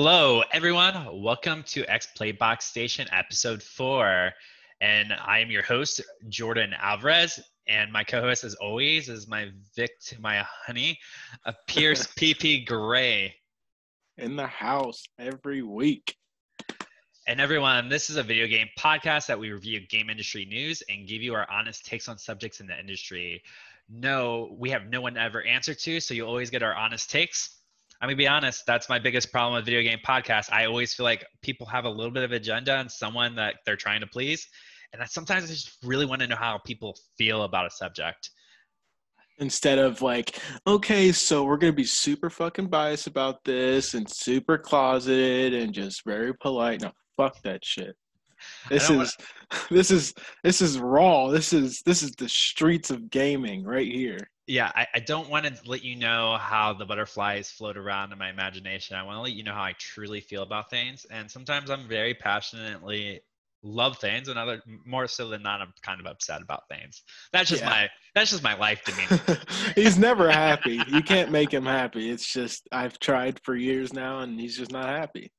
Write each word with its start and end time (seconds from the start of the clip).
Hello, 0.00 0.44
everyone. 0.52 0.94
Welcome 1.20 1.64
to 1.64 1.84
X 1.86 2.06
Playbox 2.16 2.62
Station, 2.62 3.08
episode 3.10 3.60
four. 3.60 4.30
And 4.80 5.12
I 5.12 5.40
am 5.40 5.50
your 5.50 5.64
host, 5.64 6.00
Jordan 6.28 6.72
Alvarez. 6.80 7.40
And 7.66 7.90
my 7.90 8.04
co 8.04 8.20
host, 8.20 8.44
as 8.44 8.54
always, 8.54 9.08
is 9.08 9.26
my 9.26 9.48
Vic 9.74 9.98
to 10.02 10.20
my 10.20 10.46
honey, 10.64 11.00
uh, 11.44 11.52
Pierce 11.66 12.06
PP 12.16 12.64
Gray. 12.64 13.34
In 14.18 14.36
the 14.36 14.46
house 14.46 15.04
every 15.18 15.62
week. 15.62 16.14
And 17.26 17.40
everyone, 17.40 17.88
this 17.88 18.08
is 18.08 18.18
a 18.18 18.22
video 18.22 18.46
game 18.46 18.68
podcast 18.78 19.26
that 19.26 19.40
we 19.40 19.50
review 19.50 19.80
game 19.88 20.10
industry 20.10 20.44
news 20.44 20.80
and 20.88 21.08
give 21.08 21.22
you 21.22 21.34
our 21.34 21.50
honest 21.50 21.84
takes 21.84 22.08
on 22.08 22.18
subjects 22.18 22.60
in 22.60 22.68
the 22.68 22.78
industry. 22.78 23.42
No, 23.88 24.54
we 24.56 24.70
have 24.70 24.86
no 24.86 25.00
one 25.00 25.14
to 25.14 25.20
ever 25.20 25.42
answer 25.42 25.74
to, 25.74 25.98
so 25.98 26.14
you 26.14 26.24
always 26.24 26.50
get 26.50 26.62
our 26.62 26.76
honest 26.76 27.10
takes. 27.10 27.57
I'm 28.00 28.06
gonna 28.06 28.16
be 28.16 28.28
honest, 28.28 28.64
that's 28.66 28.88
my 28.88 28.98
biggest 28.98 29.32
problem 29.32 29.54
with 29.54 29.64
video 29.64 29.82
game 29.82 29.98
podcasts. 30.06 30.52
I 30.52 30.66
always 30.66 30.94
feel 30.94 31.04
like 31.04 31.24
people 31.42 31.66
have 31.66 31.84
a 31.84 31.90
little 31.90 32.12
bit 32.12 32.22
of 32.22 32.30
agenda 32.32 32.76
and 32.76 32.90
someone 32.90 33.34
that 33.36 33.56
they're 33.66 33.76
trying 33.76 34.00
to 34.00 34.06
please. 34.06 34.46
And 34.92 35.02
I 35.02 35.04
sometimes 35.06 35.44
I 35.44 35.48
just 35.48 35.78
really 35.82 36.06
want 36.06 36.20
to 36.22 36.28
know 36.28 36.36
how 36.36 36.58
people 36.64 36.96
feel 37.16 37.42
about 37.42 37.66
a 37.66 37.70
subject. 37.70 38.30
Instead 39.40 39.78
of 39.78 40.00
like, 40.00 40.40
okay, 40.66 41.10
so 41.12 41.44
we're 41.44 41.56
gonna 41.56 41.72
be 41.72 41.84
super 41.84 42.30
fucking 42.30 42.68
biased 42.68 43.08
about 43.08 43.42
this 43.44 43.94
and 43.94 44.08
super 44.08 44.58
closeted 44.58 45.54
and 45.54 45.72
just 45.72 46.04
very 46.04 46.34
polite. 46.34 46.82
No, 46.82 46.92
fuck 47.16 47.42
that 47.42 47.64
shit. 47.64 47.96
This 48.68 48.84
is 48.84 48.90
wanna- 48.96 49.10
this 49.70 49.90
is 49.90 50.14
this 50.44 50.60
is 50.62 50.78
raw. 50.78 51.28
This 51.28 51.52
is 51.52 51.82
this 51.82 52.04
is 52.04 52.12
the 52.12 52.28
streets 52.28 52.90
of 52.90 53.10
gaming 53.10 53.64
right 53.64 53.90
here. 53.90 54.30
Yeah, 54.48 54.72
I, 54.74 54.86
I 54.94 54.98
don't 55.00 55.28
want 55.28 55.44
to 55.44 55.54
let 55.66 55.84
you 55.84 55.94
know 55.94 56.38
how 56.40 56.72
the 56.72 56.86
butterflies 56.86 57.50
float 57.50 57.76
around 57.76 58.12
in 58.12 58.18
my 58.18 58.30
imagination. 58.30 58.96
I 58.96 59.02
want 59.02 59.16
to 59.18 59.20
let 59.20 59.34
you 59.34 59.44
know 59.44 59.52
how 59.52 59.62
I 59.62 59.74
truly 59.78 60.22
feel 60.22 60.42
about 60.42 60.70
things. 60.70 61.04
And 61.10 61.30
sometimes 61.30 61.68
I'm 61.70 61.86
very 61.86 62.14
passionately 62.14 63.20
love 63.62 63.98
things, 63.98 64.28
and 64.28 64.38
other 64.38 64.62
more 64.86 65.06
so 65.06 65.28
than 65.28 65.42
not, 65.42 65.60
I'm 65.60 65.74
kind 65.82 66.00
of 66.00 66.06
upset 66.06 66.40
about 66.40 66.62
things. 66.70 67.02
That's 67.32 67.50
just 67.50 67.62
Yeah. 67.62 67.68
my 67.68 67.88
that's 68.14 68.30
just 68.30 68.42
my 68.42 68.54
life 68.54 68.82
to 68.84 68.92
me 68.96 69.36
he's 69.74 69.98
never 69.98 70.30
happy. 70.30 70.80
You 70.88 71.02
can't 71.02 71.30
make 71.30 71.52
him 71.52 71.66
happy. 71.66 72.10
It's 72.10 72.26
just 72.26 72.66
I've 72.72 72.98
tried 72.98 73.40
for 73.44 73.54
years 73.54 73.92
now 73.92 74.20
and 74.20 74.40
he's 74.40 74.56
just 74.56 74.72
not 74.72 74.86
happy. 74.88 75.30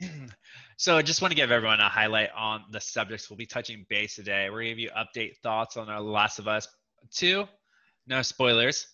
so 0.76 0.96
I 0.96 1.02
just 1.02 1.22
want 1.22 1.30
to 1.30 1.36
give 1.36 1.50
everyone 1.50 1.80
a 1.80 1.88
highlight 1.88 2.30
on 2.36 2.64
the 2.72 2.80
subjects 2.80 3.30
we'll 3.30 3.36
be 3.36 3.46
touching 3.46 3.86
base 3.88 4.16
today. 4.16 4.48
We're 4.50 4.62
gonna 4.62 4.70
give 4.70 4.78
you 4.78 4.90
update 4.90 5.36
thoughts 5.42 5.76
on 5.76 5.88
our 5.88 6.00
Last 6.00 6.38
of 6.38 6.48
Us 6.48 6.66
2. 7.14 7.46
No 8.10 8.22
spoilers. 8.22 8.88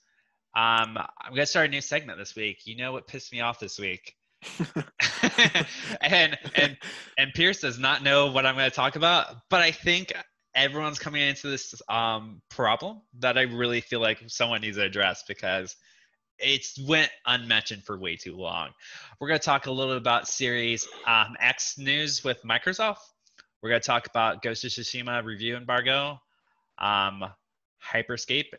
Um, 0.55 0.99
I'm 0.99 1.31
gonna 1.31 1.47
start 1.47 1.69
a 1.69 1.71
new 1.71 1.81
segment 1.81 2.19
this 2.19 2.37
week. 2.37 2.67
You 2.67 2.77
know 2.77 2.93
what 2.93 3.09
pissed 3.09 3.33
me 3.33 3.41
off 3.41 3.59
this 3.59 3.79
week? 3.79 4.15
and 6.03 6.39
and 6.55 6.77
and 7.17 7.33
Pierce 7.35 7.63
does 7.63 7.79
not 7.79 8.03
know 8.03 8.31
what 8.31 8.45
I'm 8.45 8.55
going 8.55 8.69
to 8.69 8.77
talk 8.77 8.95
about, 8.97 9.35
but 9.49 9.63
I 9.63 9.71
think 9.71 10.13
everyone's 10.55 10.99
coming 10.99 11.23
into 11.23 11.49
this 11.49 11.75
um, 11.89 12.43
problem 12.51 13.01
that 13.21 13.39
I 13.39 13.43
really 13.43 13.81
feel 13.81 14.01
like 14.01 14.23
someone 14.27 14.61
needs 14.61 14.77
to 14.77 14.85
address 14.85 15.25
because 15.27 15.75
it's 16.39 16.79
went 16.87 17.11
unmentioned 17.25 17.85
for 17.85 17.99
way 17.99 18.17
too 18.17 18.37
long. 18.37 18.69
We're 19.19 19.29
going 19.29 19.41
to 19.41 19.45
talk 19.45 19.67
a 19.67 19.71
little 19.71 19.95
bit 19.95 20.03
about 20.03 20.29
Series 20.29 20.87
um, 21.07 21.35
X 21.41 21.79
news 21.79 22.23
with 22.23 22.43
Microsoft. 22.43 22.99
We're 23.63 23.71
going 23.71 23.81
to 23.81 23.87
talk 23.87 24.07
about 24.07 24.43
Ghost 24.43 24.65
of 24.65 24.71
Tsushima 24.71 25.25
review 25.25 25.57
embargo, 25.57 26.21
um, 26.79 27.25
Hyperscape 27.83 28.53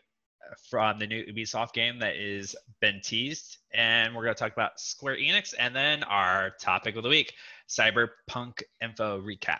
from 0.70 0.98
the 0.98 1.06
new 1.06 1.24
Ubisoft 1.24 1.72
game 1.72 1.98
that 1.98 2.16
is 2.16 2.54
been 2.80 3.00
teased, 3.02 3.58
and 3.74 4.14
we're 4.14 4.22
going 4.22 4.34
to 4.34 4.38
talk 4.38 4.52
about 4.52 4.80
Square 4.80 5.16
Enix, 5.16 5.54
and 5.58 5.74
then 5.74 6.02
our 6.04 6.50
topic 6.60 6.96
of 6.96 7.02
the 7.02 7.08
week, 7.08 7.34
Cyberpunk 7.68 8.62
info 8.82 9.20
recap. 9.20 9.58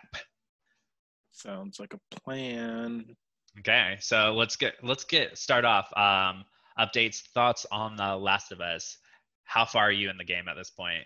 Sounds 1.31 1.79
like 1.79 1.93
a 1.93 2.15
plan. 2.15 3.05
Okay, 3.59 3.97
so 3.99 4.33
let's 4.35 4.55
get 4.55 4.73
let's 4.83 5.03
get 5.03 5.37
start 5.37 5.65
off. 5.65 5.91
Um, 5.97 6.45
updates, 6.79 7.21
thoughts 7.33 7.65
on 7.71 7.95
the 7.95 8.15
Last 8.15 8.51
of 8.51 8.61
Us. 8.61 8.97
How 9.43 9.65
far 9.65 9.85
are 9.85 9.91
you 9.91 10.09
in 10.09 10.17
the 10.17 10.23
game 10.23 10.47
at 10.47 10.55
this 10.55 10.69
point? 10.69 11.03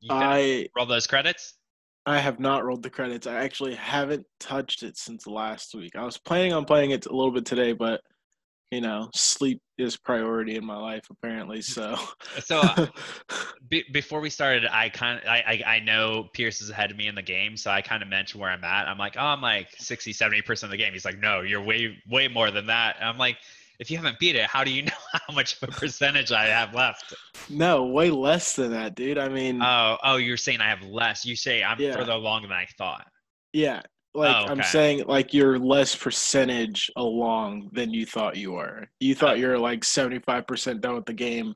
You 0.00 0.14
I 0.14 0.68
roll 0.76 0.86
those 0.86 1.06
credits. 1.06 1.54
I 2.04 2.18
have 2.18 2.40
not 2.40 2.64
rolled 2.64 2.82
the 2.82 2.90
credits. 2.90 3.26
I 3.26 3.44
actually 3.44 3.74
haven't 3.74 4.26
touched 4.40 4.82
it 4.82 4.96
since 4.96 5.26
last 5.26 5.74
week. 5.74 5.94
I 5.94 6.04
was 6.04 6.18
planning 6.18 6.52
on 6.52 6.64
playing 6.64 6.90
it 6.90 7.06
a 7.06 7.14
little 7.14 7.30
bit 7.30 7.44
today, 7.44 7.72
but 7.72 8.00
you 8.72 8.80
know, 8.80 9.10
sleep 9.14 9.62
is 9.78 9.96
priority 9.96 10.56
in 10.56 10.64
my 10.66 10.76
life 10.76 11.04
apparently. 11.10 11.62
So, 11.62 11.96
So 12.40 12.62
uh, 12.62 12.76
be, 13.68 13.84
before 13.92 14.20
we 14.20 14.30
started, 14.30 14.66
I 14.70 14.88
kind 14.88 15.20
of 15.20 15.26
I, 15.28 15.62
I 15.66 15.74
I 15.76 15.80
know 15.80 16.28
Pierce 16.32 16.60
is 16.60 16.70
ahead 16.70 16.90
of 16.90 16.96
me 16.96 17.08
in 17.08 17.14
the 17.14 17.22
game, 17.22 17.56
so 17.56 17.70
I 17.70 17.82
kind 17.82 18.02
of 18.02 18.08
mentioned 18.08 18.40
where 18.40 18.50
I'm 18.50 18.64
at. 18.64 18.88
I'm 18.88 18.98
like, 18.98 19.16
oh, 19.18 19.24
I'm 19.24 19.40
like 19.42 19.68
60, 19.78 20.12
70 20.12 20.42
percent 20.42 20.68
of 20.68 20.70
the 20.72 20.82
game. 20.82 20.92
He's 20.92 21.04
like, 21.04 21.18
no, 21.18 21.42
you're 21.42 21.62
way 21.62 21.96
way 22.10 22.28
more 22.28 22.50
than 22.50 22.66
that. 22.66 22.96
And 22.98 23.08
I'm 23.08 23.18
like, 23.18 23.38
if 23.78 23.90
you 23.90 23.96
haven't 23.98 24.18
beat 24.18 24.36
it, 24.36 24.46
how 24.46 24.64
do 24.64 24.70
you 24.72 24.82
know 24.86 24.92
how 25.12 25.34
much 25.34 25.60
of 25.62 25.68
a 25.68 25.72
percentage 25.72 26.32
I 26.32 26.46
have 26.46 26.74
left? 26.74 27.14
no, 27.48 27.84
way 27.86 28.10
less 28.10 28.56
than 28.56 28.72
that, 28.72 28.94
dude. 28.94 29.18
I 29.18 29.28
mean, 29.28 29.60
Oh, 29.60 29.98
oh, 30.02 30.16
you're 30.16 30.36
saying 30.36 30.60
I 30.60 30.68
have 30.68 30.82
less. 30.82 31.24
You 31.24 31.36
say 31.36 31.62
I'm 31.62 31.78
Yeah. 31.78 31.96
further 31.96 32.12
along 32.12 32.42
than 32.42 32.52
I 32.52 32.66
thought. 32.78 33.06
yeah, 33.52 33.82
like 34.14 34.34
Oh, 34.36 34.50
I'm 34.50 34.62
saying, 34.62 35.04
like 35.06 35.32
you're 35.32 35.58
less 35.58 35.96
percentage 35.96 36.90
along 36.96 37.70
than 37.72 37.90
you 37.92 38.04
thought 38.06 38.36
you 38.36 38.52
were. 38.52 38.86
You 39.00 39.14
thought 39.14 39.32
Oh. 39.34 39.38
you're 39.40 39.58
like 39.58 39.84
75 39.84 40.46
percent 40.46 40.80
done 40.80 40.94
with 40.96 41.06
the 41.06 41.14
game. 41.14 41.54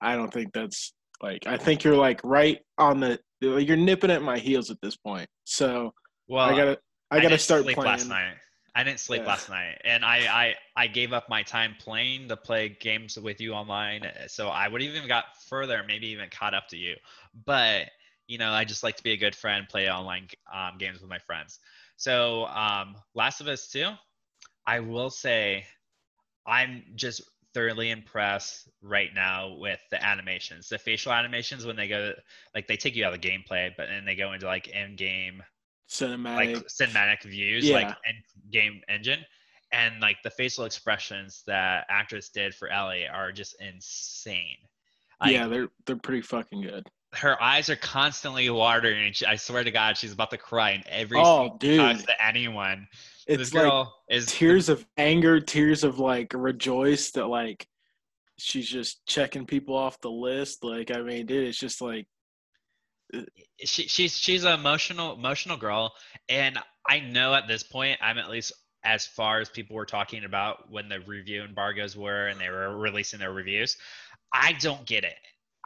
I 0.00 0.14
don't 0.16 0.32
think 0.32 0.52
that's 0.52 0.92
like. 1.22 1.46
I 1.46 1.56
think 1.56 1.84
you're 1.84 1.96
like 1.96 2.20
right 2.24 2.60
on 2.78 3.00
the. 3.00 3.18
You're 3.40 3.76
nipping 3.76 4.10
at 4.10 4.22
my 4.22 4.38
heels 4.38 4.70
at 4.70 4.80
this 4.80 4.96
point. 4.96 5.28
So 5.44 5.92
Well, 6.28 6.44
I 6.44 6.50
gotta. 6.56 6.78
I 7.10 7.16
gotta 7.16 7.28
didn't 7.30 7.40
start 7.42 7.62
sleep 7.64 7.76
playing. 7.76 7.90
last 7.92 8.08
night. 8.08 8.34
I 8.74 8.84
didn't 8.84 9.00
sleep 9.00 9.22
Yeah. 9.22 9.28
last 9.28 9.48
night, 9.48 9.80
and 9.84 10.04
I, 10.04 10.16
I 10.26 10.54
I 10.76 10.86
gave 10.86 11.14
up 11.14 11.30
my 11.30 11.42
time 11.42 11.74
playing 11.78 12.28
to 12.28 12.36
play 12.36 12.76
games 12.80 13.18
with 13.18 13.40
you 13.40 13.52
online. 13.54 14.02
So 14.26 14.48
I 14.48 14.68
would 14.68 14.82
have 14.82 14.94
even 14.94 15.08
got 15.08 15.24
further, 15.48 15.82
maybe 15.86 16.08
even 16.08 16.28
caught 16.30 16.52
up 16.52 16.68
to 16.68 16.76
you. 16.76 16.94
But 17.46 17.88
you 18.26 18.38
know, 18.38 18.50
I 18.50 18.64
just 18.64 18.82
like 18.82 18.96
to 18.96 19.02
be 19.02 19.12
a 19.12 19.16
good 19.16 19.34
friend, 19.34 19.68
play 19.68 19.88
online 19.88 20.28
um, 20.52 20.78
games 20.78 21.00
with 21.00 21.10
my 21.10 21.18
friends. 21.18 21.58
So 21.96 22.46
um, 22.46 22.96
Last 23.14 23.40
of 23.40 23.48
Us 23.48 23.68
Two, 23.68 23.90
I 24.66 24.80
will 24.80 25.10
say, 25.10 25.64
I'm 26.46 26.82
just 26.94 27.22
thoroughly 27.54 27.90
impressed 27.90 28.68
right 28.82 29.10
now 29.14 29.56
with 29.58 29.80
the 29.90 30.04
animations, 30.04 30.68
the 30.68 30.78
facial 30.78 31.12
animations 31.12 31.64
when 31.64 31.76
they 31.76 31.88
go 31.88 32.12
like 32.54 32.66
they 32.66 32.76
take 32.76 32.94
you 32.94 33.04
out 33.04 33.14
of 33.14 33.20
the 33.20 33.28
gameplay, 33.28 33.70
but 33.76 33.88
then 33.88 34.04
they 34.04 34.14
go 34.14 34.32
into 34.32 34.46
like 34.46 34.68
in-game 34.68 35.42
Cinematic. 35.88 36.36
like 36.36 36.66
cinematic 36.66 37.22
views, 37.22 37.70
like 37.70 37.88
in 37.88 38.50
game 38.50 38.80
engine, 38.88 39.20
and 39.72 40.00
like 40.00 40.16
the 40.22 40.30
facial 40.30 40.64
expressions 40.64 41.42
that 41.46 41.86
actress 41.88 42.28
did 42.28 42.54
for 42.54 42.68
Ellie 42.68 43.06
are 43.06 43.32
just 43.32 43.56
insane. 43.60 44.58
Like, 45.20 45.32
yeah, 45.32 45.46
they're 45.46 45.68
they're 45.86 45.96
pretty 45.96 46.22
fucking 46.22 46.60
good. 46.60 46.86
Her 47.12 47.40
eyes 47.42 47.70
are 47.70 47.76
constantly 47.76 48.50
watering, 48.50 49.06
and 49.06 49.16
she, 49.16 49.24
I 49.26 49.36
swear 49.36 49.64
to 49.64 49.70
God, 49.70 49.96
she's 49.96 50.12
about 50.12 50.30
to 50.30 50.38
cry 50.38 50.72
in 50.72 50.82
every 50.88 51.18
Oh, 51.22 51.56
dude. 51.58 51.78
talks 51.78 52.02
to 52.04 52.24
anyone. 52.24 52.88
It's 53.26 53.38
this 53.38 53.54
like 53.54 53.62
girl 53.64 53.94
is 54.08 54.26
tears 54.26 54.68
of 54.68 54.86
anger, 54.96 55.40
tears 55.40 55.82
of 55.84 55.98
like 55.98 56.32
rejoice 56.34 57.10
that 57.12 57.26
like 57.26 57.66
she's 58.38 58.68
just 58.68 59.04
checking 59.06 59.46
people 59.46 59.74
off 59.74 60.00
the 60.00 60.10
list. 60.10 60.62
Like, 60.62 60.90
I 60.90 61.00
mean, 61.00 61.26
dude, 61.26 61.48
it's 61.48 61.58
just 61.58 61.80
like 61.80 62.06
uh, 63.14 63.22
she, 63.64 63.88
she's 63.88 64.16
she's 64.16 64.44
an 64.44 64.52
emotional 64.52 65.14
emotional 65.14 65.56
girl 65.56 65.94
and 66.28 66.58
i 66.88 66.98
know 66.98 67.34
at 67.34 67.46
this 67.46 67.62
point 67.62 67.96
i'm 68.02 68.18
at 68.18 68.28
least 68.28 68.52
as 68.82 69.06
far 69.06 69.38
as 69.40 69.48
people 69.48 69.76
were 69.76 69.86
talking 69.86 70.24
about 70.24 70.70
when 70.72 70.88
the 70.88 70.98
review 71.00 71.44
embargoes 71.44 71.96
were 71.96 72.26
and 72.26 72.40
they 72.40 72.48
were 72.48 72.76
releasing 72.76 73.20
their 73.20 73.32
reviews 73.32 73.76
i 74.32 74.52
don't 74.54 74.84
get 74.86 75.04
it 75.04 75.14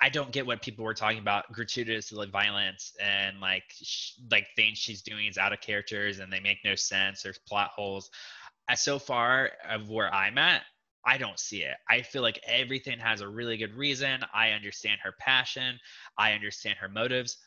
i 0.00 0.08
don't 0.08 0.32
get 0.32 0.46
what 0.46 0.62
people 0.62 0.84
were 0.84 0.94
talking 0.94 1.18
about 1.18 1.50
gratuitous 1.52 2.12
like 2.12 2.30
violence 2.30 2.92
and 3.00 3.40
like 3.40 3.64
sh- 3.70 4.12
like 4.30 4.46
things 4.56 4.78
she's 4.78 5.02
doing 5.02 5.26
is 5.26 5.38
out 5.38 5.52
of 5.52 5.60
characters 5.60 6.18
and 6.18 6.32
they 6.32 6.40
make 6.40 6.58
no 6.64 6.74
sense 6.74 7.22
there's 7.22 7.38
plot 7.38 7.70
holes 7.74 8.10
as 8.68 8.80
so 8.80 8.98
far 8.98 9.50
of 9.68 9.88
where 9.88 10.12
i'm 10.14 10.38
at 10.38 10.62
I 11.04 11.16
don't 11.16 11.38
see 11.38 11.62
it. 11.62 11.76
I 11.88 12.02
feel 12.02 12.22
like 12.22 12.40
everything 12.46 12.98
has 12.98 13.20
a 13.22 13.28
really 13.28 13.56
good 13.56 13.74
reason. 13.74 14.20
I 14.34 14.50
understand 14.50 15.00
her 15.02 15.14
passion. 15.18 15.78
I 16.18 16.32
understand 16.32 16.76
her 16.78 16.88
motives. 16.88 17.38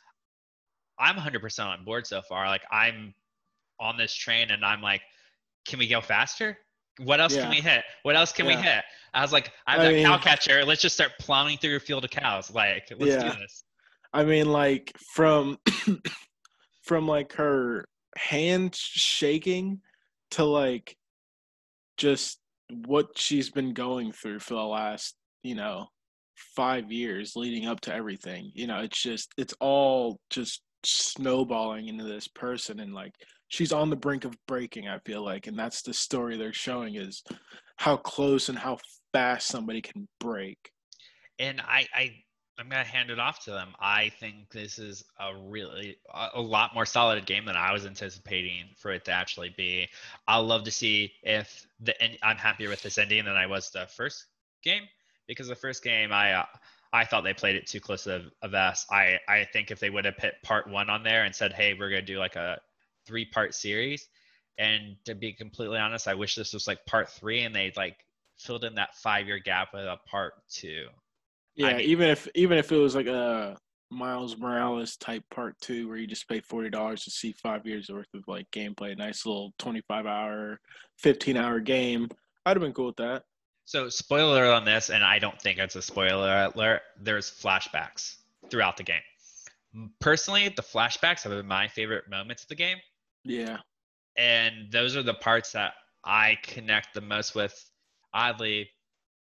I'm 0.99 1.15
100% 1.15 1.65
on 1.65 1.85
board 1.85 2.07
so 2.07 2.21
far. 2.21 2.47
Like 2.47 2.63
I'm 2.71 3.13
on 3.79 3.97
this 3.97 4.13
train 4.13 4.51
and 4.51 4.65
I'm 4.65 4.81
like, 4.81 5.01
can 5.65 5.79
we 5.79 5.87
go 5.87 6.01
faster? 6.01 6.57
What 6.99 7.19
else 7.19 7.35
can 7.35 7.49
we 7.49 7.57
hit? 7.61 7.83
What 8.03 8.15
else 8.15 8.31
can 8.31 8.45
we 8.45 8.55
hit? 8.55 8.83
I 9.13 9.21
was 9.21 9.31
like, 9.33 9.51
I 9.67 9.73
have 9.73 9.81
I 9.81 9.83
that 9.85 9.93
mean- 9.93 10.05
cow 10.05 10.17
catcher. 10.17 10.65
Let's 10.65 10.81
just 10.81 10.95
start 10.95 11.11
plowing 11.19 11.57
through 11.57 11.75
a 11.75 11.79
field 11.79 12.03
of 12.03 12.11
cows. 12.11 12.51
Like, 12.51 12.91
let's 12.97 13.05
Yeah. 13.11 13.31
do 13.33 13.39
this. 13.39 13.63
I 14.13 14.23
mean, 14.23 14.51
like 14.51 14.91
from 15.13 15.57
from 16.83 17.07
like 17.07 17.33
her 17.33 17.85
hand 18.17 18.75
shaking 18.75 19.81
to 20.31 20.43
like 20.43 20.95
just 21.97 22.39
what 22.85 23.17
she's 23.17 23.49
been 23.49 23.73
going 23.73 24.11
through 24.11 24.39
for 24.39 24.53
the 24.55 24.61
last, 24.61 25.15
you 25.43 25.55
know, 25.55 25.87
five 26.55 26.91
years 26.91 27.35
leading 27.35 27.67
up 27.67 27.81
to 27.81 27.93
everything. 27.93 28.51
You 28.53 28.67
know, 28.67 28.79
it's 28.79 29.01
just 29.01 29.31
it's 29.37 29.53
all 29.59 30.19
just 30.29 30.61
snowballing 30.83 31.87
into 31.87 32.03
this 32.03 32.27
person 32.27 32.79
and 32.79 32.93
like 32.93 33.13
she's 33.53 33.71
on 33.71 33.91
the 33.91 33.95
brink 33.95 34.25
of 34.25 34.35
breaking, 34.47 34.87
I 34.87 34.97
feel 35.05 35.23
like. 35.23 35.45
And 35.45 35.57
that's 35.57 35.83
the 35.83 35.93
story 35.93 36.37
they're 36.37 36.53
showing 36.53 36.95
is 36.95 37.23
how 37.75 37.97
close 37.97 38.49
and 38.49 38.57
how 38.57 38.79
fast 39.13 39.47
somebody 39.47 39.79
can 39.79 40.07
break. 40.19 40.71
And 41.37 41.61
I, 41.61 41.85
I 41.93 42.15
I'm 42.57 42.67
gonna 42.67 42.83
hand 42.83 43.11
it 43.11 43.19
off 43.19 43.43
to 43.45 43.51
them. 43.51 43.69
I 43.79 44.09
think 44.19 44.49
this 44.51 44.79
is 44.79 45.03
a 45.19 45.35
really 45.35 45.97
a 46.33 46.41
lot 46.41 46.73
more 46.73 46.85
solid 46.87 47.23
game 47.27 47.45
than 47.45 47.55
I 47.55 47.71
was 47.71 47.85
anticipating 47.85 48.69
for 48.75 48.91
it 48.91 49.05
to 49.05 49.11
actually 49.11 49.53
be. 49.55 49.87
I'll 50.27 50.43
love 50.43 50.63
to 50.63 50.71
see 50.71 51.13
if 51.21 51.67
the 51.79 51.93
I'm 52.25 52.37
happier 52.37 52.69
with 52.69 52.81
this 52.81 52.97
ending 52.97 53.25
than 53.25 53.35
I 53.35 53.45
was 53.45 53.69
the 53.69 53.85
first 53.85 54.25
game 54.63 54.83
because 55.27 55.47
the 55.47 55.55
first 55.55 55.83
game 55.83 56.11
I 56.11 56.33
uh, 56.33 56.45
I 56.91 57.05
thought 57.05 57.23
they 57.23 57.33
played 57.35 57.55
it 57.55 57.67
too 57.67 57.79
close 57.79 58.07
of 58.07 58.23
a 58.41 58.47
vest. 58.47 58.87
I 58.91 59.19
I 59.27 59.47
think 59.53 59.69
if 59.69 59.79
they 59.79 59.91
would 59.91 60.05
have 60.05 60.17
put 60.17 60.41
part 60.41 60.67
one 60.67 60.89
on 60.89 61.03
there 61.03 61.25
and 61.25 61.35
said, 61.35 61.53
hey, 61.53 61.75
we're 61.75 61.89
gonna 61.89 62.01
do 62.01 62.17
like 62.17 62.35
a 62.35 62.59
three 63.05 63.25
part 63.25 63.53
series, 63.53 64.07
and 64.57 64.95
to 65.05 65.15
be 65.15 65.33
completely 65.33 65.77
honest, 65.79 66.07
I 66.07 66.13
wish 66.13 66.35
this 66.35 66.53
was 66.53 66.67
like 66.67 66.85
part 66.85 67.09
three 67.09 67.43
and 67.43 67.55
they 67.55 67.71
like 67.75 67.97
filled 68.37 68.63
in 68.63 68.75
that 68.75 68.95
five 68.95 69.27
year 69.27 69.39
gap 69.39 69.69
with 69.73 69.83
a 69.85 69.97
part 70.09 70.33
two. 70.49 70.85
Yeah, 71.55 71.67
I 71.67 71.73
mean- 71.77 71.89
even 71.89 72.09
if 72.09 72.27
even 72.35 72.57
if 72.57 72.71
it 72.71 72.77
was 72.77 72.95
like 72.95 73.07
a 73.07 73.57
Miles 73.91 74.37
Morales 74.37 74.97
type 74.97 75.23
part 75.29 75.55
two 75.61 75.87
where 75.87 75.97
you 75.97 76.07
just 76.07 76.27
pay 76.27 76.39
forty 76.41 76.69
dollars 76.69 77.03
to 77.03 77.11
see 77.11 77.31
five 77.33 77.65
years 77.65 77.89
worth 77.89 78.07
of 78.15 78.23
like 78.27 78.49
gameplay, 78.51 78.93
a 78.93 78.95
nice 78.95 79.25
little 79.25 79.53
twenty 79.59 79.81
five 79.87 80.05
hour, 80.07 80.59
fifteen 80.97 81.37
hour 81.37 81.59
game, 81.59 82.09
I'd 82.45 82.57
have 82.57 82.61
been 82.61 82.73
cool 82.73 82.87
with 82.87 82.95
that. 82.97 83.23
So 83.65 83.87
spoiler 83.89 84.43
alert 84.43 84.53
on 84.53 84.65
this, 84.65 84.89
and 84.89 85.03
I 85.03 85.19
don't 85.19 85.39
think 85.41 85.57
it's 85.59 85.75
a 85.75 85.81
spoiler 85.81 86.51
alert. 86.53 86.81
There's 86.99 87.29
flashbacks 87.31 88.15
throughout 88.49 88.75
the 88.77 88.83
game. 88.83 89.01
Personally, 90.01 90.49
the 90.49 90.61
flashbacks 90.61 91.21
have 91.23 91.31
been 91.31 91.47
my 91.47 91.67
favorite 91.67 92.09
moments 92.09 92.43
of 92.43 92.49
the 92.49 92.55
game. 92.55 92.77
Yeah. 93.23 93.57
and 94.17 94.71
those 94.71 94.95
are 94.95 95.03
the 95.03 95.13
parts 95.13 95.53
that 95.53 95.73
I 96.03 96.37
connect 96.43 96.93
the 96.93 97.01
most 97.01 97.35
with, 97.35 97.53
oddly, 98.13 98.69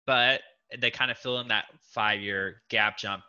but 0.06 0.43
they 0.78 0.90
kind 0.90 1.10
of 1.10 1.19
fill 1.19 1.40
in 1.40 1.48
that 1.48 1.66
five 1.93 2.20
year 2.20 2.62
gap 2.69 2.98
jump 2.98 3.22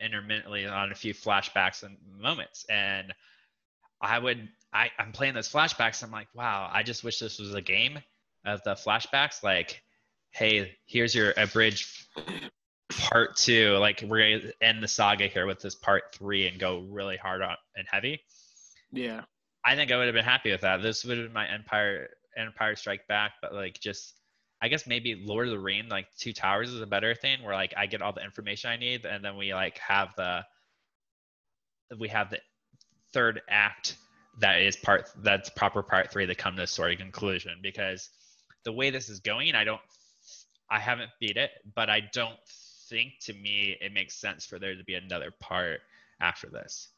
intermittently 0.00 0.66
on 0.66 0.92
a 0.92 0.94
few 0.94 1.14
flashbacks 1.14 1.82
and 1.82 1.96
moments. 2.20 2.64
And 2.70 3.12
I 4.00 4.18
would, 4.18 4.48
I, 4.72 4.90
I'm 4.98 5.12
playing 5.12 5.34
those 5.34 5.48
flashbacks. 5.50 6.02
I'm 6.02 6.10
like, 6.10 6.28
wow, 6.34 6.70
I 6.72 6.82
just 6.82 7.04
wish 7.04 7.18
this 7.18 7.38
was 7.38 7.54
a 7.54 7.62
game 7.62 7.98
of 8.44 8.62
the 8.64 8.74
flashbacks. 8.74 9.42
Like, 9.42 9.82
hey, 10.30 10.76
here's 10.86 11.14
your 11.14 11.32
abridged 11.36 11.88
part 12.90 13.36
two. 13.36 13.76
Like, 13.78 14.02
we're 14.06 14.18
going 14.18 14.40
to 14.40 14.52
end 14.60 14.82
the 14.82 14.88
saga 14.88 15.26
here 15.26 15.46
with 15.46 15.60
this 15.60 15.74
part 15.74 16.04
three 16.14 16.48
and 16.48 16.58
go 16.58 16.80
really 16.88 17.16
hard 17.16 17.42
on 17.42 17.56
and 17.76 17.86
heavy. 17.90 18.20
Yeah. 18.92 19.22
I 19.64 19.76
think 19.76 19.92
I 19.92 19.96
would 19.96 20.06
have 20.06 20.14
been 20.14 20.24
happy 20.24 20.50
with 20.50 20.62
that. 20.62 20.82
This 20.82 21.04
would 21.04 21.18
have 21.18 21.26
been 21.26 21.34
my 21.34 21.48
Empire 21.48 22.08
Empire 22.36 22.76
Strike 22.76 23.06
Back, 23.08 23.32
but 23.40 23.54
like 23.54 23.78
just 23.80 24.14
I 24.60 24.68
guess 24.68 24.86
maybe 24.86 25.14
Lord 25.24 25.48
of 25.48 25.52
the 25.52 25.58
Ring, 25.58 25.88
like 25.88 26.06
Two 26.18 26.32
Towers 26.32 26.72
is 26.72 26.80
a 26.80 26.86
better 26.86 27.14
thing 27.14 27.42
where 27.42 27.54
like 27.54 27.74
I 27.76 27.86
get 27.86 28.02
all 28.02 28.12
the 28.12 28.24
information 28.24 28.70
I 28.70 28.76
need 28.76 29.04
and 29.04 29.24
then 29.24 29.36
we 29.36 29.54
like 29.54 29.78
have 29.78 30.10
the 30.16 30.44
we 31.98 32.08
have 32.08 32.30
the 32.30 32.38
third 33.12 33.42
act 33.48 33.96
that 34.40 34.62
is 34.62 34.76
part 34.76 35.10
that's 35.18 35.50
proper 35.50 35.82
part 35.82 36.10
three 36.10 36.26
to 36.26 36.34
come 36.34 36.56
to 36.56 36.62
a 36.62 36.66
story 36.66 36.96
conclusion 36.96 37.58
because 37.62 38.08
the 38.64 38.72
way 38.72 38.90
this 38.90 39.08
is 39.08 39.20
going, 39.20 39.54
I 39.54 39.64
don't 39.64 39.80
I 40.70 40.78
haven't 40.78 41.10
beat 41.20 41.36
it, 41.36 41.50
but 41.74 41.90
I 41.90 42.00
don't 42.12 42.38
think 42.88 43.12
to 43.22 43.34
me 43.34 43.76
it 43.80 43.92
makes 43.92 44.14
sense 44.14 44.46
for 44.46 44.58
there 44.58 44.74
to 44.74 44.84
be 44.84 44.94
another 44.94 45.30
part 45.40 45.80
after 46.20 46.48
this. 46.48 46.88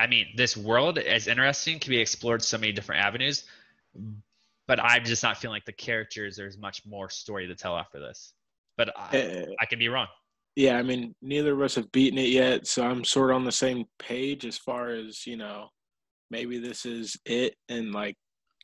I 0.00 0.06
mean, 0.06 0.26
this 0.36 0.56
world 0.56 0.98
is 0.98 1.28
interesting, 1.28 1.78
can 1.78 1.90
be 1.90 1.98
explored 1.98 2.42
so 2.42 2.58
many 2.58 2.72
different 2.72 3.02
avenues, 3.04 3.44
but 4.66 4.80
I'm 4.80 5.04
just 5.04 5.22
not 5.22 5.36
feeling 5.36 5.56
like 5.56 5.64
the 5.66 5.72
characters. 5.72 6.36
There's 6.36 6.56
much 6.58 6.84
more 6.86 7.10
story 7.10 7.46
to 7.46 7.54
tell 7.54 7.76
after 7.76 7.98
this. 8.00 8.32
But 8.76 8.90
I, 8.96 9.18
Uh, 9.18 9.46
I 9.60 9.66
can 9.66 9.78
be 9.78 9.88
wrong. 9.88 10.06
yeah, 10.56 10.76
I 10.78 10.82
mean, 10.82 11.14
neither 11.22 11.52
of 11.52 11.60
us 11.62 11.74
have 11.74 11.92
beaten 11.92 12.18
it 12.18 12.28
yet, 12.30 12.66
so 12.66 12.82
I'm 12.84 13.04
sort 13.04 13.30
of 13.30 13.36
on 13.36 13.44
the 13.44 13.52
same 13.52 13.84
page 13.98 14.44
as 14.46 14.56
far 14.56 14.88
as, 14.90 15.26
you 15.26 15.36
know, 15.36 15.68
maybe 16.30 16.58
this 16.58 16.86
is 16.86 17.16
it 17.24 17.54
and 17.68 17.92
like 17.92 18.16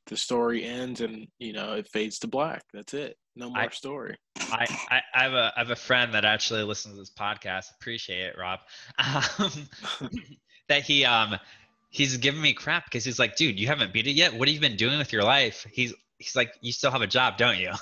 the 0.07 0.17
story 0.17 0.65
ends 0.65 1.01
and, 1.01 1.27
you 1.39 1.53
know, 1.53 1.75
it 1.75 1.89
fades 1.93 2.19
to 2.21 2.29
black. 2.29 2.63
That's 2.73 2.95
it. 2.95 3.17
No 3.35 3.51
more 3.51 3.59
I- 3.59 3.69
story. 3.69 4.17
I, 4.39 4.65
I, 4.91 5.01
I 5.15 5.23
have 5.25 5.33
a 5.33 5.53
I 5.57 5.59
have 5.59 5.71
a 5.71 5.77
friend 5.77 6.15
that 6.15 6.25
actually 6.25 6.63
listens 6.63 6.95
to 6.95 7.01
this 7.01 7.11
podcast. 7.11 7.67
Appreciate 7.81 8.21
it, 8.23 8.37
Rob. 8.39 8.61
Um, 9.39 9.69
that 10.69 10.83
he 10.83 11.05
um 11.05 11.39
he's 11.91 12.17
giving 12.19 12.41
me 12.41 12.53
crap 12.53 12.85
because 12.85 13.05
he's 13.05 13.19
like, 13.19 13.37
dude, 13.37 13.59
you 13.59 13.67
haven't 13.67 13.93
beat 13.93 14.07
it 14.07 14.13
yet. 14.13 14.35
What 14.35 14.49
have 14.49 14.55
you 14.55 14.61
been 14.61 14.77
doing 14.77 14.99
with 14.99 15.13
your 15.13 15.25
life? 15.25 15.67
He's 15.73 15.95
he's 16.19 16.37
like, 16.37 16.53
you 16.61 16.73
still 16.73 16.91
have 16.91 17.03
a 17.03 17.07
job, 17.07 17.37
don't 17.37 17.59
you? 17.59 17.73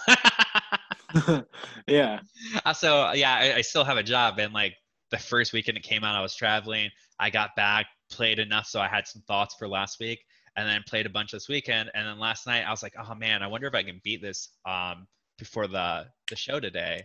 yeah. 1.86 2.20
Uh, 2.64 2.72
so 2.72 3.12
yeah, 3.12 3.34
I, 3.34 3.54
I 3.56 3.60
still 3.62 3.84
have 3.84 3.96
a 3.96 4.02
job, 4.02 4.38
and 4.38 4.52
like 4.52 4.74
the 5.10 5.18
first 5.18 5.52
weekend 5.52 5.78
it 5.78 5.82
came 5.82 6.04
out, 6.04 6.16
I 6.16 6.22
was 6.22 6.34
traveling. 6.34 6.90
I 7.18 7.30
got 7.30 7.54
back, 7.56 7.86
played 8.10 8.38
enough, 8.38 8.66
so 8.66 8.80
I 8.80 8.88
had 8.88 9.06
some 9.06 9.22
thoughts 9.22 9.54
for 9.58 9.68
last 9.68 10.00
week, 10.00 10.20
and 10.56 10.68
then 10.68 10.82
played 10.86 11.06
a 11.06 11.10
bunch 11.10 11.32
this 11.32 11.48
weekend. 11.48 11.90
And 11.94 12.06
then 12.06 12.18
last 12.18 12.46
night, 12.46 12.64
I 12.66 12.70
was 12.70 12.82
like, 12.82 12.94
oh 12.98 13.14
man, 13.14 13.42
I 13.42 13.46
wonder 13.46 13.66
if 13.66 13.74
I 13.74 13.82
can 13.82 14.00
beat 14.02 14.22
this 14.22 14.48
um 14.66 15.06
before 15.38 15.66
the 15.66 16.06
the 16.28 16.36
show 16.36 16.60
today. 16.60 17.04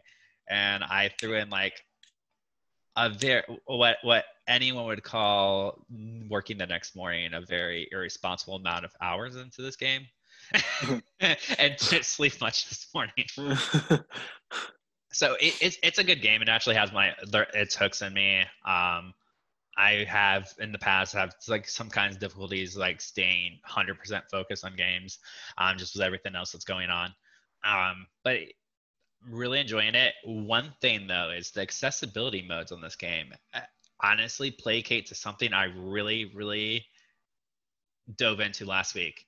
And 0.49 0.83
I 0.83 1.11
threw 1.19 1.35
in 1.35 1.49
like 1.49 1.73
a 2.99 3.09
very 3.09 3.43
what 3.65 3.97
what 4.03 4.25
anyone 4.47 4.85
would 4.85 5.03
call 5.03 5.85
working 6.27 6.57
the 6.57 6.65
next 6.65 6.95
morning 6.95 7.33
a 7.33 7.41
very 7.41 7.87
irresponsible 7.91 8.55
amount 8.55 8.83
of 8.85 8.91
hours 9.01 9.35
into 9.35 9.61
this 9.61 9.75
game. 9.75 10.05
and 11.19 11.77
didn't 11.77 12.05
sleep 12.05 12.39
much 12.41 12.69
this 12.69 12.87
morning 12.93 13.13
so 15.11 15.33
it, 15.35 15.55
it's 15.61 15.77
it's 15.83 15.99
a 15.99 16.03
good 16.03 16.21
game. 16.21 16.41
It 16.41 16.49
actually 16.49 16.75
has 16.75 16.91
my 16.91 17.13
its 17.53 17.75
hooks 17.75 18.01
in 18.01 18.13
me. 18.13 18.39
Um, 18.65 19.13
I 19.77 20.05
have 20.09 20.49
in 20.59 20.71
the 20.71 20.79
past 20.79 21.13
have 21.13 21.33
like 21.47 21.67
some 21.67 21.89
kinds 21.89 22.15
of 22.15 22.21
difficulties 22.21 22.75
like 22.75 22.99
staying 22.99 23.59
100% 23.69 24.23
focused 24.29 24.65
on 24.65 24.75
games, 24.75 25.19
um, 25.57 25.77
just 25.77 25.95
with 25.95 26.03
everything 26.03 26.35
else 26.35 26.51
that's 26.51 26.65
going 26.65 26.89
on. 26.89 27.13
Um, 27.63 28.07
but 28.23 28.39
really 29.27 29.59
enjoying 29.59 29.95
it. 29.95 30.13
One 30.23 30.73
thing 30.81 31.07
though 31.07 31.31
is 31.31 31.51
the 31.51 31.61
accessibility 31.61 32.45
modes 32.47 32.71
on 32.71 32.81
this 32.81 32.95
game. 32.95 33.33
Honestly, 34.01 34.51
placate 34.51 35.07
to 35.07 35.15
something 35.15 35.53
I 35.53 35.65
really 35.65 36.31
really 36.33 36.85
dove 38.17 38.39
into 38.39 38.65
last 38.65 38.95
week 38.95 39.25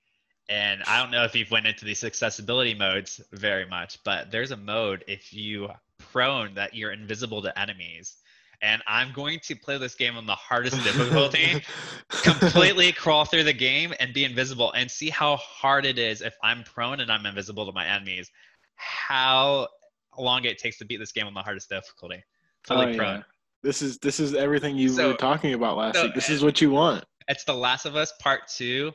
and 0.52 0.84
I 0.86 1.00
don't 1.00 1.12
know 1.12 1.24
if 1.24 1.34
you've 1.34 1.50
went 1.50 1.66
into 1.66 1.86
these 1.86 2.04
accessibility 2.04 2.74
modes 2.74 3.22
very 3.32 3.66
much, 3.66 4.04
but 4.04 4.32
there's 4.32 4.52
a 4.52 4.58
mode 4.58 5.06
if 5.08 5.34
you 5.34 5.70
prone 5.98 6.56
that 6.56 6.74
you're 6.76 6.92
invisible 6.92 7.42
to 7.44 7.58
enemies. 7.58 8.18
And 8.62 8.84
I'm 8.86 9.14
going 9.14 9.40
to 9.46 9.56
play 9.56 9.78
this 9.78 9.96
game 9.96 10.18
on 10.18 10.26
the 10.26 10.36
hardest 10.36 10.84
difficulty, 10.84 11.64
completely 12.10 12.92
crawl 12.92 13.24
through 13.24 13.46
the 13.46 13.54
game 13.54 13.94
and 14.00 14.14
be 14.14 14.26
invisible 14.26 14.74
and 14.74 14.92
see 14.92 15.10
how 15.10 15.38
hard 15.38 15.86
it 15.86 15.98
is 15.98 16.22
if 16.22 16.36
I'm 16.44 16.64
prone 16.64 17.00
and 17.00 17.10
I'm 17.10 17.26
invisible 17.26 17.66
to 17.66 17.72
my 17.72 17.88
enemies. 17.88 18.30
How 18.76 19.70
long 20.18 20.44
it 20.46 20.58
takes 20.58 20.78
to 20.80 20.86
beat 20.86 20.98
this 20.98 21.12
game 21.12 21.28
on 21.28 21.34
the 21.34 21.42
hardest 21.42 21.70
difficulty. 21.70 22.24
Fully 22.66 23.00
Oh, 23.00 23.04
yeah. 23.04 23.24
This 23.64 23.82
is 23.82 23.98
this 24.00 24.20
is 24.20 24.34
everything 24.34 24.76
you 24.76 24.90
So- 24.90 25.10
were 25.10 25.18
talking 25.18 25.54
about 25.54 25.78
last 25.78 25.96
so- 25.96 26.04
week. 26.06 26.16
This 26.16 26.30
is 26.30 26.44
what 26.44 26.62
you 26.62 26.72
want. 26.72 27.06
It's 27.28 27.44
The 27.44 27.54
Last 27.54 27.86
of 27.86 27.96
Us 27.96 28.12
Part 28.20 28.48
2 28.48 28.92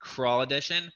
Crawl 0.00 0.42
Edition, 0.42 0.92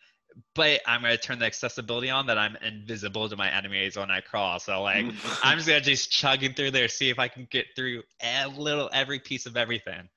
but 0.55 0.81
I'm 0.87 1.01
going 1.01 1.17
to 1.17 1.21
turn 1.21 1.39
the 1.39 1.47
accessibility 1.47 2.11
on 2.11 2.27
that 2.27 2.39
I'm 2.39 2.57
invisible 2.57 3.29
to 3.29 3.37
my 3.37 3.51
enemies 3.51 3.97
when 3.97 4.11
I 4.11 4.21
crawl. 4.21 4.61
So, 4.61 4.83
like, 4.83 5.05
I'm 5.43 5.57
just 5.57 5.67
going 5.69 5.83
to 5.83 5.85
just 5.85 6.11
chugging 6.13 6.53
through 6.55 6.71
there, 6.73 6.87
see 6.89 7.09
if 7.11 7.19
I 7.19 7.27
can 7.29 7.49
get 7.51 7.67
through 7.75 8.03
a 8.23 8.47
little, 8.49 8.91
every 8.93 9.19
piece 9.19 9.47
of 9.47 9.57
everything. 9.57 10.09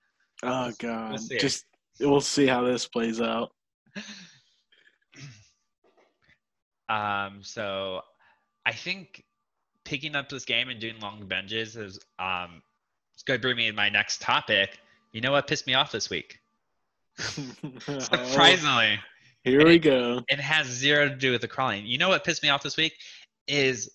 oh 0.44 0.72
god. 0.80 1.20
see. 1.20 1.40
Just 1.40 1.66
we'll 2.00 2.22
see 2.22 2.46
how 2.46 2.64
this 2.64 2.86
plays 2.88 3.22
out. 3.22 3.52
Um, 6.90 7.40
so, 7.42 8.02
I 8.66 8.72
think 8.72 9.24
picking 9.88 10.16
up 10.18 10.28
this 10.28 10.44
game 10.44 10.68
and 10.68 10.82
doing 10.82 11.00
long 11.00 11.24
binges 11.26 11.78
is 11.78 11.98
um, 12.20 12.62
it's 13.16 13.24
going 13.24 13.40
to 13.40 13.42
bring 13.42 13.56
me 13.56 13.70
to 13.70 13.74
my 13.74 13.88
next 13.88 14.22
topic. 14.22 14.78
You 15.14 15.22
know 15.22 15.32
what 15.32 15.48
pissed 15.48 15.66
me 15.66 15.76
off 15.76 15.94
this 15.94 16.10
week? 16.10 16.40
Surprisingly. 17.18 19.00
Here 19.46 19.66
we 19.66 19.80
go. 19.80 20.22
it 20.28 20.42
has 20.42 20.68
zero 20.68 21.08
to 21.08 21.16
do 21.16 21.32
with 21.32 21.40
the 21.40 21.48
crawling. 21.48 21.86
You 21.86 21.98
know 21.98 22.10
what 22.10 22.26
pissed 22.26 22.44
me 22.44 22.50
off 22.50 22.62
this 22.62 22.76
week 22.76 22.94
is 23.48 23.90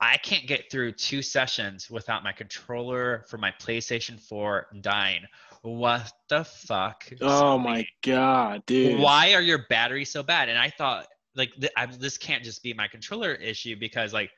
I 0.00 0.16
can't 0.16 0.46
get 0.46 0.70
through 0.70 0.92
two 0.92 1.20
sessions 1.20 1.90
without 1.90 2.24
my 2.24 2.32
controller 2.32 3.26
for 3.28 3.36
my 3.36 3.52
PlayStation 3.60 4.18
4 4.18 4.68
dying. 4.80 5.20
What 5.60 6.10
the 6.30 6.44
fuck? 6.44 7.04
Oh 7.20 7.58
my 7.58 7.86
god, 8.02 8.64
dude. 8.64 8.98
Why 8.98 9.34
are 9.34 9.42
your 9.42 9.66
batteries 9.68 10.10
so 10.10 10.22
bad? 10.22 10.48
And 10.48 10.58
I 10.58 10.70
thought 10.70 11.06
like 11.36 11.52
th- 11.60 11.72
I, 11.76 11.86
this 11.86 12.16
can't 12.16 12.42
just 12.42 12.62
be 12.62 12.72
my 12.72 12.88
controller 12.88 13.34
issue 13.34 13.76
because 13.78 14.12
like 14.12 14.30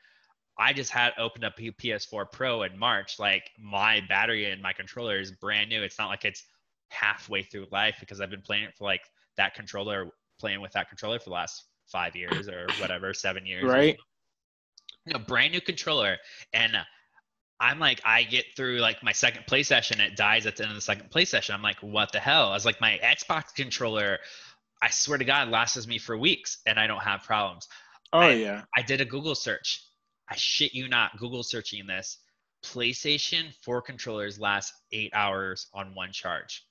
I 0.59 0.73
just 0.73 0.91
had 0.91 1.13
opened 1.19 1.45
up 1.45 1.59
PS4 1.59 2.31
Pro 2.31 2.63
in 2.63 2.79
March. 2.79 3.19
Like 3.19 3.51
my 3.59 4.01
battery 4.09 4.51
and 4.51 4.63
my 4.63 4.73
controller 4.73 5.19
is 5.19 5.33
brand 5.33 5.71
new. 5.71 5.83
It's 5.83 5.99
not 5.99 6.09
like 6.09 6.25
it's 6.25 6.45
halfway 6.89 7.43
through 7.43 7.67
life 7.73 7.97
because 8.01 8.21
I've 8.21 8.31
been 8.31 8.43
playing 8.43 8.65
it 8.65 8.75
for 8.77 8.85
like 8.85 9.03
that 9.37 9.55
controller, 9.55 10.11
playing 10.39 10.61
with 10.61 10.73
that 10.73 10.89
controller 10.89 11.19
for 11.19 11.31
the 11.31 11.35
last 11.35 11.65
five 11.87 12.15
years 12.15 12.49
or 12.49 12.67
whatever, 12.81 13.13
seven 13.13 13.47
years. 13.47 13.65
Right. 13.65 13.97
A 15.13 15.19
brand 15.19 15.53
new 15.53 15.61
controller. 15.61 16.17
And 16.53 16.77
uh, 16.77 16.85
I'm 17.61 17.79
like, 17.79 18.01
I 18.05 18.23
get 18.23 18.45
through 18.57 18.79
like 18.79 19.03
my 19.03 19.13
second 19.13 19.47
play 19.47 19.63
session, 19.63 20.01
it 20.01 20.17
dies 20.17 20.47
at 20.47 20.57
the 20.57 20.63
end 20.63 20.71
of 20.71 20.77
the 20.77 20.83
second 20.83 21.11
play 21.11 21.25
session. 21.25 21.55
I'm 21.55 21.63
like, 21.63 21.81
what 21.81 22.13
the 22.13 22.21
hell? 22.21 22.49
I 22.49 22.55
was 22.55 22.65
like, 22.65 22.81
my 22.81 22.99
Xbox 23.03 23.55
controller, 23.55 24.19
I 24.81 24.91
swear 24.91 25.19
to 25.19 25.25
God, 25.25 25.49
lasts 25.49 25.87
me 25.87 25.99
for 25.99 26.17
weeks 26.17 26.59
and 26.65 26.79
I 26.79 26.87
don't 26.87 27.03
have 27.03 27.23
problems. 27.25 27.69
Oh 28.13 28.21
I, 28.21 28.33
yeah. 28.33 28.63
I 28.77 28.83
did 28.83 29.01
a 29.01 29.05
Google 29.05 29.35
search. 29.35 29.84
I 30.29 30.37
shit 30.37 30.75
you 30.75 30.89
not, 30.89 31.17
Google 31.19 31.43
searching 31.43 31.87
this. 31.87 32.19
PlayStation 32.65 33.53
4 33.63 33.83
controllers 33.83 34.39
last 34.39 34.73
eight 34.93 35.11
hours 35.15 35.67
on 35.75 35.95
one 35.95 36.13
charge. 36.13 36.65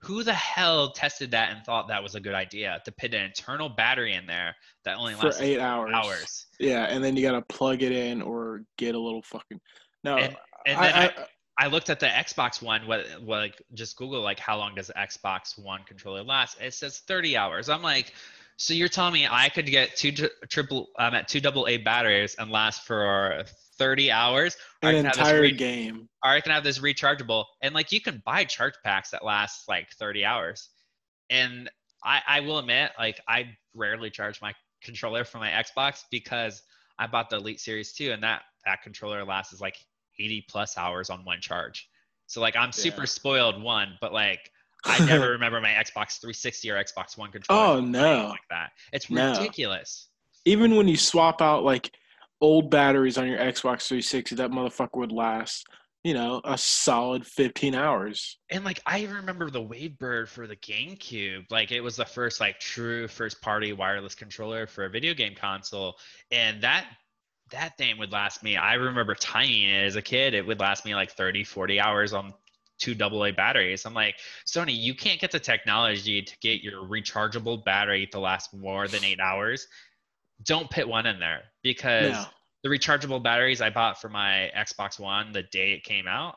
Who 0.00 0.24
the 0.24 0.34
hell 0.34 0.90
tested 0.90 1.30
that 1.30 1.50
and 1.54 1.64
thought 1.64 1.86
that 1.88 2.02
was 2.02 2.16
a 2.16 2.20
good 2.20 2.34
idea 2.34 2.82
to 2.84 2.90
put 2.90 3.14
an 3.14 3.22
internal 3.22 3.68
battery 3.68 4.14
in 4.14 4.26
there 4.26 4.56
that 4.84 4.96
only 4.98 5.14
lasts 5.14 5.38
For 5.38 5.44
eight 5.44 5.60
hours. 5.60 5.92
hours? 5.94 6.46
Yeah, 6.58 6.86
and 6.90 7.04
then 7.04 7.16
you 7.16 7.22
gotta 7.22 7.42
plug 7.42 7.82
it 7.82 7.92
in 7.92 8.20
or 8.20 8.62
get 8.78 8.96
a 8.96 8.98
little 8.98 9.22
fucking. 9.22 9.60
No, 10.02 10.16
And, 10.16 10.36
and 10.66 10.78
I, 10.78 10.86
then 10.86 10.94
I, 10.94 11.04
I, 11.04 11.26
I 11.58 11.66
looked 11.68 11.88
at 11.88 12.00
the 12.00 12.06
Xbox 12.06 12.60
One. 12.60 12.84
What, 12.88 13.06
what 13.22 13.38
like 13.38 13.62
just 13.74 13.96
Google 13.96 14.22
like 14.22 14.40
how 14.40 14.56
long 14.58 14.74
does 14.74 14.88
the 14.88 14.94
Xbox 14.94 15.56
One 15.56 15.82
controller 15.86 16.24
last? 16.24 16.60
It 16.60 16.74
says 16.74 16.98
30 17.06 17.36
hours. 17.36 17.68
I'm 17.68 17.82
like, 17.82 18.12
so 18.56 18.74
you're 18.74 18.88
telling 18.88 19.14
me 19.14 19.26
I 19.28 19.48
could 19.48 19.66
get 19.66 19.96
two 19.96 20.12
tri- 20.12 20.28
triple 20.48 20.88
um 20.98 21.14
at 21.14 21.28
two 21.28 21.40
double 21.40 21.66
A 21.66 21.78
batteries 21.78 22.36
and 22.38 22.50
last 22.50 22.86
for 22.86 23.44
30 23.78 24.10
hours? 24.10 24.56
An 24.82 24.94
can 24.94 25.04
have 25.04 25.16
this 25.16 25.28
entire 25.28 25.40
re- 25.40 25.52
game. 25.52 26.08
or 26.24 26.30
I 26.30 26.40
can 26.40 26.52
have 26.52 26.62
this 26.64 26.78
rechargeable. 26.78 27.44
And 27.62 27.74
like 27.74 27.90
you 27.90 28.00
can 28.00 28.22
buy 28.24 28.44
charge 28.44 28.74
packs 28.84 29.10
that 29.10 29.24
last 29.24 29.68
like 29.68 29.90
30 29.92 30.24
hours. 30.24 30.68
And 31.30 31.70
I, 32.04 32.20
I 32.26 32.40
will 32.40 32.58
admit, 32.58 32.92
like 32.98 33.20
I 33.26 33.56
rarely 33.74 34.10
charge 34.10 34.40
my 34.40 34.54
controller 34.82 35.24
for 35.24 35.38
my 35.38 35.50
Xbox 35.50 36.04
because 36.10 36.62
I 36.98 37.06
bought 37.06 37.30
the 37.30 37.36
Elite 37.36 37.60
Series 37.60 37.92
2 37.92 38.12
and 38.12 38.22
that 38.22 38.42
that 38.64 38.82
controller 38.82 39.24
lasts 39.24 39.60
like 39.60 39.76
80 40.18 40.44
plus 40.48 40.78
hours 40.78 41.10
on 41.10 41.24
one 41.24 41.40
charge. 41.40 41.88
So 42.28 42.40
like 42.40 42.54
I'm 42.54 42.70
super 42.72 43.02
Yeah. 43.02 43.06
spoiled 43.06 43.60
one, 43.62 43.98
but 44.00 44.12
like 44.12 44.51
I 44.84 45.04
never 45.04 45.30
remember 45.30 45.60
my 45.60 45.70
Xbox 45.70 46.20
360 46.20 46.70
or 46.70 46.82
Xbox 46.82 47.16
One 47.16 47.30
controller 47.30 47.76
Oh, 47.76 47.80
no. 47.80 48.28
like 48.30 48.40
that. 48.50 48.70
It's 48.92 49.10
No. 49.10 49.32
ridiculous. 49.38 50.08
Even 50.44 50.76
when 50.76 50.88
you 50.88 50.96
swap 50.96 51.40
out 51.40 51.62
like 51.64 51.94
old 52.40 52.70
batteries 52.70 53.16
on 53.18 53.28
your 53.28 53.38
Xbox 53.38 53.86
360, 53.86 54.34
that 54.36 54.50
motherfucker 54.50 54.96
would 54.96 55.12
last, 55.12 55.66
you 56.02 56.14
know, 56.14 56.40
a 56.44 56.58
solid 56.58 57.24
15 57.24 57.76
hours. 57.76 58.38
And 58.50 58.64
like 58.64 58.80
I 58.84 59.04
remember 59.04 59.50
the 59.50 59.62
Wavebird 59.62 60.26
for 60.28 60.48
the 60.48 60.56
GameCube. 60.56 61.44
Like 61.50 61.70
it 61.70 61.80
was 61.80 61.94
the 61.94 62.04
first 62.04 62.40
like 62.40 62.58
true 62.58 63.06
first 63.06 63.40
party 63.40 63.72
wireless 63.72 64.16
controller 64.16 64.66
for 64.66 64.84
a 64.84 64.90
video 64.90 65.14
game 65.14 65.36
console. 65.36 65.94
And 66.32 66.60
that 66.62 66.86
that 67.52 67.76
thing 67.76 67.98
would 67.98 68.10
last 68.12 68.42
me. 68.42 68.56
I 68.56 68.74
remember 68.74 69.14
timing 69.14 69.64
it 69.64 69.84
as 69.84 69.94
a 69.96 70.02
kid. 70.02 70.32
It 70.34 70.44
would 70.46 70.58
last 70.58 70.84
me 70.86 70.94
like 70.94 71.10
30, 71.12 71.44
40 71.44 71.78
hours 71.80 72.12
on 72.14 72.32
two 72.82 72.96
AA 73.00 73.30
batteries. 73.30 73.86
I'm 73.86 73.94
like, 73.94 74.16
Sony, 74.46 74.76
you 74.76 74.94
can't 74.94 75.20
get 75.20 75.30
the 75.30 75.38
technology 75.38 76.20
to 76.20 76.36
get 76.40 76.62
your 76.62 76.82
rechargeable 76.82 77.64
battery 77.64 78.06
to 78.08 78.18
last 78.18 78.52
more 78.52 78.88
than 78.88 79.04
eight 79.04 79.20
hours. 79.20 79.68
Don't 80.42 80.68
put 80.70 80.88
one 80.88 81.06
in 81.06 81.20
there 81.20 81.42
because 81.62 82.12
No. 82.12 82.26
the 82.64 82.68
rechargeable 82.68 83.22
batteries 83.22 83.60
I 83.60 83.70
bought 83.70 84.00
for 84.00 84.08
my 84.08 84.50
Xbox 84.56 84.98
One 84.98 85.32
the 85.32 85.44
day 85.44 85.72
it 85.72 85.84
came 85.84 86.08
out 86.08 86.36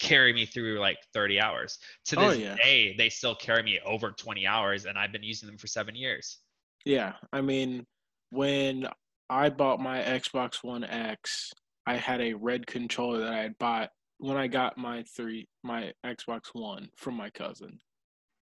carry 0.00 0.32
me 0.32 0.44
through 0.46 0.80
like 0.80 0.98
30 1.14 1.38
hours. 1.40 1.78
To 2.06 2.18
Oh, 2.18 2.30
this 2.30 2.38
yeah. 2.40 2.56
day, 2.56 2.94
they 2.96 3.08
still 3.08 3.36
carry 3.36 3.62
me 3.62 3.78
over 3.86 4.10
20 4.10 4.46
hours, 4.46 4.84
and 4.86 4.98
I've 4.98 5.12
been 5.12 5.22
using 5.22 5.46
them 5.46 5.58
for 5.58 5.68
seven 5.68 5.94
years. 5.94 6.38
Yeah, 6.84 7.12
I 7.32 7.40
mean, 7.40 7.86
when 8.30 8.88
I 9.30 9.48
bought 9.50 9.78
my 9.78 9.98
Xbox 10.02 10.64
One 10.64 10.82
X, 10.82 11.52
I 11.86 11.96
had 11.96 12.20
a 12.20 12.32
red 12.32 12.66
controller 12.66 13.20
that 13.20 13.32
I 13.32 13.42
had 13.42 13.56
bought 13.58 13.90
when 14.22 14.36
I 14.36 14.46
got 14.46 14.78
my 14.78 15.02
three 15.02 15.48
my 15.64 15.92
Xbox 16.06 16.42
One 16.52 16.88
from 16.96 17.14
my 17.14 17.28
cousin, 17.30 17.80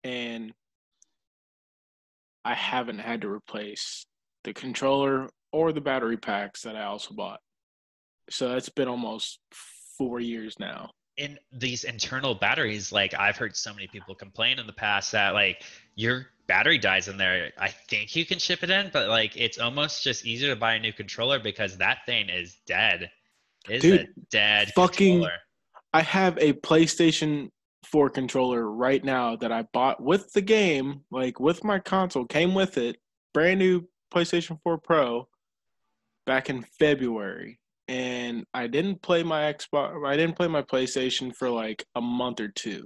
and 0.03 0.53
I 2.45 2.53
haven't 2.53 2.99
had 2.99 3.21
to 3.21 3.29
replace 3.29 4.05
the 4.43 4.53
controller 4.53 5.27
or 5.51 5.73
the 5.73 5.81
battery 5.81 6.17
packs 6.17 6.61
that 6.61 6.75
I 6.75 6.83
also 6.83 7.15
bought. 7.15 7.39
So 8.29 8.49
that's 8.49 8.69
been 8.69 8.87
almost 8.87 9.39
four 9.97 10.19
years 10.19 10.55
now. 10.59 10.91
In 11.17 11.39
these 11.51 11.83
internal 11.83 12.35
batteries, 12.35 12.91
like 12.91 13.15
I've 13.15 13.37
heard 13.37 13.55
so 13.55 13.73
many 13.73 13.87
people 13.87 14.13
complain 14.13 14.59
in 14.59 14.67
the 14.67 14.73
past 14.73 15.11
that 15.13 15.33
like 15.33 15.63
your 15.95 16.27
battery 16.45 16.77
dies 16.77 17.07
in 17.07 17.17
there. 17.17 17.51
I 17.57 17.69
think 17.69 18.15
you 18.15 18.25
can 18.25 18.37
ship 18.37 18.61
it 18.61 18.69
in, 18.69 18.91
but 18.93 19.09
like 19.09 19.35
it's 19.35 19.57
almost 19.57 20.03
just 20.03 20.27
easier 20.27 20.53
to 20.53 20.59
buy 20.59 20.75
a 20.75 20.79
new 20.79 20.93
controller 20.93 21.39
because 21.39 21.77
that 21.77 21.99
thing 22.05 22.29
is 22.29 22.57
dead. 22.67 23.09
It's 23.67 23.83
a 23.83 24.05
dead 24.29 24.71
fucking- 24.75 25.21
controller. 25.21 25.39
I 25.95 26.01
have 26.01 26.37
a 26.39 26.51
PlayStation 26.51 27.51
4 27.85 28.09
controller 28.09 28.69
right 28.69 29.01
now 29.01 29.37
that 29.37 29.53
I 29.53 29.61
bought 29.71 30.03
with 30.03 30.29
the 30.33 30.41
game, 30.41 31.03
like 31.09 31.39
with 31.39 31.63
my 31.63 31.79
console, 31.79 32.25
came 32.25 32.53
with 32.53 32.77
it, 32.77 32.97
brand 33.33 33.59
new 33.59 33.87
PlayStation 34.13 34.59
4 34.61 34.77
Pro 34.79 35.29
back 36.25 36.49
in 36.49 36.65
February. 36.77 37.61
And 37.87 38.43
I 38.53 38.67
didn't 38.67 39.03
play 39.03 39.23
my 39.23 39.43
Xbox, 39.53 40.05
I 40.05 40.17
didn't 40.17 40.35
play 40.35 40.49
my 40.49 40.63
PlayStation 40.63 41.33
for 41.33 41.49
like 41.49 41.85
a 41.95 42.01
month 42.01 42.41
or 42.41 42.49
two. 42.49 42.85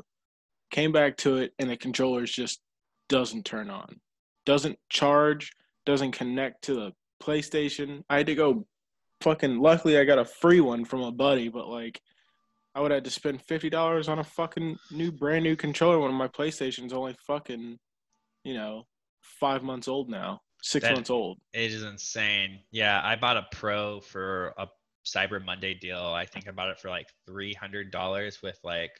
Came 0.69 0.91
back 0.91 1.17
to 1.17 1.37
it, 1.37 1.53
and 1.57 1.67
the 1.67 1.77
controller 1.77 2.25
just 2.25 2.61
doesn't 3.07 3.43
turn 3.43 3.71
on, 3.71 3.99
doesn't 4.45 4.77
charge, 4.89 5.51
doesn't 5.83 6.11
connect 6.11 6.61
to 6.65 6.75
the 6.75 6.91
PlayStation. 7.23 8.03
I 8.07 8.17
had 8.17 8.27
to 8.27 8.35
go 8.35 8.67
fucking, 9.21 9.57
luckily, 9.57 9.97
I 9.97 10.03
got 10.03 10.19
a 10.19 10.25
free 10.25 10.61
one 10.61 10.85
from 10.85 11.01
a 11.01 11.11
buddy, 11.11 11.49
but 11.49 11.67
like, 11.67 11.99
I 12.75 12.81
would 12.81 12.91
have 12.91 13.03
to 13.03 13.09
spend 13.11 13.41
fifty 13.41 13.69
dollars 13.69 14.07
on 14.07 14.19
a 14.19 14.23
fucking 14.23 14.77
new 14.91 15.11
brand 15.11 15.43
new 15.43 15.55
controller 15.55 15.99
when 15.99 16.13
my 16.13 16.27
PlayStation's 16.27 16.93
only 16.93 17.15
fucking, 17.25 17.77
you 18.43 18.53
know, 18.53 18.83
five 19.21 19.63
months 19.63 19.87
old 19.87 20.09
now. 20.09 20.39
Six 20.61 20.85
That- 20.85 20.93
months 20.95 21.09
old. 21.09 21.39
It 21.53 21.71
is 21.71 21.83
insane. 21.83 22.59
Yeah, 22.71 23.01
I 23.03 23.15
bought 23.15 23.37
a 23.37 23.45
Pro 23.51 24.01
for 24.01 24.53
a 24.57 24.67
Cyber 25.05 25.43
Monday 25.43 25.73
deal. 25.73 25.99
I 26.05 26.25
think 26.25 26.47
I 26.47 26.51
bought 26.51 26.69
it 26.69 26.79
for 26.79 26.89
like 26.89 27.07
three 27.25 27.53
hundred 27.53 27.91
dollars 27.91 28.41
with 28.43 28.59
like 28.63 28.91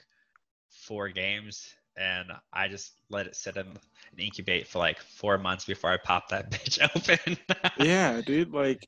four 0.70 1.10
games, 1.10 1.68
and 1.98 2.32
I 2.54 2.68
just 2.70 2.94
let 3.10 3.28
it 3.28 3.36
sit 3.36 3.58
in 3.58 3.68
and 3.68 4.20
incubate 4.20 4.68
for 4.68 4.80
like 4.80 5.00
four 5.02 5.38
months 5.38 5.66
before 5.66 5.92
I 5.92 5.98
popped 5.98 6.30
that 6.32 6.50
bitch 6.52 6.80
open. 6.96 7.38
Yeah, 7.78 8.22
dude, 8.22 8.52
like 8.54 8.88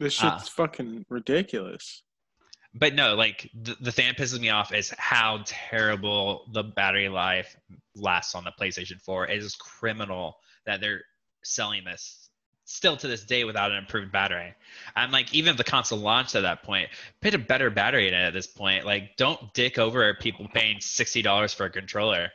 this 0.00 0.18
Ah. 0.22 0.38
shit's 0.38 0.48
fucking 0.48 1.04
ridiculous. 1.10 2.02
But 2.78 2.94
no, 2.94 3.14
like 3.14 3.50
the, 3.54 3.76
the 3.80 3.92
thing 3.92 4.06
that 4.06 4.16
pisses 4.16 4.38
me 4.40 4.50
off 4.50 4.72
is 4.72 4.92
how 4.98 5.42
terrible 5.46 6.46
the 6.52 6.62
battery 6.62 7.08
life 7.08 7.56
lasts 7.94 8.34
on 8.34 8.44
the 8.44 8.52
PlayStation 8.60 9.00
4. 9.00 9.28
It 9.28 9.38
is 9.38 9.54
criminal 9.56 10.36
that 10.66 10.80
they're 10.80 11.02
selling 11.42 11.84
this 11.84 12.28
still 12.64 12.96
to 12.96 13.06
this 13.06 13.22
day 13.24 13.44
without 13.44 13.70
an 13.70 13.76
improved 13.78 14.10
battery. 14.12 14.52
I'm 14.96 15.10
like, 15.12 15.32
even 15.32 15.52
if 15.52 15.56
the 15.56 15.64
console 15.64 16.00
launched 16.00 16.34
at 16.34 16.42
that 16.42 16.62
point, 16.64 16.88
put 17.22 17.32
a 17.34 17.38
better 17.38 17.70
battery 17.70 18.08
in 18.08 18.14
it 18.14 18.18
at 18.18 18.32
this 18.32 18.48
point. 18.48 18.84
Like, 18.84 19.16
don't 19.16 19.54
dick 19.54 19.78
over 19.78 20.12
people 20.14 20.48
paying 20.52 20.80
sixty 20.80 21.22
dollars 21.22 21.54
for 21.54 21.66
a 21.66 21.70
controller. 21.70 22.30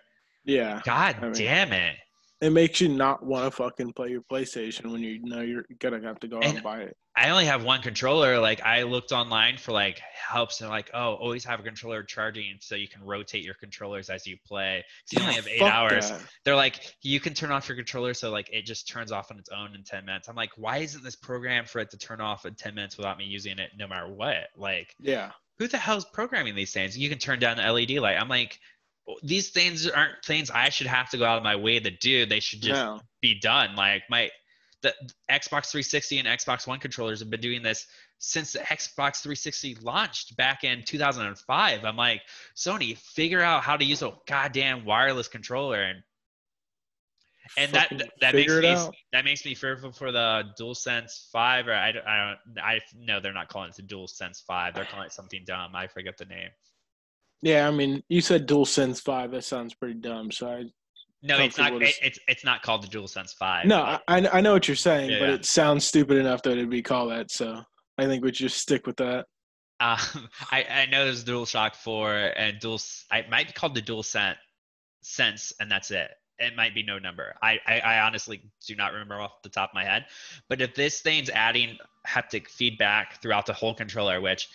Yeah. 0.45 0.81
God 0.83 1.17
I 1.19 1.21
mean- 1.21 1.33
damn 1.33 1.73
it. 1.73 1.95
It 2.41 2.51
makes 2.51 2.81
you 2.81 2.89
not 2.89 3.23
want 3.23 3.45
to 3.45 3.51
fucking 3.51 3.93
play 3.93 4.09
your 4.09 4.21
PlayStation 4.23 4.91
when 4.91 5.01
you 5.03 5.19
know 5.21 5.41
you're 5.41 5.65
gonna 5.79 6.01
have 6.01 6.19
to 6.21 6.27
go 6.27 6.37
out 6.37 6.45
And- 6.45 6.55
and 6.55 6.63
buy 6.63 6.81
it. 6.81 6.97
I 7.15 7.29
only 7.29 7.45
have 7.45 7.63
one 7.65 7.81
controller. 7.81 8.39
Like 8.39 8.61
I 8.63 8.83
looked 8.83 9.11
online 9.11 9.57
for 9.57 9.73
like 9.73 9.99
helps 9.99 10.61
and 10.61 10.69
like, 10.69 10.89
oh, 10.93 11.15
always 11.15 11.43
have 11.43 11.59
a 11.59 11.63
controller 11.63 12.01
charging 12.03 12.57
so 12.61 12.73
you 12.75 12.87
can 12.87 13.03
rotate 13.03 13.43
your 13.43 13.53
controllers 13.55 14.09
as 14.09 14.25
you 14.25 14.37
play. 14.45 14.83
'Cause 14.87 15.19
you 15.19 15.21
only 15.21 15.35
have 15.35 15.47
eight 15.47 15.61
hours. 15.61 16.09
that. 16.09 16.21
They're 16.45 16.55
like, 16.55 16.95
you 17.03 17.19
can 17.19 17.33
turn 17.33 17.51
off 17.51 17.67
your 17.67 17.75
controller 17.75 18.13
so 18.15 18.31
like 18.31 18.49
it 18.51 18.65
just 18.65 18.87
turns 18.87 19.11
off 19.11 19.29
on 19.29 19.37
its 19.37 19.49
own 19.49 19.75
in 19.75 19.83
10 19.83 20.05
minutes. 20.05 20.29
I'm 20.29 20.35
like, 20.37 20.51
why 20.55 20.77
isn't 20.77 21.03
this 21.03 21.17
programmed 21.17 21.69
for 21.69 21.79
it 21.79 21.91
to 21.91 21.97
turn 21.97 22.21
off 22.21 22.45
in 22.45 22.55
10 22.55 22.73
minutes 22.73 22.97
without 22.97 23.17
me 23.17 23.25
using 23.25 23.59
it 23.59 23.71
no 23.77 23.87
matter 23.87 24.07
what? 24.07 24.47
Like, 24.55 24.95
Yeah. 24.97 25.31
who 25.59 25.67
the 25.67 25.77
hell's 25.77 26.05
programming 26.05 26.55
these 26.55 26.71
things? 26.73 26.97
You 26.97 27.09
can 27.09 27.19
turn 27.19 27.39
down 27.39 27.57
the 27.57 27.63
LED 27.63 27.99
light. 27.99 28.17
I'm 28.17 28.29
like, 28.29 28.57
these 29.23 29.49
things 29.49 29.87
aren't 29.87 30.23
things 30.23 30.49
I 30.51 30.69
should 30.69 30.87
have 30.87 31.09
to 31.11 31.17
go 31.17 31.25
out 31.25 31.37
of 31.37 31.43
my 31.43 31.55
way 31.55 31.79
to 31.79 31.91
do. 31.91 32.25
They 32.25 32.39
should 32.39 32.61
just 32.61 32.81
No. 32.81 32.99
be 33.21 33.39
done. 33.39 33.75
Like 33.75 34.03
my 34.09 34.29
the 34.81 34.93
Xbox 35.29 35.69
360 35.69 36.19
and 36.19 36.27
Xbox 36.27 36.65
One 36.65 36.79
controllers 36.79 37.19
have 37.19 37.29
been 37.29 37.41
doing 37.41 37.61
this 37.61 37.85
since 38.17 38.53
the 38.53 38.59
Xbox 38.59 39.21
360 39.21 39.75
launched 39.75 40.35
back 40.37 40.63
in 40.63 40.83
2005. 40.83 41.85
I'm 41.85 41.95
like, 41.95 42.21
Sony, 42.55 42.97
figure 42.97 43.41
out 43.41 43.63
how 43.63 43.77
to 43.77 43.85
use 43.85 44.01
a 44.01 44.13
goddamn 44.27 44.85
wireless 44.85 45.27
controller. 45.27 45.81
And 45.83 46.03
and 47.57 47.71
that 47.73 47.91
that 48.21 48.33
makes 48.33 48.53
me 48.53 48.67
out. 48.67 48.95
that 49.11 49.25
makes 49.25 49.45
me 49.45 49.55
fearful 49.55 49.91
for 49.91 50.11
the 50.11 50.45
DualSense 50.59 51.29
Five, 51.31 51.67
or 51.67 51.73
I 51.73 51.91
don't, 51.91 52.07
I 52.07 52.35
don't 52.45 52.63
I 52.63 52.79
know 52.95 53.19
they're 53.19 53.33
not 53.33 53.49
calling 53.49 53.69
it 53.69 53.75
the 53.75 53.83
DualSense 53.83 54.43
Five. 54.45 54.73
They're 54.73 54.85
calling 54.85 55.07
it 55.07 55.11
something 55.13 55.43
dumb. 55.45 55.75
I 55.75 55.87
forget 55.87 56.17
the 56.17 56.25
name. 56.25 56.49
Yeah, 57.41 57.67
I 57.67 57.71
mean, 57.71 58.03
you 58.09 58.21
said 58.21 58.47
DualSense 58.47 59.01
Five. 59.01 59.31
That 59.31 59.43
sounds 59.43 59.73
pretty 59.73 59.95
dumb. 59.99 60.31
So 60.31 60.47
I 60.47 60.63
No, 61.23 61.37
it's 61.39 61.57
not. 61.57 61.73
it's 61.81 62.19
it's 62.27 62.45
not 62.45 62.61
called 62.61 62.83
the 62.83 62.87
DualSense 62.87 63.33
Five. 63.35 63.65
no, 63.65 63.81
I 64.07 64.27
I 64.27 64.41
know 64.41 64.53
what 64.53 64.67
you're 64.67 64.75
saying, 64.75 65.11
Yeah, 65.11 65.19
but 65.19 65.29
yeah. 65.29 65.35
it 65.35 65.45
sounds 65.45 65.85
stupid 65.85 66.17
enough 66.17 66.41
that 66.43 66.51
it'd 66.51 66.69
be 66.69 66.81
called 66.81 67.11
that. 67.11 67.31
So 67.31 67.61
I 67.97 68.05
think 68.05 68.23
we 68.23 68.31
just 68.31 68.57
stick 68.57 68.85
with 68.87 68.97
that. 68.97 69.25
Um, 69.79 69.97
I, 70.51 70.63
I 70.69 70.85
know 70.91 71.05
there's 71.05 71.23
DualShock 71.25 71.75
4 71.75 72.33
and 72.37 72.59
Dual. 72.59 72.79
I 73.11 73.19
it 73.19 73.29
might 73.29 73.47
be 73.47 73.53
called 73.53 73.73
the 73.75 73.81
DualSense, 73.81 74.35
Sense, 75.01 75.51
and 75.59 75.69
that's 75.71 75.89
it. 75.91 76.11
It 76.37 76.55
might 76.55 76.73
be 76.75 76.81
no 76.83 76.97
number. 76.99 77.35
I, 77.41 77.59
I 77.67 77.79
I 77.79 77.99
honestly 78.01 78.43
do 78.67 78.75
not 78.75 78.93
remember 78.93 79.19
off 79.19 79.41
the 79.43 79.49
top 79.49 79.71
of 79.71 79.73
my 79.75 79.83
head. 79.83 80.05
But 80.49 80.61
if 80.61 80.73
this 80.75 81.01
thing's 81.01 81.29
adding 81.31 81.77
haptic 82.07 82.47
feedback 82.47 83.21
throughout 83.21 83.45
the 83.47 83.53
whole 83.53 83.73
controller, 83.75 84.21
which 84.21 84.47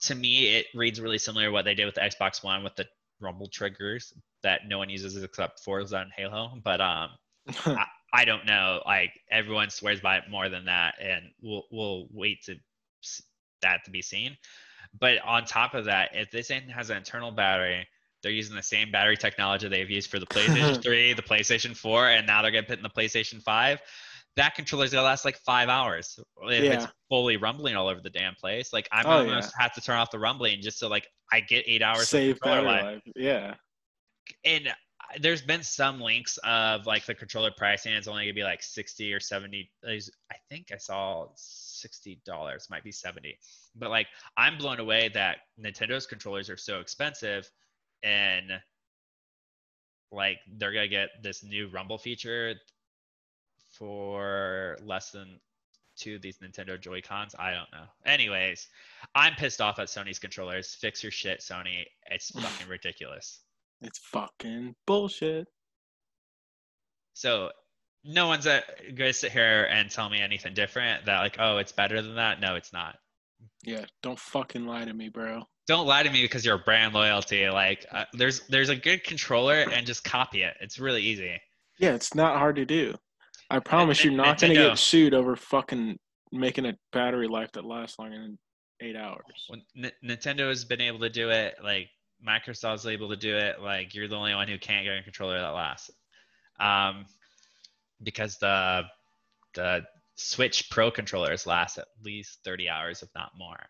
to 0.00 0.14
me 0.14 0.56
it 0.56 0.66
reads 0.74 1.00
really 1.00 1.18
similar 1.18 1.46
to 1.46 1.50
what 1.50 1.64
they 1.64 1.74
did 1.74 1.86
with 1.86 1.96
the 1.96 2.00
Xbox 2.00 2.42
One 2.42 2.62
with 2.62 2.76
the 2.76 2.86
rumble 3.20 3.48
triggers 3.48 4.12
that 4.42 4.62
no 4.68 4.78
one 4.78 4.88
uses 4.88 5.22
except 5.22 5.60
Forza 5.60 5.98
and 5.98 6.12
Halo. 6.16 6.52
But 6.62 6.80
um, 6.80 7.10
I 8.12 8.24
don't 8.24 8.46
know. 8.46 8.82
Like 8.86 9.20
everyone 9.30 9.70
swears 9.70 10.00
by 10.00 10.18
it 10.18 10.24
more 10.30 10.48
than 10.48 10.66
that, 10.66 10.94
and 11.00 11.24
we'll 11.42 11.64
we'll 11.70 12.08
wait 12.12 12.42
to 12.44 12.56
that 13.62 13.84
to 13.84 13.90
be 13.90 14.02
seen. 14.02 14.36
But 14.98 15.18
on 15.24 15.44
top 15.44 15.74
of 15.74 15.84
that, 15.84 16.10
if 16.14 16.30
this 16.30 16.48
thing 16.48 16.68
has 16.68 16.90
an 16.90 16.96
internal 16.96 17.30
battery, 17.30 17.86
they're 18.22 18.32
using 18.32 18.56
the 18.56 18.62
same 18.62 18.90
battery 18.90 19.16
technology 19.16 19.68
they've 19.68 19.90
used 19.90 20.10
for 20.10 20.18
the 20.18 20.26
PlayStation 20.26 20.82
3, 20.82 21.12
the 21.12 21.22
PlayStation 21.22 21.76
4, 21.76 22.08
and 22.08 22.26
now 22.26 22.42
they're 22.42 22.50
gonna 22.50 22.66
put 22.66 22.78
in 22.78 22.82
the 22.82 22.90
PlayStation 22.90 23.42
5. 23.42 23.80
That 24.36 24.54
controller's 24.54 24.92
gonna 24.92 25.04
last 25.04 25.24
like 25.24 25.36
five 25.38 25.68
hours 25.68 26.18
if 26.42 26.62
it's 26.72 26.86
fully 27.08 27.36
rumbling 27.36 27.74
all 27.74 27.88
over 27.88 28.00
the 28.00 28.10
damn 28.10 28.34
place. 28.36 28.72
Like 28.72 28.88
I'm 28.92 29.06
Oh, 29.06 29.10
almost 29.18 29.52
have 29.58 29.72
to 29.74 29.80
turn 29.80 29.96
off 29.98 30.10
the 30.10 30.18
rumbling 30.18 30.60
just 30.62 30.78
so 30.78 30.88
like 30.88 31.06
I 31.32 31.40
get 31.40 31.64
eight 31.66 31.82
hours 31.82 32.02
of 32.02 32.06
Save 32.08 32.40
controller 32.40 32.62
life 32.66 32.84
life. 32.84 33.02
Yeah. 33.16 33.54
and 34.44 34.68
there's 35.20 35.40
been 35.42 35.62
some 35.62 36.00
links 36.00 36.38
of 36.44 36.84
like 36.86 37.04
the 37.06 37.14
controller 37.14 37.50
pricing 37.56 37.94
it's 37.94 38.06
only 38.06 38.24
gonna 38.24 38.34
be 38.34 38.42
like 38.44 38.62
60 38.62 39.12
or 39.14 39.20
70 39.20 39.70
is- 39.84 40.10
i 40.30 40.36
think 40.50 40.66
i 40.70 40.76
saw 40.76 41.26
60 41.34 42.20
dollars 42.26 42.66
might 42.68 42.84
be 42.84 42.92
70 42.92 43.38
but 43.74 43.88
like 43.88 44.06
i'm 44.36 44.58
blown 44.58 44.80
away 44.80 45.08
that 45.14 45.38
nintendo's 45.58 46.06
controllers 46.06 46.50
are 46.50 46.58
so 46.58 46.80
expensive 46.80 47.50
and 48.02 48.50
like 50.12 50.38
they're 50.58 50.72
gonna 50.72 50.88
get 50.88 51.08
this 51.22 51.42
new 51.42 51.68
rumble 51.68 51.96
feature 51.98 52.54
for 53.78 54.76
less 54.84 55.10
than 55.10 55.38
two 55.96 56.16
of 56.16 56.22
these 56.22 56.38
nintendo 56.38 56.80
joy 56.80 57.00
cons 57.00 57.34
i 57.38 57.50
don't 57.50 57.70
know 57.72 57.84
anyways 58.06 58.68
i'm 59.14 59.34
pissed 59.34 59.60
off 59.60 59.78
at 59.78 59.88
sony's 59.88 60.18
controllers 60.18 60.76
fix 60.80 61.02
your 61.02 61.12
shit 61.12 61.40
sony 61.40 61.84
it's 62.10 62.30
fucking 62.40 62.68
ridiculous 62.68 63.40
It's 63.82 63.98
fucking 63.98 64.74
bullshit. 64.86 65.46
So 67.14 67.50
no 68.04 68.26
one's 68.26 68.46
uh, 68.46 68.60
going 68.94 69.10
to 69.10 69.12
sit 69.12 69.32
here 69.32 69.68
and 69.70 69.90
tell 69.90 70.08
me 70.08 70.20
anything 70.20 70.54
different 70.54 71.06
that 71.06 71.20
like, 71.20 71.36
oh, 71.38 71.58
it's 71.58 71.72
better 71.72 72.00
than 72.02 72.16
that. 72.16 72.40
No, 72.40 72.54
it's 72.56 72.72
not. 72.72 72.96
Yeah, 73.64 73.84
don't 74.02 74.18
fucking 74.18 74.66
lie 74.66 74.84
to 74.84 74.92
me, 74.94 75.08
bro. 75.08 75.42
Don't 75.66 75.86
lie 75.86 76.02
to 76.02 76.10
me 76.10 76.22
because 76.22 76.44
you're 76.44 76.58
brand 76.58 76.94
loyalty. 76.94 77.48
Like, 77.48 77.86
uh, 77.92 78.04
there's 78.14 78.40
there's 78.48 78.68
a 78.68 78.76
good 78.76 79.04
controller 79.04 79.54
and 79.72 79.86
just 79.86 80.02
copy 80.04 80.42
it. 80.42 80.56
It's 80.60 80.78
really 80.78 81.02
easy. 81.02 81.40
Yeah, 81.78 81.94
it's 81.94 82.14
not 82.14 82.38
hard 82.38 82.56
to 82.56 82.64
do. 82.64 82.94
I 83.50 83.58
promise 83.60 84.04
you're 84.04 84.12
not 84.12 84.40
gonna 84.40 84.54
get 84.54 84.78
sued 84.78 85.14
over 85.14 85.36
fucking 85.36 85.98
making 86.32 86.66
a 86.66 86.74
battery 86.92 87.28
life 87.28 87.50
that 87.52 87.64
lasts 87.64 87.98
longer 87.98 88.18
than 88.20 88.38
eight 88.80 88.96
hours. 88.96 89.46
When 89.48 89.62
N- 89.76 89.92
Nintendo 90.04 90.48
has 90.48 90.64
been 90.64 90.80
able 90.80 91.00
to 91.00 91.08
do 91.08 91.30
it, 91.30 91.56
like 91.62 91.88
Microsoft's 92.26 92.86
able 92.86 93.08
to 93.10 93.16
do 93.16 93.36
it. 93.36 93.60
Like, 93.60 93.94
you're 93.94 94.08
the 94.08 94.16
only 94.16 94.34
one 94.34 94.48
who 94.48 94.58
can't 94.58 94.84
get 94.84 94.98
a 94.98 95.02
controller 95.02 95.38
that 95.38 95.48
lasts. 95.48 95.90
Um, 96.60 97.06
because 98.02 98.38
the 98.38 98.82
the 99.54 99.84
Switch 100.16 100.68
Pro 100.70 100.90
controllers 100.90 101.46
last 101.46 101.78
at 101.78 101.86
least 102.04 102.40
30 102.44 102.68
hours, 102.68 103.02
if 103.02 103.08
not 103.14 103.30
more. 103.36 103.64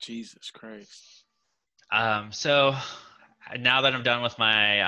Jesus 0.00 0.50
Christ. 0.50 1.24
Um, 1.92 2.32
so 2.32 2.74
now 3.60 3.80
that 3.82 3.94
I'm 3.94 4.02
done 4.02 4.22
with 4.22 4.38
my, 4.38 4.80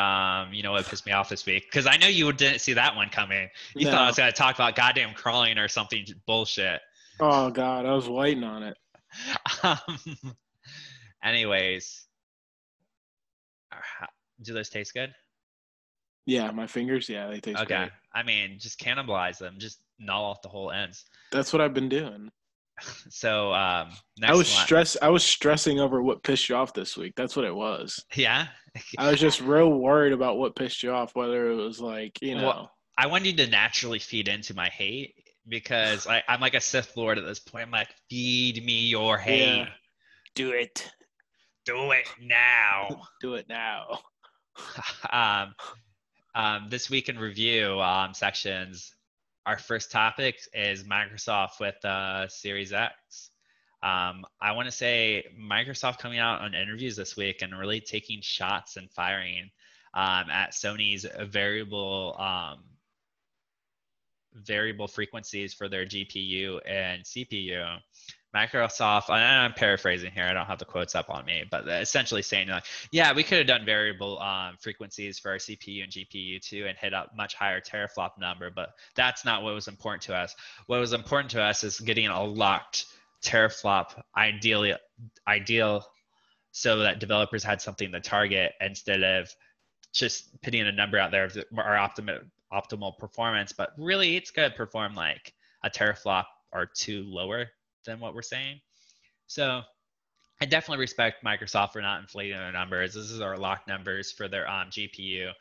um, 0.42 0.52
you 0.52 0.62
know 0.62 0.72
what 0.72 0.86
pissed 0.86 1.06
me 1.06 1.12
off 1.12 1.28
this 1.28 1.46
week, 1.46 1.64
because 1.70 1.86
I 1.86 1.96
know 1.96 2.08
you 2.08 2.32
didn't 2.32 2.60
see 2.60 2.72
that 2.74 2.96
one 2.96 3.08
coming. 3.08 3.48
You 3.74 3.86
thought 3.86 4.02
I 4.02 4.06
was 4.06 4.16
going 4.16 4.30
to 4.30 4.36
talk 4.36 4.54
about 4.54 4.74
goddamn 4.74 5.14
crawling 5.14 5.58
or 5.58 5.68
something 5.68 6.04
bullshit. 6.26 6.80
Oh 7.20 7.50
God, 7.50 7.86
I 7.86 7.92
was 7.92 8.08
waiting 8.08 8.44
on 8.44 8.62
it. 8.62 8.76
Um, 9.62 9.98
anyways, 11.24 12.04
uh, 13.72 14.06
do 14.42 14.52
those 14.52 14.68
taste 14.68 14.92
good? 14.92 15.12
Yeah, 16.26 16.50
my 16.50 16.66
fingers. 16.66 17.08
Yeah, 17.08 17.28
they 17.28 17.40
taste 17.40 17.58
good. 17.58 17.64
Okay. 17.64 17.76
great. 17.76 17.90
I 18.14 18.22
mean, 18.22 18.58
just 18.58 18.78
cannibalize 18.78 19.38
them. 19.38 19.54
Just 19.58 19.80
gnaw 19.98 20.30
off 20.30 20.42
the 20.42 20.48
whole 20.48 20.70
ends. 20.70 21.06
That's 21.32 21.52
what 21.52 21.62
I've 21.62 21.72
been 21.74 21.88
doing. 21.88 22.30
So 23.10 23.52
um, 23.52 23.90
next 24.18 24.32
I 24.32 24.36
was 24.36 24.48
stress. 24.48 24.96
I 25.02 25.08
was 25.08 25.24
stressing 25.24 25.80
over 25.80 26.02
what 26.02 26.22
pissed 26.22 26.48
you 26.48 26.54
off 26.54 26.74
this 26.74 26.96
week. 26.96 27.14
That's 27.16 27.34
what 27.34 27.44
it 27.44 27.54
was. 27.54 28.04
Yeah. 28.14 28.46
I 28.96 29.10
was 29.10 29.20
just 29.20 29.40
real 29.40 29.72
worried 29.72 30.12
about 30.12 30.38
what 30.38 30.54
pissed 30.54 30.82
you 30.82 30.92
off. 30.92 31.16
Whether 31.16 31.50
it 31.50 31.56
was 31.56 31.80
like 31.80 32.20
you 32.22 32.36
know. 32.36 32.46
Well, 32.46 32.72
I 32.96 33.06
wanted 33.06 33.36
to 33.38 33.46
naturally 33.46 33.98
feed 33.98 34.28
into 34.28 34.54
my 34.54 34.68
hate 34.68 35.14
because 35.48 36.06
I, 36.06 36.22
I'm 36.28 36.40
like 36.40 36.54
a 36.54 36.60
Sith 36.60 36.96
Lord 36.96 37.18
at 37.18 37.24
this 37.24 37.38
point. 37.38 37.66
I'm 37.66 37.70
like, 37.70 37.94
feed 38.10 38.64
me 38.64 38.86
your 38.86 39.16
hate. 39.18 39.58
Yeah. 39.58 39.68
do 40.34 40.50
it. 40.50 40.90
Do 41.64 41.92
it 41.92 42.08
now. 42.20 43.02
Do 43.20 43.34
it 43.34 43.46
now. 43.48 44.00
um, 45.10 45.54
um, 46.34 46.66
this 46.68 46.88
week 46.90 47.08
in 47.08 47.18
review 47.18 47.80
um, 47.80 48.14
sections, 48.14 48.94
our 49.48 49.56
first 49.56 49.90
topic 49.90 50.38
is 50.52 50.84
Microsoft 50.84 51.58
with 51.58 51.82
uh, 51.82 52.28
Series 52.28 52.74
X. 52.74 53.30
Um, 53.82 54.26
I 54.42 54.52
want 54.52 54.66
to 54.66 54.72
say 54.72 55.24
Microsoft 55.40 56.00
coming 56.00 56.18
out 56.18 56.42
on 56.42 56.54
interviews 56.54 56.96
this 56.96 57.16
week 57.16 57.40
and 57.40 57.58
really 57.58 57.80
taking 57.80 58.20
shots 58.20 58.76
and 58.76 58.90
firing 58.90 59.50
um, 59.94 60.28
at 60.30 60.52
Sony's 60.52 61.06
variable 61.30 62.14
um, 62.18 62.58
variable 64.34 64.86
frequencies 64.86 65.54
for 65.54 65.66
their 65.66 65.86
GPU 65.86 66.60
and 66.66 67.02
CPU. 67.04 67.78
Microsoft, 68.34 69.08
and 69.08 69.18
I'm 69.18 69.54
paraphrasing 69.54 70.10
here, 70.10 70.24
I 70.24 70.34
don't 70.34 70.46
have 70.46 70.58
the 70.58 70.66
quotes 70.66 70.94
up 70.94 71.08
on 71.08 71.24
me, 71.24 71.44
but 71.50 71.66
essentially 71.66 72.20
saying 72.20 72.48
like, 72.48 72.64
yeah, 72.92 73.12
we 73.14 73.22
could 73.22 73.38
have 73.38 73.46
done 73.46 73.64
variable 73.64 74.20
um, 74.20 74.56
frequencies 74.60 75.18
for 75.18 75.30
our 75.30 75.38
CPU 75.38 75.82
and 75.82 75.90
GPU 75.90 76.40
too 76.40 76.66
and 76.68 76.76
hit 76.76 76.92
a 76.92 77.06
much 77.16 77.34
higher 77.34 77.60
teraflop 77.60 78.18
number, 78.18 78.50
but 78.50 78.74
that's 78.94 79.24
not 79.24 79.42
what 79.42 79.54
was 79.54 79.66
important 79.66 80.02
to 80.02 80.14
us. 80.14 80.36
What 80.66 80.78
was 80.78 80.92
important 80.92 81.30
to 81.32 81.42
us 81.42 81.64
is 81.64 81.80
getting 81.80 82.08
a 82.08 82.22
locked 82.22 82.86
teraflop, 83.22 84.02
ideally 84.16 84.74
ideal, 85.26 85.86
so 86.50 86.78
that 86.78 86.98
developers 86.98 87.42
had 87.42 87.62
something 87.62 87.92
to 87.92 88.00
target 88.00 88.52
instead 88.60 89.02
of 89.02 89.34
just 89.92 90.40
putting 90.42 90.62
a 90.62 90.72
number 90.72 90.98
out 90.98 91.10
there 91.10 91.24
of 91.24 91.36
our 91.56 91.76
optimal 91.76 92.20
optimal 92.52 92.98
performance. 92.98 93.52
But 93.52 93.70
really, 93.78 94.16
it's 94.16 94.30
going 94.30 94.50
to 94.50 94.56
perform 94.56 94.94
like 94.94 95.32
a 95.64 95.70
teraflop 95.70 96.24
or 96.52 96.66
two 96.66 97.04
lower 97.04 97.46
than 97.88 97.98
what 98.00 98.14
we're 98.14 98.22
saying. 98.22 98.60
So 99.26 99.62
I 100.40 100.44
definitely 100.44 100.82
respect 100.82 101.24
Microsoft 101.24 101.72
for 101.72 101.80
not 101.82 102.00
inflating 102.00 102.36
their 102.36 102.52
numbers. 102.52 102.94
This 102.94 103.10
is 103.10 103.20
our 103.20 103.36
lock 103.36 103.66
numbers 103.66 104.12
for 104.12 104.28
their 104.28 104.48
um, 104.48 104.68
GPU 104.70 105.32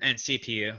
and 0.00 0.18
CPU. 0.18 0.76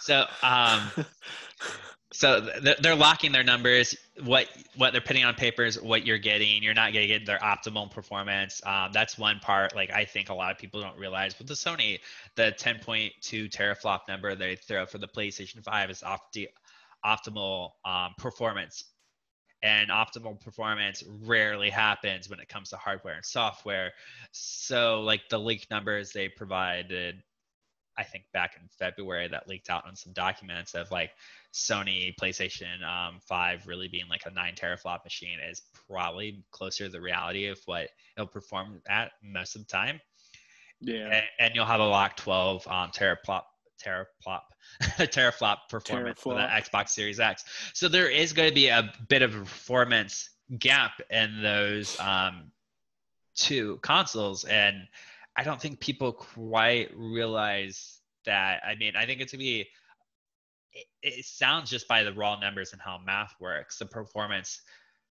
So 0.00 0.26
um, 0.42 0.90
so 2.12 2.40
they're 2.80 2.96
locking 2.96 3.30
their 3.30 3.44
numbers. 3.44 3.96
What 4.24 4.48
what 4.76 4.92
they're 4.92 5.00
putting 5.00 5.24
on 5.24 5.34
paper 5.34 5.62
is 5.62 5.80
what 5.80 6.04
you're 6.04 6.18
getting. 6.18 6.62
You're 6.62 6.74
not 6.74 6.92
going 6.92 7.06
to 7.06 7.18
get 7.18 7.24
their 7.24 7.38
optimal 7.38 7.90
performance. 7.90 8.60
Um, 8.66 8.90
that's 8.92 9.16
one 9.16 9.38
part. 9.38 9.76
Like 9.76 9.92
I 9.92 10.04
think 10.04 10.28
a 10.28 10.34
lot 10.34 10.50
of 10.50 10.58
people 10.58 10.80
don't 10.80 10.98
realize 10.98 11.38
with 11.38 11.46
the 11.46 11.54
Sony, 11.54 12.00
the 12.34 12.52
10.2 12.58 13.48
teraflop 13.50 14.00
number 14.08 14.34
they 14.34 14.56
throw 14.56 14.86
for 14.86 14.98
the 14.98 15.06
PlayStation 15.06 15.62
5 15.62 15.90
is 15.90 16.02
opti- 16.02 16.48
optimal 17.06 17.70
um, 17.84 18.14
performance. 18.18 18.84
And 19.62 19.90
optimal 19.90 20.40
performance 20.40 21.04
rarely 21.06 21.70
happens 21.70 22.28
when 22.28 22.40
it 22.40 22.48
comes 22.48 22.70
to 22.70 22.76
hardware 22.76 23.14
and 23.14 23.24
software. 23.24 23.92
So, 24.32 25.02
like 25.02 25.28
the 25.28 25.38
leak 25.38 25.66
numbers 25.70 26.12
they 26.12 26.28
provided, 26.28 27.22
I 28.00 28.02
think 28.02 28.24
back 28.32 28.56
in 28.60 28.66
February, 28.78 29.28
that 29.28 29.46
leaked 29.46 29.68
out 29.68 29.86
on 29.86 29.94
some 29.94 30.14
documents 30.14 30.74
of 30.74 30.90
like 30.90 31.10
Sony 31.52 32.14
PlayStation 32.20 32.82
um, 32.82 33.20
5 33.28 33.66
really 33.66 33.88
being 33.88 34.08
like 34.08 34.22
a 34.24 34.30
9 34.30 34.54
teraflop 34.54 35.04
machine 35.04 35.38
is 35.38 35.62
probably 35.86 36.42
closer 36.50 36.86
to 36.86 36.90
the 36.90 37.00
reality 37.00 37.46
of 37.46 37.60
what 37.66 37.88
it'll 38.16 38.26
perform 38.26 38.80
at 38.88 39.12
most 39.22 39.54
of 39.54 39.62
the 39.62 39.68
time. 39.68 40.00
Yeah. 40.80 41.08
and, 41.12 41.24
and 41.38 41.54
you'll 41.54 41.66
have 41.66 41.80
a 41.80 41.86
lock 41.86 42.16
12 42.16 42.66
um, 42.66 42.90
teraflop 42.90 43.42
teraflop 43.84 44.40
teraflop 44.82 45.56
performance 45.68 46.20
for 46.20 46.34
the 46.34 46.40
Xbox 46.40 46.90
Series 46.90 47.20
X. 47.20 47.44
So 47.74 47.86
there 47.86 48.08
is 48.08 48.32
going 48.32 48.48
to 48.48 48.54
be 48.54 48.68
a 48.68 48.92
bit 49.08 49.20
of 49.20 49.34
a 49.34 49.40
performance 49.40 50.30
gap 50.58 51.00
in 51.10 51.42
those 51.42 51.98
um, 52.00 52.50
two 53.34 53.78
consoles, 53.82 54.44
and 54.44 54.86
I 55.40 55.42
don't 55.42 55.58
think 55.58 55.80
people 55.80 56.12
quite 56.12 56.90
realize 56.94 58.00
that. 58.26 58.60
I 58.62 58.74
mean, 58.74 58.94
I 58.94 59.06
think 59.06 59.22
it's 59.22 59.32
gonna 59.32 59.38
be. 59.38 59.66
It, 60.74 60.86
it 61.02 61.24
sounds 61.24 61.70
just 61.70 61.88
by 61.88 62.02
the 62.02 62.12
raw 62.12 62.38
numbers 62.38 62.74
and 62.74 62.82
how 62.82 63.00
math 63.02 63.32
works, 63.40 63.78
the 63.78 63.86
performance 63.86 64.60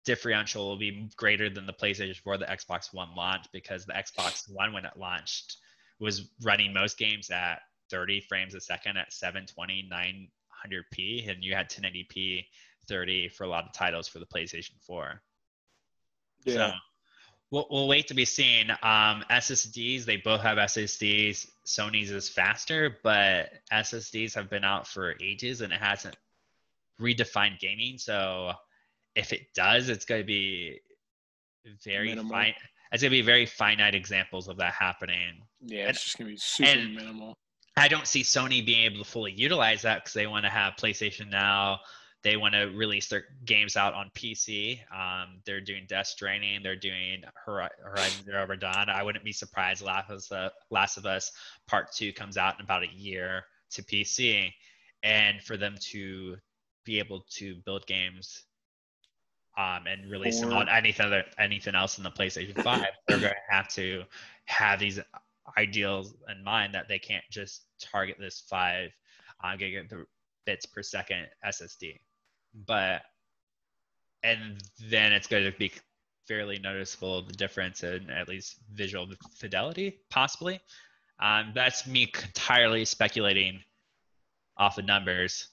differential 0.04 0.66
will 0.66 0.78
be 0.78 1.08
greater 1.16 1.48
than 1.48 1.64
the 1.64 1.72
PlayStation 1.72 2.16
4, 2.16 2.38
the 2.38 2.44
Xbox 2.46 2.92
One 2.92 3.14
launch 3.14 3.46
because 3.52 3.86
the 3.86 3.92
Xbox 3.92 4.50
One 4.52 4.72
when 4.72 4.84
it 4.84 4.96
launched 4.96 5.58
was 6.00 6.28
running 6.42 6.72
most 6.72 6.98
games 6.98 7.30
at 7.30 7.60
30 7.92 8.20
frames 8.28 8.56
a 8.56 8.60
second 8.60 8.96
at 8.96 9.12
720 9.12 9.88
900p 9.92 11.30
and 11.30 11.44
you 11.44 11.54
had 11.54 11.70
1080p 11.70 12.46
30 12.88 13.28
for 13.28 13.44
a 13.44 13.48
lot 13.48 13.64
of 13.64 13.72
titles 13.72 14.08
for 14.08 14.18
the 14.18 14.26
PlayStation 14.26 14.74
4. 14.84 15.22
Yeah. 16.44 16.54
So 16.54 16.72
we'll, 17.56 17.66
we'll 17.70 17.88
wait 17.88 18.06
to 18.08 18.14
be 18.14 18.24
seen. 18.26 18.70
Um, 18.82 19.24
SSDs, 19.30 20.04
they 20.04 20.18
both 20.18 20.42
have 20.42 20.58
SSDs. 20.58 21.48
Sony's 21.66 22.10
is 22.10 22.28
faster, 22.28 22.98
but 23.02 23.50
SSDs 23.72 24.34
have 24.34 24.50
been 24.50 24.62
out 24.64 24.86
for 24.86 25.14
ages 25.22 25.62
and 25.62 25.72
it 25.72 25.80
hasn't 25.80 26.16
redefined 27.00 27.58
gaming. 27.58 27.96
So 27.98 28.52
if 29.14 29.32
it 29.32 29.54
does, 29.54 29.88
it's 29.88 30.04
going 30.04 30.20
to 30.20 30.26
be 30.26 30.80
very 31.82 32.10
Minimal. 32.10 32.30
fine. 32.30 32.54
It's 32.92 33.02
going 33.02 33.10
to 33.10 33.16
be 33.16 33.22
very 33.22 33.46
finite 33.46 33.94
examples 33.94 34.48
of 34.48 34.58
that 34.58 34.74
happening. 34.74 35.42
yeah, 35.60 35.88
it's 35.88 36.04
just 36.04 36.18
gonna 36.18 36.30
be 36.30 36.36
super 36.36 36.70
and- 36.70 36.94
minimal. 36.94 37.34
I 37.78 37.88
don't 37.88 38.06
see 38.06 38.22
Sony 38.22 38.64
being 38.64 38.84
able 38.84 39.04
to 39.04 39.04
fully 39.04 39.32
utilize 39.32 39.82
that 39.82 39.96
because 39.96 40.14
they 40.14 40.26
want 40.26 40.44
to 40.46 40.50
have 40.50 40.76
PlayStation 40.76 41.28
now. 41.30 41.80
They 42.26 42.36
want 42.36 42.54
to 42.54 42.64
release 42.74 43.06
their 43.06 43.22
games 43.44 43.76
out 43.76 43.94
on 43.94 44.10
PC. 44.16 44.80
Um, 44.92 45.38
they're 45.44 45.60
doing 45.60 45.84
Death 45.86 46.08
Stranding. 46.08 46.60
They're 46.60 46.74
doing 46.74 47.22
Hori- 47.44 47.68
Horizon 47.80 48.24
Zero 48.24 48.56
Dawn. 48.56 48.90
I 48.90 49.04
wouldn't 49.04 49.24
be 49.24 49.30
surprised 49.30 49.80
Last 49.80 50.10
of, 50.10 50.16
Us, 50.16 50.52
Last 50.72 50.96
of 50.96 51.06
Us 51.06 51.30
Part 51.68 51.92
Two 51.92 52.12
comes 52.12 52.36
out 52.36 52.58
in 52.58 52.64
about 52.64 52.82
a 52.82 52.88
year 52.88 53.44
to 53.70 53.82
PC, 53.84 54.52
and 55.04 55.40
for 55.40 55.56
them 55.56 55.76
to 55.92 56.36
be 56.84 56.98
able 56.98 57.24
to 57.36 57.54
build 57.64 57.86
games 57.86 58.42
um, 59.56 59.86
and 59.86 60.10
release 60.10 60.40
them 60.40 60.52
on 60.52 60.68
anything 60.68 61.06
other, 61.06 61.22
anything 61.38 61.76
else 61.76 61.96
in 61.96 62.02
the 62.02 62.10
PlayStation 62.10 62.60
Five, 62.60 62.88
they're 63.06 63.20
going 63.20 63.34
to 63.34 63.54
have 63.54 63.68
to 63.74 64.02
have 64.46 64.80
these 64.80 64.98
ideals 65.56 66.12
in 66.28 66.42
mind 66.42 66.74
that 66.74 66.88
they 66.88 66.98
can't 66.98 67.24
just 67.30 67.66
target 67.80 68.16
this 68.18 68.42
five 68.50 68.90
uh, 69.44 69.56
gigabits 69.56 70.72
per 70.74 70.82
second 70.82 71.28
SSD. 71.46 72.00
But 72.66 73.02
and 74.22 74.60
then 74.90 75.12
it's 75.12 75.26
going 75.26 75.44
to 75.44 75.56
be 75.58 75.72
fairly 76.26 76.58
noticeable 76.58 77.22
the 77.22 77.32
difference 77.32 77.84
in 77.84 78.10
at 78.10 78.28
least 78.28 78.56
visual 78.72 79.06
fidelity, 79.36 80.00
possibly. 80.10 80.60
Um, 81.20 81.52
that's 81.54 81.86
me 81.86 82.10
entirely 82.24 82.84
speculating 82.84 83.60
off 84.56 84.76
the 84.76 84.82
numbers. 84.82 85.48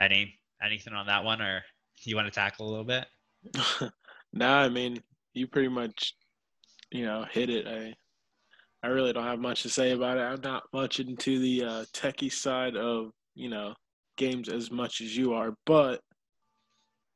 Any 0.00 0.34
anything 0.62 0.94
on 0.94 1.06
that 1.06 1.24
one, 1.24 1.42
or 1.42 1.62
you 2.04 2.16
want 2.16 2.26
to 2.26 2.32
tackle 2.32 2.68
a 2.68 2.70
little 2.70 2.84
bit? 2.84 3.06
no, 4.32 4.48
I 4.48 4.68
mean, 4.68 5.02
you 5.34 5.46
pretty 5.46 5.68
much, 5.68 6.14
you 6.90 7.04
know, 7.04 7.24
hit 7.30 7.50
it. 7.50 7.66
I, 7.66 7.94
I 8.82 8.90
really 8.90 9.12
don't 9.12 9.24
have 9.24 9.40
much 9.40 9.62
to 9.62 9.68
say 9.68 9.92
about 9.92 10.18
it. 10.18 10.22
I'm 10.22 10.40
not 10.40 10.64
much 10.72 11.00
into 11.00 11.38
the 11.38 11.64
uh, 11.64 11.84
techie 11.92 12.32
side 12.32 12.76
of, 12.76 13.10
you 13.34 13.48
know, 13.48 13.74
games 14.18 14.50
as 14.50 14.70
much 14.70 15.00
as 15.00 15.16
you 15.16 15.32
are, 15.32 15.54
but 15.64 16.00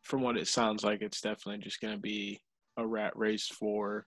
from 0.02 0.22
what 0.22 0.38
it 0.38 0.48
sounds 0.48 0.82
like, 0.82 1.02
it's 1.02 1.20
definitely 1.20 1.62
just 1.62 1.80
going 1.80 1.94
to 1.94 2.00
be 2.00 2.40
a 2.78 2.86
rat 2.86 3.12
race 3.14 3.46
for 3.46 4.06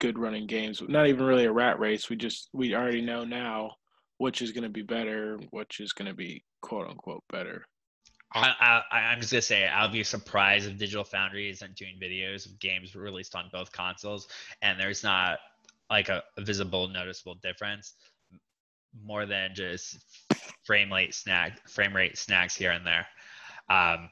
good 0.00 0.18
running 0.18 0.46
games. 0.46 0.82
Not 0.86 1.06
even 1.06 1.26
really 1.26 1.44
a 1.44 1.52
rat 1.52 1.78
race. 1.78 2.08
We 2.08 2.16
just 2.16 2.48
we 2.54 2.74
already 2.74 3.02
know 3.02 3.24
now 3.24 3.72
which 4.18 4.40
is 4.40 4.52
going 4.52 4.64
to 4.64 4.70
be 4.70 4.82
better, 4.82 5.38
which 5.50 5.80
is 5.80 5.92
going 5.92 6.08
to 6.08 6.14
be 6.14 6.42
quote 6.62 6.88
unquote 6.88 7.22
better. 7.30 7.64
I, 8.34 8.82
I, 8.90 8.98
I'm 8.98 9.20
just 9.20 9.32
gonna 9.32 9.40
say 9.40 9.68
I'll 9.68 9.90
be 9.90 10.02
surprised 10.02 10.68
if 10.68 10.76
Digital 10.76 11.04
Foundry 11.04 11.48
isn't 11.48 11.76
doing 11.76 11.94
videos 12.02 12.44
of 12.44 12.58
games 12.58 12.94
released 12.96 13.36
on 13.36 13.48
both 13.52 13.70
consoles, 13.70 14.26
and 14.62 14.78
there's 14.80 15.04
not 15.04 15.38
like 15.88 16.08
a 16.08 16.22
visible, 16.40 16.88
noticeable 16.88 17.36
difference, 17.36 17.94
more 19.04 19.26
than 19.26 19.54
just 19.54 19.98
frame 20.64 20.92
rate 20.92 21.14
snag, 21.14 21.52
frame 21.68 21.94
rate 21.94 22.18
snags 22.18 22.54
here 22.54 22.70
and 22.70 22.86
there, 22.86 23.06
um, 23.68 24.10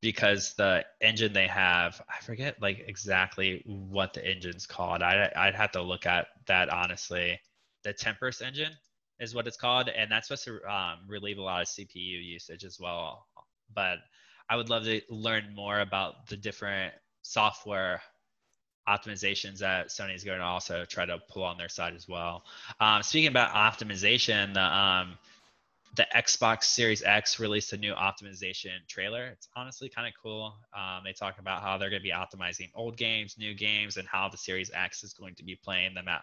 because 0.00 0.54
the 0.54 0.84
engine 1.00 1.32
they 1.32 1.46
have, 1.46 2.00
I 2.08 2.22
forget 2.22 2.60
like 2.62 2.84
exactly 2.86 3.62
what 3.66 4.14
the 4.14 4.24
engine's 4.24 4.66
called. 4.66 5.02
I 5.02 5.30
I'd 5.34 5.54
have 5.54 5.72
to 5.72 5.82
look 5.82 6.06
at 6.06 6.28
that 6.46 6.68
honestly. 6.70 7.40
The 7.84 7.92
Tempest 7.92 8.42
engine 8.42 8.72
is 9.20 9.34
what 9.34 9.46
it's 9.46 9.56
called, 9.56 9.88
and 9.88 10.10
that's 10.10 10.28
supposed 10.28 10.44
to 10.44 10.72
um, 10.72 10.98
relieve 11.06 11.38
a 11.38 11.42
lot 11.42 11.62
of 11.62 11.68
CPU 11.68 12.24
usage 12.24 12.64
as 12.64 12.78
well. 12.80 13.26
But 13.74 13.98
I 14.48 14.56
would 14.56 14.70
love 14.70 14.84
to 14.84 15.00
learn 15.10 15.54
more 15.54 15.80
about 15.80 16.26
the 16.28 16.36
different 16.36 16.94
software 17.22 18.00
optimizations 18.88 19.58
that 19.58 19.88
Sony 19.88 20.14
is 20.14 20.24
going 20.24 20.38
to 20.38 20.44
also 20.44 20.84
try 20.84 21.04
to 21.04 21.18
pull 21.28 21.42
on 21.42 21.58
their 21.58 21.68
side 21.68 21.94
as 21.94 22.08
well. 22.08 22.44
Um, 22.80 23.02
speaking 23.02 23.28
about 23.28 23.52
optimization, 23.52 24.54
the 24.54 24.62
um, 24.62 25.18
the 25.96 26.06
Xbox 26.14 26.64
Series 26.64 27.02
X 27.02 27.40
released 27.40 27.72
a 27.72 27.76
new 27.76 27.92
optimization 27.92 28.86
trailer. 28.88 29.26
It's 29.26 29.48
honestly 29.56 29.88
kind 29.88 30.06
of 30.06 30.14
cool. 30.22 30.54
Um, 30.76 31.02
they 31.04 31.12
talk 31.12 31.38
about 31.38 31.62
how 31.62 31.76
they're 31.76 31.90
going 31.90 32.02
to 32.02 32.04
be 32.04 32.12
optimizing 32.12 32.70
old 32.74 32.96
games, 32.96 33.36
new 33.36 33.54
games, 33.54 33.96
and 33.96 34.06
how 34.06 34.28
the 34.28 34.36
Series 34.36 34.70
X 34.72 35.02
is 35.02 35.12
going 35.12 35.34
to 35.34 35.44
be 35.44 35.56
playing 35.56 35.94
them 35.94 36.06
at 36.06 36.22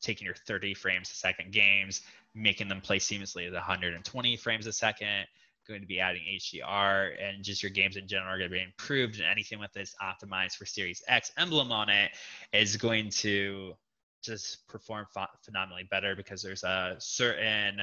taking 0.00 0.24
your 0.24 0.34
30 0.34 0.74
frames 0.74 1.10
a 1.10 1.14
second 1.14 1.52
games, 1.52 2.02
making 2.34 2.68
them 2.68 2.80
play 2.80 2.98
seamlessly 2.98 3.46
at 3.46 3.52
120 3.52 4.36
frames 4.36 4.66
a 4.66 4.72
second, 4.72 5.26
going 5.66 5.80
to 5.80 5.86
be 5.86 6.00
adding 6.00 6.22
HDR, 6.38 7.12
and 7.22 7.44
just 7.44 7.62
your 7.62 7.70
games 7.70 7.96
in 7.96 8.06
general 8.06 8.32
are 8.34 8.38
going 8.38 8.50
to 8.50 8.54
be 8.54 8.62
improved. 8.62 9.16
And 9.16 9.26
anything 9.26 9.58
with 9.58 9.72
this 9.72 9.94
optimized 10.02 10.56
for 10.56 10.66
Series 10.66 11.02
X 11.08 11.32
emblem 11.36 11.72
on 11.72 11.88
it 11.88 12.12
is 12.52 12.76
going 12.76 13.10
to 13.10 13.74
just 14.22 14.66
perform 14.68 15.06
ph- 15.14 15.28
phenomenally 15.42 15.86
better 15.90 16.14
because 16.16 16.42
there's 16.42 16.64
a 16.64 16.96
certain 16.98 17.80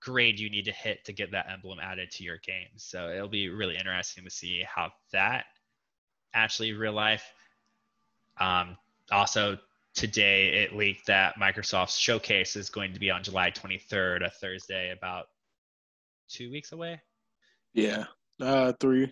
grade 0.00 0.38
you 0.38 0.50
need 0.50 0.64
to 0.64 0.72
hit 0.72 1.04
to 1.04 1.12
get 1.12 1.30
that 1.30 1.48
emblem 1.50 1.78
added 1.80 2.10
to 2.10 2.24
your 2.24 2.38
game. 2.38 2.68
So 2.76 3.10
it'll 3.10 3.28
be 3.28 3.48
really 3.48 3.76
interesting 3.76 4.24
to 4.24 4.30
see 4.30 4.64
how 4.66 4.90
that 5.12 5.44
actually 6.34 6.72
real 6.72 6.92
life. 6.92 7.32
Um, 8.38 8.76
also, 9.10 9.58
today 9.94 10.64
it 10.64 10.74
leaked 10.74 11.06
that 11.06 11.36
Microsoft's 11.36 11.98
showcase 11.98 12.56
is 12.56 12.70
going 12.70 12.92
to 12.94 13.00
be 13.00 13.10
on 13.10 13.22
July 13.22 13.50
23rd, 13.50 14.26
a 14.26 14.30
Thursday, 14.30 14.90
about 14.90 15.26
two 16.32 16.50
weeks 16.50 16.72
away. 16.72 17.00
Yeah. 17.74 18.04
Uh 18.40 18.72
three 18.80 19.06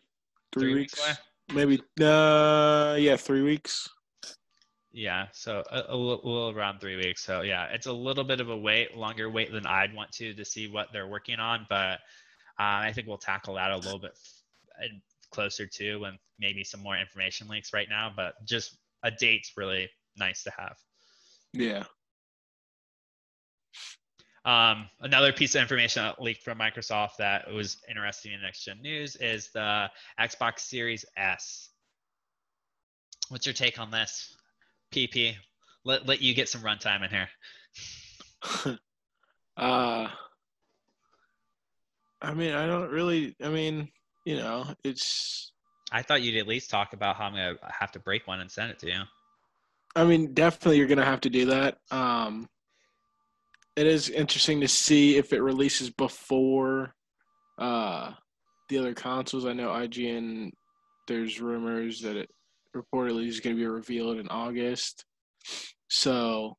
three, 0.53 0.63
Three 0.63 0.75
weeks. 0.75 0.95
weeks 0.95 1.07
away? 1.07 1.17
Maybe 1.53 1.83
uh 2.05 2.97
yeah, 2.99 3.17
3 3.17 3.43
weeks. 3.43 3.89
Yeah, 4.93 5.27
so 5.33 5.63
a, 5.71 5.83
a 5.89 5.97
little, 5.97 6.21
little 6.25 6.51
around 6.51 6.81
three 6.81 6.97
weeks. 6.97 7.23
So 7.25 7.43
yeah, 7.43 7.67
it's 7.67 7.87
a 7.87 7.93
little 7.93 8.25
bit 8.25 8.41
of 8.41 8.51
a 8.51 8.57
wait, 8.57 8.97
longer 8.97 9.31
wait 9.31 9.53
than 9.53 9.65
I'd 9.67 9.95
want 9.95 10.11
to 10.13 10.35
to 10.35 10.45
see 10.45 10.69
what 10.69 10.89
they're 10.93 11.07
working 11.07 11.39
on, 11.39 11.67
but 11.69 11.99
uh, 12.59 12.79
I 12.87 12.93
think 12.93 13.07
we'll 13.07 13.17
tackle 13.19 13.55
that 13.55 13.71
a 13.71 13.77
little 13.77 14.01
bit 14.01 14.13
f- 14.83 14.91
closer 15.31 15.67
to 15.67 15.97
when 15.99 16.19
maybe 16.41 16.65
some 16.65 16.81
more 16.83 16.99
information 16.99 17.47
leaks 17.49 17.73
right 17.73 17.89
now. 17.89 18.13
But 18.15 18.35
just 18.45 18.79
a 19.05 19.11
date's 19.13 19.53
really 19.57 19.89
nice 20.17 20.43
to 20.43 20.51
have. 20.59 20.77
Yeah. 21.53 21.85
Um, 24.45 24.89
another 25.01 25.33
piece 25.33 25.55
of 25.55 25.61
information 25.61 26.03
that 26.03 26.21
leaked 26.21 26.43
from 26.43 26.59
Microsoft 26.59 27.17
that 27.19 27.53
was 27.53 27.77
interesting 27.89 28.33
in 28.33 28.41
next 28.41 28.65
gen 28.65 28.81
news 28.81 29.17
is 29.17 29.51
the 29.53 29.91
Xbox 30.19 30.61
Series 30.61 31.05
S. 31.17 31.69
What's 33.29 33.47
your 33.47 33.53
take 33.53 33.79
on 33.79 33.91
this? 33.91 34.35
PP, 34.93 35.35
let, 35.85 36.07
let 36.07 36.23
you 36.23 36.35
get 36.35 36.49
some 36.49 36.63
runtime 36.63 37.05
in 37.05 37.11
here. 37.11 37.29
uh 39.57 40.09
I 42.23 42.35
mean, 42.35 42.55
I 42.55 42.67
don't 42.67 42.91
really 42.91 43.37
I 43.43 43.49
mean, 43.49 43.89
you 44.25 44.37
know, 44.37 44.67
it's 44.85 45.53
I 45.93 46.03
thought 46.03 46.23
you'd 46.23 46.39
at 46.39 46.49
least 46.49 46.71
talk 46.71 46.95
about 46.95 47.17
how 47.17 47.25
I'm 47.27 47.33
gonna 47.33 47.57
have 47.63 47.93
to 47.93 47.99
break 47.99 48.27
one 48.27 48.41
and 48.41 48.51
send 48.51 48.71
it 48.71 48.79
to 48.81 48.87
you. 48.87 49.01
I 49.95 50.05
mean, 50.05 50.33
definitely 50.33 50.79
you're 50.79 50.87
gonna 50.87 51.05
have 51.05 51.21
to 51.23 51.31
do 51.31 51.47
that. 51.47 51.79
Um, 51.91 52.49
it 53.77 53.87
is 53.87 54.11
interesting 54.11 54.61
to 54.61 54.69
see 54.69 55.17
if 55.17 55.33
it 55.33 55.43
releases 55.43 55.91
before 55.91 56.95
uh, 57.59 58.13
the 58.69 58.79
other 58.79 58.95
consoles. 58.95 59.47
I 59.47 59.53
know 59.53 59.69
IGN. 59.69 60.51
There's 61.09 61.41
rumors 61.41 62.01
that 62.03 62.17
it 62.17 62.31
reportedly 62.77 63.27
is 63.27 63.41
going 63.41 63.57
to 63.57 63.61
be 63.61 63.67
revealed 63.67 64.19
in 64.19 64.29
August. 64.29 65.05
So 65.89 66.57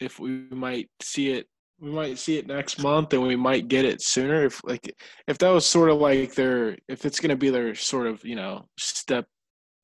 if 0.00 0.18
we 0.18 0.46
might 0.50 0.88
see 1.02 1.30
it 1.30 1.46
we 1.80 1.90
might 1.90 2.18
see 2.18 2.36
it 2.36 2.46
next 2.46 2.82
month 2.82 3.12
and 3.14 3.22
we 3.22 3.36
might 3.36 3.68
get 3.68 3.84
it 3.84 4.02
sooner 4.02 4.44
if 4.44 4.62
like 4.64 4.94
if 5.26 5.38
that 5.38 5.48
was 5.48 5.64
sort 5.64 5.90
of 5.90 5.98
like 5.98 6.34
their 6.34 6.76
if 6.88 7.06
it's 7.06 7.20
going 7.20 7.30
to 7.30 7.36
be 7.36 7.50
their 7.50 7.74
sort 7.74 8.06
of 8.06 8.22
you 8.24 8.36
know 8.36 8.66
step 8.78 9.26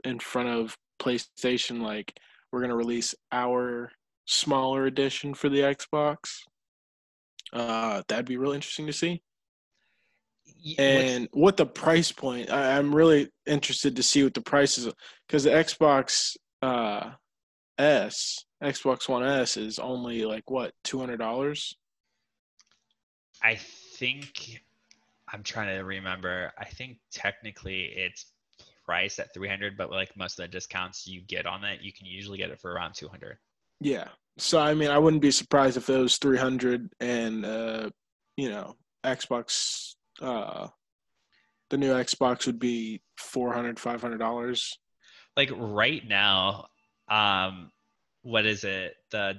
in 0.04 0.18
front 0.18 0.48
of 0.48 0.76
playstation 1.00 1.80
like 1.80 2.12
we're 2.52 2.60
going 2.60 2.70
to 2.70 2.76
release 2.76 3.14
our 3.32 3.90
smaller 4.26 4.86
edition 4.86 5.32
for 5.32 5.48
the 5.48 5.60
xbox 5.60 6.16
uh 7.52 8.02
that'd 8.09 8.26
be 8.26 8.37
really 8.37 8.56
interesting 8.56 8.87
to 8.87 8.92
see 8.92 9.22
and 10.78 11.28
what 11.32 11.56
the 11.56 11.66
price 11.66 12.11
point 12.11 12.50
I, 12.50 12.76
i'm 12.76 12.94
really 12.94 13.30
interested 13.46 13.96
to 13.96 14.02
see 14.02 14.24
what 14.24 14.35
the 14.35 14.40
price 14.40 14.78
is 14.78 14.92
because 15.26 15.44
the 15.44 15.50
xbox 15.50 16.37
uh 16.62 17.11
s 17.78 18.44
xbox 18.62 19.09
one 19.09 19.24
s 19.24 19.56
is 19.56 19.78
only 19.78 20.24
like 20.24 20.50
what 20.50 20.72
$200 20.85 21.74
I 23.42 23.56
think 23.56 24.62
I'm 25.32 25.42
trying 25.42 25.76
to 25.76 25.85
remember. 25.85 26.52
I 26.59 26.64
think 26.64 26.98
technically 27.11 27.85
it's 27.85 28.26
priced 28.85 29.18
at 29.18 29.35
300, 29.35 29.76
but 29.76 29.90
like 29.90 30.16
most 30.16 30.38
of 30.38 30.44
the 30.44 30.48
discounts 30.48 31.06
you 31.06 31.20
get 31.20 31.46
on 31.46 31.64
it, 31.64 31.80
you 31.80 31.92
can 31.92 32.06
usually 32.06 32.38
get 32.38 32.50
it 32.50 32.61
for 32.61 32.72
around 32.72 32.94
200. 32.94 33.38
Yeah. 33.80 34.08
So 34.38 34.58
I 34.58 34.74
mean, 34.74 34.90
I 34.90 34.98
wouldn't 34.98 35.22
be 35.22 35.30
surprised 35.30 35.76
if 35.76 35.88
it 35.88 35.98
was 35.98 36.18
300 36.18 36.90
and 37.00 37.44
uh, 37.44 37.90
you 38.36 38.50
know, 38.50 38.74
Xbox 39.04 39.94
uh 40.20 40.68
the 41.70 41.76
new 41.76 41.92
Xbox 41.92 42.46
would 42.46 42.58
be 42.58 43.02
400 43.18 43.78
500 43.78 44.18
dollars. 44.18 44.78
Like 45.36 45.50
right 45.54 46.02
now, 46.06 46.66
um 47.08 47.70
what 48.22 48.44
is 48.46 48.64
it? 48.64 48.94
The 49.10 49.36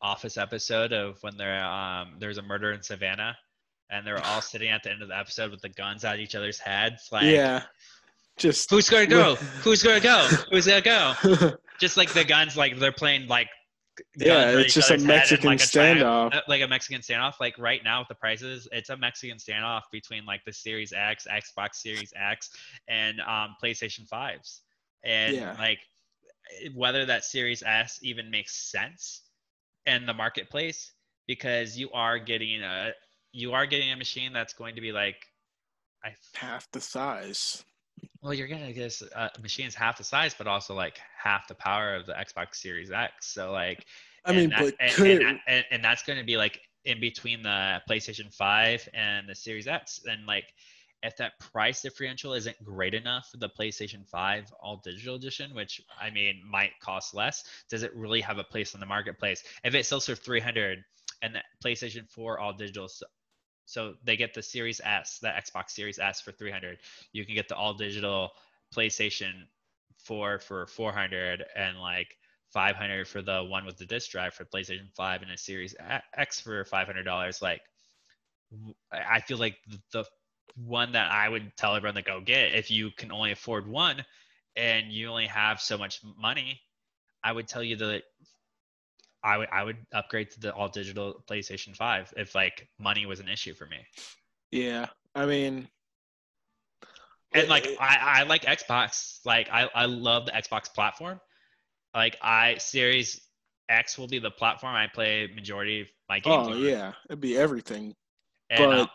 Office 0.00 0.36
episode 0.36 0.92
of 0.92 1.16
when 1.22 1.36
there 1.36 1.64
um 1.64 2.16
there's 2.18 2.38
a 2.38 2.42
murder 2.42 2.72
in 2.72 2.82
Savannah, 2.82 3.36
and 3.90 4.06
they're 4.06 4.22
all 4.24 4.40
sitting 4.42 4.68
at 4.68 4.82
the 4.82 4.90
end 4.90 5.02
of 5.02 5.08
the 5.08 5.18
episode 5.18 5.50
with 5.50 5.62
the 5.62 5.68
guns 5.70 6.04
at 6.04 6.18
each 6.18 6.34
other's 6.34 6.58
heads. 6.58 7.08
Like, 7.10 7.24
yeah, 7.24 7.62
just 8.36 8.68
who's 8.70 8.88
gonna 8.88 9.06
go? 9.06 9.34
who's 9.62 9.82
gonna 9.82 10.00
go? 10.00 10.26
Who's 10.50 10.66
gonna 10.66 10.80
go? 10.82 11.14
just 11.80 11.96
like 11.96 12.12
the 12.12 12.24
guns, 12.24 12.56
like 12.56 12.78
they're 12.78 12.92
playing 12.92 13.28
like. 13.28 13.48
Yeah, 14.16 14.50
it's 14.50 14.74
just 14.74 14.90
a 14.90 14.98
Mexican 14.98 15.48
like 15.48 15.60
a 15.60 15.62
standoff. 15.62 16.30
Triumph, 16.30 16.48
like 16.48 16.62
a 16.62 16.68
Mexican 16.68 17.00
standoff. 17.00 17.34
Like 17.40 17.58
right 17.58 17.82
now 17.84 18.00
with 18.00 18.08
the 18.08 18.14
prices, 18.14 18.68
it's 18.72 18.90
a 18.90 18.96
Mexican 18.96 19.38
standoff 19.38 19.82
between 19.92 20.24
like 20.24 20.44
the 20.44 20.52
Series 20.52 20.92
X, 20.92 21.26
Xbox 21.30 21.76
Series 21.76 22.12
X, 22.16 22.50
and 22.88 23.20
um, 23.20 23.56
PlayStation 23.62 24.08
Fives. 24.08 24.62
And 25.04 25.36
yeah. 25.36 25.56
like 25.58 25.80
whether 26.74 27.06
that 27.06 27.24
Series 27.24 27.62
S 27.62 27.98
even 28.02 28.30
makes 28.30 28.70
sense 28.70 29.22
in 29.86 30.06
the 30.06 30.14
marketplace 30.14 30.92
because 31.26 31.76
you 31.76 31.90
are 31.92 32.18
getting 32.18 32.62
a 32.62 32.92
you 33.32 33.52
are 33.52 33.66
getting 33.66 33.92
a 33.92 33.96
machine 33.96 34.32
that's 34.32 34.52
going 34.52 34.74
to 34.74 34.80
be 34.80 34.92
like 34.92 35.16
I 36.04 36.14
half 36.34 36.70
the 36.70 36.80
size. 36.80 37.64
Well, 38.22 38.32
you're 38.32 38.48
gonna 38.48 38.72
get 38.72 39.00
a 39.00 39.18
uh, 39.18 39.28
machine's 39.42 39.74
half 39.74 39.98
the 39.98 40.04
size, 40.04 40.34
but 40.36 40.46
also 40.46 40.74
like 40.74 40.98
half 41.22 41.46
the 41.46 41.54
power 41.54 41.94
of 41.94 42.06
the 42.06 42.12
Xbox 42.12 42.56
Series 42.56 42.90
X. 42.90 43.32
So 43.32 43.52
like, 43.52 43.84
I 44.24 44.32
mean, 44.32 44.50
that, 44.50 44.60
but 44.60 44.74
and, 44.80 45.06
and, 45.06 45.22
it... 45.22 45.38
and, 45.46 45.64
and 45.70 45.84
that's 45.84 46.02
going 46.02 46.18
to 46.18 46.24
be 46.24 46.36
like 46.36 46.60
in 46.84 47.00
between 47.00 47.42
the 47.42 47.82
PlayStation 47.88 48.34
Five 48.34 48.88
and 48.94 49.28
the 49.28 49.34
Series 49.34 49.66
X, 49.66 50.00
and 50.06 50.26
like 50.26 50.46
if 51.04 51.16
that 51.18 51.38
price 51.38 51.82
differential 51.82 52.32
isn't 52.32 52.64
great 52.64 52.94
enough 52.94 53.28
for 53.30 53.36
the 53.36 53.48
PlayStation 53.48 54.08
5 54.08 54.46
all 54.60 54.80
digital 54.82 55.16
edition, 55.16 55.54
which 55.54 55.80
I 56.00 56.10
mean 56.10 56.40
might 56.50 56.70
cost 56.80 57.14
less, 57.14 57.44
does 57.68 57.82
it 57.82 57.94
really 57.94 58.22
have 58.22 58.38
a 58.38 58.44
place 58.44 58.74
in 58.74 58.80
the 58.80 58.86
marketplace? 58.86 59.44
If 59.64 59.74
it 59.74 59.84
sells 59.84 60.06
for 60.06 60.14
300 60.14 60.82
and 61.22 61.34
the 61.34 61.42
PlayStation 61.62 62.10
4 62.10 62.38
all 62.38 62.54
digital, 62.54 62.88
so 63.66 63.94
they 64.04 64.16
get 64.16 64.34
the 64.34 64.42
Series 64.42 64.80
S, 64.84 65.18
the 65.20 65.28
Xbox 65.28 65.70
Series 65.70 65.98
S 65.98 66.20
for 66.20 66.32
300, 66.32 66.78
you 67.12 67.24
can 67.24 67.34
get 67.34 67.48
the 67.48 67.56
all 67.56 67.74
digital 67.74 68.30
PlayStation 68.74 69.32
4 69.98 70.38
for 70.38 70.66
400 70.66 71.44
and 71.56 71.78
like 71.78 72.16
500 72.52 73.08
for 73.08 73.22
the 73.22 73.42
one 73.42 73.64
with 73.64 73.76
the 73.76 73.86
disc 73.86 74.10
drive 74.10 74.34
for 74.34 74.44
PlayStation 74.44 74.94
5 74.96 75.22
and 75.22 75.30
a 75.30 75.38
Series 75.38 75.74
X 76.16 76.40
for 76.40 76.64
$500. 76.64 77.42
Like, 77.42 77.62
I 78.92 79.20
feel 79.20 79.38
like 79.38 79.56
the 79.92 80.04
one 80.56 80.92
that 80.92 81.10
I 81.10 81.28
would 81.28 81.56
tell 81.56 81.74
everyone 81.74 81.96
to 81.96 82.02
go 82.02 82.20
get. 82.20 82.54
If 82.54 82.70
you 82.70 82.90
can 82.90 83.10
only 83.10 83.32
afford 83.32 83.66
one 83.66 84.04
and 84.56 84.92
you 84.92 85.08
only 85.08 85.26
have 85.26 85.60
so 85.60 85.76
much 85.76 86.00
money, 86.16 86.60
I 87.24 87.32
would 87.32 87.48
tell 87.48 87.62
you 87.62 87.76
that 87.76 88.02
I 89.24 89.38
would 89.38 89.48
I 89.50 89.64
would 89.64 89.78
upgrade 89.92 90.30
to 90.32 90.40
the 90.40 90.54
all 90.54 90.68
digital 90.68 91.24
PlayStation 91.28 91.74
5 91.74 92.14
if 92.16 92.34
like 92.34 92.68
money 92.78 93.06
was 93.06 93.20
an 93.20 93.28
issue 93.28 93.54
for 93.54 93.66
me. 93.66 93.78
Yeah. 94.52 94.86
I 95.14 95.26
mean 95.26 95.68
and 97.34 97.48
like 97.48 97.66
I, 97.80 98.20
I 98.20 98.22
like 98.24 98.42
Xbox. 98.44 99.18
Like 99.24 99.48
I, 99.52 99.68
I 99.74 99.86
love 99.86 100.26
the 100.26 100.32
Xbox 100.32 100.72
platform. 100.72 101.20
Like 101.94 102.16
I 102.22 102.56
Series 102.58 103.20
X 103.68 103.98
will 103.98 104.08
be 104.08 104.18
the 104.18 104.30
platform 104.30 104.74
I 104.74 104.86
play 104.86 105.28
majority 105.34 105.82
of 105.82 105.88
my 106.08 106.20
games. 106.20 106.48
Oh 106.48 106.52
on. 106.52 106.60
yeah, 106.60 106.92
it'd 107.08 107.20
be 107.20 107.36
everything. 107.36 107.94
And, 108.50 108.58
but 108.58 108.78
uh, 108.78 108.86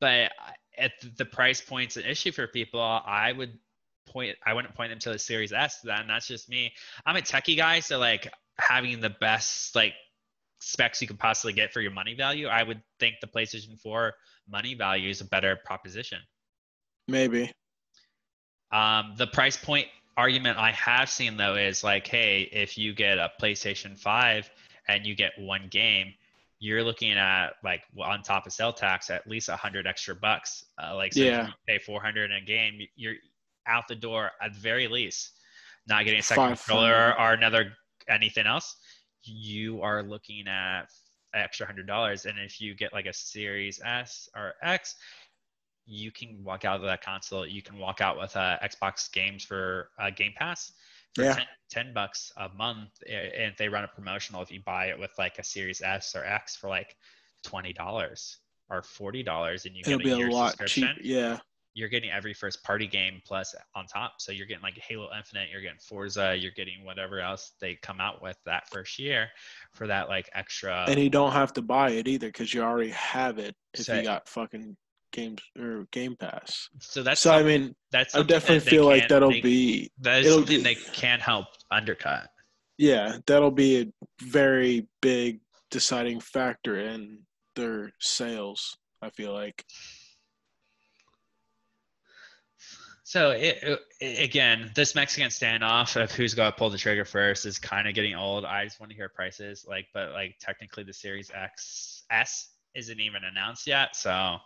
but 0.00 0.32
at 0.76 0.92
the 1.16 1.24
price 1.24 1.60
point's 1.60 1.96
an 1.96 2.04
issue 2.04 2.32
for 2.32 2.46
people. 2.46 2.80
I 2.80 3.32
would 3.32 3.58
point, 4.06 4.36
I 4.44 4.52
wouldn't 4.52 4.74
point 4.74 4.90
them 4.90 4.98
to 5.00 5.12
the 5.12 5.18
Series 5.18 5.52
S. 5.52 5.80
Then 5.82 6.06
that's 6.08 6.26
just 6.26 6.48
me. 6.48 6.72
I'm 7.04 7.16
a 7.16 7.20
techie 7.20 7.56
guy, 7.56 7.80
so 7.80 7.98
like 7.98 8.30
having 8.58 9.00
the 9.00 9.10
best 9.10 9.74
like 9.74 9.94
specs 10.60 11.00
you 11.00 11.08
could 11.08 11.18
possibly 11.18 11.52
get 11.52 11.72
for 11.72 11.80
your 11.80 11.92
money 11.92 12.14
value, 12.14 12.48
I 12.48 12.62
would 12.62 12.82
think 12.98 13.16
the 13.20 13.26
PlayStation 13.26 13.80
4 13.80 14.12
money 14.48 14.74
value 14.74 15.10
is 15.10 15.20
a 15.20 15.24
better 15.24 15.56
proposition. 15.64 16.18
Maybe. 17.08 17.52
Um, 18.72 19.14
the 19.16 19.26
price 19.26 19.56
point 19.56 19.86
argument 20.16 20.58
I 20.58 20.72
have 20.72 21.10
seen 21.10 21.36
though 21.36 21.54
is 21.54 21.84
like, 21.84 22.06
hey, 22.06 22.48
if 22.52 22.76
you 22.76 22.94
get 22.94 23.18
a 23.18 23.30
PlayStation 23.40 23.98
5 23.98 24.50
and 24.88 25.06
you 25.06 25.14
get 25.14 25.32
one 25.38 25.68
game, 25.70 26.14
you're 26.58 26.82
looking 26.82 27.12
at 27.12 27.50
like 27.62 27.82
on 27.98 28.22
top 28.22 28.46
of 28.46 28.52
sale 28.52 28.72
tax 28.72 29.10
at 29.10 29.26
least 29.26 29.48
a 29.48 29.56
hundred 29.56 29.86
extra 29.86 30.14
bucks. 30.14 30.64
Uh, 30.82 30.94
like 30.94 31.12
so 31.12 31.20
yeah, 31.20 31.50
pay 31.68 31.78
four 31.78 32.00
hundred 32.00 32.30
in 32.30 32.38
a 32.38 32.40
game, 32.40 32.80
you're 32.96 33.14
out 33.66 33.84
the 33.88 33.94
door 33.94 34.30
at 34.40 34.54
the 34.54 34.60
very 34.60 34.88
least. 34.88 35.32
Not 35.86 36.04
getting 36.04 36.20
a 36.20 36.22
second 36.22 36.56
controller 36.56 37.14
or 37.18 37.32
another 37.32 37.72
anything 38.08 38.46
else, 38.46 38.76
you 39.22 39.82
are 39.82 40.02
looking 40.02 40.46
at 40.48 40.84
extra 41.34 41.66
hundred 41.66 41.86
dollars. 41.86 42.26
And 42.26 42.38
if 42.38 42.60
you 42.60 42.74
get 42.74 42.92
like 42.92 43.06
a 43.06 43.12
Series 43.12 43.80
S 43.84 44.28
or 44.34 44.54
X, 44.62 44.96
you 45.86 46.10
can 46.10 46.42
walk 46.42 46.64
out 46.64 46.76
of 46.76 46.82
that 46.86 47.02
console. 47.02 47.46
You 47.46 47.62
can 47.62 47.78
walk 47.78 48.00
out 48.00 48.18
with 48.18 48.36
uh, 48.36 48.58
Xbox 48.62 49.10
games 49.12 49.44
for 49.44 49.90
uh, 49.98 50.10
Game 50.10 50.32
Pass 50.36 50.72
for 51.16 51.24
yeah. 51.24 51.34
10, 51.34 51.44
10, 51.70 51.94
bucks 51.94 52.30
a 52.36 52.48
month 52.50 52.90
and 53.08 53.50
if 53.50 53.56
they 53.56 53.68
run 53.68 53.84
a 53.84 53.88
promotional 53.88 54.42
if 54.42 54.52
you 54.52 54.60
buy 54.64 54.86
it 54.86 54.98
with 54.98 55.10
like 55.18 55.38
a 55.38 55.44
series 55.44 55.80
s 55.80 56.14
or 56.14 56.24
x 56.24 56.54
for 56.54 56.68
like 56.68 56.94
$20 57.46 58.36
or 58.68 58.82
$40 58.82 59.64
and 59.64 59.74
you 59.74 59.82
It'll 59.86 59.98
get 59.98 60.12
a, 60.12 60.16
be 60.16 60.22
a 60.22 60.30
lot 60.30 60.56
cheap 60.66 60.90
yeah 61.02 61.38
you're 61.76 61.90
getting 61.90 62.10
every 62.10 62.32
first 62.32 62.64
party 62.64 62.86
game 62.86 63.20
plus 63.26 63.54
on 63.74 63.86
top 63.86 64.14
so 64.18 64.32
you're 64.32 64.46
getting 64.46 64.62
like 64.62 64.78
halo 64.78 65.08
infinite 65.16 65.48
you're 65.52 65.60
getting 65.60 65.78
forza 65.78 66.34
you're 66.34 66.52
getting 66.56 66.84
whatever 66.84 67.20
else 67.20 67.52
they 67.60 67.74
come 67.82 68.00
out 68.00 68.22
with 68.22 68.36
that 68.46 68.68
first 68.70 68.98
year 68.98 69.28
for 69.74 69.86
that 69.86 70.08
like 70.08 70.28
extra 70.34 70.86
and 70.88 70.98
you 70.98 71.10
don't 71.10 71.32
have 71.32 71.52
to 71.52 71.60
buy 71.60 71.90
it 71.90 72.08
either 72.08 72.28
because 72.28 72.54
you 72.54 72.62
already 72.62 72.90
have 72.90 73.38
it 73.38 73.54
if 73.74 73.84
so, 73.84 73.94
you 73.94 74.02
got 74.02 74.26
fucking 74.26 74.74
games 75.16 75.42
or 75.58 75.86
Game 75.90 76.14
Pass. 76.16 76.68
So 76.80 77.02
that's 77.02 77.20
so. 77.20 77.32
I 77.32 77.42
mean, 77.42 77.74
that's 77.90 78.14
I 78.14 78.22
definitely 78.22 78.58
that 78.58 78.70
feel 78.70 78.82
can, 78.82 78.98
like 78.98 79.08
that'll 79.08 79.30
they, 79.30 79.40
be 79.40 79.90
that 80.00 80.22
is 80.22 80.32
something 80.32 80.58
be, 80.58 80.62
they 80.62 80.74
can 80.74 81.18
help 81.18 81.46
undercut. 81.70 82.28
Yeah, 82.78 83.16
that'll 83.26 83.50
be 83.50 83.80
a 83.80 83.86
very 84.22 84.86
big 85.00 85.40
deciding 85.70 86.20
factor 86.20 86.78
in 86.78 87.20
their 87.56 87.92
sales. 87.98 88.76
I 89.02 89.10
feel 89.10 89.32
like. 89.32 89.64
So 93.08 93.30
it, 93.30 93.62
it, 94.00 94.24
again, 94.24 94.72
this 94.74 94.96
Mexican 94.96 95.28
standoff 95.28 95.94
of 95.94 96.10
who's 96.10 96.34
going 96.34 96.50
to 96.50 96.58
pull 96.58 96.70
the 96.70 96.76
trigger 96.76 97.04
first 97.04 97.46
is 97.46 97.56
kind 97.56 97.86
of 97.86 97.94
getting 97.94 98.16
old. 98.16 98.44
I 98.44 98.64
just 98.64 98.80
want 98.80 98.90
to 98.90 98.96
hear 98.96 99.08
prices, 99.08 99.64
like, 99.64 99.86
but 99.94 100.10
like 100.10 100.34
technically 100.40 100.82
the 100.82 100.92
Series 100.92 101.30
X 101.32 102.02
S 102.10 102.48
isn't 102.74 102.98
even 102.98 103.22
announced 103.22 103.68
yet, 103.68 103.94
so 103.94 104.38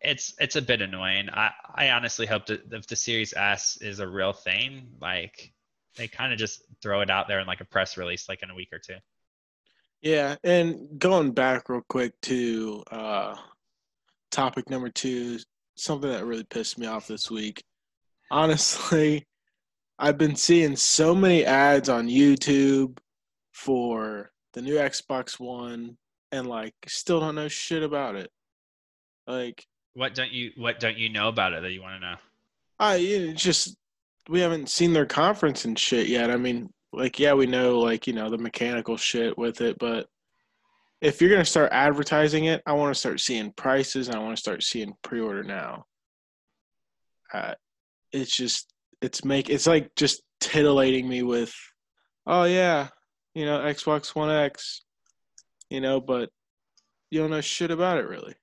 it's 0.00 0.32
it's 0.40 0.56
a 0.56 0.62
bit 0.62 0.80
annoying. 0.80 1.28
I 1.30 1.50
I 1.74 1.90
honestly 1.90 2.24
hope 2.24 2.46
that 2.46 2.72
if 2.72 2.86
the 2.86 2.96
Series 2.96 3.34
S 3.34 3.76
is 3.82 4.00
a 4.00 4.08
real 4.08 4.32
thing, 4.32 4.88
like 4.98 5.52
they 5.96 6.08
kind 6.08 6.32
of 6.32 6.38
just 6.38 6.62
throw 6.80 7.02
it 7.02 7.10
out 7.10 7.28
there 7.28 7.38
in 7.38 7.46
like 7.46 7.60
a 7.60 7.66
press 7.66 7.98
release, 7.98 8.30
like 8.30 8.42
in 8.42 8.48
a 8.48 8.54
week 8.54 8.70
or 8.72 8.78
two. 8.78 8.96
Yeah, 10.00 10.36
and 10.42 10.98
going 10.98 11.32
back 11.32 11.68
real 11.68 11.82
quick 11.86 12.18
to 12.22 12.82
uh, 12.90 13.36
topic 14.30 14.70
number 14.70 14.88
two, 14.88 15.38
something 15.80 16.10
that 16.10 16.24
really 16.24 16.44
pissed 16.44 16.78
me 16.78 16.86
off 16.86 17.06
this 17.06 17.30
week. 17.30 17.62
Honestly, 18.30 19.26
I've 19.98 20.18
been 20.18 20.36
seeing 20.36 20.76
so 20.76 21.14
many 21.14 21.44
ads 21.44 21.88
on 21.88 22.08
YouTube 22.08 22.98
for 23.52 24.30
the 24.52 24.62
new 24.62 24.76
Xbox 24.76 25.40
One, 25.40 25.96
and 26.30 26.46
like 26.46 26.74
still 26.86 27.20
don't 27.20 27.34
know 27.34 27.48
shit 27.48 27.82
about 27.82 28.14
it. 28.14 28.30
Like, 29.26 29.64
What 29.94 30.14
don't 30.14 30.30
you 30.30 30.52
What 30.56 30.80
don't 30.80 30.96
you 30.96 31.08
know 31.08 31.28
about 31.28 31.52
it 31.52 31.62
that 31.62 31.72
you 31.72 31.82
want 31.82 32.00
to 32.00 32.10
know? 32.10 32.16
I 32.78 33.32
just 33.36 33.76
we 34.28 34.40
haven't 34.40 34.68
seen 34.68 34.92
their 34.92 35.06
conference 35.06 35.64
and 35.64 35.78
shit 35.78 36.06
yet. 36.06 36.30
I 36.30 36.36
mean, 36.36 36.70
like, 36.92 37.18
yeah, 37.18 37.34
we 37.34 37.46
know 37.46 37.78
like 37.80 38.06
you 38.06 38.12
know 38.12 38.30
the 38.30 38.38
mechanical 38.38 38.96
shit 38.96 39.36
with 39.36 39.60
it, 39.60 39.78
but 39.78 40.06
if 41.00 41.20
you're 41.20 41.30
gonna 41.30 41.44
start 41.44 41.70
advertising 41.72 42.46
it, 42.46 42.62
I 42.66 42.72
want 42.72 42.94
to 42.94 42.98
start 42.98 43.20
seeing 43.20 43.52
prices 43.52 44.08
and 44.08 44.16
I 44.16 44.20
want 44.20 44.36
to 44.36 44.40
start 44.40 44.62
seeing 44.62 44.94
pre-order 45.02 45.44
now. 45.44 45.84
Uh, 47.32 47.54
it's 48.12 48.34
just 48.34 48.72
it's 49.00 49.24
make 49.24 49.48
it's 49.48 49.66
like 49.66 49.94
just 49.94 50.22
titillating 50.40 51.08
me 51.08 51.22
with, 51.22 51.54
oh 52.26 52.44
yeah, 52.44 52.88
you 53.34 53.44
know 53.44 53.58
Xbox 53.60 54.14
One 54.14 54.30
X, 54.30 54.82
you 55.70 55.80
know, 55.80 56.00
but 56.00 56.30
you 57.10 57.20
don't 57.20 57.30
know 57.30 57.40
shit 57.40 57.70
about 57.70 57.98
it 57.98 58.08
really. 58.08 58.34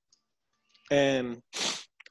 And 0.91 1.41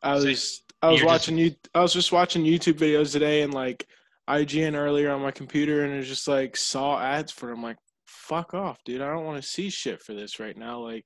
I 0.03 0.15
was 0.15 0.63
I 0.83 0.91
was 0.91 1.03
watching 1.03 1.39
you 1.39 1.53
I 1.75 1.81
was 1.81 1.93
just 1.93 2.13
watching 2.13 2.45
YouTube 2.45 2.75
videos 2.75 3.13
today 3.13 3.43
and 3.43 3.55
like 3.55 3.87
IGN 4.29 4.75
earlier 4.75 5.11
on 5.11 5.23
my 5.23 5.31
computer 5.31 5.85
and 5.85 5.95
it 5.95 6.03
just 6.03 6.29
like 6.29 6.57
saw 6.57 7.01
ads 7.01 7.33
for 7.33 7.51
it. 7.51 7.55
I'm 7.55 7.63
like, 7.63 7.77
fuck 8.25 8.55
off, 8.55 8.79
dude. 8.85 9.01
I 9.03 9.09
don't 9.13 9.25
want 9.25 9.41
to 9.43 9.49
see 9.49 9.71
shit 9.71 10.03
for 10.03 10.15
this 10.15 10.41
right 10.41 10.57
now. 10.57 10.81
Like 10.81 11.05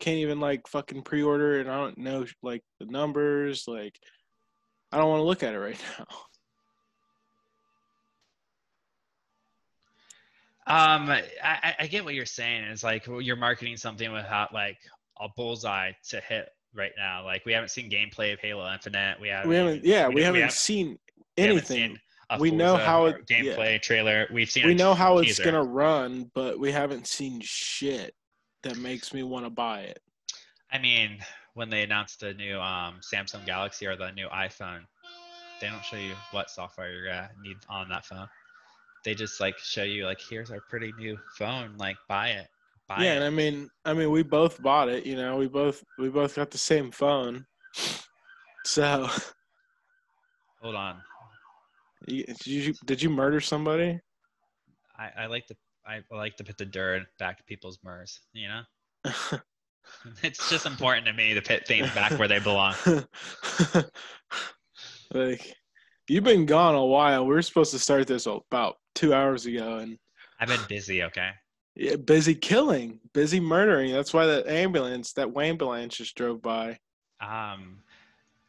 can't 0.00 0.18
even 0.18 0.40
like 0.40 0.68
fucking 0.68 1.02
pre-order 1.02 1.58
and 1.60 1.70
I 1.70 1.76
don't 1.78 1.96
know 1.98 2.26
like 2.42 2.62
the 2.80 2.86
numbers, 2.86 3.64
like 3.66 3.98
I 4.92 4.98
don't 4.98 5.08
want 5.08 5.20
to 5.20 5.24
look 5.24 5.42
at 5.42 5.54
it 5.54 5.58
right 5.58 5.80
now. 5.98 6.06
Um, 10.68 11.08
I, 11.42 11.74
I- 11.78 11.86
get 11.86 12.04
what 12.04 12.14
you're 12.14 12.26
saying. 12.26 12.64
It's 12.64 12.82
like 12.82 13.06
you're 13.06 13.36
marketing 13.36 13.76
something 13.76 14.10
without 14.12 14.52
like 14.52 14.78
a 15.20 15.28
bullseye 15.36 15.92
to 16.08 16.20
hit 16.20 16.48
right 16.74 16.90
now. 16.98 17.24
Like 17.24 17.44
we 17.46 17.52
haven't 17.52 17.68
seen 17.68 17.88
gameplay 17.90 18.32
of 18.32 18.40
Halo 18.40 18.70
Infinite. 18.72 19.20
We 19.20 19.28
haven't. 19.28 19.48
We 19.48 19.54
haven't 19.56 19.84
yeah, 19.84 20.08
we, 20.08 20.22
haven't 20.22 20.42
have- 20.42 20.52
seen 20.52 20.98
we 21.36 21.42
haven't 21.44 21.56
anything. 21.58 21.90
seen 21.90 21.98
We 22.40 22.50
know 22.50 22.76
how 22.76 23.06
it- 23.06 23.22
yeah. 23.28 23.42
gameplay 23.42 23.80
trailer. 23.80 24.26
We've 24.32 24.50
seen. 24.50 24.66
we 24.66 24.74
know 24.74 24.94
how 24.94 25.18
it's 25.18 25.38
gonna 25.38 25.62
run, 25.62 26.30
but 26.34 26.58
we 26.58 26.72
haven't 26.72 27.06
seen 27.06 27.40
shit 27.40 28.14
that 28.62 28.76
makes 28.78 29.14
me 29.14 29.22
want 29.22 29.46
to 29.46 29.50
buy 29.50 29.82
it. 29.82 30.00
I 30.72 30.78
mean, 30.78 31.18
when 31.54 31.70
they 31.70 31.82
announced 31.82 32.20
the 32.20 32.34
new 32.34 32.58
um, 32.60 33.00
Samsung 33.00 33.46
Galaxy 33.46 33.86
or 33.86 33.96
the 33.96 34.10
new 34.12 34.28
iPhone, 34.28 34.80
they 35.60 35.68
don't 35.68 35.84
show 35.84 35.96
you 35.96 36.14
what 36.32 36.50
software 36.50 36.92
you're 36.92 37.06
gonna 37.06 37.30
need 37.42 37.56
on 37.68 37.88
that 37.88 38.04
phone. 38.04 38.28
They 39.04 39.14
just 39.14 39.40
like 39.40 39.56
show 39.58 39.84
you 39.84 40.04
like, 40.04 40.20
here's 40.20 40.50
our 40.50 40.60
pretty 40.68 40.92
new 40.98 41.16
phone. 41.38 41.76
Like, 41.78 41.96
buy 42.08 42.30
it. 42.30 42.48
Buy 42.88 43.04
yeah, 43.04 43.12
it. 43.12 43.16
and 43.16 43.24
I 43.24 43.30
mean, 43.30 43.68
I 43.84 43.94
mean, 43.94 44.10
we 44.10 44.22
both 44.22 44.60
bought 44.62 44.88
it. 44.88 45.06
You 45.06 45.16
know, 45.16 45.36
we 45.36 45.46
both 45.48 45.82
we 45.98 46.08
both 46.08 46.34
got 46.34 46.50
the 46.50 46.58
same 46.58 46.90
phone. 46.90 47.46
So, 48.64 49.08
Hold 50.60 50.74
on. 50.74 51.00
Did 52.06 52.46
you 52.46 52.74
did 52.84 53.02
you 53.02 53.10
murder 53.10 53.40
somebody? 53.40 54.00
I, 54.98 55.24
I 55.24 55.26
like 55.26 55.46
to 55.46 55.56
I 55.86 56.02
like 56.10 56.36
to 56.36 56.44
put 56.44 56.58
the 56.58 56.64
dirt 56.64 57.04
back 57.18 57.38
to 57.38 57.44
people's 57.44 57.78
murs. 57.84 58.20
You 58.32 58.48
know, 58.48 58.62
it's 60.22 60.50
just 60.50 60.66
important 60.66 61.06
to 61.06 61.12
me 61.12 61.34
to 61.34 61.42
put 61.42 61.66
things 61.66 61.90
back 61.92 62.18
where 62.18 62.28
they 62.28 62.38
belong. 62.38 62.74
like, 65.14 65.54
you've 66.08 66.24
been 66.24 66.46
gone 66.46 66.74
a 66.74 66.84
while. 66.84 67.24
We 67.26 67.34
were 67.34 67.42
supposed 67.42 67.72
to 67.72 67.78
start 67.78 68.06
this 68.06 68.26
about 68.26 68.76
two 68.94 69.14
hours 69.14 69.46
ago, 69.46 69.76
and 69.76 69.98
I've 70.40 70.48
been 70.48 70.60
busy. 70.68 71.04
Okay. 71.04 71.30
yeah, 71.76 71.96
busy 71.96 72.34
killing, 72.34 72.98
busy 73.12 73.38
murdering. 73.40 73.92
That's 73.92 74.12
why 74.12 74.26
that 74.26 74.48
ambulance, 74.48 75.12
that 75.12 75.28
ambulance, 75.36 75.96
just 75.96 76.16
drove 76.16 76.42
by. 76.42 76.78
Um, 77.20 77.78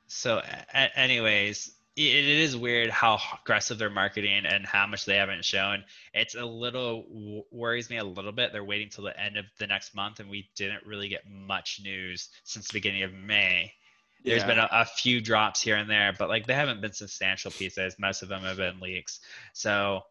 so, 0.08 0.42
a- 0.74 1.00
anyways, 1.00 1.77
it, 1.98 2.02
it 2.02 2.40
is 2.40 2.56
weird 2.56 2.90
how 2.90 3.20
aggressive 3.42 3.78
they're 3.78 3.90
marketing 3.90 4.46
and 4.46 4.66
how 4.66 4.88
much 4.88 5.06
they 5.06 5.16
haven't 5.18 5.44
shown. 5.44 5.84
It's 6.14 6.36
a 6.36 6.46
little 6.46 7.46
worries 7.52 7.90
me 7.90 7.98
a 7.98 8.04
little 8.04 8.32
bit. 8.32 8.54
They're 8.54 8.64
waiting 8.64 8.90
till 8.90 9.04
the 9.06 9.20
end 9.20 9.36
of 9.36 9.46
the 9.60 9.68
next 9.68 9.96
month, 9.96 10.20
and 10.20 10.30
we 10.30 10.50
didn't 10.56 10.86
really 10.86 11.10
get 11.10 11.30
much 11.30 11.82
news 11.84 12.30
since 12.44 12.68
the 12.68 12.74
beginning 12.74 13.04
of 13.04 13.14
May. 13.14 13.74
There's 14.24 14.42
Yeah. 14.44 14.48
been 14.48 14.60
a, 14.60 14.70
a 14.72 14.86
few 14.86 15.20
drops 15.22 15.62
here 15.62 15.76
and 15.76 15.90
there, 15.90 16.14
but 16.18 16.30
like 16.30 16.46
they 16.48 16.54
haven't 16.54 16.82
been 16.82 16.94
substantial 16.94 17.52
pieces. 17.52 17.96
Most 18.00 18.22
of 18.22 18.30
them 18.30 18.44
have 18.44 18.58
been 18.58 18.80
leaks. 18.80 19.20
So, 19.54 20.02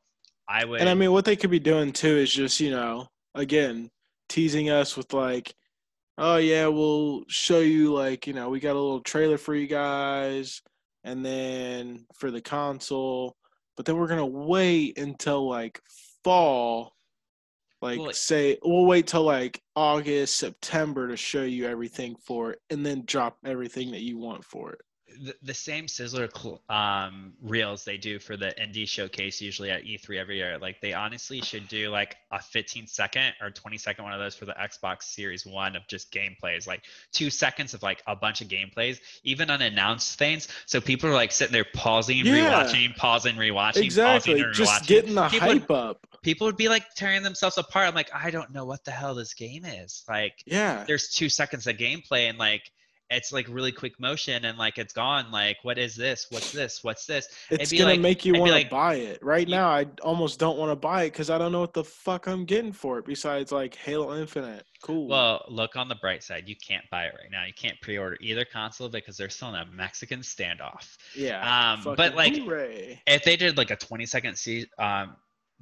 I 0.48 0.64
would. 0.64 0.80
And 0.80 0.88
I 0.88 0.94
mean, 0.94 1.12
what 1.12 1.24
they 1.24 1.36
could 1.36 1.50
be 1.50 1.58
doing 1.58 1.92
too 1.92 2.16
is 2.16 2.32
just, 2.32 2.60
you 2.60 2.70
know, 2.70 3.08
again, 3.34 3.90
teasing 4.28 4.70
us 4.70 4.96
with 4.96 5.12
like, 5.12 5.54
oh 6.18 6.36
yeah, 6.36 6.66
we'll 6.68 7.24
show 7.28 7.58
you 7.60 7.92
like, 7.92 8.26
you 8.26 8.32
know, 8.32 8.48
we 8.48 8.60
got 8.60 8.72
a 8.72 8.80
little 8.80 9.00
trailer 9.00 9.38
for 9.38 9.54
you 9.54 9.66
guys, 9.66 10.62
and 11.06 11.24
then 11.24 12.04
for 12.14 12.30
the 12.30 12.40
console, 12.40 13.36
but 13.76 13.86
then 13.86 13.96
we're 13.96 14.08
gonna 14.08 14.26
wait 14.26 14.98
until 14.98 15.48
like 15.48 15.80
fall, 16.24 16.94
like 17.80 18.00
Well, 18.00 18.12
say 18.12 18.58
we'll 18.62 18.86
wait 18.86 19.06
till 19.06 19.22
like 19.22 19.62
August, 19.76 20.36
September 20.36 21.08
to 21.08 21.16
show 21.16 21.44
you 21.44 21.66
everything 21.66 22.16
for 22.16 22.50
it, 22.50 22.60
and 22.70 22.84
then 22.84 23.04
drop 23.06 23.38
everything 23.44 23.92
that 23.92 24.02
you 24.02 24.18
want 24.18 24.44
for 24.44 24.72
it. 24.72 24.80
The, 25.22 25.34
the 25.42 25.54
same 25.54 25.86
Sizzler 25.86 26.28
cl- 26.36 26.60
um, 26.68 27.32
reels 27.40 27.84
they 27.84 27.96
do 27.96 28.18
for 28.18 28.36
the 28.36 28.52
indie 28.60 28.88
showcase 28.88 29.40
usually 29.40 29.70
at 29.70 29.84
E3 29.84 30.18
every 30.18 30.36
year. 30.36 30.58
Like 30.58 30.80
they 30.80 30.92
honestly 30.94 31.40
should 31.40 31.68
do 31.68 31.90
like 31.90 32.16
a 32.32 32.42
15 32.42 32.86
second 32.88 33.32
or 33.40 33.50
20 33.50 33.78
second 33.78 34.04
one 34.04 34.12
of 34.12 34.18
those 34.18 34.34
for 34.34 34.46
the 34.46 34.54
Xbox 34.54 35.04
Series 35.04 35.46
One 35.46 35.76
of 35.76 35.86
just 35.86 36.10
gameplays, 36.12 36.66
like 36.66 36.82
two 37.12 37.30
seconds 37.30 37.72
of 37.72 37.82
like 37.82 38.02
a 38.06 38.16
bunch 38.16 38.40
of 38.40 38.48
gameplays, 38.48 38.98
even 39.22 39.50
unannounced 39.50 40.18
things. 40.18 40.48
So 40.66 40.80
people 40.80 41.08
are 41.10 41.14
like 41.14 41.30
sitting 41.32 41.52
there 41.52 41.66
pausing, 41.72 42.18
Yeah. 42.18 42.64
rewatching, 42.64 42.96
pausing, 42.96 43.36
rewatching, 43.36 43.84
Exactly, 43.84 44.34
pausing, 44.42 44.52
just 44.54 44.82
rewatching. 44.82 44.86
getting 44.88 45.14
the 45.14 45.28
People 45.28 45.48
would- 45.48 45.58
hype 45.60 45.70
up. 45.70 46.06
People 46.22 46.48
would 46.48 46.56
be 46.56 46.68
like 46.68 46.84
tearing 46.96 47.22
themselves 47.22 47.56
apart. 47.58 47.86
I'm 47.86 47.94
like, 47.94 48.10
I 48.12 48.32
don't 48.32 48.52
know 48.52 48.64
what 48.64 48.84
the 48.84 48.90
hell 48.90 49.14
this 49.14 49.34
game 49.34 49.64
is. 49.64 50.02
Like 50.08 50.42
Yeah, 50.46 50.82
there's 50.84 51.08
two 51.10 51.28
seconds 51.28 51.68
of 51.68 51.76
gameplay 51.76 52.28
and 52.28 52.36
like 52.38 52.72
it's 53.10 53.32
like 53.32 53.46
really 53.48 53.70
quick 53.70 53.98
motion 54.00 54.44
and 54.46 54.58
like 54.58 54.78
it's 54.78 54.92
gone 54.92 55.30
like 55.30 55.56
what 55.62 55.78
is 55.78 55.94
this 55.94 56.26
what's 56.30 56.50
this 56.50 56.82
what's 56.82 57.06
this 57.06 57.28
It's 57.50 57.70
be 57.70 57.78
gonna 57.78 57.90
like- 57.92 58.00
make 58.00 58.24
you 58.24 58.32
want 58.34 58.46
to 58.48 58.52
like- 58.52 58.70
buy 58.70 58.94
it. 58.96 59.22
Right 59.22 59.48
now, 59.48 59.68
I 59.68 59.86
almost 60.02 60.38
don't 60.40 60.58
want 60.58 60.72
to 60.72 60.76
buy 60.76 61.04
it 61.04 61.10
because 61.12 61.30
I 61.30 61.38
don't 61.38 61.52
know 61.52 61.60
what 61.60 61.72
the 61.72 61.84
fuck 61.84 62.26
I'm 62.26 62.44
getting 62.44 62.72
for 62.72 62.98
it. 62.98 63.04
Besides, 63.04 63.52
like 63.52 63.74
Halo 63.76 64.18
Infinite, 64.18 64.64
cool. 64.82 65.06
well 65.08 65.44
look 65.48 65.76
on 65.76 65.88
the 65.88 65.94
bright 65.96 66.22
side 66.22 66.44
you 66.48 66.56
can't 66.56 66.84
buy 66.90 67.04
it 67.04 67.14
right 67.20 67.30
now 67.30 67.44
you 67.44 67.52
can't 67.54 67.80
pre-order 67.80 68.16
either 68.20 68.44
console 68.44 68.88
because 68.88 69.16
they're 69.16 69.28
still 69.30 69.48
in 69.48 69.54
a 69.54 69.66
mexican 69.72 70.20
standoff 70.20 70.96
yeah, 71.16 71.72
um, 71.72 71.94
but, 71.96 72.14
like, 72.14 72.36
hooray. 72.36 73.00
if 73.06 73.22
they 73.24 73.36
did 73.36 73.56
like 73.56 73.70
a 73.70 73.76
20 73.76 74.04
second 74.06 74.36
se- 74.36 74.66
um, 74.78 75.16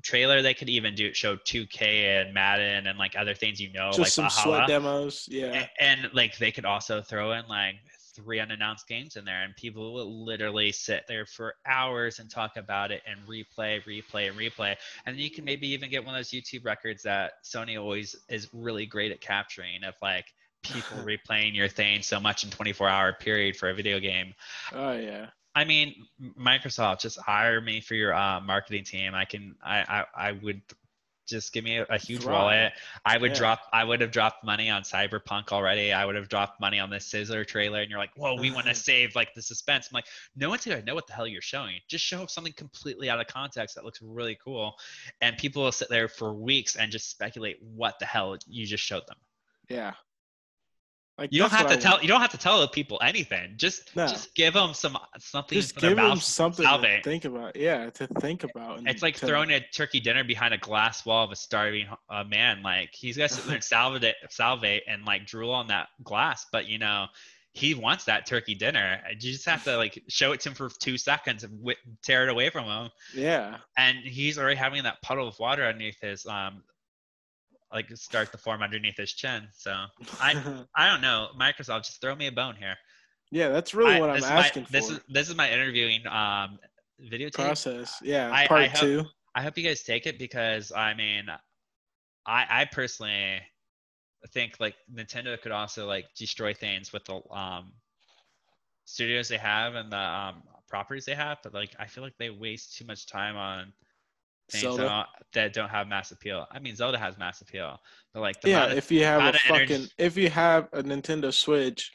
trailer 0.05 0.43
they 0.43 0.55
could 0.55 0.69
even 0.69 0.95
do 0.95 1.13
show 1.15 1.35
2k 1.37 2.21
and 2.21 2.35
madden 2.35 2.87
and 2.87 2.99
like 2.99 3.15
other 3.19 3.35
things 3.35 3.59
you 3.59 3.73
know 3.73 3.91
just 3.93 4.15
some 4.15 4.25
like 4.25 4.33
sweat 4.33 4.69
demos. 4.69 5.29
Yeah, 5.31 5.65
A- 5.65 5.83
and 5.83 6.11
like 6.13 6.37
they 6.39 6.53
could 6.53 6.67
also 6.67 7.01
throw 7.01 7.33
in 7.33 7.47
like 7.49 7.77
three 8.15 8.39
unannounced 8.39 8.87
games 8.87 9.17
in 9.17 9.25
there 9.25 9.43
and 9.43 9.57
people 9.57 9.93
will 9.93 10.25
literally 10.25 10.71
sit 10.71 11.05
there 11.09 11.27
for 11.27 11.55
hours 11.67 12.21
and 12.21 12.31
talk 12.31 12.57
about 12.57 12.93
it 12.93 13.03
and 13.07 13.19
replay 13.27 13.83
replay 13.85 14.29
and 14.29 14.39
replay 14.39 14.77
and 15.07 15.17
you 15.17 15.31
can 15.31 15.45
maybe 15.45 15.67
even 15.67 15.91
get 15.91 16.05
one 16.05 16.15
of 16.15 16.19
those 16.19 16.31
youtube 16.31 16.65
records 16.65 17.03
that 17.03 17.33
sony 17.45 17.81
always 17.81 18.15
is 18.29 18.49
really 18.53 18.87
great 18.87 19.11
at 19.11 19.21
capturing 19.21 19.83
of 19.83 19.95
like 20.01 20.27
people 20.63 20.97
replaying 20.99 21.55
your 21.55 21.69
thing 21.69 22.03
so 22.03 22.21
much 22.21 22.45
in 22.45 22.51
24 22.51 22.89
hour 22.89 23.13
period 23.13 23.57
for 23.57 23.69
a 23.71 23.75
video 23.75 23.99
game 23.99 24.33
oh 24.73 24.93
yeah. 24.93 25.27
I 25.55 25.65
mean 25.65 25.95
microsoft 26.39 27.01
just 27.01 27.19
hire 27.19 27.61
me 27.61 27.81
for 27.81 27.95
your 27.95 28.15
uh, 28.15 28.41
marketing 28.41 28.85
team 28.85 29.15
i 29.15 29.25
can 29.25 29.55
i 29.63 30.05
i, 30.15 30.29
I 30.29 30.33
would 30.33 30.63
just 31.27 31.53
give 31.53 31.65
me 31.65 31.79
a, 31.79 31.87
a 31.89 31.99
huge 31.99 32.23
Thrive. 32.23 32.35
wallet 32.35 32.73
I 33.05 33.19
would 33.19 33.33
Yeah. 33.33 33.39
drop 33.39 33.61
I 33.73 33.85
would 33.85 34.01
have 34.01 34.11
dropped 34.11 34.45
money 34.45 34.71
on 34.71 34.83
Cyberpunk 34.83 35.53
already. 35.53 35.93
I 35.93 36.05
would 36.05 36.15
have 36.17 36.29
dropped 36.29 36.61
money 36.61 36.79
on 36.79 36.91
this 36.91 37.09
Sizzler 37.09 37.47
trailer 37.47 37.81
and 37.81 37.91
you're 37.91 37.99
like, 37.99 38.15
"Whoa, 38.17 38.35
we 38.35 38.51
want 38.51 38.67
to 38.67 38.75
save 38.91 39.15
like 39.15 39.35
the 39.35 39.43
suspense." 39.43 39.89
I'm 39.91 39.95
like, 39.95 40.07
"No 40.37 40.51
one's 40.51 40.65
going 40.65 40.79
to 40.79 40.85
know 40.85 40.95
what 40.95 41.07
the 41.07 41.13
hell 41.13 41.27
you're 41.27 41.43
showing. 41.43 41.81
Just 41.89 42.05
show 42.05 42.27
something 42.27 42.53
completely 42.53 43.09
out 43.11 43.21
of 43.21 43.27
context 43.27 43.75
that 43.75 43.85
looks 43.85 44.01
really 44.03 44.37
cool." 44.43 44.75
And 45.21 45.37
people 45.39 45.63
will 45.63 45.73
sit 45.73 45.89
there 45.89 46.09
for 46.09 46.35
weeks 46.35 46.77
and 46.77 46.93
just 46.93 47.11
speculate 47.11 47.57
what 47.63 47.99
the 47.99 48.07
hell 48.07 48.37
you 48.47 48.67
just 48.67 48.85
showed 48.85 49.07
them. 49.07 49.17
Yeah. 49.69 49.95
Like 51.17 51.33
You 51.33 51.39
don't 51.41 51.53
have 51.53 51.69
to 51.69 51.75
I 51.75 51.77
tell 51.77 51.93
want. 51.93 52.03
you 52.03 52.09
don't 52.09 52.21
have 52.21 52.33
to 52.33 52.39
tell 52.39 52.61
the 52.61 52.69
people 52.69 52.99
anything. 53.03 53.55
Just 53.57 53.95
No. 53.95 54.07
just 54.09 54.35
give 54.35 54.55
them 54.55 54.75
some 54.75 54.99
something 55.19 55.55
Just 55.57 55.77
give 55.77 55.97
them 55.97 56.19
something 56.19 56.67
to 56.67 57.01
think 57.05 57.25
about. 57.25 57.55
Yeah, 57.57 57.89
to 57.91 58.07
think 58.21 58.43
about. 58.43 58.79
and 58.79 58.89
It's 58.89 59.03
like 59.03 59.17
to- 59.17 59.27
throwing 59.27 59.51
a 59.53 59.61
turkey 59.61 60.01
dinner 60.01 60.25
behind 60.25 60.55
a 60.55 60.59
glass 60.59 61.07
wall 61.07 61.25
of 61.25 61.31
a 61.31 61.37
starving 61.37 61.87
uh, 62.11 62.25
man. 62.25 62.63
Like 62.63 62.91
he's 62.93 63.17
got 63.17 63.29
to 63.31 63.35
sit 63.37 63.45
there 63.47 63.55
and 63.55 63.65
salivate, 63.65 64.17
salivate 64.31 64.83
and 64.89 65.05
like 65.05 65.25
drool 65.27 65.53
on 65.53 65.69
that 65.69 65.89
glass. 66.03 66.47
But 66.51 66.67
you 66.67 66.79
know, 66.79 67.07
he 67.53 67.75
wants 67.75 68.05
that 68.07 68.27
turkey 68.27 68.57
dinner. 68.57 69.01
You 69.11 69.17
just 69.33 69.47
have 69.47 69.63
to 69.65 69.77
like 69.85 70.03
show 70.09 70.33
it 70.33 70.41
to 70.41 70.49
him 70.49 70.57
for 70.57 70.69
two 70.81 70.99
seconds 70.99 71.45
and 71.45 71.75
tear 72.03 72.25
it 72.25 72.29
away 72.29 72.51
from 72.51 72.65
him. 72.65 72.91
Yeah. 73.15 73.59
And 73.79 73.99
he's 73.99 74.37
already 74.37 74.57
having 74.57 74.83
that 74.83 75.01
puddle 75.03 75.29
of 75.29 75.39
water 75.39 75.65
underneath 75.65 76.01
his 76.01 76.27
um, 76.27 76.65
like 77.75 77.95
start 77.97 78.33
the 78.33 78.39
form 78.39 78.63
underneath 78.63 78.97
his 78.97 79.13
chin. 79.13 79.49
So 79.53 79.73
I 80.21 80.65
I 80.77 80.89
don't 80.91 81.01
know. 81.03 81.29
Microsoft, 81.39 81.85
just 81.87 82.01
throw 82.01 82.15
me 82.15 82.29
a 82.29 82.33
bone 82.33 82.55
here. 82.57 82.77
yeah, 83.31 83.49
that's 83.49 83.75
really 83.75 83.97
I- 83.97 84.01
what 84.01 84.11
I'm 84.11 84.25
asking 84.25 84.63
my, 84.63 84.67
for. 84.67 84.73
This 84.73 84.91
is 84.91 85.01
this 85.09 85.29
is 85.29 85.35
my 85.35 85.51
interviewing 85.51 86.07
um 86.07 86.59
videotape. 87.03 87.35
Process. 87.35 87.99
Yeah. 88.03 88.31
I- 88.33 88.47
part 88.47 88.61
I 88.63 88.67
hope- 88.69 88.81
two. 88.81 89.05
I 89.35 89.43
hope 89.43 89.59
you 89.59 89.65
guys 89.65 89.83
take 89.83 90.07
it 90.07 90.17
because 90.19 90.71
I 90.71 90.95
mean, 90.95 91.25
I 92.25 92.47
I 92.49 92.65
personally 92.71 93.41
think 94.33 94.55
like 94.61 94.77
Nintendo 94.91 95.39
could 95.43 95.53
also 95.53 95.87
like 95.87 96.07
destroy 96.17 96.55
things 96.55 96.93
with 96.93 97.05
the 97.05 97.21
um 97.31 97.73
studios 98.85 99.29
they 99.29 99.37
have 99.39 99.75
and 99.75 99.91
the 99.91 99.99
um 99.99 100.43
properties 100.69 101.05
they 101.05 101.15
have, 101.17 101.39
but 101.43 101.53
like 101.53 101.75
I 101.79 101.87
feel 101.87 102.05
like 102.05 102.17
they 102.19 102.31
waste 102.31 102.77
too 102.77 102.85
much 102.87 103.07
time 103.07 103.37
on 103.37 103.73
things 104.51 104.63
that 104.89 105.07
that 105.33 105.53
don't 105.53 105.69
have 105.69 105.89
mass 105.89 106.11
appeal. 106.13 106.47
I 106.53 106.59
mean, 106.61 106.77
Zelda 106.77 106.99
has 106.99 107.19
mass 107.19 107.41
appeal, 107.41 107.81
but 108.13 108.21
like 108.21 108.41
the 108.41 108.51
Yeah, 108.51 108.67
of- 108.67 108.77
if 108.79 108.91
you 108.93 109.05
have 109.05 109.35
a 109.35 109.39
fucking 109.39 109.71
energy- 109.71 109.93
if 109.99 110.17
you 110.17 110.31
have 110.31 110.69
a 110.73 110.83
Nintendo 110.83 111.33
Switch, 111.33 111.91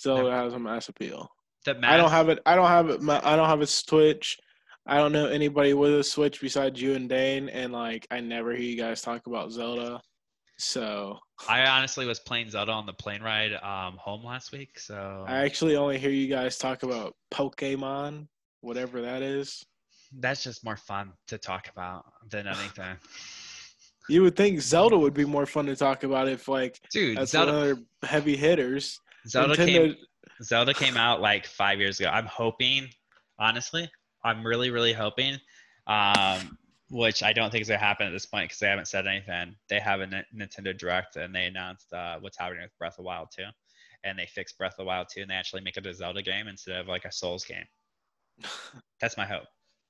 Zelda 0.00 0.30
has 0.30 0.52
a 0.54 0.58
mass 0.58 0.88
appeal. 0.88 1.28
the 1.64 1.78
I 1.84 1.96
don't 1.96 2.10
have 2.10 2.28
it. 2.28 2.40
I 2.44 2.54
don't 2.56 2.66
have 2.68 2.88
it. 2.90 3.00
my- 3.02 3.20
I 3.24 3.36
don't 3.36 3.48
have 3.48 3.60
a 3.60 3.66
Switch. 3.66 4.38
I 4.84 4.96
don't 4.96 5.12
know 5.12 5.26
anybody 5.28 5.74
with 5.74 5.94
a 5.96 6.02
Switch 6.02 6.40
besides 6.40 6.80
you 6.82 6.94
and 6.94 7.08
Dane, 7.08 7.48
and 7.48 7.72
like 7.72 8.06
I 8.10 8.20
never 8.20 8.52
hear 8.52 8.64
you 8.68 8.76
guys 8.76 9.00
talk 9.00 9.26
about 9.28 9.52
Zelda. 9.52 10.00
So 10.58 11.18
I 11.48 11.66
honestly 11.66 12.04
was 12.06 12.20
playing 12.20 12.50
Zelda 12.50 12.72
on 12.72 12.86
the 12.86 12.92
plane 12.92 13.22
ride 13.22 13.52
um 13.54 13.96
home 13.96 14.24
last 14.24 14.50
week, 14.52 14.78
so 14.78 15.24
I 15.26 15.38
actually 15.44 15.76
only 15.76 15.98
hear 15.98 16.10
you 16.10 16.26
guys 16.28 16.58
talk 16.58 16.82
about 16.82 17.14
Pokemon, 17.32 18.26
whatever 18.60 19.00
that 19.02 19.22
is. 19.22 19.64
That's 20.18 20.42
just 20.42 20.64
more 20.64 20.76
fun 20.76 21.12
to 21.28 21.38
talk 21.38 21.68
about 21.68 22.04
than 22.30 22.46
anything. 22.46 22.96
You 24.08 24.22
would 24.22 24.36
think 24.36 24.60
Zelda 24.60 24.98
would 24.98 25.14
be 25.14 25.24
more 25.24 25.46
fun 25.46 25.66
to 25.66 25.76
talk 25.76 26.04
about 26.04 26.28
if 26.28 26.48
like 26.48 26.80
Dude, 26.90 27.18
that's 27.18 27.32
Zelda, 27.32 27.52
one 27.52 27.60
of 27.60 27.66
their 27.76 28.10
heavy 28.10 28.36
hitters. 28.36 29.00
Zelda 29.26 29.54
Nintendo, 29.54 29.66
came 29.66 29.96
Zelda 30.42 30.74
came 30.74 30.96
out 30.96 31.20
like 31.20 31.46
five 31.46 31.78
years 31.78 32.00
ago. 32.00 32.08
I'm 32.08 32.26
hoping, 32.26 32.88
honestly, 33.38 33.88
I'm 34.24 34.44
really, 34.44 34.70
really 34.70 34.92
hoping, 34.92 35.38
um, 35.86 36.58
which 36.90 37.22
I 37.22 37.32
don't 37.32 37.50
think 37.50 37.62
is 37.62 37.68
gonna 37.68 37.78
happen 37.78 38.06
at 38.06 38.10
this 38.10 38.26
point 38.26 38.46
because 38.46 38.58
they 38.58 38.68
haven't 38.68 38.88
said 38.88 39.06
anything. 39.06 39.54
They 39.68 39.78
have 39.78 40.00
a 40.00 40.04
N- 40.04 40.24
Nintendo 40.34 40.76
Direct 40.76 41.16
and 41.16 41.34
they 41.34 41.46
announced 41.46 41.92
uh, 41.92 42.18
what's 42.20 42.38
happening 42.38 42.62
with 42.62 42.76
Breath 42.78 42.98
of 42.98 43.04
Wild 43.04 43.28
2, 43.36 43.44
and 44.04 44.18
they 44.18 44.26
fixed 44.26 44.58
Breath 44.58 44.74
of 44.78 44.86
Wild 44.86 45.06
2 45.14 45.22
and 45.22 45.30
they 45.30 45.34
actually 45.34 45.62
make 45.62 45.76
it 45.76 45.86
a 45.86 45.94
Zelda 45.94 46.22
game 46.22 46.48
instead 46.48 46.80
of 46.80 46.88
like 46.88 47.04
a 47.04 47.12
Souls 47.12 47.44
game. 47.44 47.64
That's 49.00 49.16
my 49.16 49.26
hope. 49.26 49.46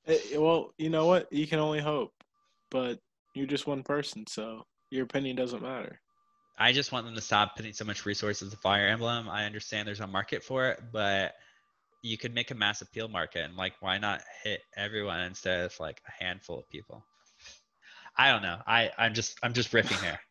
Eh, 0.07 0.37
well, 0.37 0.73
you 0.79 0.91
know 0.91 1.07
what? 1.07 1.33
You 1.33 1.47
can 1.47 1.59
only 1.59 1.81
hope, 1.81 2.13
but 2.71 2.99
you're 3.35 3.47
just 3.47 3.67
one 3.67 3.83
person, 3.83 4.25
so 4.27 4.65
your 4.91 5.05
opinion 5.05 5.37
doesn't 5.37 5.63
matter. 5.63 6.01
I 6.59 6.73
just 6.73 6.93
want 6.93 7.07
them 7.07 7.15
to 7.15 7.21
stop 7.21 7.57
putting 7.57 7.73
so 7.73 7.85
much 7.85 8.05
resources 8.05 8.51
to 8.51 8.57
Fire 8.59 8.87
Emblem. 8.87 9.29
I 9.29 9.47
understand 9.47 9.89
there's 9.89 10.01
a 10.01 10.07
market 10.07 10.45
for 10.45 10.69
it, 10.69 10.81
but 10.93 11.35
you 12.03 12.19
could 12.19 12.35
make 12.35 12.51
a 12.51 12.55
mass 12.55 12.83
appeal 12.83 13.09
market 13.09 13.45
and 13.45 13.57
like 13.57 13.75
why 13.81 13.97
not 13.97 14.23
hit 14.43 14.61
everyone 14.77 15.21
instead 15.21 15.65
of 15.65 15.79
like 15.81 16.03
a 16.07 16.25
handful 16.25 16.59
of 16.59 16.69
people? 16.69 17.05
I 18.17 18.31
don't 18.31 18.43
know. 18.43 18.59
I 18.67 18.91
I'm 18.99 19.15
just 19.15 19.39
I'm 19.43 19.53
just 19.53 19.73
riffing 19.73 20.03
here. 20.03 20.19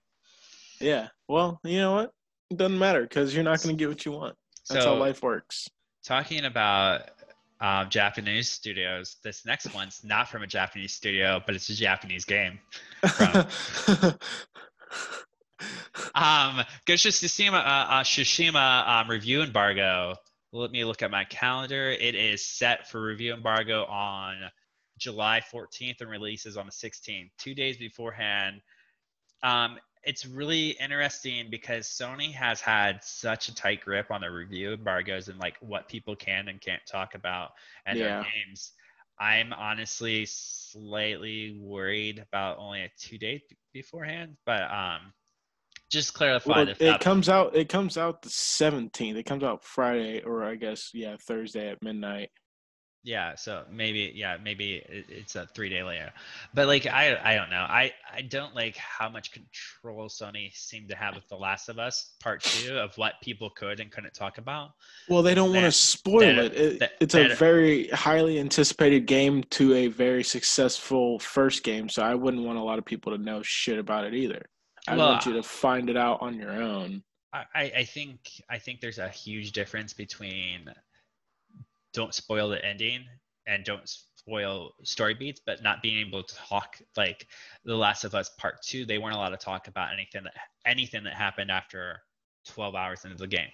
Yeah. 0.80 1.10
Well, 1.28 1.60
you 1.64 1.78
know 1.78 1.92
what? 1.92 2.12
It 2.50 2.58
doesn't 2.58 2.80
matter 2.80 3.04
because 3.04 3.36
you're 3.36 3.44
not 3.44 3.62
going 3.62 3.78
to 3.78 3.80
get 3.80 3.88
what 3.88 4.04
you 4.04 4.14
want. 4.14 4.36
That's 4.68 4.84
how 4.84 4.96
life 4.96 5.22
works. 5.22 5.70
talking 6.04 6.46
about 6.46 7.04
um, 7.62 7.90
Japanese 7.90 8.50
studios, 8.50 9.18
this 9.24 9.46
next 9.46 9.74
one's 9.74 10.04
not 10.04 10.28
from 10.28 10.44
a 10.44 10.48
Japanese 10.48 10.94
studio, 10.94 11.42
but 11.46 11.56
it's 11.56 11.70
a 11.70 11.76
Japanese 11.76 12.26
game. 12.26 12.60
Um, 16.16 16.64
Ghost 16.86 17.06
of 17.06 17.12
Tsushima, 17.14 17.54
uh, 17.54 17.88
uh, 17.90 18.04
Tsushima 18.04 18.88
um, 18.88 19.10
review 19.10 19.42
embargo. 19.42 20.16
Let 20.52 20.72
me 20.72 20.84
look 20.84 21.02
at 21.02 21.12
my 21.12 21.24
calendar. 21.26 21.92
It 21.92 22.16
is 22.16 22.44
set 22.46 22.90
for 22.90 23.02
review 23.02 23.34
embargo 23.34 23.86
on 23.86 24.38
July 24.98 25.42
14th 25.54 26.02
and 26.02 26.10
releases 26.10 26.58
on 26.58 26.66
the 26.66 26.72
16th, 26.72 27.30
two 27.38 27.56
days 27.56 27.78
beforehand. 27.78 28.62
Um, 29.44 29.78
it's 30.04 30.26
really 30.26 30.70
interesting 30.72 31.48
because 31.50 31.88
Sony 31.88 32.32
has 32.34 32.60
had 32.60 33.04
such 33.04 33.50
a 33.50 33.56
tight 33.56 33.82
grip 33.82 34.10
on 34.10 34.22
the 34.22 34.32
review 34.32 34.74
embargoes 34.74 35.28
and 35.28 35.40
like 35.40 35.58
what 35.60 35.88
people 35.88 36.16
can 36.16 36.48
and 36.48 36.60
can't 36.60 36.82
talk 36.88 37.16
about 37.16 37.52
and 37.86 38.00
Yeah. 38.00 38.06
their 38.06 38.24
games. 38.24 38.72
I'm 39.20 39.54
honestly 39.54 40.26
slightly 40.26 41.58
worried 41.60 42.20
about 42.20 42.58
only 42.58 42.82
a 42.82 42.90
two 43.00 43.20
day 43.20 43.44
beforehand, 43.74 44.36
but 44.46 44.64
um, 44.72 45.14
just 45.92 46.14
clarify 46.14 46.64
well, 46.64 46.74
it 46.80 47.00
comes 47.02 47.30
out. 47.30 47.56
It 47.56 47.70
comes 47.70 47.98
out 47.98 48.24
the 48.24 48.30
17th. 48.30 49.16
It 49.16 49.26
comes 49.26 49.44
out 49.44 49.64
Friday, 49.64 50.22
or 50.24 50.44
I 50.44 50.56
guess 50.56 50.90
yeah, 50.94 51.18
Thursday 51.20 51.70
at 51.70 51.84
midnight. 51.84 52.30
Yeah, 53.04 53.36
so 53.36 53.64
maybe 53.72 54.12
yeah, 54.16 54.38
maybe 54.44 54.76
it, 54.88 55.06
it's 55.10 55.36
a 55.36 55.48
three 55.56 55.70
day 55.70 55.82
later, 55.84 56.12
but 56.54 56.68
like 56.68 56.86
I 56.86 57.18
I 57.24 57.36
don't 57.36 57.50
know. 57.50 57.66
I 57.68 57.92
I 58.14 58.22
don't 58.22 58.54
like 58.56 58.78
how 58.78 59.10
much 59.10 59.32
control 59.32 60.08
Sony 60.08 60.54
seemed 60.54 60.90
to 60.90 60.96
have 60.96 61.16
with 61.16 61.28
The 61.28 61.36
Last 61.36 61.68
of 61.70 61.80
Us 61.80 62.14
Part 62.22 62.44
Two 62.44 62.78
of 62.78 62.96
what 62.98 63.16
people 63.24 63.50
could 63.50 63.80
and 63.80 63.92
couldn't 63.92 64.14
talk 64.14 64.38
about. 64.38 64.72
Well, 65.10 65.24
they 65.24 65.34
don't 65.34 65.52
want 65.54 65.66
to 65.66 65.72
spoil 65.72 66.40
it. 66.40 66.54
it 66.54 66.80
that- 66.80 66.94
it's 67.02 67.16
a 67.16 67.34
very 67.36 67.88
highly 67.88 68.40
anticipated 68.40 69.08
game 69.08 69.44
to 69.52 69.74
a 69.74 69.88
very 69.88 70.24
successful 70.24 71.18
first 71.20 71.64
game, 71.64 71.90
so 71.90 72.04
I 72.04 72.14
wouldn't 72.16 72.44
want 72.44 72.60
a 72.60 72.64
lot 72.64 72.78
of 72.78 72.86
people 72.86 73.18
to 73.18 73.24
know 73.24 73.42
shit 73.44 73.80
about 73.80 74.06
it 74.06 74.14
either. 74.14 74.46
I 74.88 74.96
Well, 74.96 75.10
want 75.14 75.26
you 75.26 75.34
to 75.34 75.44
find 75.44 75.90
it 75.90 75.98
out 75.98 76.22
on 76.22 76.36
your 76.36 76.52
own. 76.52 77.04
I 77.34 77.46
I 77.78 77.84
think 77.86 78.30
I 78.50 78.58
think 78.60 78.82
there's 78.82 79.00
a 79.00 79.08
huge 79.10 79.54
difference 79.54 79.94
between 79.94 80.72
don't 81.94 82.14
spoil 82.14 82.50
the 82.50 82.64
ending 82.66 83.04
and 83.48 83.64
don't 83.66 83.88
spoil 84.16 84.72
story 84.84 85.14
beats, 85.14 85.42
but 85.46 85.64
not 85.64 85.82
being 85.82 86.06
able 86.06 86.24
to 86.24 86.36
talk 86.36 86.78
like 86.96 87.28
The 87.66 87.76
Last 87.76 88.04
of 88.04 88.14
Us 88.16 88.30
Part 88.38 88.62
Two. 88.64 88.86
They 88.86 88.98
weren't 88.98 89.16
allowed 89.16 89.30
to 89.30 89.38
talk 89.38 89.68
about 89.68 89.94
anything 89.94 90.24
that 90.24 90.34
anything 90.66 91.04
that 91.04 91.14
happened 91.14 91.52
after 91.52 92.02
12 92.48 92.76
hours 92.76 93.06
into 93.06 93.18
the 93.18 93.28
game. 93.28 93.50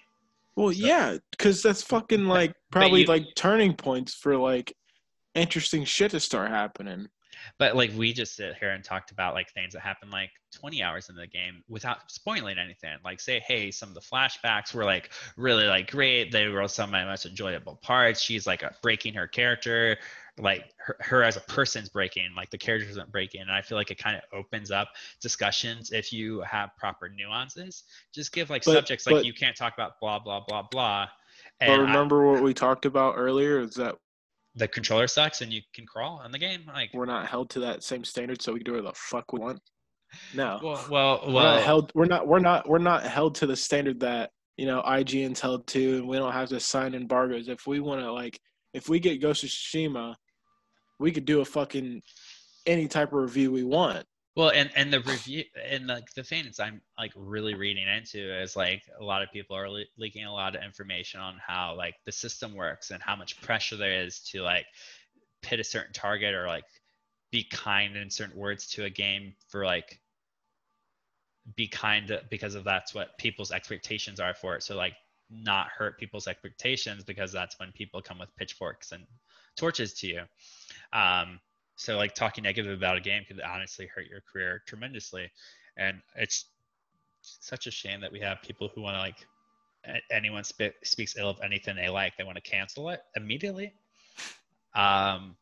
Well, 0.56 0.72
So- 0.72 0.86
yeah, 0.86 1.16
because 1.30 1.62
that's 1.62 1.82
fucking 1.82 2.26
like 2.26 2.54
probably 2.70 3.02
you- 3.02 3.06
like 3.06 3.26
turning 3.36 3.74
points 3.74 4.14
for 4.14 4.36
like 4.36 4.74
interesting 5.34 5.84
shit 5.84 6.10
to 6.12 6.20
start 6.20 6.50
happening. 6.50 7.08
But 7.58 7.76
like 7.76 7.90
we 7.96 8.12
just 8.12 8.36
sit 8.36 8.54
here 8.58 8.70
and 8.70 8.84
talked 8.84 9.10
about 9.10 9.34
like 9.34 9.52
things 9.52 9.72
that 9.74 9.80
happened 9.80 10.10
like 10.10 10.30
20 10.52 10.82
hours 10.82 11.08
into 11.08 11.20
the 11.20 11.26
game 11.26 11.62
without 11.68 12.10
spoiling 12.10 12.58
anything. 12.58 12.96
Like 13.04 13.20
say, 13.20 13.40
hey, 13.46 13.70
some 13.70 13.88
of 13.88 13.94
the 13.94 14.00
flashbacks 14.00 14.74
were 14.74 14.84
like 14.84 15.10
really 15.36 15.66
like 15.66 15.90
great. 15.90 16.32
They 16.32 16.48
were 16.48 16.66
some 16.68 16.88
of 16.88 16.92
my 16.92 17.04
most 17.04 17.26
enjoyable 17.26 17.76
parts. 17.76 18.20
She's 18.20 18.46
like 18.46 18.62
uh, 18.62 18.70
breaking 18.82 19.14
her 19.14 19.26
character, 19.26 19.98
like 20.38 20.72
her, 20.78 20.96
her 21.00 21.22
as 21.22 21.36
a 21.36 21.40
person's 21.40 21.88
breaking. 21.88 22.28
Like 22.36 22.50
the 22.50 22.58
character 22.58 22.88
isn't 22.88 23.12
breaking. 23.12 23.42
And 23.42 23.50
I 23.52 23.60
feel 23.62 23.76
like 23.76 23.90
it 23.90 23.98
kind 23.98 24.16
of 24.16 24.22
opens 24.32 24.70
up 24.70 24.88
discussions 25.20 25.92
if 25.92 26.12
you 26.12 26.40
have 26.42 26.70
proper 26.78 27.08
nuances. 27.08 27.84
Just 28.14 28.32
give 28.32 28.50
like 28.50 28.64
But- 28.64 28.74
subjects 28.74 29.06
like 29.06 29.24
you 29.24 29.32
can't 29.34 29.56
talk 29.56 29.74
about 29.74 30.00
blah 30.00 30.18
blah 30.18 30.40
blah 30.40 30.62
blah. 30.70 31.08
But 31.60 31.68
And 31.68 31.82
I- 31.82 31.84
remember 31.84 32.26
what 32.30 32.42
we 32.42 32.54
talked 32.54 32.86
about 32.86 33.14
earlier 33.16 33.60
is 33.60 33.74
that 33.74 33.96
the 34.54 34.68
controller 34.68 35.06
sucks 35.06 35.40
and 35.40 35.52
you 35.52 35.60
can 35.74 35.86
crawl 35.86 36.22
in 36.24 36.32
the 36.32 36.38
game. 36.38 36.62
Like 36.66 36.90
we're 36.92 37.06
not 37.06 37.28
held 37.28 37.50
to 37.50 37.60
that 37.60 37.82
same 37.82 38.04
standard, 38.04 38.42
so 38.42 38.52
we 38.52 38.60
can 38.60 38.64
do 38.64 38.72
whatever 38.72 38.88
the 38.88 38.94
fuck 38.94 39.32
we 39.32 39.40
want. 39.40 39.60
No, 40.34 40.58
well, 40.62 40.86
well, 40.90 41.22
we're 41.26 41.42
not 41.42 41.62
held. 41.62 41.92
We're 41.94 42.06
not. 42.06 42.26
We're 42.26 42.38
not. 42.38 42.68
We're 42.68 42.78
not 42.78 43.02
held 43.04 43.34
to 43.36 43.46
the 43.46 43.56
standard 43.56 44.00
that 44.00 44.30
you 44.56 44.66
know 44.66 44.82
IGN's 44.82 45.40
held 45.40 45.66
to, 45.68 45.98
and 45.98 46.08
we 46.08 46.16
don't 46.16 46.32
have 46.32 46.48
to 46.50 46.60
sign 46.60 46.94
embargoes. 46.94 47.48
If 47.48 47.66
we 47.66 47.80
want 47.80 48.00
to, 48.00 48.12
like, 48.12 48.38
if 48.74 48.88
we 48.88 49.00
get 49.00 49.22
Ghost 49.22 49.44
of 49.44 49.50
Tsushima, 49.50 50.14
we 50.98 51.12
could 51.12 51.24
do 51.24 51.40
a 51.40 51.44
fucking 51.44 52.02
any 52.66 52.88
type 52.88 53.12
of 53.12 53.20
review 53.20 53.52
we 53.52 53.64
want. 53.64 54.04
Well, 54.38 54.50
and 54.50 54.70
and 54.76 54.92
the 54.92 55.00
review 55.00 55.42
and 55.68 55.88
like 55.88 56.14
the 56.14 56.22
things 56.22 56.60
I'm 56.60 56.80
like 56.96 57.10
really 57.16 57.54
reading 57.54 57.88
into 57.88 58.40
is 58.40 58.54
like 58.54 58.84
a 59.00 59.02
lot 59.02 59.20
of 59.20 59.32
people 59.32 59.56
are 59.56 59.68
le- 59.68 59.90
leaking 59.96 60.26
a 60.26 60.32
lot 60.32 60.54
of 60.54 60.62
information 60.62 61.18
on 61.18 61.40
how 61.44 61.74
like 61.76 61.96
the 62.06 62.12
system 62.12 62.54
works 62.54 62.92
and 62.92 63.02
how 63.02 63.16
much 63.16 63.42
pressure 63.42 63.76
there 63.76 64.04
is 64.04 64.20
to 64.30 64.42
like 64.42 64.66
pit 65.42 65.58
a 65.58 65.64
certain 65.64 65.92
target 65.92 66.34
or 66.36 66.46
like 66.46 66.66
be 67.32 67.48
kind 67.50 67.96
in 67.96 68.10
certain 68.10 68.38
words 68.38 68.68
to 68.68 68.84
a 68.84 68.90
game 68.90 69.34
for 69.48 69.64
like 69.64 69.98
be 71.56 71.66
kind 71.66 72.20
because 72.30 72.54
of 72.54 72.62
that's 72.62 72.94
what 72.94 73.18
people's 73.18 73.50
expectations 73.50 74.20
are 74.20 74.34
for 74.34 74.54
it. 74.54 74.62
So 74.62 74.76
like 74.76 74.94
not 75.28 75.66
hurt 75.76 75.98
people's 75.98 76.28
expectations 76.28 77.02
because 77.02 77.32
that's 77.32 77.58
when 77.58 77.72
people 77.72 78.00
come 78.02 78.20
with 78.20 78.36
pitchforks 78.36 78.92
and 78.92 79.04
torches 79.56 79.94
to 79.94 80.06
you. 80.06 80.20
Um, 80.92 81.40
so 81.78 81.96
like 81.96 82.12
talking 82.12 82.42
negative 82.42 82.76
about 82.76 82.96
a 82.96 83.00
game 83.00 83.22
could 83.26 83.40
honestly 83.40 83.86
hurt 83.86 84.08
your 84.10 84.20
career 84.20 84.62
tremendously, 84.66 85.30
and 85.76 86.00
it's 86.16 86.46
such 87.22 87.68
a 87.68 87.70
shame 87.70 88.00
that 88.00 88.10
we 88.10 88.18
have 88.18 88.42
people 88.42 88.68
who 88.74 88.82
want 88.82 88.96
to 88.96 89.00
like 89.00 89.26
anyone 90.10 90.42
spe- 90.42 90.74
speaks 90.82 91.16
ill 91.16 91.30
of 91.30 91.38
anything 91.42 91.76
they 91.76 91.88
like, 91.88 92.16
they 92.16 92.24
want 92.24 92.36
to 92.36 92.42
cancel 92.42 92.88
it 92.90 93.00
immediately. 93.14 93.72
Um, 94.74 95.36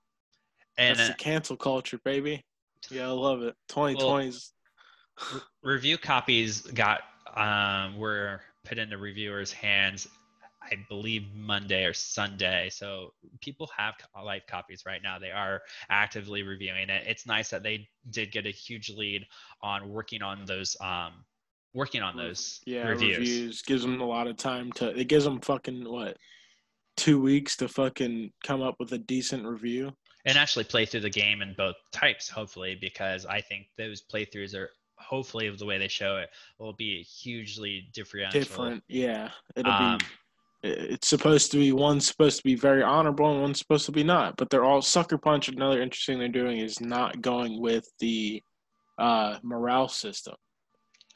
and 0.77 0.99
That's 0.99 1.09
the 1.09 1.15
cancel 1.15 1.57
culture, 1.57 1.99
baby. 2.05 2.45
Yeah, 2.91 3.09
I 3.09 3.13
love 3.13 3.43
it. 3.43 3.57
2020's. 3.71 4.53
Well, 5.33 5.43
review 5.63 5.97
copies 5.97 6.61
got 6.61 7.01
um, 7.35 7.99
were 7.99 8.43
put 8.63 8.77
into 8.77 8.99
reviewers' 8.99 9.53
hands 9.53 10.07
I 10.71 10.77
believe 10.89 11.25
Monday 11.35 11.85
or 11.85 11.93
Sunday. 11.95 12.69
So 12.71 13.13
people 13.41 13.69
have 13.77 13.95
live 14.23 14.47
copies 14.47 14.85
right 14.87 15.03
now. 15.03 15.19
They 15.19 15.31
are 15.31 15.63
actively 15.91 16.43
reviewing 16.43 16.89
it. 16.89 17.05
It's 17.07 17.27
nice 17.27 17.51
that 17.51 17.63
they 17.63 17.89
did 18.11 18.33
get 18.33 18.47
a 18.47 18.51
huge 18.51 18.91
lead 18.91 19.27
on 19.63 19.89
working 19.89 20.23
on 20.23 20.45
those 20.47 20.77
um 20.81 21.25
working 21.75 22.03
on 22.03 22.17
those 22.17 22.61
yeah, 22.67 22.87
reviews. 22.89 23.19
reviews. 23.19 23.63
Gives 23.63 23.83
them 23.83 24.01
a 24.01 24.07
lot 24.07 24.27
of 24.27 24.37
time 24.37 24.73
to 24.73 24.99
it 24.99 25.09
gives 25.09 25.25
them 25.25 25.41
fucking 25.41 25.85
what? 25.91 26.17
2 26.97 27.21
weeks 27.21 27.57
to 27.57 27.69
fucking 27.69 28.33
come 28.43 28.63
up 28.63 28.77
with 28.81 28.93
a 28.93 28.99
decent 28.99 29.45
review 29.45 29.93
and 30.25 30.39
actually 30.39 30.65
play 30.65 30.87
through 30.87 31.01
the 31.01 31.11
game 31.11 31.43
in 31.43 31.55
both 31.57 31.77
types 31.93 32.29
hopefully 32.29 32.77
because 32.81 33.27
I 33.27 33.43
think 33.43 33.67
those 33.77 34.03
playthroughs 34.03 34.55
are 34.55 34.71
hopefully 34.99 35.51
the 35.51 35.67
way 35.67 35.77
they 35.77 35.89
show 35.89 36.17
it 36.17 36.31
will 36.59 36.73
be 36.73 37.03
hugely 37.03 37.89
differential. 37.93 38.41
different. 38.41 38.83
Yeah, 38.89 39.31
it'll 39.55 39.71
Um, 39.73 39.99
be 39.99 40.05
it's 40.67 41.09
supposed 41.09 41.51
to 41.53 41.59
be 41.59 41.73
one's 41.73 42.07
supposed 42.07 42.39
to 42.39 42.45
be 42.45 42.55
very 42.55 42.83
honorable 42.83 43.31
and 43.31 43.41
one's 43.43 43.59
supposed 43.59 43.87
to 43.87 43.93
be 43.93 44.03
not 44.03 44.37
but 44.37 44.51
they're 44.51 44.65
all 44.65 44.83
sucker 44.83 45.19
punch 45.19 45.49
another 45.49 45.81
interesting 45.81 46.19
they're 46.19 46.29
doing 46.29 46.59
is 46.59 46.81
not 46.81 47.21
going 47.21 47.61
with 47.61 47.89
the 48.01 48.43
uh 48.99 49.37
morale 49.43 49.89
system 49.89 50.35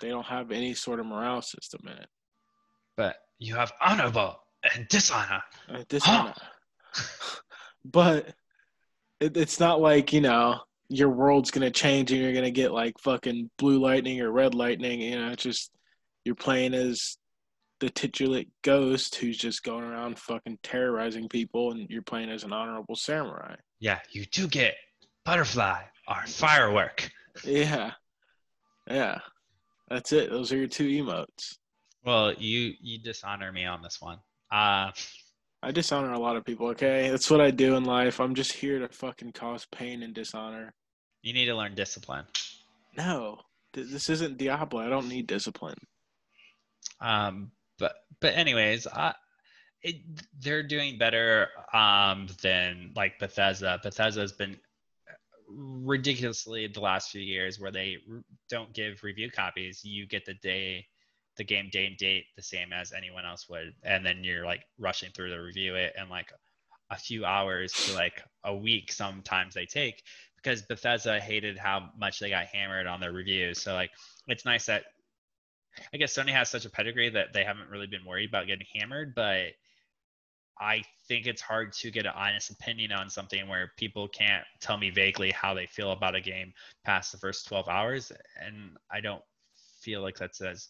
they 0.00 0.08
don't 0.08 0.26
have 0.26 0.50
any 0.50 0.74
sort 0.74 1.00
of 1.00 1.06
morale 1.06 1.42
system 1.42 1.80
in 1.86 1.92
it 1.92 2.08
but 2.96 3.16
you 3.38 3.54
have 3.54 3.72
honorable 3.80 4.36
and 4.74 4.86
dishonor. 4.88 5.42
uh, 5.68 5.82
dishonor. 5.88 6.34
but 7.84 8.34
it, 9.20 9.36
it's 9.36 9.60
not 9.60 9.80
like 9.80 10.12
you 10.12 10.20
know 10.20 10.58
your 10.88 11.08
world's 11.08 11.50
gonna 11.50 11.70
change 11.70 12.10
and 12.12 12.20
you're 12.20 12.34
gonna 12.34 12.50
get 12.50 12.72
like 12.72 12.94
fucking 13.00 13.50
blue 13.58 13.80
lightning 13.80 14.20
or 14.20 14.30
red 14.30 14.54
lightning 14.54 15.00
you 15.00 15.18
know 15.18 15.30
it's 15.30 15.42
just 15.42 15.70
you're 16.24 16.34
playing 16.34 16.74
as 16.74 17.16
the 17.80 17.90
titular 17.90 18.42
ghost 18.62 19.16
who's 19.16 19.36
just 19.36 19.62
going 19.64 19.84
around 19.84 20.18
fucking 20.18 20.58
terrorizing 20.62 21.28
people 21.28 21.72
and 21.72 21.88
you're 21.90 22.02
playing 22.02 22.30
as 22.30 22.44
an 22.44 22.52
honorable 22.52 22.94
samurai. 22.94 23.54
Yeah, 23.80 23.98
you 24.12 24.26
do 24.26 24.46
get 24.46 24.76
butterfly 25.24 25.82
or 26.06 26.26
firework. 26.26 27.10
yeah. 27.44 27.92
Yeah. 28.88 29.18
That's 29.88 30.12
it. 30.12 30.30
Those 30.30 30.52
are 30.52 30.56
your 30.56 30.68
two 30.68 30.88
emotes. 30.88 31.56
Well, 32.04 32.32
you 32.34 32.74
you 32.80 32.98
dishonor 32.98 33.50
me 33.52 33.64
on 33.64 33.82
this 33.82 34.00
one. 34.00 34.18
Uh, 34.50 34.90
i 35.62 35.70
dishonor 35.70 36.12
a 36.12 36.18
lot 36.18 36.36
of 36.36 36.44
people 36.44 36.68
okay? 36.68 37.10
That's 37.10 37.30
what 37.30 37.40
i 37.40 37.50
do 37.50 37.76
in 37.76 37.84
life. 37.84 38.20
I'm 38.20 38.34
just 38.34 38.52
here 38.52 38.78
to 38.78 38.88
fucking 38.88 39.32
cause 39.32 39.66
pain 39.70 40.02
and 40.02 40.14
dishonor. 40.14 40.72
you 41.22 41.32
need 41.32 41.46
to 41.46 41.54
learn 41.54 41.74
discipline. 41.74 42.24
no. 42.96 43.38
This 43.72 44.10
isn't 44.10 44.36
diablo. 44.36 44.80
I 44.80 44.88
don't 44.88 45.08
need 45.08 45.28
discipline. 45.28 45.78
Um, 47.00 47.52
but 47.80 47.94
but 48.20 48.34
anyways, 48.34 48.86
I, 48.86 49.14
it, 49.82 49.96
they're 50.38 50.62
doing 50.62 50.98
better 50.98 51.48
um, 51.72 52.28
than 52.42 52.92
like 52.94 53.18
Bethesda. 53.18 53.80
Bethesda 53.82 54.20
has 54.20 54.32
been 54.32 54.58
ridiculously 55.48 56.66
the 56.68 56.80
last 56.80 57.10
few 57.10 57.20
years 57.20 57.58
where 57.58 57.72
they 57.72 57.96
don't 58.48 58.72
give 58.72 59.02
review 59.02 59.30
copies. 59.30 59.80
You 59.82 60.06
get 60.06 60.24
the 60.24 60.34
day, 60.34 60.86
the 61.36 61.44
game 61.44 61.70
day 61.72 61.86
and 61.86 61.96
date 61.96 62.26
the 62.36 62.42
same 62.42 62.72
as 62.72 62.92
anyone 62.92 63.24
else 63.24 63.48
would, 63.48 63.74
and 63.82 64.04
then 64.04 64.22
you're 64.22 64.44
like 64.44 64.62
rushing 64.78 65.10
through 65.10 65.30
to 65.30 65.38
review 65.38 65.74
it 65.74 65.94
in 66.00 66.08
like 66.08 66.30
a 66.90 66.96
few 66.96 67.24
hours 67.24 67.72
to 67.72 67.94
like 67.94 68.22
a 68.44 68.54
week. 68.54 68.92
Sometimes 68.92 69.54
they 69.54 69.66
take 69.66 70.02
because 70.36 70.62
Bethesda 70.62 71.20
hated 71.20 71.58
how 71.58 71.90
much 71.98 72.18
they 72.18 72.30
got 72.30 72.46
hammered 72.46 72.86
on 72.86 73.00
their 73.00 73.12
reviews. 73.12 73.62
So 73.62 73.74
like 73.74 73.90
it's 74.26 74.44
nice 74.44 74.66
that 74.66 74.84
I 75.92 75.96
guess 75.96 76.14
Sony 76.14 76.30
has 76.30 76.48
such 76.48 76.64
a 76.64 76.70
pedigree 76.70 77.10
that 77.10 77.32
they 77.32 77.44
haven't 77.44 77.70
really 77.70 77.86
been 77.86 78.04
worried 78.04 78.28
about 78.28 78.46
getting 78.46 78.66
hammered, 78.74 79.14
but 79.14 79.52
I 80.60 80.82
think 81.08 81.26
it's 81.26 81.40
hard 81.40 81.72
to 81.74 81.90
get 81.90 82.04
an 82.04 82.12
honest 82.14 82.50
opinion 82.50 82.92
on 82.92 83.08
something 83.08 83.48
where 83.48 83.72
people 83.78 84.08
can't 84.08 84.44
tell 84.60 84.76
me 84.76 84.90
vaguely 84.90 85.30
how 85.30 85.54
they 85.54 85.66
feel 85.66 85.92
about 85.92 86.14
a 86.14 86.20
game 86.20 86.52
past 86.84 87.12
the 87.12 87.18
first 87.18 87.48
12 87.48 87.68
hours. 87.68 88.12
And 88.38 88.76
I 88.90 89.00
don't 89.00 89.22
feel 89.80 90.02
like 90.02 90.18
that's 90.18 90.40
as 90.42 90.68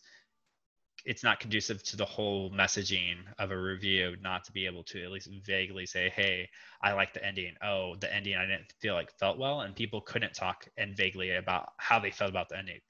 it's 1.05 1.25
not 1.25 1.41
conducive 1.41 1.83
to 1.83 1.97
the 1.97 2.05
whole 2.05 2.51
messaging 2.51 3.17
of 3.39 3.51
a 3.51 3.59
review 3.59 4.17
not 4.21 4.45
to 4.45 4.53
be 4.53 4.67
able 4.67 4.85
to 4.85 5.03
at 5.03 5.11
least 5.11 5.29
vaguely 5.45 5.87
say, 5.87 6.11
hey, 6.11 6.49
I 6.83 6.93
like 6.93 7.15
the 7.15 7.25
ending. 7.25 7.55
Oh, 7.63 7.97
the 7.97 8.15
ending 8.15 8.37
I 8.37 8.47
didn't 8.47 8.73
feel 8.81 8.95
like 8.95 9.11
felt 9.19 9.39
well. 9.39 9.63
And 9.63 9.75
people 9.75 10.03
couldn't 10.03 10.35
talk 10.35 10.69
and 10.77 10.97
vaguely 10.97 11.35
about 11.35 11.71
how 11.79 11.99
they 11.99 12.11
felt 12.11 12.31
about 12.31 12.51
the 12.51 12.59
ending 12.59 12.81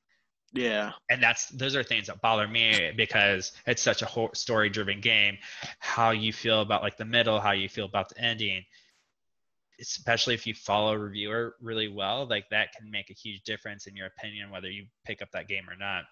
yeah. 0.53 0.93
And 1.09 1.23
that's 1.23 1.49
those 1.49 1.77
are 1.77 1.83
things 1.83 2.09
that 2.09 2.21
bother 2.21 2.49
me 2.49 2.93
because 2.97 3.53
it's 3.67 3.83
such 3.83 4.03
a 4.03 4.07
whole 4.07 4.31
story 4.35 4.69
driven 4.69 5.01
game. 5.01 5.39
How 5.79 6.11
you 6.11 6.33
feel 6.33 6.61
about 6.61 6.83
like 6.83 6.97
the 6.97 7.05
middle 7.05 7.41
how 7.41 7.53
you 7.53 7.69
feel 7.69 7.87
about 7.87 8.09
the 8.09 8.21
ending. 8.21 8.65
Especially 9.81 10.35
if 10.35 10.47
you 10.47 10.55
follow 10.55 10.93
a 10.93 10.99
reviewer 10.99 11.55
really 11.61 11.89
well 11.89 12.27
like 12.29 12.49
that 12.51 12.75
can 12.75 12.91
make 12.91 13.11
a 13.11 13.15
huge 13.15 13.43
difference 13.45 13.87
in 13.87 13.97
your 13.97 14.07
opinion 14.07 14.51
whether 14.51 14.71
you 14.71 14.87
pick 15.07 15.23
up 15.23 15.31
that 15.33 15.49
game 15.49 15.69
or 15.71 15.77
not. 15.77 16.05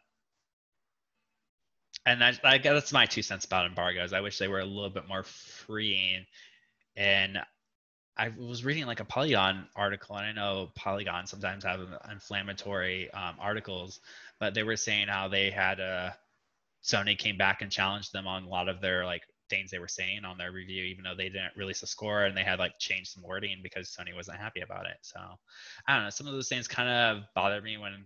And 2.06 2.22
that, 2.22 2.40
that's 2.42 2.92
my 2.92 3.04
two 3.04 3.22
cents 3.22 3.44
about 3.44 3.66
embargoes. 3.66 4.14
I 4.14 4.20
wish 4.20 4.38
they 4.38 4.48
were 4.48 4.60
a 4.60 4.64
little 4.64 4.88
bit 4.88 5.06
more 5.08 5.24
freeing 5.24 6.24
and 6.96 7.38
I 8.18 8.30
was 8.36 8.64
reading 8.64 8.86
like 8.86 9.00
a 9.00 9.04
Polygon 9.04 9.68
article, 9.76 10.16
and 10.16 10.26
I 10.26 10.32
know 10.32 10.70
Polygon 10.74 11.26
sometimes 11.26 11.64
have 11.64 11.80
inflammatory 12.10 13.10
um, 13.12 13.36
articles, 13.40 14.00
but 14.40 14.54
they 14.54 14.64
were 14.64 14.76
saying 14.76 15.08
how 15.08 15.28
they 15.28 15.50
had 15.50 15.80
a 15.80 16.16
Sony 16.82 17.16
came 17.18 17.36
back 17.36 17.62
and 17.62 17.70
challenged 17.70 18.12
them 18.12 18.26
on 18.26 18.44
a 18.44 18.48
lot 18.48 18.68
of 18.68 18.80
their 18.80 19.04
like 19.04 19.22
things 19.50 19.70
they 19.70 19.78
were 19.78 19.88
saying 19.88 20.24
on 20.24 20.38
their 20.38 20.52
review, 20.52 20.84
even 20.84 21.04
though 21.04 21.14
they 21.16 21.28
didn't 21.28 21.56
release 21.56 21.82
a 21.82 21.86
score 21.86 22.24
and 22.24 22.36
they 22.36 22.44
had 22.44 22.58
like 22.58 22.78
changed 22.78 23.12
some 23.12 23.22
wording 23.22 23.58
because 23.62 23.88
Sony 23.88 24.14
wasn't 24.14 24.38
happy 24.38 24.60
about 24.60 24.86
it. 24.86 24.98
So 25.02 25.20
I 25.86 25.94
don't 25.94 26.04
know. 26.04 26.10
Some 26.10 26.26
of 26.26 26.32
those 26.34 26.48
things 26.48 26.68
kind 26.68 26.88
of 26.88 27.24
bother 27.34 27.60
me 27.60 27.78
when 27.78 28.04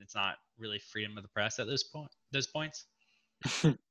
it's 0.00 0.14
not 0.14 0.36
really 0.58 0.78
freedom 0.78 1.16
of 1.16 1.22
the 1.22 1.28
press 1.28 1.58
at 1.58 1.66
those 1.66 1.84
point 1.84 2.10
those 2.32 2.46
points. 2.46 2.84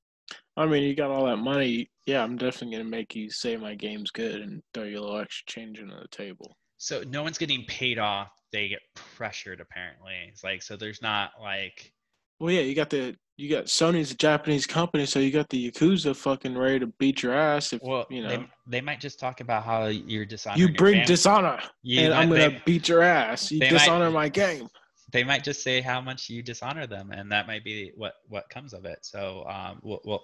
I 0.58 0.66
mean, 0.66 0.84
you 0.84 0.96
got 0.96 1.12
all 1.12 1.26
that 1.26 1.38
money. 1.38 1.90
Yeah, 2.06 2.24
I'm 2.24 2.38
definitely 2.38 2.78
gonna 2.78 2.90
make 2.90 3.16
you 3.16 3.30
say 3.30 3.58
my 3.58 3.76
game's 3.76 4.12
good 4.12 4.42
and 4.42 4.62
throw 4.74 4.84
you 4.84 5.00
a 5.00 5.02
little 5.02 5.18
extra 5.20 5.46
change 5.48 5.80
into 5.80 5.96
the 5.96 6.08
table. 6.10 6.58
So 6.78 7.04
no 7.08 7.24
one's 7.24 7.38
getting 7.38 7.66
paid 7.66 8.00
off. 8.00 8.30
They 8.52 8.70
get 8.70 8.80
pressured 8.96 9.60
apparently. 9.60 10.14
It's 10.30 10.44
like 10.44 10.62
so 10.64 10.78
there's 10.78 11.02
not 11.02 11.32
like 11.42 11.92
Well, 12.40 12.52
yeah, 12.54 12.62
you 12.62 12.74
got 12.76 12.90
the 12.90 13.16
you 13.38 13.50
got 13.50 13.66
Sony's 13.66 14.12
a 14.12 14.16
Japanese 14.16 14.66
company, 14.66 15.06
so 15.06 15.20
you 15.20 15.30
got 15.30 15.50
the 15.50 15.70
Yakuza 15.70 16.16
fucking 16.16 16.58
ready 16.58 16.80
to 16.80 16.88
beat 16.88 17.22
your 17.22 17.34
ass. 17.34 17.74
If 17.74 17.82
well 17.82 18.06
you 18.10 18.24
know 18.24 18.30
they, 18.30 18.48
they 18.68 18.82
might 18.82 19.02
just 19.02 19.20
talk 19.20 19.42
about 19.42 19.64
how 19.64 19.88
you're 19.88 20.26
dishonoring 20.26 20.70
you 20.70 20.74
bring 20.74 21.06
dishonor, 21.06 21.60
You 21.84 22.02
and 22.02 22.14
I'm 22.14 22.30
gonna 22.30 22.50
they- 22.52 22.62
beat 22.66 22.88
your 22.88 23.02
ass. 23.02 23.52
You 23.52 23.60
they 23.60 23.72
might- 23.72 23.80
dishonor 23.80 24.10
my 24.12 24.30
game. 24.30 24.70
They 25.12 25.24
might 25.24 25.44
just 25.44 25.64
say 25.64 25.82
how 25.82 26.02
much 26.02 26.30
you 26.30 26.42
dishonor 26.42 26.88
them 26.88 27.12
and 27.12 27.32
that 27.32 27.48
might 27.48 27.64
be 27.64 27.92
what 27.96 28.16
what 28.28 28.50
comes 28.50 28.74
of 28.74 28.86
it. 28.86 29.00
So 29.02 29.46
um 29.48 29.80
we'll, 29.84 30.02
we'll 30.06 30.24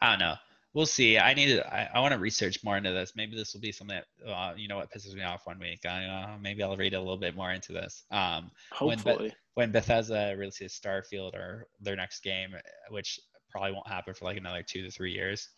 i 0.00 0.10
don't 0.10 0.18
know. 0.18 0.34
We'll 0.72 0.86
see. 0.86 1.18
I 1.18 1.34
need 1.34 1.46
to 1.46 1.74
i, 1.74 1.88
I 1.94 2.00
want 2.00 2.12
to 2.12 2.18
research 2.18 2.64
more 2.64 2.76
into 2.76 2.92
this. 2.92 3.12
Maybe 3.14 3.36
this 3.36 3.54
will 3.54 3.60
be 3.60 3.72
something 3.72 3.96
that 3.96 4.30
uh, 4.30 4.54
you 4.56 4.68
know 4.68 4.76
what 4.76 4.90
pisses 4.90 5.14
me 5.14 5.22
off 5.22 5.46
one 5.46 5.58
week. 5.58 5.84
I 5.86 6.04
uh, 6.04 6.36
maybe 6.40 6.62
i'll 6.62 6.76
read 6.76 6.94
a 6.94 6.98
little 6.98 7.18
bit 7.18 7.36
more 7.36 7.52
into 7.52 7.72
this. 7.72 8.04
Um 8.10 8.50
when 8.80 8.98
Be- 8.98 9.10
Hopefully, 9.10 9.34
when 9.54 9.70
bethesda 9.70 10.34
releases 10.36 10.78
starfield 10.78 11.34
or 11.34 11.68
their 11.80 11.96
next 11.96 12.22
game 12.22 12.54
which 12.90 13.20
probably 13.50 13.72
won't 13.72 13.88
happen 13.88 14.14
for 14.14 14.24
like 14.24 14.36
another 14.36 14.62
two 14.62 14.82
to 14.82 14.90
three 14.90 15.12
years 15.12 15.48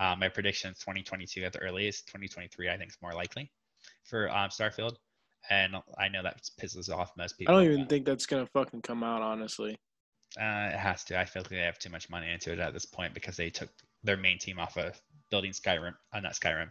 um, 0.00 0.18
my 0.18 0.28
prediction 0.28 0.72
is 0.72 0.78
2022 0.78 1.44
at 1.44 1.52
the 1.52 1.58
earliest. 1.60 2.06
2023 2.06 2.70
i 2.70 2.76
think 2.76 2.90
is 2.90 2.96
more 3.02 3.12
likely 3.12 3.50
for 4.04 4.30
um, 4.30 4.48
starfield 4.48 4.96
and 5.50 5.74
i 5.98 6.08
know 6.08 6.22
that 6.22 6.40
pisses 6.60 6.88
off 6.90 7.12
most 7.16 7.38
people. 7.38 7.54
I 7.54 7.58
don't 7.58 7.66
even 7.66 7.84
but- 7.84 7.90
think 7.90 8.06
that's 8.06 8.26
gonna 8.26 8.46
fucking 8.46 8.82
come 8.82 9.02
out. 9.02 9.22
Honestly, 9.22 9.78
uh, 10.40 10.70
it 10.72 10.78
has 10.78 11.04
to. 11.04 11.18
I 11.18 11.24
feel 11.24 11.42
like 11.42 11.50
they 11.50 11.58
have 11.58 11.78
too 11.78 11.90
much 11.90 12.10
money 12.10 12.30
into 12.32 12.52
it 12.52 12.58
at 12.58 12.72
this 12.72 12.86
point 12.86 13.14
because 13.14 13.36
they 13.36 13.50
took 13.50 13.70
their 14.02 14.16
main 14.16 14.38
team 14.38 14.58
off 14.58 14.76
of 14.76 15.00
building 15.30 15.52
Skyrim, 15.52 15.94
uh, 16.12 16.20
not 16.20 16.34
Skyrim, 16.34 16.70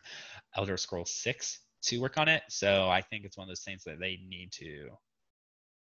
Elder 0.55 0.77
Scrolls 0.77 1.11
Six 1.11 1.59
to 1.83 1.99
work 1.99 2.17
on 2.17 2.27
it. 2.27 2.43
So 2.49 2.89
I 2.89 3.01
think 3.01 3.25
it's 3.25 3.37
one 3.37 3.45
of 3.45 3.49
those 3.49 3.63
things 3.63 3.83
that 3.85 3.99
they 3.99 4.19
need 4.27 4.51
to 4.53 4.89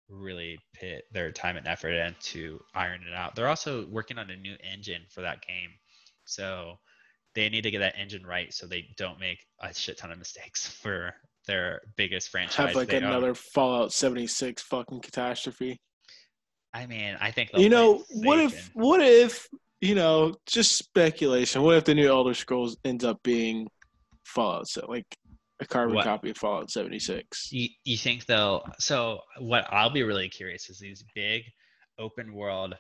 really 0.09 0.59
put 0.79 1.03
their 1.13 1.33
time 1.33 1.57
and 1.57 1.67
effort 1.67 1.93
into 1.93 2.61
iron 2.75 3.01
it 3.09 3.15
out. 3.15 3.35
They're 3.35 3.49
also 3.49 3.87
working 3.87 4.19
on 4.19 4.31
a 4.31 4.37
new 4.37 4.57
engine 4.63 5.03
for 5.11 5.23
that 5.23 5.43
game, 5.47 5.71
so 6.25 6.79
they 7.35 7.49
need 7.49 7.63
to 7.63 7.71
get 7.71 7.79
that 7.79 7.99
engine 7.99 8.27
right 8.27 8.53
so 8.53 8.67
they 8.67 8.87
don't 8.97 9.19
make 9.19 9.39
a 9.61 9.73
shit 9.73 9.99
ton 9.99 10.13
of 10.13 10.19
mistakes 10.19 10.67
for 10.83 11.15
their 11.47 11.81
biggest 11.97 12.29
franchise. 12.31 12.69
have 12.69 12.75
like 12.77 12.89
they 12.89 12.97
own. 12.99 13.05
another 13.05 13.35
Fallout 13.35 13.93
76 13.93 14.63
fucking 14.63 15.01
catastrophe. 15.01 15.79
I 16.75 16.87
mean, 16.87 17.17
I 17.21 17.31
think 17.31 17.51
You 17.57 17.69
know, 17.69 18.05
what 18.11 18.39
if 18.39 18.53
and- 18.53 18.71
what 18.83 19.01
if 19.03 19.47
you 19.81 19.97
know, 19.97 20.33
just 20.47 20.79
speculation. 20.79 21.61
What 21.63 21.77
if 21.77 21.85
the 21.85 21.95
new 21.95 22.09
Elder 22.09 22.35
Scrolls 22.35 22.77
ends 22.85 23.05
up 23.05 23.21
being 23.25 23.67
Fallout? 24.25 24.69
So 24.69 24.87
like 24.89 25.05
a 25.61 25.67
carbon 25.67 25.97
What? 25.97 26.05
copy 26.05 26.31
of 26.31 26.37
Fallout 26.37 26.71
76. 26.71 27.49
You, 27.51 27.69
you 27.85 27.97
think 27.97 28.27
though? 28.27 28.63
So 28.79 29.19
what 29.41 29.67
I'll 29.73 29.91
be 29.91 30.05
really 30.05 30.29
curious 30.29 30.71
is 30.71 30.79
these 30.79 31.05
big 31.17 31.43
open 31.99 32.33
world, 32.33 32.75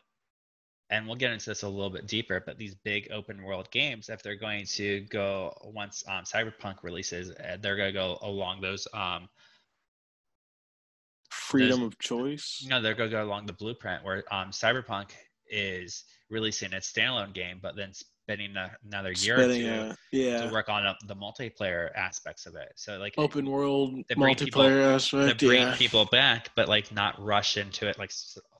and 0.93 1.07
we'll 1.07 1.16
get 1.16 1.32
into 1.32 1.49
this 1.51 1.62
a 1.62 1.68
little 1.68 1.88
bit 1.90 2.07
deeper. 2.07 2.43
But 2.45 2.59
these 2.59 2.74
big 2.74 3.09
open 3.11 3.43
world 3.43 3.70
games, 3.70 4.09
if 4.11 4.22
they're 4.22 4.36
going 4.36 4.66
to 4.66 5.01
go 5.09 5.57
once 5.64 6.05
um, 6.07 6.24
Cyberpunk 6.24 6.82
releases, 6.82 7.30
uh, 7.30 7.57
they're 7.61 7.76
going 7.76 7.88
to 7.88 7.99
go 7.99 8.18
along 8.22 8.61
those. 8.61 8.86
Um, 8.93 9.28
Freedom 11.30 11.82
of 11.82 11.99
choice. 11.99 12.64
no, 12.68 12.80
they're 12.80 12.95
going 12.95 13.11
to 13.11 13.16
go 13.16 13.24
along 13.24 13.47
the 13.47 13.53
blueprint 13.55 14.05
where 14.05 14.22
um, 14.32 14.51
Cyberpunk 14.51 15.11
is 15.51 16.05
releasing 16.30 16.72
its 16.72 16.90
standalone 16.93 17.32
game, 17.32 17.59
but 17.62 17.74
then 17.74 17.93
spending 17.95 18.55
a, 18.57 18.70
another 18.86 19.12
year 19.12 19.36
Spending 19.38 19.66
or 19.68 19.88
two 19.88 19.90
a- 19.90 19.97
yeah. 20.16 20.47
to 20.47 20.53
work 20.53 20.68
on 20.68 20.86
uh, 20.86 20.95
the 21.09 21.16
multiplayer 21.16 21.90
aspects 21.95 22.45
of 22.47 22.55
it. 22.55 22.72
So 22.76 22.99
like 22.99 23.14
Open 23.18 23.47
world 23.47 23.95
They 24.09 24.14
bring 24.14 24.34
people- 24.34 24.62
multiplayer 24.62 25.28
to 25.38 25.47
bring 25.47 25.62
Yeah. 25.62 25.76
people 25.76 26.05
back, 26.07 26.51
but 26.55 26.68
like 26.68 26.93
not 26.93 27.22
rush 27.22 27.57
into 27.57 27.88
it 27.88 27.99
like 27.99 28.12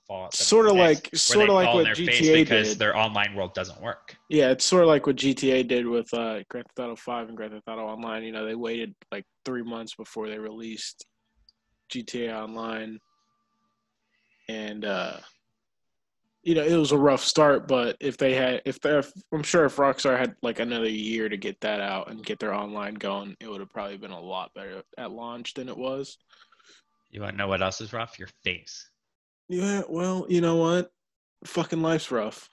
Fallout. 0.07 0.33
Sort 0.35 0.67
of 0.67 0.73
like- 0.75 1.09
sort 1.13 1.49
of 1.49 1.55
like 1.55 1.73
what 1.73 1.87
GTA 1.87 2.33
because 2.33 2.69
did. 2.69 2.79
their 2.79 2.95
online 2.95 3.35
world 3.35 3.53
doesn't 3.53 3.81
work. 3.81 4.15
Yeah, 4.29 4.51
it's 4.51 4.65
sort 4.65 4.83
of 4.83 4.89
like 4.89 5.07
what 5.07 5.15
GTA 5.15 5.67
did 5.67 5.87
with 5.87 6.13
uh, 6.13 6.43
Grand 6.49 6.65
Theft 6.75 6.79
Auto 6.79 6.95
5 6.95 7.29
and 7.29 7.37
Grand 7.37 7.53
Theft 7.53 7.67
Auto 7.67 7.85
Online. 7.85 8.23
You 8.23 8.31
know, 8.33 8.45
they 8.45 8.55
waited 8.55 8.93
like 9.11 9.25
three 9.45 9.63
months 9.63 9.95
before 9.95 10.27
they 10.27 10.37
released 10.37 11.05
GTA 11.91 12.33
Online. 12.33 12.99
And, 14.49 14.83
uh, 14.83 15.17
you 16.43 16.55
know, 16.55 16.63
it 16.63 16.75
was 16.75 16.91
a 16.91 16.97
rough 16.97 17.23
start, 17.23 17.69
but 17.69 17.95
if 18.01 18.17
they 18.17 18.33
had, 18.33 18.61
if 18.65 18.81
they, 18.81 19.01
I'm 19.31 19.43
sure 19.43 19.63
if 19.63 19.77
Rockstar 19.77 20.19
had 20.19 20.35
like 20.41 20.59
another 20.59 20.89
year 20.89 21.29
to 21.29 21.37
get 21.37 21.61
that 21.61 21.79
out 21.79 22.11
and 22.11 22.25
get 22.25 22.39
their 22.39 22.53
online 22.53 22.95
going, 22.95 23.37
it 23.39 23.47
would 23.49 23.61
have 23.61 23.69
probably 23.71 23.95
been 23.97 24.11
a 24.11 24.19
lot 24.19 24.53
better 24.53 24.83
at 24.97 25.11
launch 25.11 25.53
than 25.53 25.69
it 25.69 25.77
was. 25.77 26.17
You 27.11 27.21
want 27.21 27.33
to 27.33 27.37
know 27.37 27.47
what 27.47 27.61
else 27.61 27.79
is 27.79 27.93
rough? 27.93 28.19
Your 28.19 28.27
face. 28.43 28.89
Yeah, 29.53 29.83
well, 29.87 30.25
you 30.29 30.41
know 30.41 30.55
what? 30.55 30.91
Fucking 31.45 31.81
life's 31.81 32.11
rough. 32.11 32.49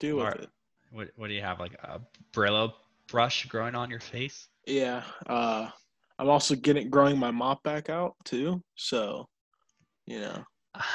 Deal 0.00 0.16
with 0.16 0.34
it. 0.34 0.48
What 0.90 1.08
What 1.16 1.28
do 1.28 1.34
you 1.34 1.42
have? 1.42 1.60
Like 1.60 1.74
a 1.74 2.00
Brillo 2.32 2.72
brush 3.08 3.46
growing 3.46 3.74
on 3.74 3.90
your 3.90 4.00
face? 4.00 4.48
Yeah. 4.66 5.02
Uh 5.26 5.70
I'm 6.18 6.28
also 6.28 6.54
getting 6.54 6.90
growing 6.90 7.18
my 7.18 7.30
mop 7.30 7.62
back 7.64 7.90
out 7.90 8.14
too. 8.24 8.62
So, 8.76 9.28
you 10.06 10.20
know, 10.20 10.44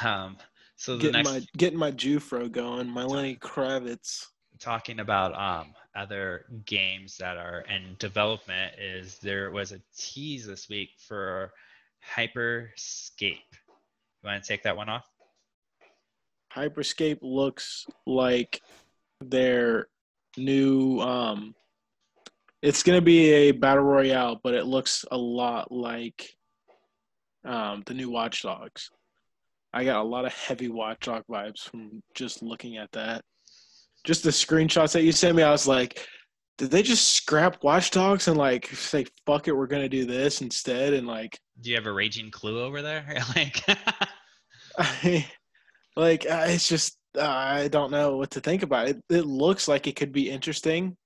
Um. 0.02 0.36
So 0.76 0.96
the 0.96 1.02
getting 1.02 1.12
next 1.12 1.30
my 1.30 1.46
getting 1.56 1.78
my 1.78 1.92
Jufro 1.92 2.50
going, 2.50 2.88
my 2.88 3.04
Lenny 3.04 3.36
Kravitz. 3.36 4.26
talking 4.58 5.00
about 5.00 5.34
um 5.34 5.74
other 5.94 6.46
games 6.64 7.16
that 7.18 7.36
are 7.36 7.64
in 7.68 7.96
development 7.98 8.74
is 8.78 9.18
there 9.18 9.50
was 9.50 9.72
a 9.72 9.80
tease 9.96 10.46
this 10.46 10.68
week 10.68 10.90
for 11.06 11.52
Hyperscape. 12.16 13.20
You 13.20 14.24
want 14.24 14.42
to 14.42 14.48
take 14.48 14.62
that 14.62 14.76
one 14.76 14.88
off? 14.88 15.09
Hyperscape 16.54 17.18
looks 17.22 17.86
like 18.06 18.60
their 19.20 19.86
new 20.36 21.00
um 21.00 21.54
it's 22.62 22.82
going 22.82 22.98
to 22.98 23.04
be 23.04 23.30
a 23.30 23.52
battle 23.52 23.84
royale, 23.84 24.38
but 24.42 24.54
it 24.54 24.66
looks 24.66 25.04
a 25.10 25.16
lot 25.16 25.72
like 25.72 26.34
um 27.44 27.82
the 27.86 27.94
new 27.94 28.10
Watch 28.10 28.42
Dogs. 28.42 28.90
I 29.72 29.84
got 29.84 30.00
a 30.00 30.08
lot 30.08 30.24
of 30.24 30.34
heavy 30.34 30.68
Watch 30.68 31.06
Dog 31.06 31.24
vibes 31.30 31.60
from 31.60 32.02
just 32.14 32.42
looking 32.42 32.76
at 32.76 32.92
that. 32.92 33.24
Just 34.04 34.24
the 34.24 34.30
screenshots 34.30 34.92
that 34.92 35.04
you 35.04 35.12
sent 35.12 35.36
me, 35.36 35.42
I 35.42 35.50
was 35.50 35.68
like, 35.68 36.06
did 36.58 36.70
they 36.70 36.82
just 36.82 37.14
scrap 37.14 37.62
Watch 37.62 37.90
Dogs 37.90 38.28
and 38.28 38.36
like 38.36 38.66
say 38.66 39.06
fuck 39.24 39.48
it, 39.48 39.56
we're 39.56 39.66
gonna 39.66 39.88
do 39.88 40.04
this 40.04 40.42
instead? 40.42 40.92
And 40.92 41.06
like, 41.06 41.38
Do 41.60 41.70
you 41.70 41.76
have 41.76 41.86
a 41.86 41.92
raging 41.92 42.30
clue 42.30 42.60
over 42.60 42.82
there? 42.82 43.06
like 43.36 43.62
I, 44.76 45.26
like 46.00 46.26
uh, 46.28 46.46
it's 46.48 46.68
just 46.68 46.96
uh, 47.16 47.22
I 47.26 47.68
don't 47.68 47.90
know 47.90 48.16
what 48.16 48.30
to 48.32 48.40
think 48.40 48.62
about 48.62 48.88
it. 48.88 49.00
It 49.08 49.26
looks 49.26 49.68
like 49.68 49.86
it 49.86 49.96
could 49.96 50.12
be 50.12 50.30
interesting, 50.30 50.96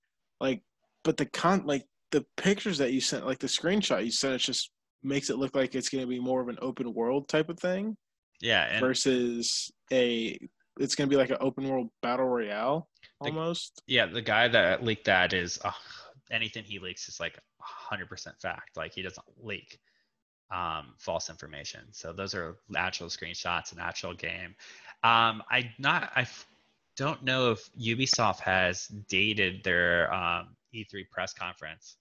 like, 0.40 0.62
but 1.02 1.16
the 1.16 1.26
con 1.26 1.64
like 1.66 1.84
the 2.10 2.24
pictures 2.36 2.78
that 2.78 2.92
you 2.92 3.00
sent, 3.00 3.26
like 3.26 3.38
the 3.38 3.46
screenshot 3.46 4.04
you 4.04 4.10
sent, 4.10 4.34
it 4.34 4.38
just 4.38 4.70
makes 5.02 5.30
it 5.30 5.36
look 5.36 5.54
like 5.54 5.74
it's 5.74 5.88
gonna 5.88 6.06
be 6.06 6.20
more 6.20 6.40
of 6.40 6.48
an 6.48 6.58
open 6.62 6.94
world 6.94 7.28
type 7.28 7.48
of 7.48 7.58
thing 7.58 7.96
yeah, 8.40 8.64
and 8.70 8.80
versus 8.80 9.70
a 9.92 10.38
it's 10.80 10.94
gonna 10.94 11.08
be 11.08 11.16
like 11.16 11.30
an 11.30 11.36
open 11.40 11.68
world 11.68 11.88
battle 12.02 12.26
royale 12.26 12.88
The- 13.20 13.30
almost. 13.30 13.82
yeah, 13.86 14.06
the 14.06 14.22
guy 14.22 14.48
that 14.48 14.82
leaked 14.84 15.04
that 15.06 15.32
is 15.32 15.58
uh, 15.64 15.72
anything 16.30 16.64
he 16.64 16.78
leaks 16.78 17.08
is 17.08 17.20
like 17.20 17.38
100% 17.90 18.40
fact. 18.40 18.76
Like 18.76 18.94
he 18.94 19.02
doesn't 19.02 19.26
leak 19.42 19.78
um, 20.50 20.94
false 20.98 21.30
information. 21.30 21.80
So 21.92 22.12
those 22.12 22.34
are 22.34 22.56
actual 22.76 23.08
screenshots, 23.08 23.72
an 23.72 23.78
actual 23.80 24.14
game. 24.14 24.54
Um, 25.04 25.42
I 25.50 25.70
not 25.78 26.10
I 26.16 26.26
don't 26.96 27.22
know 27.22 27.50
if 27.50 27.70
Ubisoft 27.74 28.40
has 28.40 28.86
dated 29.08 29.62
their 29.62 30.12
um, 30.12 30.56
E3 30.74 31.08
press 31.10 31.34
conference 31.34 31.96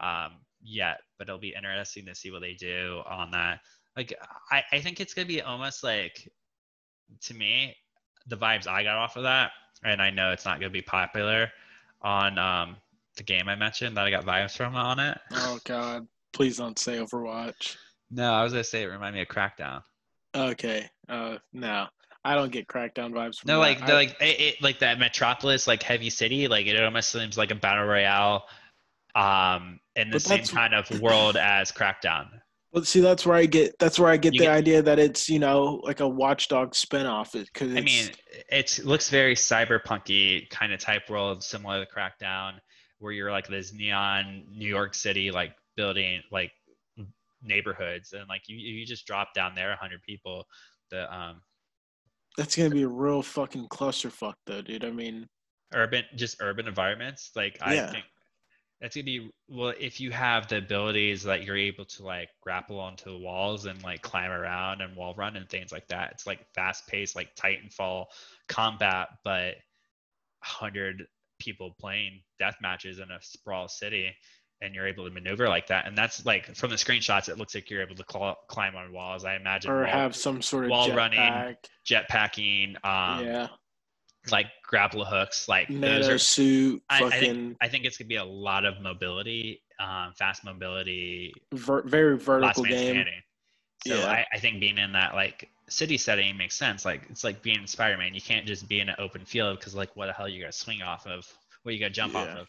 um, 0.00 0.34
yet, 0.62 1.00
but 1.18 1.28
it'll 1.28 1.40
be 1.40 1.54
interesting 1.56 2.06
to 2.06 2.14
see 2.14 2.30
what 2.30 2.40
they 2.40 2.54
do 2.54 3.02
on 3.10 3.32
that. 3.32 3.58
Like 3.96 4.14
I, 4.52 4.62
I 4.70 4.80
think 4.80 5.00
it's 5.00 5.14
gonna 5.14 5.26
be 5.26 5.42
almost 5.42 5.82
like 5.82 6.30
to 7.22 7.34
me 7.34 7.74
the 8.28 8.36
vibes 8.36 8.68
I 8.68 8.84
got 8.84 8.96
off 8.96 9.16
of 9.16 9.24
that, 9.24 9.50
and 9.82 10.00
I 10.00 10.10
know 10.10 10.30
it's 10.30 10.44
not 10.44 10.60
gonna 10.60 10.70
be 10.70 10.82
popular 10.82 11.50
on 12.02 12.38
um, 12.38 12.76
the 13.16 13.24
game 13.24 13.48
I 13.48 13.56
mentioned 13.56 13.96
that 13.96 14.06
I 14.06 14.12
got 14.12 14.24
vibes 14.24 14.56
from 14.56 14.76
on 14.76 15.00
it. 15.00 15.18
Oh 15.32 15.58
God! 15.64 16.06
Please 16.32 16.58
don't 16.58 16.78
say 16.78 16.98
Overwatch. 16.98 17.76
No, 18.12 18.32
I 18.32 18.44
was 18.44 18.52
gonna 18.52 18.62
say 18.62 18.84
it 18.84 18.86
reminded 18.86 19.16
me 19.16 19.22
of 19.22 19.28
Crackdown. 19.28 19.82
Okay. 20.36 20.88
Uh, 21.08 21.38
no, 21.52 21.88
I 22.28 22.34
don't 22.34 22.52
get 22.52 22.66
Crackdown 22.68 23.12
vibes. 23.12 23.38
From 23.38 23.48
No, 23.48 23.54
that. 23.54 23.58
like 23.60 23.82
I- 23.82 23.86
the, 23.86 23.92
like 23.94 24.16
it, 24.20 24.40
it, 24.40 24.62
like 24.62 24.78
that 24.80 24.98
Metropolis, 24.98 25.66
like 25.66 25.82
heavy 25.82 26.10
city, 26.10 26.48
like 26.48 26.66
it 26.66 26.82
almost 26.82 27.10
seems 27.10 27.38
like 27.38 27.50
a 27.50 27.54
battle 27.54 27.84
royale, 27.86 28.44
um, 29.14 29.80
in 29.96 30.10
the 30.10 30.20
same 30.20 30.44
kind 30.44 30.74
of 30.74 30.88
world 31.00 31.36
as 31.36 31.72
Crackdown. 31.72 32.28
Well, 32.70 32.84
see, 32.84 33.00
that's 33.00 33.24
where 33.24 33.34
I 33.36 33.46
get. 33.46 33.78
That's 33.78 33.98
where 33.98 34.10
I 34.10 34.18
get 34.18 34.34
You 34.34 34.40
the 34.40 34.44
get- 34.46 34.54
idea 34.54 34.82
that 34.82 34.98
it's 34.98 35.28
you 35.30 35.38
know 35.38 35.80
like 35.84 36.00
a 36.00 36.08
Watchdog 36.08 36.72
spinoff. 36.74 37.32
Because 37.32 37.74
I 37.74 37.80
mean, 37.80 38.10
it 38.50 38.78
looks 38.84 39.08
very 39.08 39.34
cyberpunky 39.34 40.50
kind 40.50 40.72
of 40.74 40.78
type 40.80 41.08
world, 41.08 41.42
similar 41.42 41.82
to 41.84 41.90
Crackdown, 41.90 42.58
where 42.98 43.12
you're 43.12 43.32
like 43.32 43.48
this 43.48 43.72
neon 43.72 44.44
New 44.50 44.68
York 44.68 44.94
City 44.94 45.30
like 45.30 45.54
building 45.76 46.20
like 46.30 46.52
neighborhoods, 47.42 48.12
and 48.12 48.28
like 48.28 48.42
you 48.48 48.56
you 48.58 48.84
just 48.84 49.06
drop 49.06 49.32
down 49.34 49.54
there, 49.54 49.74
hundred 49.80 50.02
people. 50.02 50.44
The 50.90 51.12
um 51.12 51.40
that's 52.38 52.56
gonna 52.56 52.70
be 52.70 52.84
a 52.84 52.88
real 52.88 53.22
fucking 53.22 53.68
clusterfuck, 53.68 54.34
though, 54.46 54.62
dude. 54.62 54.84
I 54.84 54.90
mean, 54.90 55.26
urban 55.74 56.04
just 56.14 56.40
urban 56.40 56.66
environments 56.66 57.30
like 57.36 57.58
i 57.60 57.74
Yeah. 57.74 57.90
think 57.92 58.06
that's 58.80 58.96
gonna 58.96 59.04
be 59.04 59.30
well 59.48 59.74
if 59.78 60.00
you 60.00 60.10
have 60.10 60.48
the 60.48 60.56
abilities 60.56 61.22
that 61.22 61.42
you're 61.44 61.58
able 61.58 61.84
to 61.84 62.02
like 62.04 62.30
grapple 62.40 62.80
onto 62.80 63.10
the 63.10 63.18
walls 63.18 63.66
and 63.66 63.82
like 63.82 64.00
climb 64.00 64.30
around 64.30 64.80
and 64.80 64.96
wall 64.96 65.14
run 65.14 65.36
and 65.36 65.46
things 65.50 65.70
like 65.70 65.86
that 65.88 66.10
it's 66.12 66.26
like 66.26 66.46
fast 66.54 66.86
paced 66.86 67.14
like 67.16 67.34
titanfall 67.36 68.06
combat 68.48 69.08
but 69.24 69.56
100 70.40 71.06
people 71.38 71.74
playing 71.78 72.22
death 72.38 72.56
matches 72.62 72.98
in 72.98 73.10
a 73.10 73.20
sprawl 73.20 73.68
city 73.68 74.10
and 74.60 74.74
you're 74.74 74.86
able 74.86 75.04
to 75.04 75.10
maneuver 75.10 75.48
like 75.48 75.66
that 75.68 75.86
and 75.86 75.96
that's 75.96 76.24
like 76.26 76.54
from 76.56 76.70
the 76.70 76.76
screenshots 76.76 77.28
it 77.28 77.38
looks 77.38 77.54
like 77.54 77.70
you're 77.70 77.82
able 77.82 77.94
to 77.94 78.04
cl- 78.10 78.36
climb 78.48 78.74
on 78.74 78.92
walls 78.92 79.24
i 79.24 79.36
imagine 79.36 79.70
or 79.70 79.82
wall, 79.82 79.86
have 79.86 80.16
some 80.16 80.42
sort 80.42 80.64
of 80.64 80.70
wall 80.70 80.88
jetpack. 80.88 80.96
running, 80.96 81.56
jetpacking 81.88 82.84
um 82.84 83.24
yeah, 83.24 83.48
like 84.32 84.46
grapple 84.64 85.04
hooks 85.04 85.48
like 85.48 85.68
those 85.68 86.08
are 86.08 86.18
suit, 86.18 86.82
I, 86.90 87.04
I 87.04 87.10
think 87.20 87.56
I 87.60 87.68
think 87.68 87.84
it's 87.84 87.96
gonna 87.96 88.08
be 88.08 88.16
a 88.16 88.24
lot 88.24 88.64
of 88.64 88.80
mobility, 88.80 89.62
um, 89.80 90.12
fast 90.18 90.44
mobility, 90.44 91.32
ver- 91.54 91.82
very 91.82 92.18
vertical 92.18 92.64
game. 92.64 92.90
standing. 92.92 93.22
So 93.86 93.94
Yeah. 93.94 94.06
I, 94.06 94.26
I 94.34 94.38
think 94.38 94.60
being 94.60 94.76
in 94.76 94.92
that 94.92 95.14
like 95.14 95.48
city 95.68 95.96
setting 95.96 96.36
makes 96.36 96.56
sense. 96.56 96.84
Like 96.84 97.02
it's 97.08 97.24
like 97.24 97.42
being 97.42 97.66
Spider-Man. 97.66 98.12
You 98.14 98.20
can't 98.20 98.44
just 98.44 98.68
be 98.68 98.80
in 98.80 98.88
an 98.88 98.96
open 98.98 99.24
field 99.24 99.58
because 99.60 99.74
like 99.74 99.94
what 99.96 100.06
the 100.06 100.12
hell 100.12 100.26
are 100.26 100.28
you 100.28 100.40
gonna 100.40 100.52
swing 100.52 100.82
off 100.82 101.06
of? 101.06 101.24
What 101.62 101.70
are 101.70 101.72
you 101.72 101.80
gonna 101.80 101.90
jump 101.90 102.14
off 102.14 102.28
of? 102.28 102.46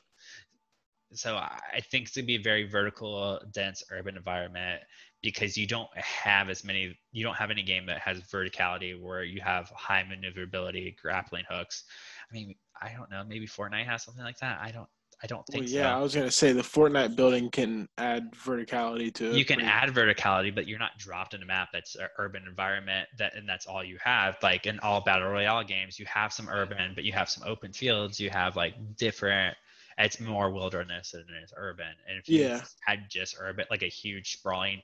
So 1.14 1.38
I 1.38 1.80
think 1.90 2.08
it's 2.08 2.16
gonna 2.16 2.28
be 2.28 2.36
a 2.36 2.42
very 2.42 2.68
vertical, 2.68 3.42
dense 3.52 3.84
urban 3.92 4.16
environment 4.16 4.82
because 5.22 5.58
you 5.58 5.66
don't 5.68 5.90
have 5.98 6.50
as 6.50 6.64
many. 6.64 6.98
You 7.12 7.24
don't 7.24 7.36
have 7.36 7.52
any 7.52 7.64
game 7.64 7.86
that 7.88 8.00
has 8.02 8.22
verticality 8.22 9.00
where 9.00 9.24
you 9.24 9.42
have 9.42 9.70
high 9.70 10.04
maneuverability, 10.04 10.96
grappling 11.02 11.46
hooks. 11.50 11.84
I 12.30 12.34
mean, 12.34 12.56
I 12.82 12.94
don't 12.96 13.10
know. 13.10 13.24
Maybe 13.28 13.48
Fortnite 13.48 13.86
has 13.86 14.04
something 14.04 14.24
like 14.24 14.38
that. 14.40 14.60
I 14.62 14.72
don't. 14.72 14.88
I 15.22 15.28
don't 15.28 15.44
Well, 15.52 15.62
think 15.64 15.70
yeah, 15.70 15.98
I 15.98 16.00
was 16.00 16.16
gonna 16.16 16.32
say 16.32 16.54
the 16.54 16.62
Fortnite 16.62 17.18
building 17.18 17.50
can 17.50 17.90
add 17.98 18.32
verticality 18.32 19.14
to 19.16 19.32
it. 19.32 19.34
You 19.36 19.44
can 19.44 19.58
pretty- 19.58 19.70
add 19.70 19.90
verticality, 19.90 20.56
but 20.56 20.66
you're 20.66 20.80
not 20.80 20.98
dropped 20.98 21.34
in 21.34 21.42
a 21.44 21.46
map 21.46 21.70
that's 21.74 21.96
an 21.96 22.08
urban 22.18 22.44
environment 22.48 23.10
that 23.18 23.36
and 23.36 23.50
that's 23.50 23.66
all 23.66 23.84
you 23.84 23.98
have. 24.02 24.38
Like 24.42 24.66
in 24.66 24.80
all 24.80 25.02
battle 25.02 25.28
royale 25.28 25.64
games, 25.66 26.00
you 26.00 26.06
have 26.06 26.32
some 26.32 26.48
urban, 26.48 26.94
but 26.96 27.04
you 27.04 27.12
have 27.12 27.30
some 27.30 27.46
open 27.46 27.74
fields. 27.74 28.20
You 28.20 28.30
have 28.30 28.56
like 28.56 28.76
different. 28.96 29.58
It's 30.00 30.20
more 30.20 30.50
wilderness 30.50 31.12
than 31.12 31.22
it 31.30 31.44
is 31.44 31.54
urban. 31.58 31.94
And 32.08 32.18
if 32.18 32.28
you 32.30 32.42
Yeah. 32.46 32.64
had 32.82 33.10
just 33.10 33.36
urban, 33.38 33.66
like 33.70 33.84
a 33.84 33.88
huge 33.90 34.32
sprawling, 34.32 34.82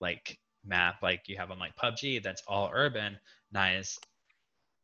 like 0.00 0.38
map, 0.64 1.02
like 1.02 1.28
you 1.28 1.36
have 1.36 1.50
on 1.52 1.58
like 1.60 1.76
PUBG, 1.76 2.18
that's 2.22 2.42
all 2.48 2.68
urban, 2.74 3.18
nice, 3.52 3.96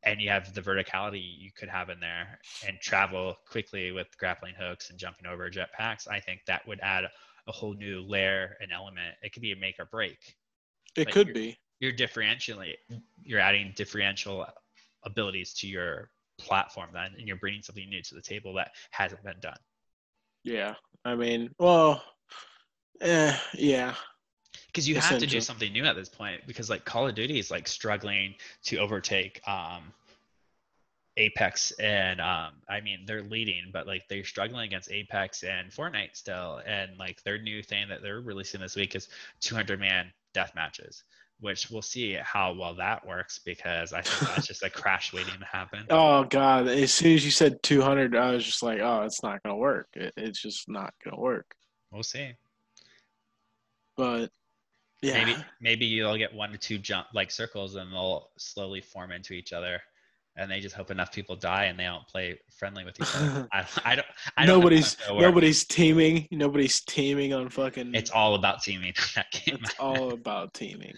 and 0.05 0.21
you 0.23 0.31
have 0.31 0.55
the 0.55 0.63
verticality 0.63 1.37
you 1.39 1.51
could 1.53 1.69
have 1.69 1.91
in 1.91 1.99
there 1.99 2.41
and 2.67 2.81
travel 2.81 3.37
quickly 3.47 3.91
with 3.91 4.07
grappling 4.19 4.55
hooks 4.55 4.91
and 4.91 4.99
jumping 4.99 5.27
over 5.27 5.51
jetpacks. 5.51 6.07
I 6.09 6.21
think 6.21 6.45
that 6.47 6.67
would 6.67 6.81
add 6.81 7.05
a 7.49 7.53
whole 7.53 7.75
new 7.75 8.03
layer 8.03 8.57
and 8.61 8.71
element. 8.73 9.17
It 9.23 9.33
could 9.33 9.43
be 9.43 9.51
a 9.53 9.57
make 9.57 9.81
or 9.81 9.87
break. 9.87 10.37
It 10.95 11.07
like 11.07 11.15
could 11.15 11.27
you're- 11.29 11.41
be. 11.51 11.59
You're 11.81 11.93
differentially, 11.93 12.77
you're 13.25 13.41
adding 13.41 13.73
differential 13.75 14.47
abilities 15.03 15.53
to 15.55 15.67
your 15.67 16.13
platform 16.39 16.91
then, 16.93 17.15
and 17.19 17.27
you're 17.27 17.39
bringing 17.39 17.61
something 17.63 17.89
new 17.89 18.01
to 18.03 18.15
the 18.15 18.23
table 18.23 18.55
that 18.55 18.77
hasn't 18.93 19.25
been 19.25 19.41
done. 19.41 19.59
Yeah. 20.45 20.75
I 21.05 21.15
mean, 21.15 21.51
well, 21.59 22.03
eh, 23.01 23.37
yeah. 23.55 23.95
Because 24.67 24.89
you 24.89 24.97
have 24.97 25.19
to 25.19 25.27
do 25.27 25.41
something 25.41 25.73
new 25.73 25.85
at 25.85 25.97
this 25.97 26.09
point. 26.09 26.43
Because 26.47 26.71
like 26.71 26.85
Call 26.85 27.09
of 27.09 27.15
Duty 27.15 27.39
is 27.39 27.51
like 27.51 27.69
struggling 27.69 28.35
to 28.65 28.79
overtake 28.79 29.41
um, 29.47 29.93
Apex 31.19 31.73
and 31.73 32.21
um, 32.21 32.53
I 32.69 32.81
mean 32.81 33.01
they're 33.07 33.23
leading, 33.23 33.65
but 33.73 33.87
like 33.87 34.09
they're 34.09 34.25
struggling 34.25 34.67
against 34.67 34.91
Apex 34.91 35.43
and 35.43 35.71
Fortnite 35.71 36.17
still. 36.17 36.63
And 36.67 36.97
like 36.99 37.23
their 37.23 37.39
new 37.39 37.63
thing 37.63 37.89
that 37.89 38.03
they're 38.03 38.21
releasing 38.21 38.61
this 38.61 38.77
week 38.77 38.95
is 38.95 39.09
200 39.41 39.79
man 39.79 40.11
death 40.33 40.53
matches, 40.55 41.05
which 41.43 41.71
we'll 41.71 41.83
see 41.83 42.17
how 42.23 42.55
well 42.55 42.73
that 42.77 43.05
works 43.05 43.41
because 43.45 43.93
I 43.93 44.01
think 44.01 44.31
that's 44.31 44.47
just 44.47 44.63
a 44.63 44.71
crash 44.71 45.13
waiting 45.13 45.39
to 45.41 45.45
happen. 45.45 45.85
Oh 45.91 46.25
God! 46.25 46.69
As 46.69 46.95
soon 46.95 47.15
as 47.15 47.25
you 47.25 47.33
said 47.33 47.63
200, 47.63 48.15
I 48.17 48.31
was 48.31 48.45
just 48.45 48.63
like, 48.63 48.79
oh, 48.81 49.03
it's 49.03 49.23
not 49.23 49.43
gonna 49.43 49.57
work. 49.57 49.89
It, 49.95 50.15
it's 50.17 50.41
just 50.41 50.69
not 50.69 50.95
gonna 51.05 51.21
work. 51.21 51.55
We'll 51.91 52.05
see. 52.05 52.33
But 53.97 54.31
yeah, 55.03 55.25
Maybe 55.25 55.45
maybe 55.61 55.87
you'll 55.87 56.17
get 56.17 56.33
one 56.33 56.53
to 56.53 56.59
two 56.59 56.79
jump 56.79 57.09
like 57.13 57.31
circles 57.33 57.75
and 57.75 57.93
they'll 57.93 58.29
slowly 58.39 58.81
form 58.81 59.11
into 59.11 59.35
each 59.35 59.53
other. 59.53 59.81
And 60.35 60.51
they 60.51 60.61
just 60.61 60.75
hope 60.75 60.91
enough 60.91 61.13
people 61.13 61.37
die 61.37 61.65
and 61.65 61.79
they 61.79 61.85
don't 61.85 62.07
play 62.07 62.39
friendly 62.57 62.87
with 62.87 62.99
each 62.99 63.15
other. 63.17 63.49
I, 63.53 63.67
I 63.85 63.97
don't. 63.97 64.07
I 64.39 64.47
don't 64.47 64.61
nobody's 64.61 64.97
nobody's 65.11 65.65
teaming. 65.65 66.27
Nobody's 66.31 66.81
teaming 66.81 67.35
on 67.35 67.51
fucking. 67.51 67.95
It's 67.95 68.11
all 68.11 68.35
about 68.35 68.63
teaming 68.63 68.95
that 69.17 69.31
game. 69.33 69.59
it's 69.61 69.75
all 69.79 70.13
about 70.13 70.55
teaming. 70.55 70.95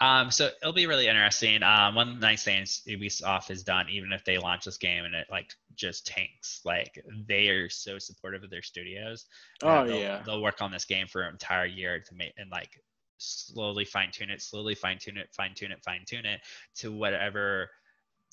Um, 0.00 0.30
so 0.30 0.50
it'll 0.62 0.72
be 0.72 0.86
really 0.86 1.08
interesting. 1.08 1.62
Um, 1.62 1.94
one 1.96 2.20
nice 2.20 2.44
things 2.44 2.82
Ubisoft 2.86 3.48
has 3.48 3.64
done, 3.64 3.88
even 3.90 4.12
if 4.12 4.24
they 4.24 4.38
launch 4.38 4.64
this 4.64 4.78
game 4.78 5.04
and 5.04 5.14
it 5.14 5.26
like 5.30 5.52
just 5.74 6.06
tanks, 6.06 6.60
like 6.64 7.02
they 7.26 7.48
are 7.48 7.68
so 7.68 7.98
supportive 7.98 8.44
of 8.44 8.50
their 8.50 8.62
studios. 8.62 9.26
Oh 9.62 9.84
they'll, 9.84 9.98
yeah. 9.98 10.22
they'll 10.24 10.42
work 10.42 10.62
on 10.62 10.70
this 10.70 10.84
game 10.84 11.08
for 11.08 11.22
an 11.22 11.32
entire 11.32 11.66
year 11.66 12.00
to 12.00 12.14
make 12.14 12.32
and 12.38 12.50
like 12.50 12.80
slowly 13.18 13.84
fine 13.84 14.10
tune 14.12 14.30
it, 14.30 14.40
slowly 14.40 14.76
fine 14.76 14.98
tune 14.98 15.18
it, 15.18 15.30
fine 15.36 15.54
tune 15.54 15.72
it, 15.72 15.82
fine 15.84 16.04
tune 16.06 16.26
it 16.26 16.40
to 16.76 16.92
whatever 16.92 17.68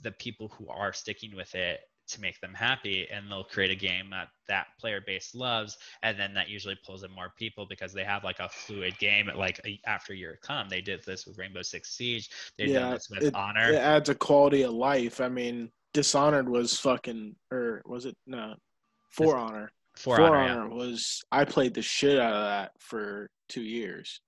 the 0.04 0.12
people 0.12 0.50
who 0.50 0.70
are 0.70 0.94
sticking 0.94 1.36
with 1.36 1.56
it 1.56 1.80
to 2.08 2.22
make 2.22 2.40
them 2.42 2.54
happy 2.54 3.08
and 3.12 3.30
they'll 3.30 3.44
create 3.44 3.72
a 3.72 3.76
game 3.76 4.10
that 4.12 4.28
that 4.48 4.68
player 4.80 5.02
base 5.06 5.34
loves 5.34 5.78
and 6.04 6.20
then 6.20 6.34
that 6.34 6.48
usually 6.50 6.78
pulls 6.86 7.04
in 7.04 7.12
more 7.12 7.34
people 7.38 7.66
because 7.68 7.94
they 7.94 8.04
have 8.04 8.24
like 8.24 8.40
a 8.40 8.48
fluid 8.50 8.98
game 9.00 9.30
like 9.36 9.60
a, 9.66 9.80
after 9.88 10.14
year 10.14 10.38
come 10.42 10.70
they 10.70 10.82
did 10.82 11.04
this 11.06 11.26
with 11.26 11.38
rainbow 11.38 11.62
six 11.62 11.96
siege 11.98 12.30
they've 12.58 12.74
done 12.74 12.90
Yeah, 12.90 12.94
this 12.94 13.10
with 13.10 13.24
it- 13.24 13.36
honor 13.36 13.72
It 13.72 13.76
adds 13.76 14.10
a 14.10 14.16
quality 14.16 14.62
of 14.64 14.74
life. 14.74 15.20
I 15.20 15.30
mean, 15.30 15.72
Dishonored 15.94 16.50
was 16.50 16.78
fucking, 16.80 17.36
or 17.52 17.82
was 17.86 18.06
it 18.06 18.16
no? 18.28 18.56
For 19.12 19.38
Honor. 19.38 19.72
for, 19.96 20.20
honor, 20.22 20.68
yeah. 20.68 20.68
was. 20.76 21.24
I 21.32 21.46
played 21.46 21.74
the 21.74 21.82
shit 21.82 22.20
out 22.20 22.34
of 22.34 22.44
that 22.44 22.72
for 22.80 23.30
two 23.48 23.62
years. 23.64 24.20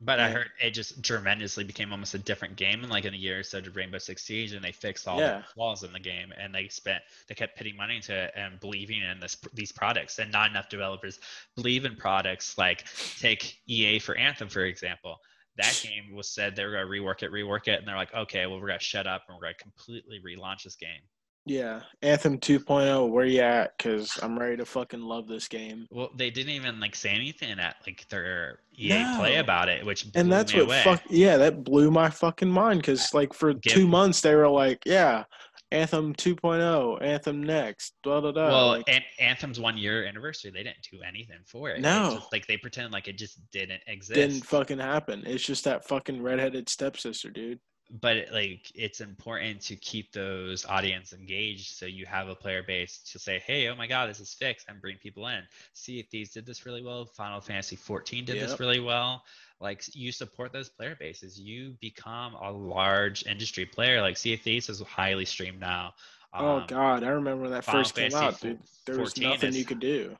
But 0.00 0.20
i 0.20 0.28
heard 0.30 0.48
it 0.62 0.70
just 0.72 1.02
tremendously 1.02 1.64
became 1.64 1.90
almost 1.90 2.12
a 2.14 2.18
different 2.18 2.54
game 2.56 2.84
in 2.84 2.90
like 2.90 3.04
in 3.06 3.14
a 3.14 3.16
year 3.16 3.40
or 3.40 3.42
so 3.42 3.60
to 3.60 3.70
rainbow 3.70 3.98
six 3.98 4.22
siege 4.24 4.52
and 4.52 4.62
they 4.62 4.72
fixed 4.72 5.08
all 5.08 5.18
Yeah. 5.18 5.38
the 5.38 5.44
flaws 5.54 5.82
in 5.84 5.92
the 5.92 6.00
game 6.00 6.32
and 6.38 6.54
they 6.54 6.68
spent 6.68 7.02
they 7.28 7.34
kept 7.34 7.56
putting 7.56 7.76
money 7.76 7.96
into 7.96 8.14
it 8.14 8.32
and 8.36 8.60
believing 8.60 9.00
in 9.02 9.18
this 9.20 9.36
these 9.54 9.72
products 9.72 10.18
and 10.18 10.30
not 10.30 10.50
enough 10.50 10.68
developers 10.68 11.18
believe 11.54 11.84
in 11.86 11.96
products 11.96 12.58
like 12.58 12.84
take 13.18 13.58
ea 13.68 13.98
for 13.98 14.16
anthem 14.16 14.48
for 14.48 14.64
example. 14.64 15.16
That 15.56 15.80
game 15.82 16.14
was 16.14 16.28
said 16.28 16.54
they 16.54 16.64
were 16.66 16.72
going 16.72 16.86
to 16.86 16.92
rework 16.92 17.22
it 17.22 17.32
rework 17.32 17.66
it 17.68 17.78
and 17.78 17.88
they're 17.88 17.96
like 17.96 18.12
okay 18.12 18.46
well 18.46 18.60
we're 18.60 18.66
going 18.68 18.78
to 18.78 18.84
shut 18.84 19.06
up 19.06 19.22
and 19.28 19.36
we're 19.36 19.42
going 19.44 19.54
to 19.54 19.62
completely 19.62 20.20
relaunch 20.20 20.64
this 20.64 20.76
game 20.76 21.00
Yeah, 21.48 21.82
Anthem 22.02 22.38
2.0. 22.38 23.08
Where 23.08 23.24
you 23.24 23.40
at? 23.40 23.78
Cause 23.78 24.18
I'm 24.20 24.36
ready 24.38 24.56
to 24.56 24.66
fucking 24.66 25.00
love 25.00 25.28
this 25.28 25.46
game. 25.46 25.86
well 25.92 26.10
they 26.16 26.28
didn't 26.28 26.50
even 26.52 26.80
like 26.80 26.96
say 26.96 27.10
anything 27.10 27.58
at 27.60 27.76
like 27.86 28.04
their 28.08 28.58
ea 28.76 29.04
play 29.16 29.36
about 29.36 29.68
it 29.68 29.86
which 29.86 30.10
blew 30.12 30.20
And 30.20 30.30
that's 30.32 30.52
what 30.52 30.64
away. 30.64 30.82
fuck. 30.82 31.02
Yeah, 31.08 31.36
that 31.36 31.62
blew 31.62 31.90
my 31.92 32.10
fucking 32.10 32.50
mind. 32.50 32.82
Cause 32.82 33.14
like 33.14 33.32
for 33.32 33.54
Give- 33.54 33.72
two 33.72 33.86
months 33.86 34.20
they 34.20 34.34
were 34.34 34.48
like, 34.48 34.82
yeah, 34.84 35.22
Anthem 35.70 36.14
2.0, 36.14 37.00
Anthem 37.02 37.42
next, 37.44 37.94
blah 38.02 38.20
blah 38.20 38.32
blah. 38.32 38.48
well, 38.48 38.66
like, 38.68 38.88
An- 38.88 39.02
Anthem's 39.20 39.60
one 39.60 39.76
year 39.78 40.04
anniversary, 40.04 40.50
they 40.50 40.64
didn't 40.64 40.86
do 40.90 40.98
anything 41.06 41.38
for 41.46 41.70
it. 41.70 41.78
It 41.78 41.82
No. 41.82 42.14
just- 42.16 42.32
like 42.32 42.46
they 42.48 42.56
pretend 42.56 42.92
like 42.92 43.06
it 43.06 43.18
just 43.18 43.38
didn't 43.52 43.82
exist. 43.86 44.14
didn't 44.14 44.44
fucking 44.46 44.78
happen. 44.78 45.22
It's 45.26 45.44
just 45.44 45.62
that 45.64 45.86
fucking 45.86 46.20
redheaded 46.22 46.68
stepsister, 46.68 47.30
dude. 47.30 47.60
But 47.88 48.16
it, 48.16 48.32
like 48.32 48.72
it's 48.74 49.00
important 49.00 49.60
to 49.62 49.76
keep 49.76 50.12
those 50.12 50.64
audience 50.66 51.12
engaged, 51.12 51.76
so 51.76 51.86
you 51.86 52.04
have 52.06 52.28
a 52.28 52.34
player 52.34 52.62
base 52.62 52.98
to 53.12 53.18
say, 53.18 53.38
"Hey, 53.46 53.68
oh 53.68 53.76
my 53.76 53.86
God, 53.86 54.10
this 54.10 54.18
is 54.18 54.34
fixed," 54.34 54.66
and 54.68 54.80
bring 54.80 54.96
people 54.96 55.28
in. 55.28 55.42
Sea 55.72 56.00
of 56.00 56.08
Thieves 56.08 56.30
did 56.32 56.44
this 56.46 56.66
really 56.66 56.82
well. 56.82 57.04
Final 57.06 57.40
Fantasy 57.40 57.76
14 57.76 58.24
did 58.24 58.40
this 58.40 58.58
really 58.58 58.80
well. 58.80 59.22
Like 59.60 59.84
you 59.94 60.10
support 60.10 60.52
those 60.52 60.68
player 60.68 60.96
bases, 60.98 61.38
you 61.38 61.76
become 61.80 62.34
a 62.34 62.50
large 62.50 63.24
industry 63.24 63.64
player. 63.64 64.00
Like 64.02 64.16
Sea 64.16 64.34
of 64.34 64.40
Thieves 64.40 64.68
is 64.68 64.80
highly 64.82 65.24
streamed 65.24 65.60
now. 65.60 65.94
oh 66.34 66.56
Um, 66.56 66.66
god, 66.66 67.04
I 67.04 67.08
remember 67.10 67.42
when 67.42 67.52
that 67.52 67.64
Final 67.64 67.82
first 67.82 67.94
came 67.94 68.14
out, 68.14 68.40
dude. 68.40 68.58
There 68.84 68.98
was 68.98 69.16
nothing 69.16 69.50
is- 69.50 69.58
you 69.58 69.64
could 69.64 69.80
do. 69.80 70.18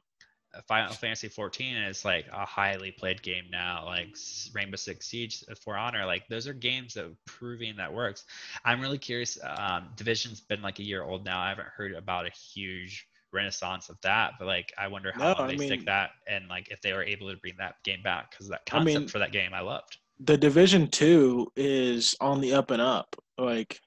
Final 0.68 0.92
Fantasy 0.94 1.28
14 1.28 1.76
is 1.76 2.04
like 2.04 2.26
a 2.32 2.44
highly 2.44 2.90
played 2.92 3.22
game 3.22 3.44
now. 3.50 3.84
Like 3.84 4.16
Rainbow 4.54 4.76
Six 4.76 5.06
Siege, 5.08 5.44
uh, 5.50 5.54
For 5.54 5.76
Honor, 5.76 6.04
like 6.06 6.26
those 6.28 6.46
are 6.46 6.52
games 6.54 6.94
that 6.94 7.04
are 7.06 7.16
proving 7.26 7.76
that 7.76 7.92
works. 7.92 8.24
I'm 8.64 8.80
really 8.80 8.98
curious. 8.98 9.38
Um, 9.44 9.88
Division's 9.96 10.40
been 10.40 10.62
like 10.62 10.78
a 10.78 10.84
year 10.84 11.02
old 11.02 11.24
now. 11.24 11.40
I 11.40 11.48
haven't 11.50 11.68
heard 11.68 11.92
about 11.94 12.26
a 12.26 12.30
huge 12.30 13.06
renaissance 13.32 13.88
of 13.88 13.96
that, 14.02 14.32
but 14.38 14.46
like 14.46 14.72
I 14.78 14.88
wonder 14.88 15.12
how 15.14 15.32
No, 15.32 15.38
long 15.38 15.40
I 15.42 15.46
they 15.52 15.56
mean- 15.56 15.68
stick 15.68 15.84
that 15.86 16.10
and 16.26 16.48
like 16.48 16.68
if 16.70 16.80
they 16.80 16.92
were 16.92 17.02
able 17.02 17.30
to 17.30 17.36
bring 17.36 17.54
that 17.58 17.74
game 17.84 18.02
back 18.02 18.30
because 18.30 18.48
that 18.48 18.62
I 18.68 18.70
concept 18.70 18.86
mean- 18.98 19.08
for 19.08 19.18
that 19.18 19.32
game 19.32 19.52
I 19.52 19.60
loved. 19.60 19.98
the 20.20 20.38
division 20.38 20.88
two 20.88 21.52
is 21.56 22.14
on 22.20 22.40
the 22.40 22.54
up 22.54 22.70
and 22.70 22.80
up 22.80 23.14
like 23.36 23.78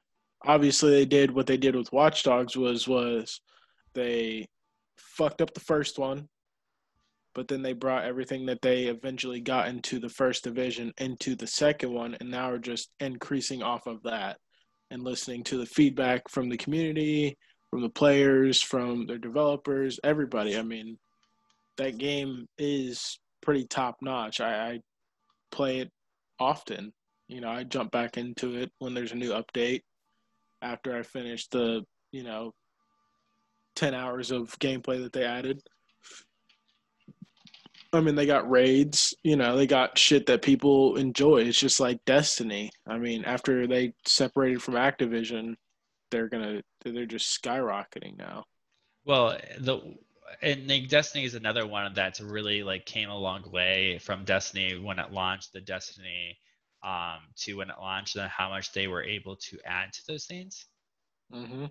obviously 0.46 0.92
they 0.92 1.06
did 1.06 1.32
what 1.32 1.48
they 1.48 1.58
did 1.58 1.76
with 1.76 1.92
watch 1.92 2.22
dogs 2.24 2.56
was 2.56 2.88
was 2.88 3.42
they 3.96 4.48
fucked 4.98 5.42
up 5.42 5.54
the 5.56 5.60
first 5.60 5.98
one 5.98 6.28
but 7.40 7.48
then 7.48 7.62
they 7.62 7.72
brought 7.72 8.04
everything 8.04 8.46
that 8.46 8.62
they 8.62 8.88
eventually 8.88 9.40
got 9.40 9.70
into 9.70 9.98
the 9.98 10.10
first 10.10 10.44
division 10.44 10.92
into 10.98 11.38
the 11.38 11.48
second 11.48 11.90
one 11.94 12.18
and 12.20 12.30
now 12.30 12.52
are 12.52 12.58
just 12.58 12.90
increasing 13.00 13.64
off 13.64 13.88
of 13.88 14.04
that 14.04 14.36
and 14.92 15.06
listening 15.06 15.42
to 15.42 15.58
the 15.58 15.66
feedback 15.66 16.28
from 16.28 16.50
the 16.50 16.58
community 16.58 17.38
from 17.70 17.82
the 17.82 17.90
players 17.90 18.62
from 18.62 19.06
their 19.06 19.18
developers 19.18 20.02
everybody 20.04 20.58
i 20.58 20.62
mean 20.62 20.98
that 21.78 21.98
game 21.98 22.46
is 22.58 23.18
pretty 23.42 23.66
top 23.66 23.96
notch 24.02 24.42
I, 24.42 24.72
I 24.72 24.80
play 25.50 25.80
it 25.80 25.92
often. 26.40 26.92
You 27.28 27.42
know, 27.42 27.50
I 27.50 27.64
jump 27.64 27.92
back 27.92 28.18
into 28.18 28.56
it 28.56 28.72
when 28.80 28.94
there's 28.94 29.12
a 29.12 29.16
new 29.16 29.32
update 29.32 29.82
after 30.62 30.98
I 30.98 31.04
finish 31.04 31.48
the, 31.48 31.84
you 32.12 32.24
know, 32.24 32.54
10 33.76 33.94
hours 33.94 34.32
of 34.32 34.58
gameplay 34.60 35.02
that 35.04 35.14
they 35.14 35.24
added. 35.24 35.62
I 37.92 38.02
mean, 38.02 38.16
they 38.16 38.26
got 38.28 38.50
raids, 38.50 39.16
you 39.24 39.36
know, 39.36 39.56
they 39.56 39.66
got 39.66 39.98
shit 39.98 40.28
that 40.28 40.42
people 40.44 40.96
enjoy. 40.98 41.40
It's 41.42 41.60
just 41.60 41.80
like 41.80 42.06
Destiny. 42.06 42.72
I 42.88 42.98
mean, 43.00 43.26
after 43.26 43.66
they 43.68 43.94
separated 44.06 44.62
from 44.62 44.76
Activision, 44.76 45.56
they're 46.12 46.30
going 46.30 46.62
to, 46.84 46.92
they're 46.92 47.06
just 47.08 47.42
skyrocketing 47.42 48.18
now. 48.18 48.46
Well, 49.06 49.38
the 49.60 49.98
and 50.42 50.68
like 50.70 50.88
Destiny 50.90 51.26
is 51.26 51.34
another 51.36 51.66
one 51.68 51.94
that's 51.94 52.22
really 52.22 52.64
like 52.64 52.86
came 52.86 53.10
a 53.10 53.18
long 53.18 53.50
way 53.52 53.98
from 54.00 54.24
Destiny 54.26 54.78
when 54.78 55.00
it 55.00 55.12
launched 55.12 55.54
the 55.54 55.62
Destiny 55.62 56.38
um 56.84 57.20
to 57.38 57.56
when 57.56 57.70
it 57.70 57.76
launched 57.80 58.16
and 58.16 58.30
how 58.30 58.50
much 58.50 58.72
they 58.72 58.88
were 58.88 59.04
able 59.04 59.36
to 59.36 59.60
add 59.66 59.92
to 59.94 60.02
those 60.08 60.26
things 60.26 60.68
Mm-hmm. 61.34 61.66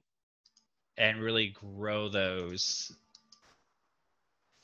and 0.96 1.20
really 1.20 1.48
grow 1.48 2.08
those 2.08 2.92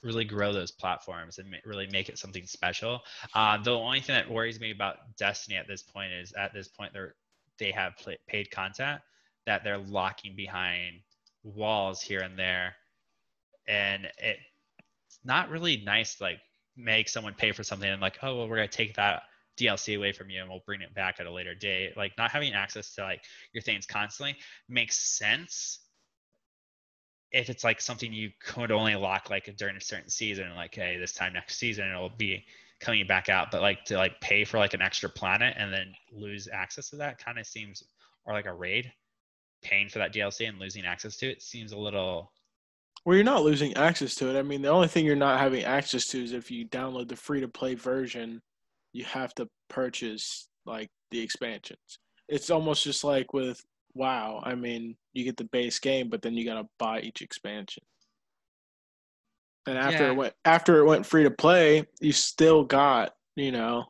really 0.05 0.25
grow 0.25 0.53
those 0.53 0.71
platforms 0.71 1.39
and 1.39 1.55
really 1.65 1.89
make 1.91 2.09
it 2.09 2.19
something 2.19 2.47
special. 2.47 3.01
Uh, 3.35 3.61
the 3.63 3.73
only 3.73 4.01
thing 4.01 4.15
that 4.15 4.31
worries 4.31 4.61
me 4.61 4.71
about 4.71 4.97
Destiny 5.19 5.57
at 5.57 5.67
this 5.67 5.83
point 5.83 6.13
is 6.13 6.33
at 6.39 6.53
this 6.53 6.69
point 6.69 6.93
they're 6.93 7.15
they 7.59 7.71
have 7.71 7.95
paid 8.27 8.51
content 8.51 9.01
that 9.47 9.63
they're 9.63 9.79
locking 9.79 10.35
behind 10.35 10.97
walls 11.45 12.03
here 12.03 12.21
and 12.21 12.39
there, 12.39 12.75
and 13.69 14.05
it, 14.05 14.39
it's 15.07 15.19
not 15.25 15.51
really 15.51 15.83
nice 15.85 16.17
to 16.17 16.25
like 16.25 16.41
make 16.77 17.09
someone 17.09 17.35
pay 17.35 17.53
for 17.53 17.63
something 17.63 17.89
and 17.89 18.03
like 18.03 18.19
oh 18.23 18.37
well 18.37 18.49
we're 18.49 18.57
gonna 18.57 18.69
take 18.69 18.95
that 18.97 19.23
DLC 19.57 19.97
away 19.97 20.13
from 20.13 20.31
you 20.31 20.41
and 20.41 20.51
we'll 20.51 20.63
bring 20.67 20.81
it 20.81 20.93
back 20.95 21.21
at 21.21 21.27
a 21.27 21.33
later 21.33 21.55
date. 21.55 21.97
Like 21.97 22.13
not 22.19 22.31
having 22.31 22.55
access 22.55 22.95
to 22.97 23.03
like 23.03 23.23
your 23.53 23.63
things 23.63 23.87
constantly 23.87 24.37
makes 24.69 24.97
sense 24.99 25.79
if 27.35 27.51
it's 27.51 27.65
like 27.65 27.81
something 27.81 28.13
you 28.13 28.31
could 28.41 28.71
only 28.71 28.95
lock 28.95 29.29
like 29.29 29.55
during 29.57 29.77
a 29.77 29.81
certain 29.81 30.09
season, 30.09 30.55
like 30.55 30.75
hey, 30.75 30.97
this 30.99 31.13
time 31.13 31.33
next 31.33 31.59
season 31.59 31.89
it'll 31.89 32.09
be 32.11 32.45
coming 32.81 33.07
back 33.07 33.29
out. 33.29 33.51
But 33.51 33.61
like 33.61 33.85
to 33.87 33.97
like 33.97 34.21
pay 34.21 34.45
for 34.45 34.59
like 34.59 34.75
an 34.75 34.83
extra 34.83 35.09
planet 35.09 35.55
and 35.59 35.73
then 35.73 35.95
lose 36.13 36.49
access 36.53 36.91
to 36.91 36.97
that 36.97 37.23
kind 37.23 37.39
of 37.39 37.47
seems 37.47 37.83
or 38.25 38.33
like 38.33 38.47
a 38.47 38.53
raid, 38.53 38.91
paying 39.63 39.89
for 39.89 39.99
that 39.99 40.15
DLC 40.15 40.49
and 40.49 40.59
losing 40.59 40.87
access 40.87 41.17
to 41.19 41.29
it 41.29 41.43
seems 41.43 41.73
a 41.73 41.79
little 41.79 42.33
well, 43.05 43.17
you're 43.17 43.25
not 43.25 43.43
losing 43.43 43.77
access 43.77 44.15
to 44.15 44.35
it. 44.35 44.39
I 44.39 44.43
mean, 44.43 44.63
the 44.63 44.71
only 44.71 44.89
thing 44.89 45.05
you're 45.05 45.15
not 45.15 45.39
having 45.39 45.65
access 45.65 46.07
to 46.07 46.25
is 46.25 46.33
if 46.33 46.51
you 46.51 46.67
download 46.67 47.09
the 47.09 47.17
free 47.17 47.41
to 47.41 47.49
play 47.49 47.75
version 47.75 48.41
you 48.95 49.05
have 49.05 49.35
to 49.35 49.47
purchase 49.69 50.49
like 50.65 50.89
the 51.11 51.21
expansions. 51.21 51.99
It's 52.29 52.49
almost 52.49 52.85
just 52.85 53.05
like 53.05 53.35
with 53.35 53.63
WoW. 53.95 54.43
I 54.45 54.55
mean, 54.55 54.97
you 55.13 55.25
get 55.25 55.37
the 55.37 55.45
base 55.45 55.79
game, 55.79 56.09
but 56.09 56.23
then 56.23 56.35
you 56.35 56.45
gotta 56.45 56.69
buy 56.79 57.01
each 57.01 57.23
expansion. 57.23 57.83
And 59.67 59.79
after 59.79 60.05
yeah. 60.05 60.11
it 60.11 60.17
went 60.17 60.35
after 60.45 60.79
it 60.79 60.85
went 60.85 61.07
free 61.07 61.25
to 61.25 61.31
play, 61.31 61.87
you 62.01 62.13
still 62.13 62.65
got, 62.65 63.15
you 63.37 63.53
know, 63.53 63.85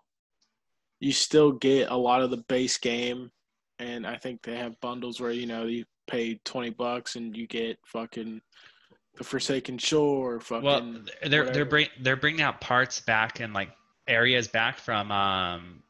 you 1.01 1.13
still 1.13 1.53
get 1.53 1.91
a 1.91 1.97
lot 1.97 2.23
of 2.23 2.31
the 2.31 2.45
base 2.49 2.79
game 2.79 3.31
and 3.79 4.07
I 4.07 4.17
think 4.17 4.43
they 4.43 4.57
have 4.57 4.81
bundles 4.81 5.21
where, 5.21 5.31
you 5.31 5.47
know, 5.47 5.65
you 5.65 5.85
pay 6.07 6.41
20 6.45 6.71
bucks 6.71 7.17
and 7.17 7.37
you 7.37 7.47
get 7.47 7.79
fucking 7.87 8.41
the 9.17 9.25
Forsaken 9.25 9.79
Shore 9.79 10.41
fucking 10.41 10.65
Well, 10.65 10.81
they're 11.27 11.41
whatever. 11.41 11.53
they're 11.53 11.65
bring, 11.65 11.89
they're 12.01 12.17
bringing 12.17 12.43
out 12.43 12.61
parts 12.61 13.01
back 13.01 13.41
and 13.41 13.53
like 13.53 13.71
areas 14.07 14.49
back 14.49 14.79
from 14.79 15.11
um, 15.11 15.83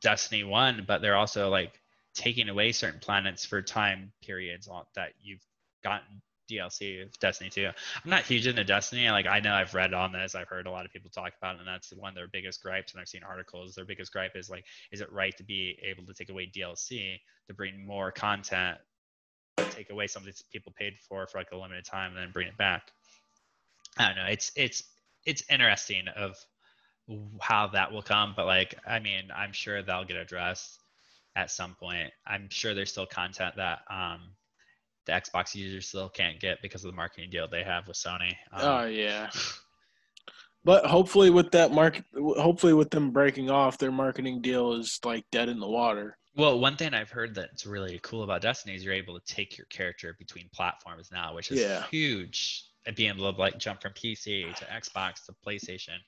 Destiny 0.00 0.44
One, 0.44 0.84
but 0.86 1.02
they're 1.02 1.16
also 1.16 1.48
like 1.48 1.79
taking 2.14 2.48
away 2.48 2.72
certain 2.72 3.00
planets 3.00 3.44
for 3.44 3.62
time 3.62 4.12
periods 4.22 4.68
that 4.94 5.12
you've 5.22 5.44
gotten 5.82 6.20
DLC 6.50 7.02
of 7.02 7.18
Destiny 7.20 7.50
2. 7.50 7.66
I'm 7.66 8.10
not 8.10 8.24
huge 8.24 8.46
into 8.46 8.64
Destiny. 8.64 9.08
Like 9.10 9.26
I 9.26 9.40
know 9.40 9.52
I've 9.52 9.74
read 9.74 9.94
on 9.94 10.12
this, 10.12 10.34
I've 10.34 10.48
heard 10.48 10.66
a 10.66 10.70
lot 10.70 10.84
of 10.84 10.92
people 10.92 11.10
talk 11.10 11.32
about 11.40 11.56
it, 11.56 11.58
and 11.60 11.68
that's 11.68 11.92
one 11.92 12.10
of 12.10 12.14
their 12.14 12.26
biggest 12.26 12.62
gripes. 12.62 12.92
And 12.92 13.00
I've 13.00 13.08
seen 13.08 13.22
articles. 13.22 13.74
Their 13.74 13.84
biggest 13.84 14.12
gripe 14.12 14.32
is 14.34 14.50
like, 14.50 14.64
is 14.92 15.00
it 15.00 15.12
right 15.12 15.36
to 15.36 15.44
be 15.44 15.78
able 15.82 16.04
to 16.06 16.14
take 16.14 16.30
away 16.30 16.50
DLC 16.54 17.18
to 17.46 17.54
bring 17.54 17.86
more 17.86 18.10
content, 18.10 18.78
take 19.70 19.90
away 19.90 20.06
something 20.06 20.32
that 20.32 20.42
people 20.52 20.72
paid 20.76 20.94
for 21.08 21.26
for 21.26 21.38
like 21.38 21.52
a 21.52 21.56
limited 21.56 21.84
time, 21.84 22.12
and 22.12 22.18
then 22.18 22.32
bring 22.32 22.48
it 22.48 22.56
back? 22.56 22.90
I 23.96 24.08
don't 24.08 24.16
know. 24.16 24.26
It's 24.26 24.50
it's 24.56 24.82
it's 25.24 25.44
interesting 25.48 26.08
of 26.16 26.36
how 27.40 27.68
that 27.68 27.92
will 27.92 28.02
come, 28.02 28.34
but 28.36 28.46
like, 28.46 28.74
I 28.86 28.98
mean, 28.98 29.30
I'm 29.34 29.52
sure 29.52 29.82
that'll 29.82 30.04
get 30.04 30.16
addressed 30.16 30.79
at 31.36 31.50
some 31.50 31.74
point. 31.78 32.10
I'm 32.26 32.48
sure 32.50 32.74
there's 32.74 32.90
still 32.90 33.06
content 33.06 33.56
that 33.56 33.80
um, 33.90 34.20
the 35.06 35.12
Xbox 35.12 35.54
users 35.54 35.88
still 35.88 36.08
can't 36.08 36.40
get 36.40 36.62
because 36.62 36.84
of 36.84 36.90
the 36.90 36.96
marketing 36.96 37.30
deal 37.30 37.48
they 37.48 37.64
have 37.64 37.86
with 37.88 37.96
Sony. 37.96 38.34
Um, 38.52 38.60
oh 38.62 38.84
yeah. 38.86 39.30
But 40.62 40.84
hopefully, 40.84 41.30
with 41.30 41.52
that 41.52 41.72
market, 41.72 42.04
hopefully 42.14 42.74
with 42.74 42.90
them 42.90 43.12
breaking 43.12 43.50
off, 43.50 43.78
their 43.78 43.90
marketing 43.90 44.42
deal 44.42 44.74
is 44.74 45.00
like 45.04 45.24
dead 45.32 45.48
in 45.48 45.58
the 45.58 45.66
water. 45.66 46.18
Well, 46.36 46.58
one 46.58 46.76
thing 46.76 46.94
I've 46.94 47.10
heard 47.10 47.34
that's 47.34 47.66
really 47.66 47.98
cool 48.02 48.22
about 48.22 48.42
Destiny 48.42 48.76
is 48.76 48.84
you're 48.84 48.94
able 48.94 49.18
to 49.18 49.24
take 49.34 49.56
your 49.56 49.66
character 49.66 50.14
between 50.18 50.48
platforms 50.54 51.08
now, 51.10 51.34
which 51.34 51.50
is 51.50 51.60
yeah. 51.60 51.84
huge. 51.90 52.64
Being 52.94 53.10
able 53.10 53.32
to 53.32 53.38
like 53.38 53.58
jump 53.58 53.82
from 53.82 53.92
PC 53.92 54.54
to 54.54 54.64
Xbox 54.66 55.24
to 55.26 55.34
PlayStation. 55.46 55.98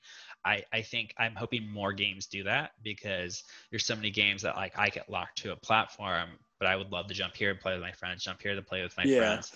I, 0.45 0.63
I 0.73 0.81
think 0.81 1.13
I'm 1.17 1.35
hoping 1.35 1.69
more 1.69 1.93
games 1.93 2.25
do 2.25 2.43
that 2.43 2.71
because 2.83 3.43
there's 3.69 3.85
so 3.85 3.95
many 3.95 4.11
games 4.11 4.41
that 4.41 4.55
like 4.55 4.77
I 4.77 4.89
get 4.89 5.09
locked 5.09 5.37
to 5.39 5.53
a 5.53 5.55
platform, 5.55 6.29
but 6.59 6.67
I 6.67 6.75
would 6.75 6.91
love 6.91 7.07
to 7.07 7.13
jump 7.13 7.35
here 7.35 7.51
and 7.51 7.59
play 7.59 7.73
with 7.73 7.81
my 7.81 7.91
friends, 7.91 8.23
jump 8.23 8.41
here 8.41 8.55
to 8.55 8.61
play 8.61 8.83
with 8.83 8.95
my 8.97 9.03
yeah. 9.03 9.19
friends, 9.19 9.53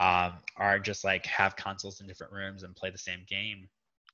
um, 0.00 0.34
or 0.58 0.78
just 0.78 1.04
like 1.04 1.26
have 1.26 1.56
consoles 1.56 2.00
in 2.00 2.06
different 2.06 2.32
rooms 2.32 2.62
and 2.62 2.76
play 2.76 2.90
the 2.90 2.98
same 2.98 3.20
game. 3.28 3.68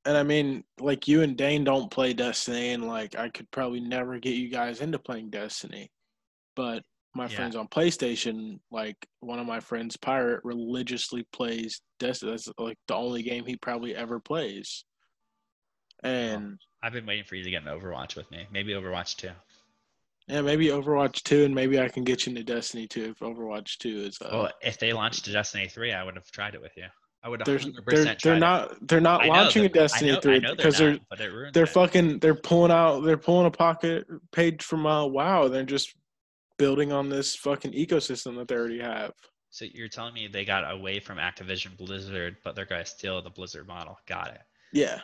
And 0.07 0.17
I 0.17 0.23
mean, 0.23 0.65
like 0.81 1.09
you 1.09 1.23
and 1.23 1.37
Dane 1.37 1.65
don't 1.65 1.91
play 1.91 2.13
Destiny, 2.13 2.71
and 2.71 2.87
like 2.87 3.17
I 3.19 3.29
could 3.29 3.51
probably 3.51 3.81
never 3.81 4.19
get 4.19 4.35
you 4.35 4.49
guys 4.49 4.81
into 4.81 4.99
playing 4.99 5.31
Destiny, 5.31 5.91
but 6.57 6.83
my 7.15 7.25
yeah. 7.25 7.37
friends 7.37 7.57
on 7.57 7.69
PlayStation, 7.69 8.59
like 8.71 8.97
one 9.21 9.39
of 9.39 9.47
my 9.47 9.61
friends, 9.61 9.97
Pirate, 9.97 10.41
religiously 10.43 11.27
plays 11.33 11.81
Destiny. 12.01 12.33
That's 12.33 12.49
like 12.59 12.79
the 12.89 12.95
only 12.95 13.23
game 13.23 13.47
he 13.47 13.57
probably 13.57 13.95
ever 13.95 14.19
plays. 14.21 14.85
And 16.05 16.43
well, 16.43 16.57
I've 16.83 16.93
been 16.93 17.07
waiting 17.07 17.25
for 17.25 17.35
you 17.35 17.43
to 17.43 17.51
get 17.51 17.63
an 17.63 17.69
Overwatch 17.69 18.15
with 18.15 18.31
me. 18.31 18.47
Maybe 18.53 18.73
Overwatch 18.73 19.17
2. 19.17 19.31
Yeah, 20.29 20.41
maybe 20.41 20.69
Overwatch 20.69 21.23
2, 21.23 21.45
and 21.45 21.55
maybe 21.55 21.81
I 21.81 21.89
can 21.89 22.05
get 22.05 22.25
you 22.25 22.31
into 22.31 22.45
Destiny 22.45 22.87
2 22.87 23.05
if 23.05 23.19
Overwatch 23.19 23.79
2 23.79 23.89
is. 23.89 24.19
Uh, 24.21 24.29
well, 24.33 24.51
if 24.63 24.79
they 24.79 24.93
launched 24.93 25.31
Destiny 25.31 25.69
3, 25.69 25.93
I 25.93 26.05
would 26.05 26.15
have 26.15 26.31
tried 26.31 26.55
it 26.55 26.63
with 26.63 26.77
you. 26.77 26.87
I 27.23 27.29
would 27.29 27.41
100% 27.41 27.85
they're, 27.87 28.17
they're 28.23 28.39
not 28.39 28.87
they're 28.87 29.01
not 29.01 29.25
launching 29.25 29.65
a 29.65 29.69
Destiny 29.71 30.13
know, 30.13 30.21
3 30.21 30.41
because 30.41 30.77
they're 30.77 30.99
they're, 31.17 31.51
they're 31.53 31.67
fucking 31.67 32.19
they're 32.19 32.35
pulling 32.35 32.71
out 32.71 33.01
they're 33.01 33.17
pulling 33.17 33.47
a 33.47 33.51
pocket 33.51 34.07
page 34.31 34.63
from 34.63 34.85
uh, 34.85 35.07
WoW. 35.07 35.49
They're 35.49 35.65
just 35.65 35.95
building 36.59 36.93
on 36.93 37.09
this 37.09 37.35
fucking 37.35 37.73
ecosystem 37.73 38.37
that 38.37 38.49
they 38.49 38.55
already 38.55 38.81
have. 38.81 39.13
So 39.49 39.65
you're 39.73 39.89
telling 39.89 40.13
me 40.13 40.29
they 40.29 40.45
got 40.45 40.71
away 40.71 41.01
from 41.01 41.17
Activision 41.17 41.77
Blizzard, 41.79 42.37
but 42.45 42.55
they're 42.55 42.67
gonna 42.67 42.85
steal 42.85 43.23
the 43.23 43.31
Blizzard 43.31 43.67
model. 43.67 43.99
Got 44.07 44.29
it. 44.35 44.43
Yeah. 44.75 45.01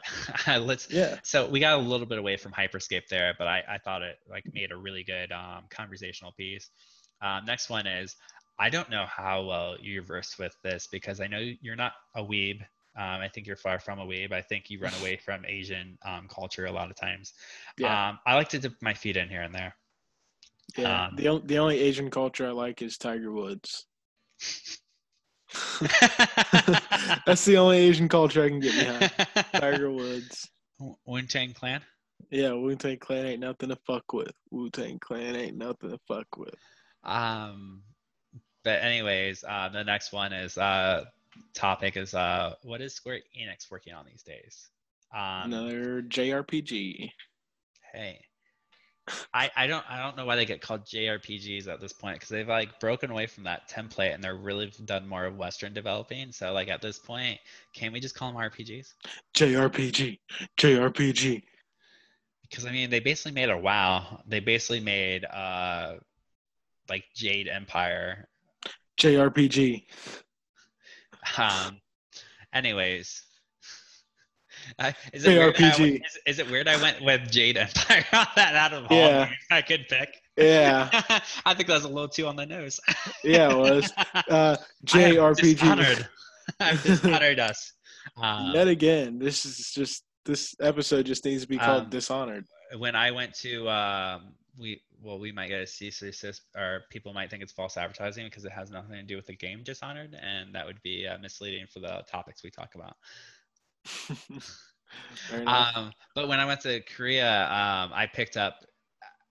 Let's. 0.58 0.90
Yeah. 0.90 1.18
So 1.22 1.48
we 1.48 1.60
got 1.60 1.78
a 1.78 1.82
little 1.82 2.06
bit 2.06 2.18
away 2.18 2.36
from 2.36 2.52
Hyperscape 2.52 3.06
there, 3.08 3.34
but 3.38 3.46
I, 3.46 3.62
I 3.68 3.78
thought 3.78 4.02
it 4.02 4.18
like 4.28 4.44
made 4.52 4.72
a 4.72 4.76
really 4.76 5.04
good 5.04 5.30
um, 5.30 5.64
conversational 5.70 6.32
piece. 6.32 6.70
Um, 7.22 7.44
next 7.44 7.70
one 7.70 7.86
is 7.86 8.16
I 8.58 8.68
don't 8.68 8.90
know 8.90 9.06
how 9.06 9.44
well 9.44 9.76
you're 9.80 10.02
versed 10.02 10.40
with 10.40 10.54
this 10.64 10.88
because 10.90 11.20
I 11.20 11.28
know 11.28 11.38
you're 11.38 11.76
not 11.76 11.92
a 12.16 12.22
weeb. 12.22 12.60
Um, 12.98 13.20
I 13.20 13.28
think 13.28 13.46
you're 13.46 13.56
far 13.56 13.78
from 13.78 14.00
a 14.00 14.04
weeb. 14.04 14.32
I 14.32 14.42
think 14.42 14.70
you 14.70 14.80
run 14.80 14.92
away 15.00 15.16
from 15.16 15.44
Asian 15.46 15.96
um, 16.04 16.26
culture 16.28 16.66
a 16.66 16.72
lot 16.72 16.90
of 16.90 16.96
times. 16.96 17.32
Yeah. 17.78 18.08
Um, 18.08 18.18
I 18.26 18.34
like 18.34 18.48
to 18.50 18.58
dip 18.58 18.74
my 18.82 18.92
feet 18.92 19.16
in 19.16 19.28
here 19.28 19.42
and 19.42 19.54
there. 19.54 19.76
Yeah. 20.76 21.04
Um, 21.04 21.16
the, 21.16 21.40
the 21.44 21.58
only 21.58 21.78
Asian 21.78 22.10
culture 22.10 22.46
I 22.48 22.50
like 22.50 22.82
is 22.82 22.98
Tiger 22.98 23.30
Woods. 23.30 23.86
That's 27.26 27.44
the 27.44 27.56
only 27.56 27.78
Asian 27.78 28.08
culture 28.08 28.44
I 28.44 28.48
can 28.48 28.60
get 28.60 28.74
behind. 28.74 29.12
Tiger 29.54 29.90
Woods. 29.90 30.48
Wu 31.06 31.22
Tang 31.22 31.52
Clan. 31.52 31.82
Yeah, 32.30 32.52
Wu 32.52 32.74
Tang 32.76 32.98
Clan 32.98 33.26
ain't 33.26 33.40
nothing 33.40 33.70
to 33.70 33.76
fuck 33.86 34.12
with. 34.12 34.32
Wu 34.50 34.70
Tang 34.70 34.98
Clan 34.98 35.36
ain't 35.36 35.56
nothing 35.56 35.90
to 35.90 35.98
fuck 36.06 36.26
with. 36.36 36.54
Um, 37.04 37.82
but 38.62 38.82
anyways, 38.82 39.44
uh, 39.48 39.68
the 39.70 39.84
next 39.84 40.12
one 40.12 40.32
is 40.32 40.56
uh, 40.58 41.04
topic 41.54 41.96
is 41.96 42.14
uh, 42.14 42.54
what 42.62 42.80
is 42.80 42.94
Square 42.94 43.20
Enix 43.38 43.70
working 43.70 43.94
on 43.94 44.04
these 44.06 44.22
days? 44.22 44.68
Um, 45.14 45.52
Another 45.52 46.02
JRPG. 46.02 47.10
Hey, 47.92 48.24
I, 49.32 49.50
I 49.56 49.66
don't 49.66 49.84
I 49.88 50.02
don't 50.02 50.16
know 50.16 50.24
why 50.24 50.36
they 50.36 50.44
get 50.44 50.60
called 50.60 50.84
JRPGs 50.84 51.68
at 51.68 51.80
this 51.80 51.92
point 51.92 52.16
because 52.16 52.28
they've 52.28 52.48
like 52.48 52.78
broken 52.80 53.10
away 53.10 53.26
from 53.26 53.44
that 53.44 53.68
template 53.68 54.14
and 54.14 54.22
they're 54.22 54.36
really 54.36 54.72
done 54.84 55.06
more 55.08 55.24
of 55.24 55.36
Western 55.36 55.72
developing. 55.72 56.32
So 56.32 56.52
like 56.52 56.68
at 56.68 56.82
this 56.82 56.98
point, 56.98 57.38
can 57.74 57.92
we 57.92 58.00
just 58.00 58.14
call 58.14 58.32
them 58.32 58.40
RPGs? 58.40 58.94
JRPG, 59.34 60.18
JRPG. 60.58 61.42
Because 62.42 62.66
I 62.66 62.72
mean, 62.72 62.90
they 62.90 63.00
basically 63.00 63.32
made 63.32 63.50
a 63.50 63.58
WoW. 63.58 64.20
They 64.26 64.40
basically 64.40 64.80
made 64.80 65.24
uh 65.24 65.94
like 66.88 67.04
Jade 67.14 67.48
Empire. 67.48 68.28
JRPG. 68.98 69.84
Um. 71.38 71.80
Anyways, 72.52 73.22
is, 75.12 75.24
it 75.24 75.38
weird 75.38 75.58
went, 75.58 75.80
is, 75.80 76.18
is, 76.26 76.38
it 76.38 76.50
weird 76.50 76.68
I 76.68 76.80
went 76.80 77.02
with 77.02 77.30
Jade 77.30 77.56
Empire 77.56 78.04
on 78.12 78.26
that 78.36 78.54
out 78.54 78.72
of 78.72 78.90
all 78.90 78.96
yeah. 78.96 79.30
I 79.50 79.62
could 79.62 79.86
pick? 79.88 80.16
Yeah. 80.36 80.88
I 81.44 81.54
think 81.54 81.68
that 81.68 81.74
was 81.74 81.84
a 81.84 81.88
little 81.88 82.08
too 82.08 82.26
on 82.26 82.36
the 82.36 82.46
nose. 82.46 82.80
yeah, 83.24 83.50
it 83.50 83.56
was. 83.56 83.92
Uh, 84.28 84.56
JRPG. 84.86 86.06
I've 86.58 86.82
dishonored 86.82 87.38
us. 87.38 87.72
Um, 88.16 88.52
Yet 88.54 88.68
again, 88.68 89.18
this 89.18 89.44
is 89.44 89.72
just 89.72 90.04
this 90.24 90.54
episode 90.60 91.06
just 91.06 91.24
needs 91.24 91.42
to 91.42 91.48
be 91.48 91.58
called 91.58 91.84
um, 91.84 91.90
Dishonored. 91.90 92.46
When 92.76 92.94
I 92.94 93.10
went 93.10 93.34
to 93.36 93.68
um, 93.68 94.34
we 94.58 94.82
well 95.02 95.18
we 95.18 95.32
might 95.32 95.48
get 95.48 95.60
a 95.60 95.66
cease 95.66 96.02
assist 96.02 96.42
or 96.56 96.82
people 96.90 97.12
might 97.12 97.30
think 97.30 97.42
it's 97.42 97.52
false 97.52 97.76
advertising 97.76 98.26
because 98.26 98.44
it 98.44 98.52
has 98.52 98.70
nothing 98.70 98.92
to 98.92 99.02
do 99.02 99.16
with 99.16 99.26
the 99.26 99.36
game 99.36 99.62
Dishonored 99.64 100.16
and 100.20 100.54
that 100.54 100.66
would 100.66 100.80
be 100.82 101.06
uh, 101.06 101.18
misleading 101.18 101.66
for 101.66 101.80
the 101.80 102.04
topics 102.10 102.42
we 102.42 102.50
talk 102.50 102.74
about. 102.74 102.96
Um, 105.46 105.92
but 106.14 106.28
when 106.28 106.40
I 106.40 106.46
went 106.46 106.60
to 106.62 106.80
Korea, 106.80 107.44
um, 107.44 107.92
I 107.94 108.08
picked 108.12 108.36
up 108.36 108.64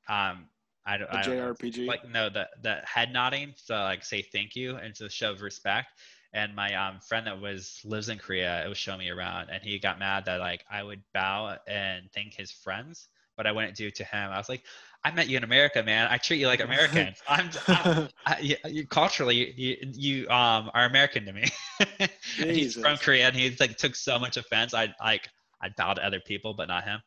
um, 0.08 0.48
I 0.86 0.98
don't, 0.98 1.10
I 1.12 1.24
don't 1.24 1.38
know, 1.38 1.54
like 1.86 2.08
no 2.10 2.30
the 2.30 2.50
the 2.64 2.82
head 2.84 3.14
nodding 3.14 3.54
to 3.68 3.74
like 3.74 4.04
say 4.04 4.22
thank 4.24 4.56
you 4.56 4.76
and 4.78 4.96
to 4.96 5.10
show 5.10 5.36
respect. 5.36 5.88
And 6.34 6.56
my 6.56 6.74
um, 6.76 7.00
friend 7.00 7.28
that 7.28 7.40
was 7.40 7.80
lives 7.84 8.10
in 8.10 8.18
Korea, 8.18 8.66
it 8.66 8.70
was 8.70 8.78
showing 8.78 9.00
me 9.00 9.10
around, 9.10 9.50
and 9.50 9.64
he 9.64 9.80
got 9.80 10.00
mad 10.00 10.26
that 10.26 10.40
like 10.40 10.64
I 10.70 10.84
would 10.84 11.02
bow 11.14 11.58
and 11.68 12.12
thank 12.14 12.34
his 12.34 12.52
friends, 12.52 13.10
but 13.38 13.46
I 13.48 13.52
wouldn't 13.52 13.76
do 13.76 13.88
it 13.88 13.96
to 13.96 14.04
him. 14.04 14.32
I 14.32 14.38
was 14.38 14.50
like, 14.50 14.64
I 15.04 15.12
met 15.12 15.30
you 15.30 15.38
in 15.38 15.44
America, 15.44 15.82
man. 15.82 16.08
I 16.10 16.18
treat 16.18 16.40
you 16.40 16.48
like 16.48 16.60
Americans. 16.60 17.22
I'm, 17.28 17.50
I'm 17.68 18.10
I, 18.26 18.58
you, 18.66 18.86
culturally, 18.88 19.54
you, 19.56 19.78
you 19.94 20.30
um 20.30 20.70
are 20.74 20.86
American 20.86 21.26
to 21.26 21.34
me. 21.34 21.46
he's 22.36 22.76
from 22.76 22.98
Korea, 22.98 23.28
and 23.28 23.36
he 23.36 23.56
like 23.60 23.78
took 23.78 23.96
so 23.96 24.20
much 24.20 24.38
offense. 24.38 24.74
I 24.74 24.94
like 25.00 25.30
I 25.62 25.70
bow 25.70 25.94
to 25.94 26.06
other 26.06 26.20
people, 26.20 26.54
but 26.54 26.68
not 26.68 26.84
him. 26.84 27.02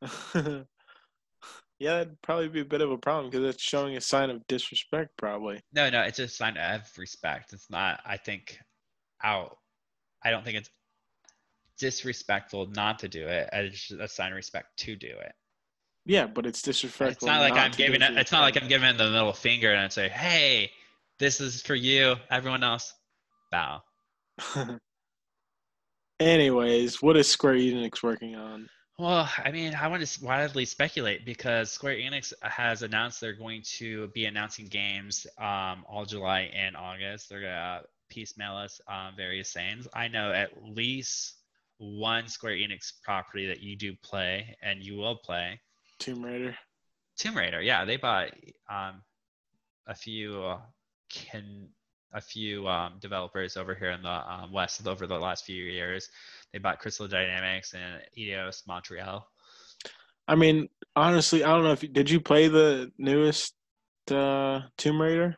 yeah, 1.78 1.98
that'd 1.98 2.20
probably 2.22 2.48
be 2.48 2.60
a 2.60 2.66
bit 2.66 2.82
of 2.82 2.90
a 2.90 2.98
problem 2.98 3.30
because 3.30 3.54
it's 3.54 3.62
showing 3.62 3.96
a 3.96 4.00
sign 4.00 4.30
of 4.30 4.46
disrespect, 4.46 5.16
probably. 5.16 5.60
No, 5.72 5.88
no, 5.88 6.02
it's 6.02 6.18
a 6.18 6.28
sign 6.28 6.56
of 6.58 6.82
respect. 6.98 7.52
It's 7.52 7.70
not. 7.70 8.00
I 8.04 8.18
think 8.18 8.58
out. 9.22 9.56
I 10.22 10.30
don't 10.30 10.44
think 10.44 10.58
it's 10.58 10.70
disrespectful 11.78 12.66
not 12.66 12.98
to 12.98 13.08
do 13.08 13.26
it. 13.26 13.48
It's 13.52 13.88
just 13.88 14.00
a 14.00 14.08
sign 14.08 14.32
of 14.32 14.36
respect 14.36 14.76
to 14.80 14.96
do 14.96 15.08
it. 15.08 15.32
Yeah, 16.08 16.26
but 16.26 16.46
it's 16.46 16.62
disrespectful. 16.62 17.12
It's 17.12 17.24
not 17.26 17.40
like 17.40 17.54
not 17.54 17.66
I'm 17.66 17.70
giving 17.72 18.00
it. 18.00 18.16
It's 18.16 18.32
not 18.32 18.40
like. 18.40 18.60
I'm 18.60 18.66
giving 18.66 18.96
the 18.96 19.10
middle 19.10 19.34
finger 19.34 19.70
and 19.70 19.80
I 19.80 19.88
say, 19.88 20.08
"Hey, 20.08 20.72
this 21.18 21.38
is 21.38 21.60
for 21.60 21.74
you." 21.74 22.16
Everyone 22.30 22.64
else, 22.64 22.94
bow. 23.52 23.82
Anyways, 26.20 27.02
what 27.02 27.18
is 27.18 27.28
Square 27.28 27.56
Enix 27.56 28.02
working 28.02 28.36
on? 28.36 28.70
Well, 28.98 29.28
I 29.44 29.52
mean, 29.52 29.74
I 29.74 29.86
want 29.86 30.04
to 30.04 30.24
widely 30.24 30.64
speculate 30.64 31.26
because 31.26 31.70
Square 31.70 31.96
Enix 31.96 32.32
has 32.40 32.82
announced 32.82 33.20
they're 33.20 33.34
going 33.34 33.62
to 33.76 34.08
be 34.08 34.24
announcing 34.24 34.64
games 34.64 35.26
um, 35.38 35.84
all 35.86 36.06
July 36.06 36.50
and 36.54 36.74
August. 36.74 37.28
They're 37.28 37.42
gonna 37.42 37.82
piecemeal 38.08 38.56
us 38.56 38.80
um, 38.88 39.12
various 39.14 39.52
things. 39.52 39.86
I 39.92 40.08
know 40.08 40.32
at 40.32 40.50
least 40.64 41.34
one 41.76 42.28
Square 42.28 42.54
Enix 42.54 42.94
property 43.04 43.46
that 43.46 43.60
you 43.60 43.76
do 43.76 43.94
play 44.02 44.56
and 44.62 44.82
you 44.82 44.96
will 44.96 45.16
play. 45.16 45.60
Tomb 45.98 46.24
Raider. 46.24 46.56
Tomb 47.16 47.36
Raider, 47.36 47.60
yeah, 47.60 47.84
they 47.84 47.96
bought 47.96 48.30
um, 48.70 49.02
a 49.86 49.94
few 49.94 50.42
uh, 50.42 50.60
can 51.10 51.68
a 52.14 52.20
few 52.20 52.66
um, 52.66 52.94
developers 53.00 53.56
over 53.56 53.74
here 53.74 53.90
in 53.90 54.02
the 54.02 54.32
um, 54.32 54.52
West 54.52 54.86
over 54.86 55.06
the 55.06 55.18
last 55.18 55.44
few 55.44 55.62
years. 55.62 56.08
They 56.52 56.58
bought 56.58 56.78
Crystal 56.78 57.08
Dynamics 57.08 57.74
and 57.74 58.02
Eidos 58.18 58.66
Montreal. 58.66 59.26
I 60.26 60.34
mean, 60.34 60.68
honestly, 60.96 61.44
I 61.44 61.48
don't 61.48 61.64
know 61.64 61.72
if 61.72 61.92
did 61.92 62.08
you 62.08 62.20
play 62.20 62.48
the 62.48 62.92
newest 62.98 63.54
uh, 64.10 64.60
Tomb 64.76 65.00
Raider? 65.00 65.36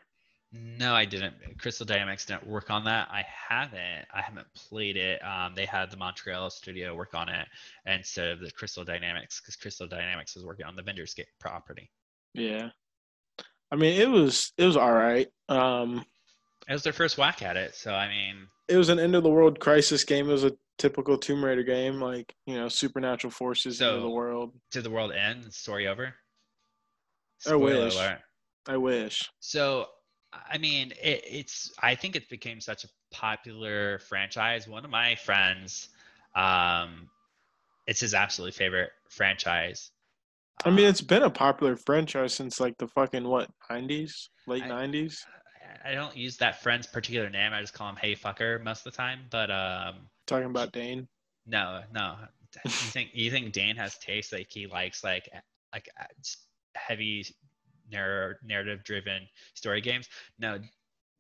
No, 0.53 0.95
I 0.95 1.05
didn't. 1.05 1.35
Crystal 1.59 1.87
Dynamics 1.87 2.25
didn't 2.27 2.47
work 2.47 2.71
on 2.71 2.85
that. 2.85 3.09
I 3.11 3.25
haven't. 3.49 4.07
I 4.13 4.21
haven't 4.21 4.47
played 4.55 4.97
it. 4.97 5.21
Um, 5.25 5.55
they 5.55 5.65
had 5.65 5.91
the 5.93 5.97
Montreal 5.97 6.51
studio 6.51 6.95
work 6.97 7.15
on 7.15 7.29
it 7.29 7.47
instead 7.87 8.29
of 8.31 8.41
the 8.41 8.51
Crystal 8.51 8.83
Dynamics 8.85 9.41
because 9.41 9.55
Crystal 9.55 9.87
Dynamics 9.87 10.35
was 10.35 10.45
working 10.45 10.67
on 10.67 10.75
the 10.75 10.83
Vendor's 10.83 11.15
Gate 11.15 11.29
property. 11.39 11.89
Yeah. 12.35 12.71
I 13.71 13.77
mean, 13.77 14.01
it 14.01 14.09
was 14.09 14.53
it 14.59 14.65
was 14.65 14.77
all 14.77 14.93
right. 14.93 15.29
Um, 15.49 16.05
It 16.69 16.73
was 16.73 16.83
their 16.83 16.93
first 16.93 17.17
whack 17.17 17.43
at 17.43 17.57
it, 17.57 17.77
so 17.77 17.95
I 17.95 18.09
mean, 18.09 18.49
it 18.69 18.77
was 18.77 18.89
an 18.89 18.99
end 18.99 19.15
of 19.15 19.23
the 19.23 19.31
world 19.31 19.61
crisis 19.61 20.03
game. 20.03 20.29
It 20.29 20.33
was 20.33 20.43
a 20.45 20.53
typical 20.79 21.17
Tomb 21.17 21.45
Raider 21.45 21.63
game, 21.63 22.01
like 22.01 22.35
you 22.47 22.57
know, 22.57 22.69
supernatural 22.69 23.31
forces 23.31 23.81
into 23.81 23.93
So- 23.95 24.01
the 24.01 24.09
world. 24.11 24.59
did 24.73 24.83
the 24.83 24.91
world 24.91 25.13
end? 25.13 25.53
Story 25.55 25.87
over? 25.87 26.13
I 27.47 27.55
wish. 27.55 27.95
alert. 27.95 28.19
I 28.69 28.77
wish. 28.77 29.31
So, 29.39 29.87
I 30.33 30.59
mean, 30.59 30.93
it, 31.03 31.25
it's. 31.29 31.73
I 31.83 31.95
think 31.95 32.17
it 32.17 32.29
became 32.29 32.61
such 32.61 32.85
a 32.85 32.89
popular 33.11 33.99
franchise. 33.99 34.69
One 34.69 34.85
of 34.85 34.91
my 34.91 35.15
friends, 35.17 35.89
um, 36.35 37.09
it's 37.87 38.01
his 38.01 38.15
absolutely 38.15 38.53
favorite 38.53 38.91
franchise. 39.09 39.91
I 40.65 40.71
mean, 40.71 40.85
Um, 40.85 40.91
it's 40.91 41.01
been 41.01 41.23
a 41.23 41.31
popular 41.31 41.77
franchise 41.77 42.35
since 42.35 42.61
like 42.61 42.79
the 42.79 42.87
fucking 42.89 43.25
what 43.27 43.51
nineties, 43.71 44.31
late 44.47 44.63
I- 44.65 44.69
nineties. 44.69 45.25
I 45.85 45.93
don't 45.95 46.17
use 46.17 46.37
that 46.39 46.63
friend's 46.63 46.87
particular 46.87 47.31
name. 47.31 47.53
I 47.53 47.61
just 47.61 47.75
call 47.75 47.89
him 47.89 47.97
"Hey 47.97 48.15
fucker" 48.15 48.63
most 48.63 48.87
of 48.87 48.93
the 48.93 48.97
time. 48.97 49.21
But 49.31 49.51
um, 49.51 50.09
Talking 50.27 50.47
about 50.51 50.73
Dane. 50.73 51.09
no, 51.47 51.83
no. 51.93 52.17
You 52.65 52.71
think 52.71 53.11
you 53.15 53.31
think 53.31 53.53
Dane 53.53 53.77
has 53.77 53.97
taste? 53.99 54.33
Like 54.33 54.49
he 54.51 54.67
likes 54.67 55.05
like 55.05 55.29
like 55.73 55.89
uh, 55.99 56.05
narrative 57.91 58.85
driven 58.85 59.27
story 59.55 59.81
games? 59.81 60.09
No. 60.39 60.59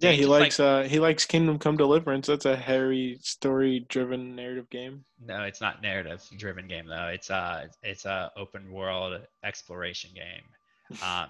Yeah, 0.01 0.13
he 0.13 0.19
just 0.19 0.29
like- 0.31 0.41
likes 0.41 0.61
uh 0.61 0.83
he 0.85 0.99
likes 0.99 1.27
Kingdom 1.27 1.59
Come 1.59 1.77
Deliverance. 1.77 2.27
That's 2.27 2.47
a 2.47 2.57
hairy 2.57 3.19
story 3.21 3.87
driven 3.89 4.35
narrative 4.35 4.71
game. 4.71 5.05
No, 5.23 5.43
it's 5.43 5.61
not 5.61 5.83
narrative 5.83 6.23
driven 6.39 6.67
game 6.67 6.87
though. 6.87 7.09
It's 7.09 7.29
a 7.31 7.69
it's 7.83 8.07
a 8.07 8.33
open 8.37 8.73
world 8.73 9.21
exploration 9.45 10.11
game. 10.15 10.45
Um, 11.05 11.29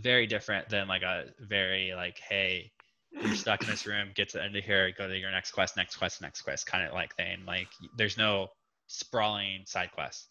very 0.00 0.26
different 0.26 0.68
than 0.70 0.88
like 0.88 1.02
a 1.02 1.24
very 1.40 1.92
like 1.94 2.18
hey, 2.18 2.70
you're 3.12 3.34
stuck 3.34 3.62
in 3.62 3.68
this 3.68 3.86
room, 3.86 4.08
get 4.14 4.30
to 4.30 4.38
the 4.38 4.44
end 4.44 4.56
of 4.56 4.64
here, 4.64 4.90
go 4.96 5.06
to 5.06 5.18
your 5.18 5.30
next 5.30 5.50
quest, 5.52 5.76
next 5.76 5.96
quest, 5.96 6.22
next 6.22 6.40
quest, 6.42 6.64
kind 6.66 6.86
of 6.86 6.94
like 6.94 7.14
thing. 7.16 7.44
Like 7.46 7.68
there's 7.96 8.16
no 8.16 8.48
sprawling 8.86 9.62
side 9.66 9.90
quests. 9.92 10.28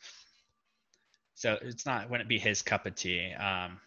So 1.35 1.57
it's 1.61 1.85
not 1.85 2.09
wouldn't 2.09 2.29
be 2.29 2.39
his 2.39 2.61
cup 2.61 2.85
of 2.85 2.95
tea. 2.95 3.33
Um, 3.33 3.79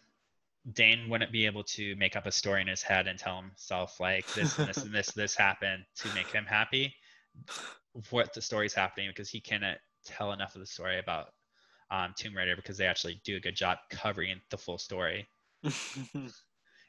Dane 0.73 1.09
wouldn't 1.09 1.33
be 1.33 1.47
able 1.47 1.63
to 1.65 1.95
make 1.97 2.17
up 2.17 2.27
a 2.27 2.33
story 2.33 2.61
in 2.61 2.67
his 2.67 2.83
head 2.83 3.07
and 3.07 3.19
tell 3.19 3.41
himself 3.41 4.01
like 4.01 4.27
this 4.35 4.59
and 4.59 4.69
this 4.69 4.79
and 4.79 4.95
this 4.95 5.11
this 5.13 5.35
happened 5.37 5.85
to 5.97 6.13
make 6.15 6.27
him 6.27 6.45
happy. 6.45 6.95
What 8.11 8.35
the 8.35 8.43
story's 8.43 8.75
happening 8.75 9.09
because 9.09 9.31
he 9.31 9.41
cannot 9.41 9.79
tell 10.05 10.33
enough 10.33 10.55
of 10.55 10.61
the 10.61 10.67
story 10.67 10.99
about 10.99 11.29
um, 11.91 12.15
Tomb 12.17 12.37
Raider 12.37 12.57
because 12.57 12.77
they 12.77 12.87
actually 12.87 13.21
do 13.25 13.37
a 13.37 13.41
good 13.41 13.57
job 13.57 13.79
covering 13.91 14.41
the 14.51 14.59
full 14.59 14.79
story. 14.79 15.29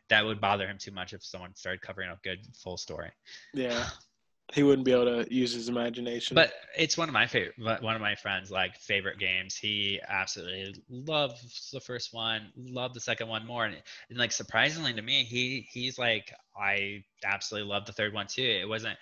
That 0.09 0.25
would 0.25 0.39
bother 0.39 0.65
him 0.65 0.77
too 0.77 0.91
much 0.91 1.11
if 1.11 1.21
someone 1.21 1.53
started 1.53 1.81
covering 1.81 2.09
a 2.09 2.17
good 2.23 2.39
full 2.55 2.77
story. 2.77 3.11
yeah. 3.53 3.89
He 4.53 4.63
wouldn't 4.63 4.85
be 4.85 4.93
able 4.93 5.23
to 5.23 5.33
use 5.33 5.53
his 5.53 5.67
imagination. 5.67 6.35
But 6.35 6.53
it's 6.77 6.97
one 6.97 7.09
of 7.09 7.13
my 7.13 7.27
favorite, 7.27 7.55
one 7.57 7.95
of 7.95 8.01
my 8.01 8.15
friends' 8.15 8.49
like 8.49 8.77
favorite 8.77 9.19
games. 9.19 9.55
He 9.55 9.99
absolutely 10.07 10.81
loves 10.89 11.69
the 11.71 11.81
first 11.81 12.13
one, 12.13 12.53
loved 12.55 12.95
the 12.95 13.01
second 13.01 13.27
one 13.27 13.45
more, 13.45 13.65
and, 13.65 13.75
and 14.09 14.17
like 14.17 14.31
surprisingly 14.31 14.93
to 14.93 15.01
me, 15.01 15.25
he 15.25 15.67
he's 15.69 15.99
like 15.99 16.33
I 16.59 17.03
absolutely 17.25 17.69
love 17.69 17.85
the 17.85 17.91
third 17.91 18.13
one 18.13 18.27
too. 18.27 18.59
It 18.61 18.67
wasn't. 18.67 18.97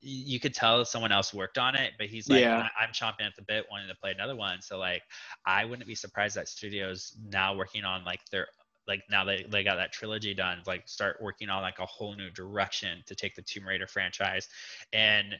You 0.00 0.38
could 0.38 0.54
tell 0.54 0.84
someone 0.84 1.10
else 1.12 1.34
worked 1.34 1.58
on 1.58 1.74
it, 1.74 1.94
but 1.98 2.06
he's 2.06 2.28
like, 2.28 2.42
Yeah. 2.42 2.68
I'm 2.78 2.90
chomping 2.90 3.26
at 3.26 3.34
the 3.36 3.42
bit, 3.42 3.64
wanting 3.68 3.88
to 3.88 3.96
play 3.96 4.12
another 4.12 4.36
one. 4.36 4.62
So 4.62 4.78
like, 4.78 5.02
I 5.44 5.64
wouldn't 5.64 5.88
be 5.88 5.96
surprised 5.96 6.36
that 6.36 6.46
studios 6.46 7.16
now 7.28 7.56
working 7.56 7.84
on 7.84 8.04
like 8.04 8.20
their 8.30 8.46
like 8.88 9.02
now 9.10 9.24
they, 9.24 9.44
they 9.48 9.62
got 9.62 9.76
that 9.76 9.92
trilogy 9.92 10.34
done 10.34 10.62
like 10.66 10.88
start 10.88 11.18
working 11.20 11.50
on 11.50 11.62
like 11.62 11.78
a 11.78 11.86
whole 11.86 12.16
new 12.16 12.30
direction 12.30 13.02
to 13.06 13.14
take 13.14 13.34
the 13.34 13.42
tomb 13.42 13.66
raider 13.68 13.86
franchise. 13.86 14.48
And 14.92 15.36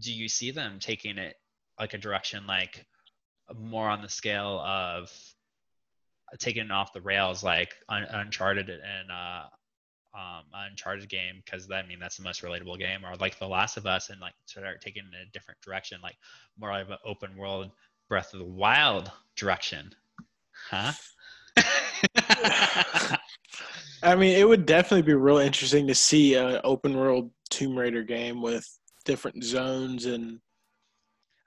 do 0.00 0.12
you 0.12 0.28
see 0.28 0.50
them 0.50 0.78
taking 0.80 1.18
it 1.18 1.36
like 1.78 1.92
a 1.94 1.98
direction 1.98 2.46
like 2.46 2.86
more 3.54 3.88
on 3.88 4.00
the 4.02 4.08
scale 4.08 4.60
of 4.60 5.12
taking 6.38 6.64
it 6.64 6.70
off 6.70 6.92
the 6.92 7.00
rails 7.00 7.42
like 7.42 7.74
un- 7.88 8.06
uncharted 8.10 8.68
and 8.68 9.10
uh 9.12 9.44
um 10.18 10.44
uncharted 10.54 11.10
game? 11.10 11.42
Because 11.44 11.70
i 11.70 11.82
mean 11.86 11.98
that's 12.00 12.16
the 12.16 12.24
most 12.24 12.42
relatable 12.42 12.78
game. 12.78 13.04
Or 13.04 13.14
like 13.16 13.38
the 13.38 13.46
last 13.46 13.76
of 13.76 13.84
us 13.84 14.08
and 14.08 14.18
like 14.18 14.34
start 14.46 14.80
taking 14.80 15.04
in 15.04 15.28
a 15.28 15.30
different 15.32 15.60
direction 15.60 16.00
like 16.02 16.16
more 16.58 16.72
of 16.72 16.90
an 16.90 16.98
open 17.04 17.36
world 17.36 17.70
breath 18.08 18.32
of 18.32 18.38
the 18.38 18.46
wild 18.46 19.10
direction. 19.36 19.94
Huh 20.70 20.92
I 24.02 24.14
mean, 24.16 24.36
it 24.36 24.46
would 24.46 24.66
definitely 24.66 25.02
be 25.02 25.14
real 25.14 25.38
interesting 25.38 25.86
to 25.88 25.94
see 25.94 26.34
an 26.34 26.60
open 26.64 26.96
world 26.96 27.30
Tomb 27.50 27.76
Raider 27.76 28.02
game 28.02 28.40
with 28.42 28.66
different 29.04 29.42
zones 29.42 30.06
and 30.06 30.40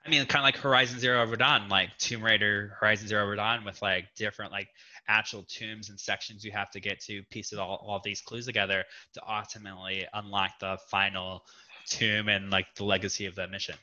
I 0.04 0.10
mean, 0.10 0.26
kind 0.26 0.42
of 0.42 0.46
like 0.46 0.56
Horizon 0.56 0.98
Zero 0.98 1.24
Dawn, 1.36 1.68
like 1.68 1.96
Tomb 1.98 2.24
Raider, 2.24 2.76
Horizon 2.80 3.06
Zero 3.06 3.32
Dawn, 3.36 3.64
with 3.64 3.80
like 3.82 4.06
different 4.16 4.50
like 4.50 4.68
actual 5.08 5.44
tombs 5.44 5.90
and 5.90 5.98
sections 5.98 6.44
you 6.44 6.50
have 6.52 6.70
to 6.70 6.80
get 6.80 7.00
to 7.00 7.22
piece 7.30 7.52
it 7.52 7.58
all 7.58 7.84
all 7.86 8.00
these 8.04 8.20
clues 8.20 8.46
together 8.46 8.84
to 9.14 9.20
ultimately 9.28 10.06
unlock 10.14 10.50
the 10.60 10.76
final 10.90 11.44
tomb 11.86 12.28
and 12.28 12.50
like 12.50 12.66
the 12.76 12.84
legacy 12.84 13.26
of 13.26 13.34
the 13.36 13.46
mission. 13.48 13.76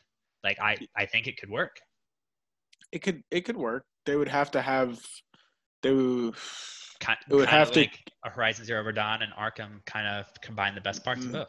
Like 0.44 0.60
I 0.60 0.78
I 0.96 1.06
think 1.06 1.28
it 1.28 1.38
could 1.38 1.50
work. 1.50 1.80
it 2.92 3.00
could 3.02 3.24
it 3.32 3.42
could 3.46 3.58
work. 3.58 3.86
They 4.06 4.16
would 4.16 4.28
have 4.28 4.52
to 4.52 4.62
have 4.62 5.00
they 5.82 5.92
would 5.94 6.36
Kind, 7.00 7.18
It 7.30 7.34
would 7.34 7.48
have 7.48 7.72
to- 7.72 7.80
like 7.80 8.12
a 8.26 8.30
Horizon 8.30 8.66
Zero 8.66 8.92
Dawn 8.92 9.22
and 9.22 9.32
Arkham 9.32 9.86
kind 9.86 10.06
of 10.06 10.26
combine 10.42 10.76
the 10.76 10.82
best 10.82 11.02
parts 11.06 11.22
Mhm. 11.22 11.28
of 11.28 11.32
both. 11.32 11.48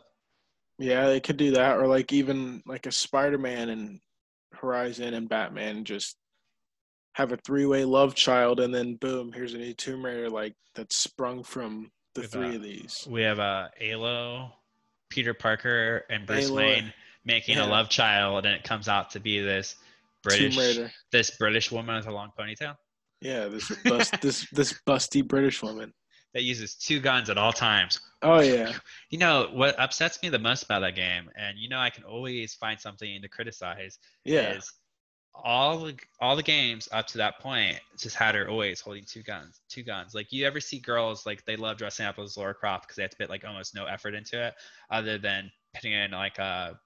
yeah, 0.78 1.06
they 1.06 1.18
could 1.20 1.36
do 1.36 1.50
that 1.50 1.76
or 1.76 1.88
like 1.88 2.12
even 2.12 2.62
like 2.66 2.86
a 2.86 2.92
Spider-Man 2.92 3.68
and 3.68 4.00
Horizon 4.52 5.12
and 5.14 5.28
Batman 5.28 5.84
just 5.84 6.16
have 7.14 7.32
a 7.32 7.36
three-way 7.38 7.84
love 7.84 8.14
child, 8.14 8.60
and 8.60 8.72
then 8.72 8.94
boom, 8.94 9.32
here's 9.32 9.54
a 9.54 9.58
new 9.58 9.74
Tomb 9.74 10.04
Raider 10.04 10.30
like 10.30 10.54
that's 10.76 10.94
sprung 10.96 11.42
from 11.42 11.90
the 12.14 12.28
three 12.28 12.52
uh, 12.52 12.54
of 12.54 12.62
these. 12.62 13.04
We 13.10 13.22
have 13.22 13.40
uh, 13.40 13.68
Aloy, 13.82 14.52
Peter 15.08 15.34
Parker, 15.34 16.04
and 16.08 16.26
Bruce 16.26 16.48
Aloy. 16.48 16.56
Wayne 16.56 16.94
making 17.24 17.56
Yeah. 17.56 17.66
a 17.66 17.68
love 17.68 17.88
child, 17.88 18.46
and 18.46 18.54
it 18.54 18.62
comes 18.62 18.88
out 18.88 19.10
to 19.10 19.20
be 19.20 19.40
this 19.40 19.74
British, 20.22 20.78
this 21.10 21.36
British 21.36 21.72
woman 21.72 21.96
with 21.96 22.06
a 22.06 22.12
long 22.12 22.30
ponytail 22.38 22.76
Yeah, 23.20 23.48
this 23.48 23.70
bust, 23.84 24.20
this 24.20 24.48
this 24.50 24.80
busty 24.86 25.26
British 25.26 25.62
woman. 25.62 25.92
that 26.34 26.42
uses 26.42 26.74
two 26.76 27.00
guns 27.00 27.28
at 27.30 27.38
all 27.38 27.52
times. 27.52 28.00
Oh 28.22 28.40
yeah, 28.40 28.72
You 29.10 29.18
know 29.18 29.48
what 29.52 29.78
upsets 29.78 30.22
me 30.22 30.28
the 30.28 30.38
most 30.38 30.62
about 30.64 30.80
that 30.80 30.94
game, 30.94 31.30
and 31.36 31.58
you 31.58 31.68
know 31.68 31.78
I 31.78 31.90
can 31.90 32.04
always 32.04 32.54
find 32.54 32.78
something 32.80 33.20
to 33.22 33.28
criticize. 33.28 33.98
yeah, 34.24 34.52
Is 34.52 34.72
all 35.34 35.78
the 35.84 35.96
all 36.20 36.36
the 36.36 36.42
games 36.42 36.88
up 36.92 37.06
to 37.06 37.18
that 37.18 37.38
point 37.40 37.78
just 37.98 38.16
had 38.16 38.34
her 38.34 38.48
always 38.48 38.80
holding 38.80 39.04
two 39.04 39.22
guns, 39.22 39.60
two 39.68 39.82
guns. 39.82 40.14
Like 40.14 40.32
you 40.32 40.46
ever 40.46 40.60
see 40.60 40.78
girls 40.80 41.24
like 41.26 41.44
they 41.44 41.56
love 41.56 41.76
dressing 41.78 42.06
up 42.06 42.18
as 42.18 42.36
Laura 42.36 42.54
Croft 42.54 42.84
because 42.84 42.96
they 42.96 43.02
have 43.02 43.10
to 43.12 43.16
put 43.16 43.30
like 43.30 43.44
almost 43.44 43.74
no 43.74 43.86
effort 43.86 44.14
into 44.14 44.42
it, 44.44 44.54
other 44.90 45.18
than 45.18 45.50
putting 45.74 45.92
in 45.92 46.10
like 46.12 46.38
a 46.38 46.78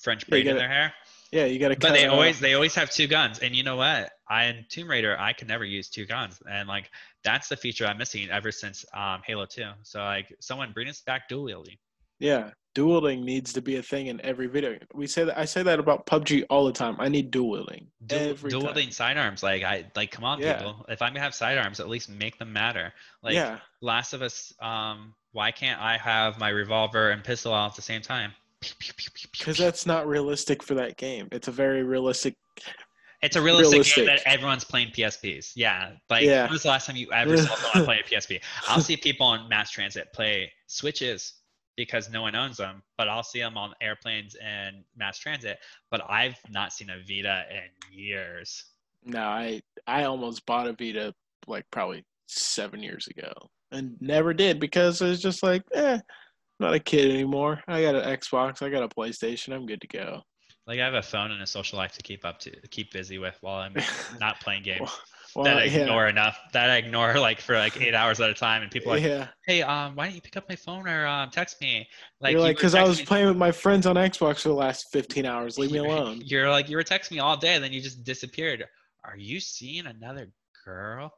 French 0.00 0.26
braid 0.28 0.44
gotta- 0.44 0.58
their 0.58 0.68
hair. 0.68 0.94
yeah. 1.32 1.44
You 1.44 1.58
got 1.58 1.68
to. 1.68 1.76
But 1.78 1.92
they 1.92 2.06
always 2.06 2.40
they 2.40 2.54
always 2.54 2.74
have 2.74 2.90
two 2.90 3.06
guns, 3.06 3.38
and 3.40 3.54
you 3.54 3.62
know 3.62 3.76
what? 3.76 4.10
I 4.28 4.44
in 4.46 4.64
Tomb 4.68 4.88
Raider 4.88 5.16
I 5.18 5.32
could 5.32 5.48
never 5.48 5.64
use 5.64 5.88
two 5.88 6.06
guns, 6.06 6.40
and 6.50 6.68
like 6.68 6.90
that's 7.24 7.48
the 7.48 7.56
feature 7.56 7.86
I'm 7.86 7.98
missing 7.98 8.28
ever 8.30 8.50
since 8.52 8.84
um, 8.94 9.20
Halo 9.26 9.44
2. 9.46 9.62
So 9.82 10.00
like 10.00 10.34
someone 10.40 10.72
bring 10.72 10.88
us 10.88 11.00
back 11.02 11.28
dual 11.28 11.44
wielding. 11.44 11.76
Yeah, 12.18 12.50
dueling 12.74 13.24
needs 13.24 13.52
to 13.54 13.62
be 13.62 13.76
a 13.76 13.82
thing 13.82 14.06
in 14.08 14.20
every 14.22 14.46
video. 14.46 14.78
We 14.94 15.06
say 15.06 15.24
that. 15.24 15.38
I 15.38 15.44
say 15.46 15.62
that 15.62 15.78
about 15.78 16.06
PUBG 16.06 16.44
all 16.50 16.64
the 16.66 16.72
time. 16.72 16.96
I 16.98 17.08
need 17.08 17.30
dual 17.30 17.50
wielding 17.50 17.86
Dual, 18.06 18.20
every 18.20 18.50
dual 18.50 18.60
time. 18.62 18.74
wielding 18.74 18.90
sidearms, 18.92 19.42
like 19.42 19.62
I 19.62 19.86
like 19.96 20.10
come 20.10 20.24
on 20.24 20.38
Yeah. 20.40 20.58
people. 20.58 20.84
If 20.88 21.00
I'm 21.02 21.10
gonna 21.12 21.20
have 21.20 21.34
sidearms, 21.34 21.80
at 21.80 21.88
least 21.88 22.08
make 22.10 22.38
them 22.38 22.52
matter. 22.52 22.92
Like 23.22 23.34
yeah, 23.34 23.58
Last 23.80 24.12
of 24.12 24.22
Us, 24.22 24.52
um, 24.60 25.14
why 25.32 25.50
can't 25.50 25.80
I 25.80 25.96
have 25.96 26.38
my 26.38 26.48
revolver 26.50 27.10
and 27.10 27.24
pistol 27.24 27.52
out 27.54 27.70
at 27.70 27.76
the 27.76 27.82
same 27.82 28.02
time? 28.02 28.32
Because 29.32 29.56
that's 29.56 29.86
not 29.86 30.06
realistic 30.06 30.62
for 30.62 30.74
that 30.74 30.96
game. 30.96 31.28
It's 31.32 31.48
a 31.48 31.52
very 31.52 31.82
realistic. 31.82 32.36
It's 33.22 33.36
a 33.36 33.42
realistic, 33.42 33.84
game 33.96 34.06
that 34.06 34.22
everyone's 34.26 34.64
playing 34.64 34.88
PSPs. 34.92 35.52
Yeah. 35.54 35.92
Like, 36.08 36.24
Yeah. 36.24 36.44
when 36.44 36.52
was 36.52 36.62
the 36.62 36.68
last 36.68 36.86
time 36.86 36.96
you 36.96 37.10
ever 37.12 37.36
saw 37.36 37.54
someone 37.54 37.84
play 37.84 38.00
a 38.00 38.02
PSP? 38.02 38.40
I'll 38.68 38.80
see 38.80 38.96
people 38.96 39.26
on 39.26 39.48
mass 39.48 39.70
transit 39.70 40.08
play 40.14 40.50
Switches 40.66 41.34
because 41.76 42.10
no 42.10 42.22
one 42.22 42.34
owns 42.34 42.56
them, 42.56 42.82
but 42.96 43.08
I'll 43.08 43.22
see 43.22 43.40
them 43.40 43.56
on 43.58 43.74
airplanes 43.82 44.36
and 44.42 44.84
mass 44.96 45.18
transit. 45.18 45.58
But 45.90 46.02
I've 46.08 46.36
not 46.50 46.72
seen 46.72 46.90
a 46.90 46.98
Vita 46.98 47.44
in 47.50 47.98
years. 47.98 48.64
No, 49.04 49.22
I 49.22 49.62
I 49.86 50.04
almost 50.04 50.44
bought 50.46 50.66
a 50.66 50.72
Vita 50.72 51.14
like 51.46 51.64
probably 51.70 52.04
seven 52.26 52.82
years 52.82 53.06
ago 53.08 53.32
and 53.72 53.96
never 54.00 54.32
did 54.34 54.60
because 54.60 55.00
it 55.00 55.08
was 55.08 55.22
just 55.22 55.42
like, 55.42 55.62
eh, 55.74 55.94
I'm 55.94 56.00
not 56.60 56.74
a 56.74 56.78
kid 56.78 57.10
anymore. 57.10 57.60
I 57.66 57.82
got 57.82 57.94
an 57.94 58.02
Xbox, 58.02 58.62
I 58.62 58.68
got 58.68 58.82
a 58.82 58.88
PlayStation, 58.88 59.54
I'm 59.54 59.66
good 59.66 59.80
to 59.80 59.88
go. 59.88 60.22
Like, 60.66 60.78
I 60.78 60.84
have 60.84 60.94
a 60.94 61.02
phone 61.02 61.32
and 61.32 61.42
a 61.42 61.46
social 61.46 61.78
life 61.78 61.92
to 61.94 62.02
keep 62.02 62.24
up 62.24 62.38
to, 62.40 62.50
keep 62.68 62.92
busy 62.92 63.18
with 63.18 63.36
while 63.40 63.60
I'm 63.60 63.74
not 64.20 64.40
playing 64.40 64.62
games. 64.62 64.90
Well, 65.34 65.44
that 65.44 65.58
I 65.58 65.64
yeah, 65.64 65.82
ignore 65.82 66.08
enough. 66.08 66.36
That 66.52 66.70
I 66.70 66.76
ignore 66.78 67.14
like 67.18 67.40
for 67.40 67.56
like 67.56 67.80
eight 67.80 67.94
hours 67.94 68.20
at 68.20 68.30
a 68.30 68.34
time, 68.34 68.62
and 68.62 68.70
people 68.70 68.92
are 68.92 68.96
like, 68.96 69.04
yeah. 69.04 69.28
"Hey, 69.46 69.62
um, 69.62 69.94
why 69.94 70.06
don't 70.06 70.14
you 70.14 70.20
pick 70.20 70.36
up 70.36 70.48
my 70.48 70.56
phone 70.56 70.88
or 70.88 71.06
um, 71.06 71.30
text 71.30 71.60
me?" 71.60 71.88
Like, 72.20 72.32
You're 72.32 72.40
like, 72.40 72.56
because 72.56 72.74
I 72.74 72.82
was 72.82 73.00
playing 73.00 73.28
with 73.28 73.36
my 73.36 73.52
friends 73.52 73.86
on 73.86 73.94
Xbox 73.94 74.40
for 74.40 74.48
the 74.48 74.54
last 74.54 74.88
15 74.92 75.24
hours. 75.26 75.56
Leave 75.56 75.70
me 75.70 75.78
alone. 75.78 76.20
You're 76.24 76.50
like, 76.50 76.68
you 76.68 76.76
were 76.76 76.82
texting 76.82 77.12
me 77.12 77.18
all 77.20 77.36
day, 77.36 77.54
and 77.54 77.62
then 77.62 77.72
you 77.72 77.80
just 77.80 78.02
disappeared. 78.02 78.64
Are 79.04 79.16
you 79.16 79.38
seeing 79.38 79.86
another 79.86 80.32
girl? 80.64 81.12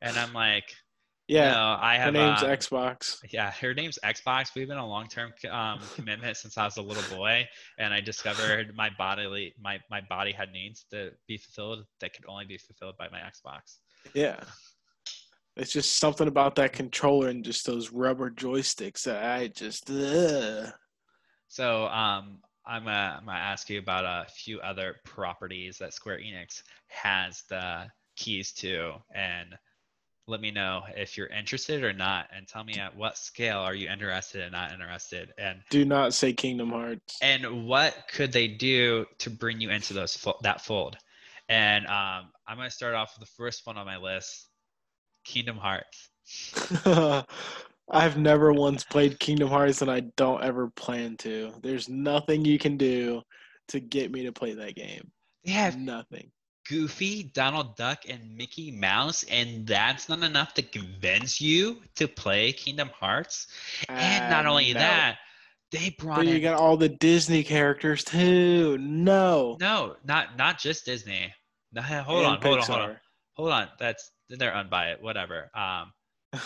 And 0.00 0.16
I'm 0.16 0.32
like, 0.32 0.74
Yeah, 1.26 1.52
no, 1.52 1.78
I 1.80 1.96
her 1.98 2.12
name's 2.12 2.42
um, 2.42 2.50
Xbox. 2.50 3.18
Yeah, 3.32 3.50
her 3.52 3.72
name's 3.72 3.98
Xbox. 4.04 4.54
We've 4.54 4.68
been 4.68 4.76
a 4.76 4.86
long-term 4.86 5.32
um, 5.50 5.80
commitment 5.94 6.36
since 6.36 6.58
I 6.58 6.64
was 6.64 6.76
a 6.76 6.82
little 6.82 7.16
boy, 7.16 7.48
and 7.78 7.94
I 7.94 8.00
discovered 8.00 8.74
my 8.76 8.90
bodily 8.98 9.54
my 9.58 9.78
my 9.90 10.02
body 10.02 10.32
had 10.32 10.52
needs 10.52 10.84
to 10.90 11.12
be 11.26 11.38
fulfilled 11.38 11.86
that 12.00 12.12
could 12.12 12.26
only 12.28 12.44
be 12.44 12.58
fulfilled 12.58 12.96
by 12.98 13.08
my 13.08 13.20
Xbox. 13.20 13.78
Yeah. 14.12 14.40
It's 15.56 15.72
just 15.72 15.96
something 15.96 16.26
about 16.26 16.56
that 16.56 16.72
controller 16.72 17.28
and 17.28 17.44
just 17.44 17.64
those 17.64 17.90
rubber 17.90 18.30
joysticks 18.30 19.04
that 19.04 19.24
I 19.24 19.48
just. 19.48 19.88
Ugh. 19.88 20.72
So 21.48 21.86
um, 21.86 22.40
I'm 22.66 22.84
gonna, 22.84 23.18
I'm 23.20 23.26
gonna 23.26 23.38
ask 23.38 23.70
you 23.70 23.78
about 23.78 24.04
a 24.04 24.28
few 24.30 24.58
other 24.60 24.96
properties 25.04 25.78
that 25.78 25.94
Square 25.94 26.18
Enix 26.18 26.62
has 26.88 27.44
the 27.48 27.86
keys 28.16 28.52
to, 28.54 28.94
and 29.14 29.54
let 30.26 30.40
me 30.40 30.50
know 30.50 30.82
if 30.96 31.16
you're 31.16 31.26
interested 31.26 31.84
or 31.84 31.92
not, 31.92 32.28
and 32.34 32.48
tell 32.48 32.64
me 32.64 32.74
at 32.78 32.96
what 32.96 33.18
scale 33.18 33.58
are 33.58 33.74
you 33.74 33.88
interested 33.88 34.40
and 34.42 34.52
not 34.52 34.72
interested, 34.72 35.32
and 35.38 35.60
Do 35.70 35.84
not 35.84 36.14
say 36.14 36.32
Kingdom 36.32 36.70
Hearts. 36.70 37.18
and 37.20 37.66
what 37.66 37.94
could 38.12 38.32
they 38.32 38.48
do 38.48 39.06
to 39.18 39.30
bring 39.30 39.60
you 39.60 39.70
into 39.70 39.92
those 39.92 40.16
fo- 40.16 40.38
that 40.42 40.60
fold. 40.62 40.96
And 41.48 41.86
um, 41.86 42.30
I'm 42.46 42.56
gonna 42.56 42.70
start 42.70 42.94
off 42.94 43.14
with 43.18 43.28
the 43.28 43.34
first 43.36 43.66
one 43.66 43.76
on 43.76 43.84
my 43.86 43.98
list, 43.98 44.48
Kingdom 45.24 45.58
Hearts. 45.58 46.08
I've 47.90 48.16
never 48.16 48.52
once 48.52 48.82
played 48.82 49.20
Kingdom 49.20 49.48
Hearts 49.50 49.82
and 49.82 49.90
I 49.90 50.00
don't 50.00 50.42
ever 50.42 50.68
plan 50.70 51.18
to. 51.18 51.52
There's 51.62 51.88
nothing 51.88 52.44
you 52.46 52.58
can 52.58 52.78
do 52.78 53.22
to 53.68 53.80
get 53.80 54.10
me 54.10 54.24
to 54.24 54.32
play 54.32 54.54
that 54.54 54.74
game. 54.74 55.10
They 55.44 55.52
have 55.52 55.76
Nothing. 55.76 56.30
Goofy, 56.68 57.24
Donald 57.24 57.76
Duck, 57.76 58.04
and 58.08 58.36
Mickey 58.36 58.70
Mouse, 58.70 59.24
and 59.24 59.66
that's 59.66 60.08
not 60.08 60.22
enough 60.22 60.54
to 60.54 60.62
convince 60.62 61.40
you 61.40 61.82
to 61.96 62.08
play 62.08 62.52
Kingdom 62.52 62.90
Hearts. 62.98 63.48
And 63.88 64.30
not 64.30 64.46
only 64.46 64.72
no. 64.72 64.80
that, 64.80 65.18
they 65.70 65.90
brought 65.98 66.18
But 66.18 66.26
you 66.26 66.36
in 66.36 66.42
got 66.42 66.58
all 66.58 66.76
the 66.76 66.88
Disney 66.88 67.42
characters 67.42 68.04
too. 68.04 68.78
No. 68.78 69.56
no, 69.60 69.96
not 70.04 70.36
not 70.38 70.58
just 70.58 70.86
Disney. 70.86 71.32
No, 71.72 71.82
hold 71.82 72.24
on, 72.24 72.40
hold 72.40 72.58
on, 72.58 72.66
hold 72.66 72.80
on, 72.80 72.96
hold 73.34 73.50
on. 73.50 73.68
That's 73.78 74.12
they're 74.28 74.54
unbiased, 74.54 75.02
whatever. 75.02 75.50
Um, 75.54 75.92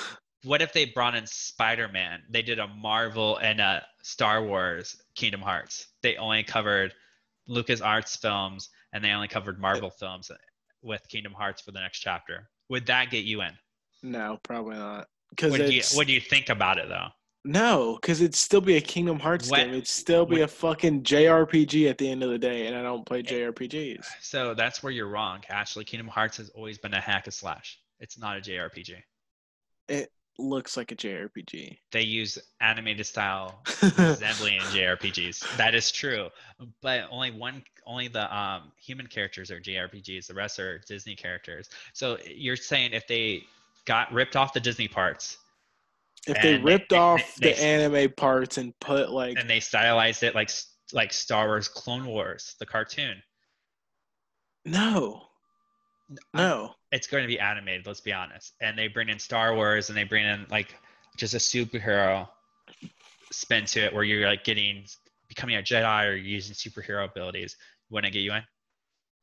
what 0.45 0.63
if 0.63 0.73
they 0.73 0.87
brought 0.87 1.15
in 1.15 1.27
Spider-Man? 1.27 2.23
They 2.31 2.43
did 2.43 2.59
a 2.59 2.67
Marvel 2.69 3.37
and 3.39 3.61
a 3.61 3.85
Star 4.03 4.43
Wars 4.43 4.97
Kingdom 5.15 5.43
Hearts. 5.43 5.89
They 6.03 6.17
only 6.17 6.43
covered 6.43 6.95
Lucas 7.49 7.81
Arts 7.81 8.15
films, 8.17 8.69
and 8.93 9.03
they 9.03 9.11
only 9.11 9.29
covered 9.29 9.59
Marvel 9.61 9.91
films 9.91 10.31
with 10.83 11.07
Kingdom 11.09 11.33
Hearts 11.33 11.61
for 11.61 11.73
the 11.73 11.81
next 11.81 11.99
chapter. 12.01 12.49
Would 12.69 12.87
that 12.87 13.11
get 13.11 13.25
you 13.25 13.43
in? 13.43 13.53
No, 14.03 14.39
probably 14.43 14.77
not. 14.77 15.09
Because 15.31 15.51
What 15.53 15.61
do 15.61 15.73
you 15.73 15.83
What 15.95 16.07
do 16.07 16.13
you 16.13 16.21
think 16.21 16.49
about 16.49 16.79
it 16.79 16.89
though? 16.89 17.09
no, 17.45 17.99
because 18.01 18.21
it'd 18.21 18.35
still 18.35 18.61
be 18.61 18.77
a 18.77 18.81
Kingdom 18.81 19.19
Hearts 19.19 19.51
What- 19.51 19.59
game. 19.59 19.71
It'd 19.71 19.87
still 19.89 20.25
be 20.27 20.37
what- 20.37 20.43
a 20.43 20.49
fucking 20.49 21.03
JRPG 21.03 21.89
at 21.89 21.99
the 21.99 22.09
end 22.11 22.23
of 22.23 22.31
the 22.31 22.39
day, 22.39 22.67
and 22.67 22.77
I 22.77 22.83
don't 22.83 23.05
play 23.07 23.21
eh, 23.21 23.23
JRPGs. 23.23 24.07
So 24.21 24.55
that's 24.55 24.83
where 24.83 24.93
you're 24.93 25.09
wrong. 25.09 25.43
Actually, 25.49 25.85
Kingdom 25.87 26.09
Hearts 26.09 26.37
has 26.37 26.51
always 26.51 26.79
been 26.79 26.95
a 26.95 27.01
hack 27.01 27.27
and 27.27 27.35
slash. 27.35 27.79
It's 28.01 28.19
not 28.19 28.37
a 28.37 28.41
JRPG. 28.41 29.03
Looks 30.39 30.77
like 30.77 30.93
a 30.93 30.97
JRPG. 30.97 31.79
They 31.91 32.03
use 32.03 32.39
animated 32.61 33.07
style 33.07 33.61
resembling 33.83 34.61
JRPGs. 34.61 35.57
That 35.57 35.75
is 35.75 35.91
true, 35.91 36.29
but 36.81 37.09
only 37.11 37.33
one, 37.33 37.65
only 37.87 38.07
the 38.09 38.35
um, 38.35 38.71
human 38.77 39.09
characters 39.09 39.51
are 39.51 39.61
JRPGs. 39.61 40.29
The 40.29 40.35
rest 40.35 40.61
are 40.61 40.79
Disney 40.87 41.17
characters. 41.17 41.69
So 41.93 42.19
you're 42.25 42.57
saying 42.57 42.93
if 42.93 43.07
they 43.09 43.43
got 43.85 44.13
ripped 44.13 44.37
off 44.37 44.53
the 44.53 44.61
Disney 44.61 44.87
parts 44.87 45.39
if 46.27 46.43
they 46.43 46.59
ripped 46.59 46.91
they- 46.91 46.97
off 46.97 47.35
they- 47.37 47.53
the 47.53 47.63
anime 47.63 48.13
parts 48.13 48.59
and 48.59 48.79
put 48.81 49.11
like 49.11 49.39
and 49.39 49.49
they 49.49 49.61
stylized 49.61 50.23
it 50.23 50.35
like 50.35 50.51
like 50.93 51.13
Star 51.13 51.47
Wars 51.47 51.69
Clone 51.69 52.07
Wars, 52.07 52.55
the 52.59 52.67
cartoon, 52.67 53.23
no, 54.65 55.28
no, 56.35 56.75
it's 56.93 57.07
going 57.07 57.23
to 57.23 57.29
be 57.29 57.39
animated. 57.39 57.87
Let's 57.87 58.01
be 58.01 58.13
honest. 58.13 58.55
And 58.61 58.79
they 58.79 58.89
bring 58.89 59.09
in 59.09 59.19
Star 59.19 59.55
Wars 59.55 59.89
and 59.89 59.97
they 59.97 60.05
bring 60.05 60.25
in 60.25 60.47
like 60.51 60.75
just 61.17 61.35
a 61.35 61.39
superhero 61.39 62.29
spin 63.33 63.65
to 63.67 63.81
it, 63.81 63.95
where 63.95 64.05
you're 64.05 64.27
like 64.27 64.45
getting 64.45 64.85
becoming 65.29 65.57
a 65.57 65.63
Jedi 65.63 66.07
or 66.07 66.15
using 66.15 66.55
superhero 66.55 67.05
abilities. 67.05 67.57
Wouldn't 67.91 68.13
it 68.13 68.17
get 68.17 68.21
you 68.21 68.33
in? 68.33 68.43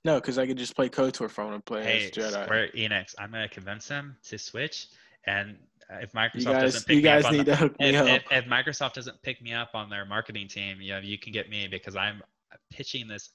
no, 0.05 0.15
because 0.21 0.37
I 0.37 0.45
could 0.45 0.57
just 0.57 0.75
play 0.75 0.87
KOTOR 0.87 1.25
if 1.25 1.39
I 1.39 1.43
want 1.43 1.55
to 1.55 1.61
play 1.61 1.83
hey, 1.83 2.05
as 2.05 2.11
Jedi. 2.11 2.43
Square 2.43 2.69
Enix, 2.75 3.15
I'm 3.17 3.31
gonna 3.31 3.49
convince 3.49 3.87
them 3.87 4.15
to 4.25 4.37
switch. 4.37 4.87
And 5.25 5.57
if 5.89 6.11
Microsoft 6.13 6.45
guys, 6.45 6.73
doesn't 6.73 6.85
pick 6.85 7.03
me 7.03 7.09
up 7.09 7.25
on 7.25 7.37
the, 7.37 7.73
if, 7.79 8.07
if, 8.07 8.23
if 8.31 8.45
Microsoft 8.45 8.93
doesn't 8.93 9.19
pick 9.23 9.41
me 9.41 9.53
up 9.53 9.71
on 9.73 9.89
their 9.89 10.05
marketing 10.05 10.47
team, 10.47 10.79
you 10.79 10.93
know, 10.93 10.99
you 10.99 11.17
can 11.17 11.33
get 11.33 11.49
me 11.49 11.67
because 11.67 11.95
I'm 11.95 12.21
pitching 12.71 13.07
this 13.07 13.31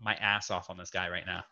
my 0.00 0.14
ass 0.14 0.50
off 0.50 0.68
on 0.70 0.76
this 0.76 0.90
guy 0.90 1.08
right 1.08 1.24
now 1.26 1.42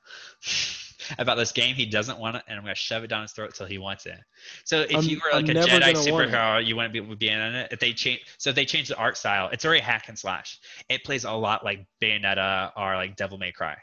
about 1.19 1.37
this 1.37 1.51
game 1.53 1.75
he 1.75 1.87
doesn't 1.87 2.19
want 2.19 2.37
it, 2.37 2.43
and 2.47 2.59
I'm 2.59 2.62
gonna 2.65 2.75
shove 2.75 3.03
it 3.05 3.09
down 3.09 3.23
his 3.23 3.33
throat 3.33 3.55
till 3.55 3.66
he 3.66 3.79
wants 3.79 4.07
it. 4.07 4.19
So 4.65 4.81
if 4.81 4.95
I'm- 4.95 5.05
you 5.05 5.21
were 5.25 5.33
like 5.33 5.49
I'm 5.49 5.57
a 5.57 5.61
Jedi 5.66 5.95
superhero, 5.95 6.65
you 6.65 6.77
wouldn't 6.77 6.93
be 6.93 7.01
would 7.01 7.19
be 7.19 7.29
in 7.29 7.39
it. 7.39 7.69
If 7.73 7.81
they 7.81 7.93
change, 7.93 8.21
so 8.39 8.51
if 8.51 8.57
they 8.57 8.65
change 8.65 8.89
the 8.89 8.97
art 8.97 9.16
style, 9.16 9.49
it's 9.53 9.65
already 9.65 9.81
hack 9.81 10.09
and 10.09 10.19
slash. 10.19 10.59
It 10.89 11.05
plays 11.05 11.25
a 11.25 11.33
lot 11.33 11.65
like 11.65 11.87
Bayonetta 12.03 12.73
or 12.77 12.97
like 12.97 13.16
Devil 13.16 13.39
May 13.39 13.53
Cry. 13.53 13.77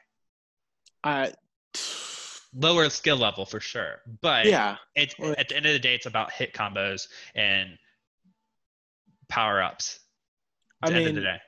I 1.03 1.33
Lower 2.53 2.89
skill 2.89 3.15
level 3.15 3.45
for 3.45 3.61
sure, 3.61 4.01
but 4.21 4.45
yeah, 4.45 4.75
it's 4.93 5.17
Well- 5.17 5.35
at 5.37 5.47
the 5.49 5.55
end 5.55 5.65
of 5.65 5.71
the 5.73 5.79
day, 5.79 5.95
it's 5.95 6.05
about 6.05 6.31
hit 6.33 6.53
combos 6.53 7.07
and 7.33 7.77
power 9.29 9.61
ups. 9.61 9.99
I 10.81 10.87
At 10.87 10.89
the 10.93 10.99
end 10.99 11.07
of 11.07 11.15
the 11.15 11.21
mean, 11.21 11.29
day. 11.31 11.41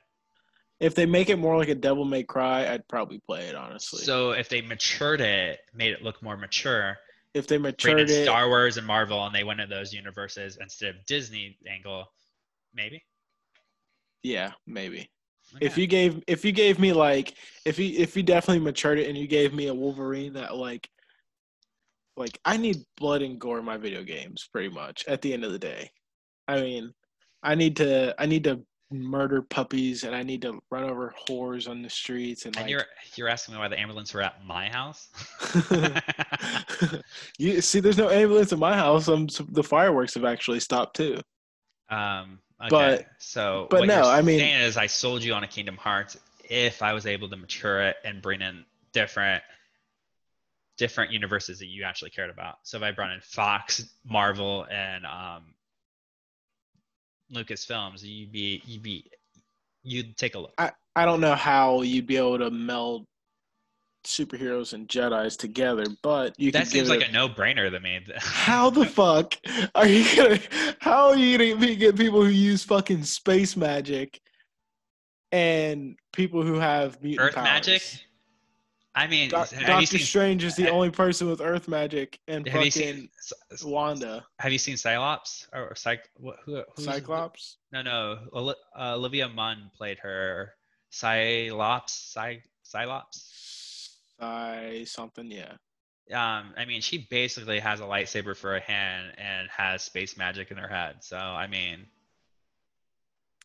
If 0.84 0.96
they 0.96 1.06
make 1.06 1.30
it 1.30 1.38
more 1.38 1.58
like 1.58 1.70
a 1.70 1.76
Devil 1.76 2.04
May 2.04 2.24
Cry, 2.24 2.68
I'd 2.68 2.86
probably 2.90 3.18
play 3.20 3.48
it 3.48 3.56
honestly. 3.56 4.04
So 4.04 4.32
if 4.32 4.50
they 4.50 4.62
matured 4.62 5.22
it, 5.22 5.62
made 5.74 5.94
it 5.94 6.02
look 6.02 6.22
more 6.22 6.36
mature, 6.36 6.98
if 7.34 7.48
they 7.48 7.58
matured 7.58 8.10
it, 8.10 8.24
Star 8.26 8.50
Wars 8.50 8.76
and 8.76 8.86
Marvel, 8.86 9.26
and 9.26 9.34
they 9.34 9.46
went 9.46 9.62
into 9.62 9.74
those 9.74 9.94
universes 9.94 10.58
instead 10.60 10.90
of 10.90 11.06
Disney 11.06 11.58
angle, 11.66 12.12
maybe. 12.74 13.02
yeah, 14.24 14.52
maybe. 14.68 15.10
If 15.62 15.78
you 15.78 15.88
gave 15.88 16.22
if 16.28 16.44
you 16.44 16.52
gave 16.52 16.80
me 16.80 16.92
like 16.92 17.36
if 17.64 17.80
you 17.80 17.98
if 17.98 18.18
you 18.18 18.24
definitely 18.24 18.64
matured 18.64 19.00
it 19.00 19.08
and 19.08 19.18
you 19.18 19.28
gave 19.28 19.54
me 19.54 19.68
a 19.68 19.74
Wolverine 19.74 20.34
that 20.34 20.58
like 20.58 20.90
like 22.18 22.38
I 22.44 22.58
need 22.58 22.84
blood 22.98 23.22
and 23.22 23.40
gore 23.40 23.60
in 23.60 23.66
my 23.66 23.78
video 23.78 24.04
games 24.04 24.50
pretty 24.52 24.70
much 24.70 25.06
at 25.08 25.22
the 25.22 25.34
end 25.34 25.46
of 25.46 25.54
the 25.54 25.60
day. 25.60 25.92
I 26.48 26.60
mean, 26.60 26.94
I 27.42 27.56
need 27.56 27.78
to 27.78 28.16
I 28.18 28.26
need 28.26 28.44
to 28.46 28.66
murder 28.94 29.42
puppies 29.42 30.04
and 30.04 30.16
I 30.16 30.24
need 30.24 30.42
to 30.44 30.62
run 30.70 30.84
over 30.84 31.14
whores 31.28 31.70
on 31.70 31.82
the 31.82 31.90
streets 31.90 32.46
and 32.46 32.56
and 32.56 32.64
like 32.66 32.70
you're 32.70 32.86
you're 33.16 33.28
asking 33.30 33.56
me 33.56 33.60
why 33.60 33.68
the 33.68 33.80
ambulance 33.80 34.14
were 34.14 34.22
at 34.22 34.46
my 34.46 34.70
house? 34.70 35.10
you 37.38 37.62
see 37.62 37.80
there's 37.80 37.98
no 37.98 38.10
ambulance 38.10 38.52
in 38.52 38.60
my 38.60 38.76
house. 38.76 39.08
Um 39.08 39.28
the 39.50 39.64
fireworks 39.64 40.14
have 40.14 40.26
actually 40.26 40.60
stopped 40.60 40.96
too. 40.96 41.20
Um, 41.90 42.40
okay. 42.62 42.70
But- 42.70 43.06
so, 43.20 43.68
but 43.70 43.82
what 43.82 43.88
no, 43.88 44.10
I 44.10 44.22
mean- 44.22 44.40
saying 44.40 44.62
is 44.62 44.78
I 44.78 44.88
sold 44.88 45.24
you 45.24 45.34
on 45.34 45.44
a 45.44 45.48
Kingdom 45.48 45.78
Hearts 45.78 46.18
if 46.50 46.82
I 46.82 46.94
was 46.94 47.06
able 47.06 47.30
to 47.30 47.36
mature 47.36 47.82
it 47.82 47.96
and 48.04 48.22
bring 48.22 48.42
in 48.42 48.66
different, 48.92 49.44
different 50.78 51.12
universes 51.12 51.60
that 51.60 51.68
you 51.68 51.84
actually 51.84 52.12
cared 52.12 52.30
about. 52.30 52.56
So 52.64 52.78
if 52.78 52.84
I 52.84 52.92
brought 52.92 53.12
in 53.12 53.22
Fox, 53.22 53.86
Marvel, 54.06 54.66
and 54.70 55.06
um, 55.06 55.53
Lucasfilms, 57.32 58.04
you'd 58.04 58.32
be, 58.32 58.62
you'd 58.66 58.84
be, 58.84 59.10
you'd 59.84 60.18
take 60.18 60.36
a 60.36 60.40
look. 60.40 60.54
I, 60.58 60.72
I 60.96 61.06
don't 61.06 61.22
know 61.22 61.36
how 61.36 61.82
you'd 61.82 62.08
be 62.08 62.18
able 62.18 62.40
to 62.40 62.52
meld 62.52 63.06
superheroes 64.06 64.74
and 64.74 64.88
Jedi's 64.88 65.38
together, 65.38 65.86
but 66.02 66.38
you 66.40 66.52
that 66.52 66.68
seems 66.68 66.90
like 66.90 67.02
it 67.02 67.10
a 67.10 67.12
no-brainer 67.12 67.72
to 67.72 67.80
me. 67.80 68.06
How 68.18 68.70
the 68.70 68.86
fuck 68.86 69.36
are 69.76 69.88
you 69.88 70.16
gonna? 70.16 70.40
How 70.80 71.10
are 71.10 71.16
you 71.16 71.38
gonna 71.38 71.60
be- 71.60 71.76
get 71.76 71.96
people 71.96 72.22
who 72.22 72.30
use 72.30 72.64
fucking 72.64 73.04
space 73.04 73.56
magic 73.56 74.20
and 75.32 75.98
people 76.12 76.44
who 76.44 76.56
have 76.56 77.02
mutant 77.02 77.30
Earth 77.30 77.36
powers? 77.36 77.46
magic? 77.46 78.06
I 78.96 79.08
mean, 79.08 79.26
you 79.26 79.30
Doctor 79.30 79.86
seen? 79.86 80.00
Strange 80.02 80.44
is 80.44 80.56
the 80.56 80.70
only 80.70 80.92
person 80.92 81.28
with 81.28 81.42
Earth 81.42 81.68
magic, 81.68 82.20
and 82.28 82.48
Have 82.48 82.64
fucking 82.64 82.72
seen? 82.72 83.10
Wanda, 83.64 84.24
Have 84.40 84.52
you 84.52 84.60
seen 84.60 84.78
Cyclops 84.78 85.48
or, 85.52 85.70
or 85.70 85.74
Cyc? 85.74 86.00
Who, 86.46 86.64
Cyclops. 86.78 87.58
No, 87.72 87.82
no. 87.82 88.20
Uh, 88.34 88.96
Olivia 88.96 89.28
Munn 89.28 89.72
played 89.76 89.98
her 90.00 90.54
Psylocke. 90.92 91.90
Cy- 91.90 92.44
Psylocke. 92.72 93.04
I 94.20 94.84
something, 94.88 95.30
yeah. 95.32 95.54
Um, 96.12 96.54
I 96.56 96.66
mean, 96.68 96.82
she 96.82 97.08
basically 97.10 97.60
has 97.60 97.80
a 97.80 97.84
lightsaber 97.84 98.38
for 98.38 98.56
a 98.56 98.62
hand 98.62 99.14
and 99.18 99.50
has 99.50 99.82
space 99.82 100.18
magic 100.18 100.52
in 100.52 100.58
her 100.58 100.68
head. 100.68 100.98
So, 101.04 101.18
I 101.18 101.48
mean, 101.48 101.88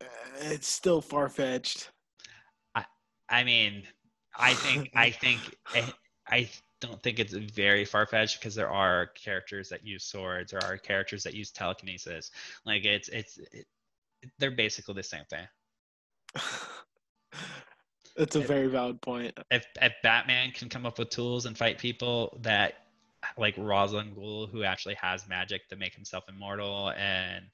Uh, 0.01 0.05
It's 0.43 0.69
still 0.69 1.01
far 1.01 1.29
fetched. 1.31 1.91
I, 2.75 2.85
I 3.31 3.45
mean, 3.45 3.85
I 4.39 4.55
think, 4.55 4.90
I 4.94 5.10
think, 5.10 5.40
I, 5.74 5.93
I 6.28 6.48
don't 6.81 7.02
think 7.02 7.19
it's 7.19 7.32
very 7.32 7.85
far 7.85 8.06
fetched 8.06 8.40
because 8.40 8.55
there 8.55 8.70
are 8.70 9.06
characters 9.09 9.69
that 9.70 9.85
use 9.85 10.05
swords, 10.05 10.52
there 10.52 10.62
are 10.65 10.77
characters 10.78 11.24
that 11.24 11.35
use 11.35 11.51
telekinesis. 11.51 12.31
Like 12.65 12.85
it's, 12.85 13.09
it's, 13.09 13.39
it, 13.52 13.66
they're 14.39 14.51
basically 14.51 14.94
the 14.94 15.02
same 15.02 15.24
thing. 15.28 15.47
That's 18.16 18.35
a 18.36 18.40
It- 18.40 18.47
very 18.47 18.66
valid 18.66 19.01
point. 19.01 19.39
if 19.51 19.65
if 19.81 19.93
Batman 20.02 20.51
can 20.52 20.69
come 20.69 20.86
up 20.86 20.98
with 20.98 21.10
tools 21.10 21.47
and 21.47 21.56
fight 21.56 21.78
people 21.78 22.36
that 22.43 22.74
like 23.36 23.55
Ra's 23.56 23.94
al 23.94 24.02
Ghul, 24.02 24.48
who 24.51 24.62
actually 24.65 24.94
has 24.94 25.28
magic 25.28 25.69
to 25.69 25.77
make 25.77 25.94
himself 25.94 26.24
immortal, 26.28 26.90
and 26.90 27.44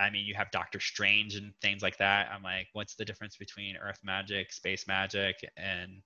I 0.00 0.10
mean 0.10 0.24
you 0.24 0.34
have 0.34 0.50
Doctor 0.50 0.80
Strange 0.80 1.36
and 1.36 1.52
things 1.60 1.82
like 1.82 1.98
that. 1.98 2.30
I'm 2.32 2.42
like, 2.42 2.68
what's 2.72 2.94
the 2.94 3.04
difference 3.04 3.36
between 3.36 3.76
Earth 3.76 3.98
magic, 4.02 4.52
space 4.52 4.86
magic, 4.88 5.36
and 5.56 6.02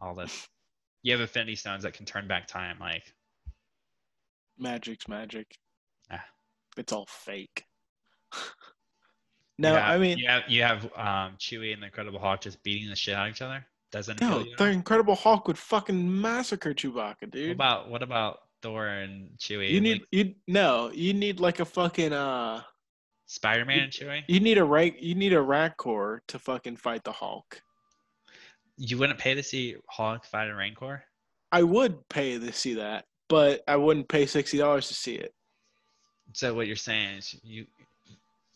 all 0.00 0.14
this? 0.14 0.46
You 1.02 1.12
have 1.12 1.20
Infinity 1.20 1.56
Stones 1.56 1.82
that 1.82 1.92
can 1.92 2.06
turn 2.06 2.26
back 2.26 2.46
time. 2.46 2.78
Like, 2.80 3.02
Magic's 4.58 5.08
magic. 5.08 5.58
Ah. 6.10 6.24
It's 6.76 6.92
all 6.92 7.06
fake. 7.08 7.64
no, 9.58 9.74
have- 9.74 9.94
I 9.94 9.98
mean, 9.98 10.18
you 10.18 10.28
have 10.28 10.42
you 10.48 10.62
have 10.62 10.84
um, 10.96 11.36
Chewie 11.38 11.72
and 11.72 11.82
the 11.82 11.86
Incredible 11.86 12.18
Hulk 12.18 12.40
just 12.40 12.62
beating 12.62 12.88
the 12.88 12.96
shit 12.96 13.14
out 13.14 13.28
of 13.28 13.34
each 13.34 13.42
other. 13.42 13.66
Doesn't 13.92 14.20
no, 14.20 14.40
you 14.40 14.56
the? 14.56 14.64
Incredible 14.66 15.14
Hulk 15.14 15.46
would 15.46 15.58
fucking 15.58 16.20
massacre 16.20 16.74
Chewbacca, 16.74 17.30
dude. 17.30 17.48
What 17.48 17.54
about 17.54 17.90
what 17.90 18.02
about 18.02 18.38
Thor 18.62 18.86
and 18.86 19.30
Chewie? 19.38 19.70
you 19.70 19.80
need 19.80 20.00
like 20.00 20.08
you 20.10 20.34
no, 20.48 20.90
you 20.92 21.14
need 21.14 21.38
like 21.38 21.60
a 21.60 21.64
fucking 21.64 22.12
uh, 22.12 22.62
Spider-Man 23.34 23.78
and 23.80 23.92
Chewie? 23.92 24.22
you 24.28 24.40
need 24.40 24.58
a 24.58 24.64
rank, 24.64 24.96
you 25.00 25.14
need 25.14 25.32
a 25.32 25.40
Rancor 25.42 26.22
to 26.28 26.38
fucking 26.38 26.76
fight 26.76 27.04
the 27.04 27.12
Hulk. 27.12 27.60
You 28.76 28.98
wouldn't 28.98 29.18
pay 29.18 29.34
to 29.34 29.42
see 29.42 29.76
Hulk 29.88 30.24
fight 30.24 30.48
a 30.48 30.54
Rancor? 30.54 31.04
I 31.52 31.62
would 31.62 32.08
pay 32.08 32.38
to 32.38 32.52
see 32.52 32.74
that, 32.74 33.04
but 33.28 33.62
I 33.68 33.76
wouldn't 33.76 34.08
pay 34.08 34.26
sixty 34.26 34.58
dollars 34.58 34.88
to 34.88 34.94
see 34.94 35.14
it. 35.14 35.32
So 36.32 36.54
what 36.54 36.66
you're 36.66 36.76
saying 36.76 37.18
is 37.18 37.34
you 37.42 37.66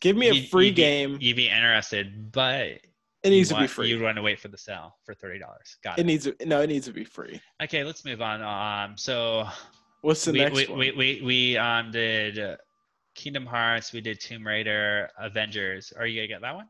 Give 0.01 0.17
me 0.17 0.29
a 0.29 0.33
you'd- 0.33 0.47
free 0.49 0.67
you'd 0.67 0.77
be- 0.77 0.83
game. 0.83 1.19
You'd 1.21 1.37
be 1.37 1.49
interested, 1.49 2.31
but 2.33 2.67
It 2.67 3.31
needs 3.31 3.51
you 3.51 3.55
to 3.57 3.59
be 3.59 3.63
want- 3.63 3.71
free. 3.71 3.89
You'd 3.89 4.03
want 4.03 4.17
to 4.17 4.23
wait 4.23 4.39
for 4.41 4.49
the 4.49 4.59
sale 4.59 4.97
for 5.05 5.13
thirty 5.15 5.39
dollars. 5.39 5.77
Got 5.83 5.99
It 5.99 6.03
it. 6.03 6.07
needs 6.07 6.25
to, 6.25 6.37
no, 6.47 6.61
it 6.63 6.69
needs 6.69 6.87
to 6.87 6.93
be 6.93 7.05
free. 7.05 7.41
Okay, 7.63 7.83
let's 7.85 8.05
move 8.05 8.23
on. 8.23 8.43
Um, 8.43 8.97
so 8.97 9.49
What's 10.03 10.25
the 10.25 10.33
we, 10.33 10.39
next 10.39 10.55
we, 10.57 10.67
one? 10.67 10.79
we 10.79 10.91
we 10.93 11.21
we 11.25 11.57
um 11.57 11.91
did 11.91 12.39
Kingdom 13.19 13.47
Hearts. 13.47 13.93
We 13.93 14.01
did 14.01 14.21
Tomb 14.21 14.47
Raider, 14.47 15.11
Avengers. 15.19 15.93
Are 15.99 16.07
you 16.07 16.21
gonna 16.21 16.29
get 16.29 16.41
that 16.41 16.55
one? 16.55 16.69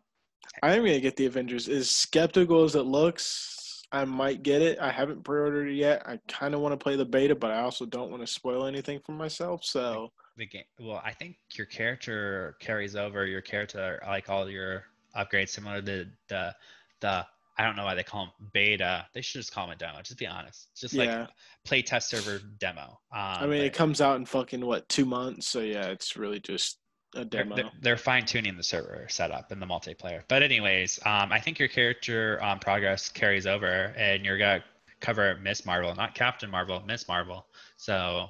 I 0.62 0.74
am 0.74 0.82
gonna 0.82 0.98
get 0.98 1.14
the 1.14 1.26
Avengers. 1.26 1.68
As 1.68 1.90
skeptical 1.90 2.64
as 2.64 2.74
it 2.74 2.86
looks, 2.86 3.84
I 3.92 4.06
might 4.06 4.42
get 4.42 4.62
it. 4.62 4.78
I 4.78 4.90
haven't 4.90 5.24
pre-ordered 5.24 5.68
it 5.68 5.74
yet. 5.74 6.02
I 6.06 6.18
kind 6.26 6.54
of 6.54 6.60
want 6.60 6.72
to 6.72 6.82
play 6.82 6.96
the 6.96 7.04
beta, 7.04 7.34
but 7.34 7.50
I 7.50 7.60
also 7.60 7.84
don't 7.84 8.10
want 8.10 8.22
to 8.22 8.26
spoil 8.26 8.64
anything 8.64 8.98
for 9.04 9.12
myself. 9.12 9.62
So 9.62 10.10
The 10.38 10.46
game. 10.46 10.64
Well, 10.80 11.02
I 11.04 11.12
think 11.12 11.36
your 11.54 11.66
character 11.66 12.56
carries 12.60 12.96
over. 12.96 13.26
Your 13.26 13.42
character, 13.42 14.02
like 14.06 14.30
all 14.30 14.48
your 14.48 14.84
upgrades, 15.14 15.50
similar 15.50 15.82
to 15.82 16.06
the 16.28 16.54
the. 17.00 17.26
I 17.58 17.64
don't 17.64 17.74
know 17.74 17.84
why 17.84 17.94
they 17.94 18.04
call 18.04 18.26
them 18.26 18.50
beta. 18.52 19.06
They 19.12 19.20
should 19.20 19.40
just 19.40 19.52
call 19.52 19.66
them 19.66 19.74
a 19.74 19.78
demo. 19.78 20.00
Just 20.02 20.18
be 20.18 20.26
honest. 20.26 20.68
Just 20.76 20.94
like 20.94 21.08
yeah, 21.08 21.26
play 21.64 21.82
test 21.82 22.08
server 22.08 22.40
demo. 22.58 23.00
Um, 23.12 23.18
I 23.20 23.46
mean, 23.46 23.62
it 23.62 23.74
comes 23.74 24.00
out 24.00 24.16
in 24.16 24.24
fucking 24.26 24.64
what 24.64 24.88
two 24.88 25.04
months? 25.04 25.48
So 25.48 25.60
yeah, 25.60 25.86
it's 25.86 26.16
really 26.16 26.38
just 26.38 26.78
a 27.16 27.24
demo. 27.24 27.56
they're, 27.56 27.70
they're 27.80 27.96
fine 27.96 28.24
tuning 28.24 28.56
the 28.56 28.62
server 28.62 29.06
setup 29.08 29.50
and 29.50 29.60
the 29.60 29.66
multiplayer. 29.66 30.22
But 30.28 30.44
anyways, 30.44 31.00
um, 31.04 31.32
I 31.32 31.40
think 31.40 31.58
your 31.58 31.68
character 31.68 32.38
um, 32.42 32.60
progress 32.60 33.08
carries 33.08 33.46
over, 33.46 33.92
and 33.96 34.24
you're 34.24 34.38
gonna 34.38 34.62
cover 35.00 35.36
Miss 35.42 35.66
Marvel, 35.66 35.94
not 35.94 36.14
Captain 36.14 36.50
Marvel, 36.50 36.80
Miss 36.86 37.08
Marvel. 37.08 37.46
So 37.76 38.28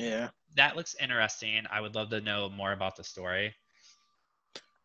yeah, 0.00 0.30
that 0.56 0.76
looks 0.76 0.96
interesting. 1.00 1.62
I 1.70 1.80
would 1.80 1.94
love 1.94 2.10
to 2.10 2.20
know 2.20 2.48
more 2.48 2.72
about 2.72 2.96
the 2.96 3.04
story. 3.04 3.54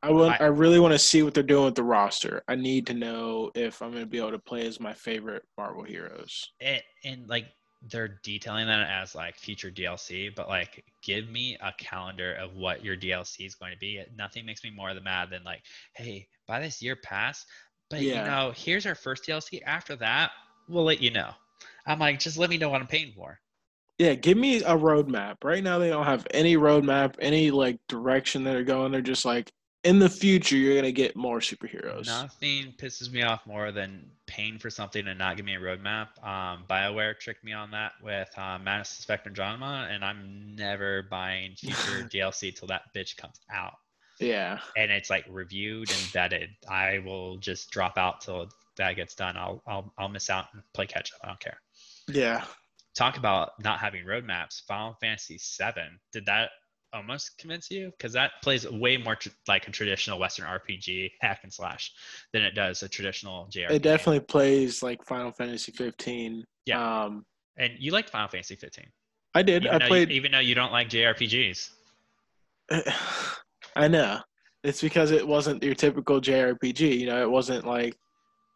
I 0.08 0.12
want. 0.12 0.42
I- 0.42 0.46
I 0.46 0.48
really 0.48 0.80
want 0.80 0.94
to 0.94 1.00
see 1.00 1.24
what 1.24 1.34
they're 1.34 1.44
doing 1.44 1.66
with 1.66 1.76
the 1.76 1.84
roster. 1.84 2.44
I 2.48 2.56
need 2.56 2.88
to 2.88 2.94
know 2.94 3.52
if 3.56 3.82
I'm 3.82 3.92
gonna 3.92 4.06
be 4.06 4.18
able 4.18 4.32
to 4.32 4.40
play 4.40 4.66
as 4.66 4.80
my 4.80 4.94
favorite 4.94 5.44
Marvel 5.58 5.84
heroes. 5.84 6.52
it 6.60 6.84
and 7.04 7.28
like 7.28 7.48
they're 7.92 8.20
detailing 8.24 8.66
that 8.68 8.90
as 8.90 9.14
like 9.14 9.38
future 9.38 9.70
DLC, 9.70 10.34
but 10.36 10.48
like 10.50 10.84
give 11.04 11.30
me 11.30 11.56
a 11.62 11.72
calendar 11.78 12.34
of 12.36 12.56
what 12.56 12.84
your 12.84 12.98
DLC 12.98 13.46
is 13.46 13.54
going 13.54 13.72
to 13.72 13.78
be. 13.78 14.04
Nothing 14.18 14.46
makes 14.48 14.64
me 14.64 14.72
more 14.72 14.92
mad 14.96 15.30
than 15.30 15.44
like, 15.44 15.62
hey, 15.96 16.28
by 16.48 16.60
this 16.60 16.82
year 16.82 16.96
pass, 16.96 17.46
but 17.92 18.02
Yeah. 18.02 18.24
you 18.24 18.30
know, 18.32 18.54
here's 18.56 18.88
our 18.88 18.96
first 18.96 19.26
DLC. 19.26 19.62
After 19.64 19.96
that, 19.98 20.32
we'll 20.68 20.86
let 20.86 21.02
you 21.02 21.12
know. 21.12 21.30
I'm 21.86 22.00
like, 22.00 22.20
just 22.20 22.38
let 22.38 22.50
me 22.50 22.58
know 22.58 22.70
what 22.70 22.82
I'm 22.82 22.88
paying 22.88 23.14
for. 23.14 23.40
Yeah, 24.00 24.16
give 24.16 24.38
me 24.40 24.58
a 24.64 24.76
roadmap. 24.76 25.44
Right 25.44 25.64
now, 25.64 25.78
they 25.78 25.90
don't 25.90 26.06
have 26.06 26.26
any 26.32 26.56
roadmap, 26.58 27.16
any 27.20 27.52
like 27.52 27.78
direction 27.88 28.44
that 28.44 28.54
they're 28.54 28.64
going. 28.64 28.92
They're 28.92 29.02
just 29.02 29.24
like, 29.24 29.52
in 29.84 30.00
the 30.00 30.10
future 30.10 30.56
you're 30.56 30.76
gonna 30.76 30.92
get 30.92 31.16
more 31.16 31.40
superheroes. 31.40 32.08
Nothing 32.08 32.74
pisses 32.78 33.12
me 33.12 33.24
off 33.24 33.46
more 33.46 33.72
than 33.72 34.10
paying 34.26 34.60
for 34.60 34.70
something 34.70 35.08
and 35.08 35.18
not 35.18 35.38
giving 35.38 35.54
me 35.54 35.56
a 35.56 35.60
roadmap. 35.60 36.08
Um, 36.26 36.66
Bioware 36.70 37.18
tricked 37.18 37.44
me 37.44 37.54
on 37.54 37.72
that 37.72 37.94
with 38.04 38.30
uh, 38.38 38.60
Mass 38.60 39.00
Effect 39.00 39.28
Andromeda, 39.28 39.88
and 39.92 40.04
I'm 40.04 40.56
never 40.56 41.04
buying 41.04 41.54
future 41.56 42.04
DLC 42.12 42.56
till 42.56 42.68
that 42.68 42.94
bitch 42.96 43.18
comes 43.18 43.40
out. 43.52 43.76
Yeah. 44.20 44.60
And 44.76 44.92
it's 44.92 45.10
like 45.10 45.26
reviewed 45.30 45.90
and 45.90 46.00
vetted. 46.00 46.50
I 46.68 47.00
will 47.00 47.38
just 47.38 47.70
drop 47.70 47.98
out 47.98 48.22
till 48.22 48.50
that 48.78 48.96
gets 48.96 49.16
done. 49.16 49.38
I'll 49.38 49.62
I'll 49.68 49.94
I'll 49.98 50.10
miss 50.10 50.30
out 50.30 50.46
and 50.54 50.64
play 50.74 50.88
catch 50.88 51.12
up. 51.14 51.20
I 51.24 51.28
don't 51.28 51.40
care. 51.40 51.58
Yeah. 52.08 52.44
Talk 52.96 53.18
about 53.18 53.52
not 53.64 53.80
having 53.80 54.06
roadmaps. 54.06 54.64
Final 54.66 54.98
Fantasy 55.00 55.38
VII. 55.38 55.98
Did 56.12 56.26
that 56.26 56.50
almost 56.94 57.38
convince 57.38 57.70
you 57.70 57.92
because 57.98 58.14
that 58.14 58.32
plays 58.44 58.70
way 58.70 58.98
more 58.98 59.16
tr- 59.16 59.30
like 59.48 59.68
a 59.68 59.72
traditional 59.72 60.20
Western 60.20 60.46
RPG 60.46 61.12
hack 61.22 61.42
and 61.44 61.54
slash 61.54 61.92
than 62.34 62.44
it 62.44 62.56
does 62.56 62.84
a 62.84 62.90
traditional 62.90 63.48
JRPG. 63.52 63.72
It 63.72 63.84
definitely 63.84 64.22
plays 64.22 64.82
like 64.82 65.06
Final 65.06 65.32
Fantasy 65.32 65.72
15. 65.72 66.44
Yeah. 66.66 67.04
Um, 67.06 67.26
and 67.58 67.74
you 67.78 67.92
liked 67.92 68.10
Final 68.10 68.30
Fantasy 68.30 68.56
15. 68.56 68.86
I 69.36 69.42
did. 69.42 69.66
Even 69.66 69.76
I 69.76 69.80
though 69.80 69.88
played. 69.88 70.10
You, 70.10 70.16
even 70.16 70.32
though 70.32 70.40
you 70.40 70.56
don't 70.56 70.72
like 70.72 70.90
JRPGs. 70.90 71.70
I 73.76 73.88
know. 73.88 74.20
It's 74.64 74.82
because 74.82 75.12
it 75.12 75.28
wasn't 75.28 75.64
your 75.64 75.76
typical 75.76 76.20
JRPG. 76.20 77.00
You 77.00 77.06
know, 77.08 77.22
it 77.22 77.30
wasn't 77.30 77.66
like 77.66 77.96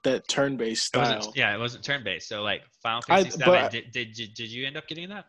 that 0.03 0.27
turn-based 0.27 0.83
style. 0.83 1.17
wasn't, 1.17 1.37
yeah, 1.37 1.53
it 1.53 1.59
wasn't 1.59 1.83
turn 1.83 2.03
based. 2.03 2.27
So 2.27 2.41
like 2.41 2.63
Final 2.81 3.01
I- 3.09 3.23
Fantasy 3.23 3.37
but- 3.45 3.71
7, 3.71 3.71
did, 3.71 3.91
did, 3.91 4.13
did, 4.13 4.33
did 4.33 4.51
you 4.51 4.65
end 4.65 4.77
up 4.77 4.87
getting 4.87 5.09
that? 5.09 5.25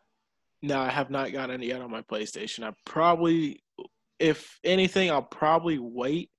No, 0.63 0.79
I 0.81 0.91
have 0.91 1.11
not 1.11 1.33
gotten 1.33 1.63
it 1.63 1.67
yet 1.67 1.81
on 1.83 1.91
my 1.91 2.03
PlayStation. 2.03 2.63
I 2.65 2.73
probably, 2.87 3.61
if 4.19 4.59
anything, 4.63 5.11
I'll 5.11 5.23
probably 5.23 5.79
wait 5.79 6.31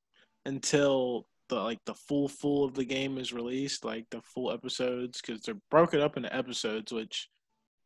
until 0.45 1.27
the 1.49 1.55
like 1.55 1.79
the 1.85 1.93
full 1.93 2.27
full 2.29 2.63
of 2.63 2.73
the 2.73 2.85
game 2.85 3.17
is 3.17 3.33
released, 3.33 3.83
like 3.83 4.05
the 4.11 4.21
full 4.21 4.51
episodes, 4.51 5.21
because 5.21 5.41
they're 5.41 5.59
broken 5.69 5.99
up 6.01 6.15
into 6.17 6.33
episodes, 6.33 6.91
which 6.91 7.29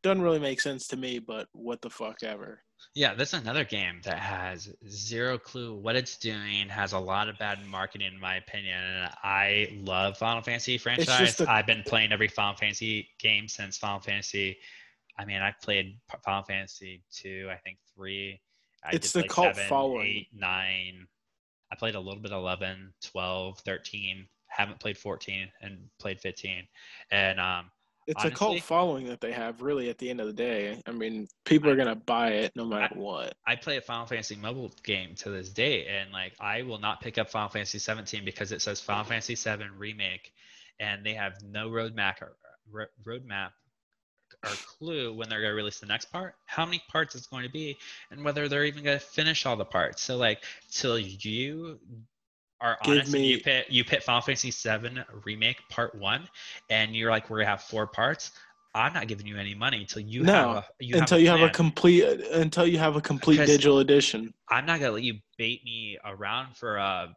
doesn't 0.04 0.22
really 0.22 0.40
make 0.40 0.62
sense 0.62 0.88
to 0.90 0.98
me. 0.98 1.20
But 1.20 1.48
what 1.54 1.82
the 1.82 1.90
fuck 1.90 2.22
ever. 2.24 2.62
Yeah, 2.94 3.16
that's 3.16 3.34
another 3.34 3.64
game 3.64 4.02
that 4.04 4.20
has 4.20 4.72
zero 4.88 5.40
clue 5.40 5.74
what 5.74 5.96
it's 5.96 6.18
doing, 6.18 6.70
has 6.70 6.94
a 6.94 7.00
lot 7.00 7.28
of 7.28 7.40
bad 7.40 7.66
marketing, 7.66 8.14
in 8.14 8.20
my 8.20 8.36
opinion. 8.36 8.78
And 8.80 9.10
I 9.24 9.80
love 9.84 10.18
Final 10.18 10.44
Fantasy 10.44 10.78
franchise. 10.78 11.42
a- 11.42 11.50
I've 11.50 11.66
been 11.66 11.82
playing 11.84 12.12
every 12.12 12.28
Final 12.28 12.56
Fantasy 12.56 13.10
game 13.20 13.48
since 13.48 13.78
Final 13.78 14.00
Fantasy. 14.00 14.58
I 15.18 15.26
mean, 15.26 15.42
I've 15.42 15.60
played 15.62 15.98
Final 16.24 16.44
Fantasy 16.44 17.02
2, 17.12 17.50
I 17.52 17.56
think 17.58 17.78
3. 17.96 18.40
I 18.84 18.90
It's 18.94 19.12
the 19.12 19.24
cult 19.24 19.56
7, 19.56 19.70
following. 19.70 20.06
8, 20.06 20.28
9. 20.34 21.08
I 21.72 21.76
played 21.76 21.96
a 21.96 22.00
little 22.00 22.22
bit 22.22 22.32
of 22.32 22.40
11, 22.40 22.94
12, 23.04 23.60
13. 23.60 24.28
Haven't 24.48 24.80
played 24.80 24.98
14 24.98 25.50
and 25.62 25.80
played 26.00 26.20
15. 26.20 26.68
And 27.12 27.40
um, 27.40 27.66
It's 28.06 28.24
a 28.24 28.32
cult 28.32 28.62
following 28.62 29.08
that 29.08 29.20
they 29.20 29.32
have. 29.32 29.62
Really, 29.62 29.90
at 29.90 29.98
the 29.98 30.10
end 30.10 30.22
of 30.22 30.28
the 30.28 30.34
day, 30.34 30.82
I 30.86 30.92
mean, 30.92 31.28
people 31.46 31.70
are 31.70 31.76
gonna 31.76 31.96
buy 31.96 32.30
it 32.30 32.54
no 32.56 32.64
matter 32.64 32.96
what. 32.96 33.34
I 33.46 33.56
play 33.56 33.78
a 33.78 33.82
Final 33.82 34.06
Fantasy 34.06 34.36
mobile 34.36 34.72
game 34.84 35.16
to 35.16 35.30
this 35.30 35.50
day, 35.50 35.88
and 35.88 36.12
like 36.14 36.34
I 36.40 36.62
will 36.62 36.80
not 36.80 37.02
pick 37.02 37.18
up 37.18 37.30
Final 37.30 37.50
Fantasy 37.50 37.80
17 37.80 38.24
because 38.24 38.52
it 38.52 38.62
says 38.62 38.80
Final 38.80 39.04
Fantasy 39.04 39.36
7 39.36 39.70
remake, 39.78 40.32
and 40.80 41.06
they 41.06 41.16
have 41.16 41.34
no 41.44 41.70
roadmap 41.70 42.22
or 42.22 42.38
ro- 42.72 42.86
roadmap 43.06 43.50
or 44.44 44.52
clue 44.78 45.14
when 45.14 45.30
they're 45.30 45.42
going 45.42 45.52
to 45.52 45.56
release 45.56 45.80
the 45.80 45.86
next 45.86 46.06
part, 46.12 46.36
how 46.46 46.66
many 46.66 46.82
parts 46.90 47.16
it's 47.16 47.28
going 47.28 47.44
to 47.44 47.50
be, 47.52 47.78
and 48.12 48.24
whether 48.24 48.48
they're 48.48 48.66
even 48.66 48.84
going 48.84 49.00
to 49.00 49.04
finish 49.06 49.46
all 49.46 49.56
the 49.56 49.66
parts. 49.66 50.02
So 50.02 50.18
like 50.18 50.44
till 50.72 51.00
you 51.00 51.80
are 52.62 52.78
Give 52.84 52.94
honest 52.94 53.14
and 53.14 53.24
you 53.26 53.38
me- 53.38 53.42
pit 53.42 53.68
you 53.70 53.84
pit 53.84 54.04
Final 54.04 54.22
Fantasy 54.22 54.52
7 54.52 55.04
remake 55.26 55.58
part 55.70 55.94
one, 55.96 56.28
and 56.70 56.96
you're 56.96 57.12
like 57.12 57.30
we're 57.30 57.38
gonna 57.40 57.50
have 57.50 57.62
four 57.62 57.88
parts. 57.88 58.32
I'm 58.76 58.94
not 58.94 59.08
giving 59.08 59.26
you 59.26 59.38
any 59.38 59.56
money 59.56 59.80
until 59.82 60.04
you 60.04 60.22
No, 60.24 60.34
have 60.34 60.56
a, 60.58 60.66
you 60.80 60.98
until 60.98 61.18
you 61.20 61.28
have 61.30 61.42
a 61.42 61.50
complete 61.50 62.04
until 62.32 62.68
you 62.68 62.78
have 62.78 62.96
a 62.96 63.02
complete 63.02 63.36
Because- 63.38 63.50
digital 63.50 63.80
edition. 63.80 64.34
I'm 64.50 64.66
not 64.66 64.80
gonna 64.80 64.92
let 64.94 65.04
you 65.04 65.20
bait 65.38 65.64
me 65.66 65.98
around 66.06 66.56
for 66.58 66.78
uh, 66.80 67.08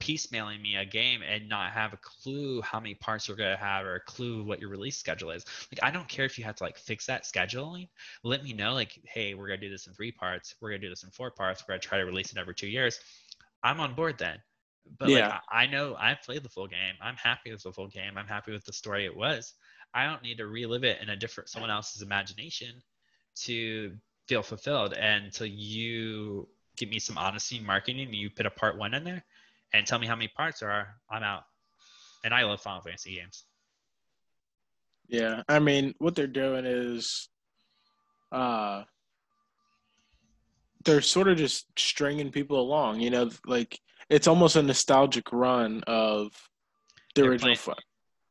piecemealing 0.00 0.60
me 0.60 0.76
a 0.76 0.84
game 0.84 1.20
and 1.22 1.48
not 1.48 1.72
have 1.72 1.92
a 1.92 1.98
clue 1.98 2.60
how 2.62 2.80
many 2.80 2.94
parts 2.94 3.28
you're 3.28 3.36
gonna 3.36 3.56
have 3.56 3.84
or 3.84 3.96
a 3.96 4.00
clue 4.00 4.42
what 4.42 4.60
your 4.60 4.70
release 4.70 4.96
schedule 4.96 5.30
is. 5.30 5.44
Like 5.70 5.80
I 5.82 5.90
don't 5.90 6.08
care 6.08 6.24
if 6.24 6.38
you 6.38 6.44
have 6.44 6.56
to 6.56 6.64
like 6.64 6.78
fix 6.78 7.06
that 7.06 7.24
scheduling. 7.24 7.88
Let 8.24 8.42
me 8.42 8.52
know 8.52 8.72
like, 8.72 8.98
hey, 9.04 9.34
we're 9.34 9.46
gonna 9.46 9.60
do 9.60 9.70
this 9.70 9.86
in 9.86 9.92
three 9.92 10.10
parts. 10.10 10.54
We're 10.60 10.70
gonna 10.70 10.80
do 10.80 10.88
this 10.88 11.04
in 11.04 11.10
four 11.10 11.30
parts. 11.30 11.62
We're 11.62 11.74
gonna 11.74 11.80
try 11.80 11.98
to 11.98 12.04
release 12.04 12.32
it 12.32 12.38
every 12.38 12.54
two 12.54 12.66
years. 12.66 12.98
I'm 13.62 13.78
on 13.78 13.94
board 13.94 14.18
then. 14.18 14.38
But 14.98 15.10
like 15.10 15.18
Yeah. 15.18 15.38
I 15.50 15.64
I 15.64 15.66
know 15.66 15.94
I've 15.98 16.22
played 16.22 16.42
the 16.42 16.48
full 16.48 16.66
game. 16.66 16.94
I'm 17.00 17.16
happy 17.16 17.52
with 17.52 17.62
the 17.62 17.72
full 17.72 17.88
game. 17.88 18.16
I'm 18.16 18.26
happy 18.26 18.52
with 18.52 18.64
the 18.64 18.72
story 18.72 19.04
it 19.04 19.16
was. 19.16 19.54
I 19.92 20.06
don't 20.06 20.22
need 20.22 20.38
to 20.38 20.46
relive 20.46 20.84
it 20.84 21.02
in 21.02 21.10
a 21.10 21.16
different 21.16 21.50
someone 21.50 21.70
else's 21.70 22.00
imagination 22.00 22.82
to 23.42 23.96
feel 24.28 24.42
fulfilled. 24.42 24.94
And 24.94 25.26
until 25.26 25.46
you 25.46 26.48
give 26.76 26.88
me 26.88 26.98
some 26.98 27.18
honesty 27.18 27.58
in 27.58 27.66
marketing 27.66 28.06
and 28.06 28.14
you 28.14 28.30
put 28.30 28.46
a 28.46 28.50
part 28.50 28.78
one 28.78 28.94
in 28.94 29.04
there 29.04 29.24
and 29.72 29.86
tell 29.86 29.98
me 29.98 30.06
how 30.06 30.16
many 30.16 30.28
parts 30.28 30.60
there 30.60 30.70
are, 30.70 30.96
I'm 31.10 31.22
out. 31.22 31.44
And 32.24 32.34
I 32.34 32.42
love 32.44 32.60
Final 32.60 32.80
Fantasy 32.82 33.16
games. 33.16 33.44
Yeah, 35.08 35.42
I 35.48 35.58
mean, 35.58 35.94
what 35.98 36.14
they're 36.14 36.26
doing 36.26 36.64
is, 36.66 37.28
uh, 38.30 38.84
they're 40.84 41.00
sort 41.00 41.28
of 41.28 41.36
just 41.36 41.66
stringing 41.78 42.30
people 42.30 42.60
along. 42.60 43.00
You 43.00 43.10
know, 43.10 43.30
like 43.46 43.78
it's 44.08 44.26
almost 44.28 44.56
a 44.56 44.62
nostalgic 44.62 45.32
run 45.32 45.82
of 45.86 46.32
the 47.14 47.22
They're 47.22 47.30
original. 47.32 47.56
playing- 47.56 47.78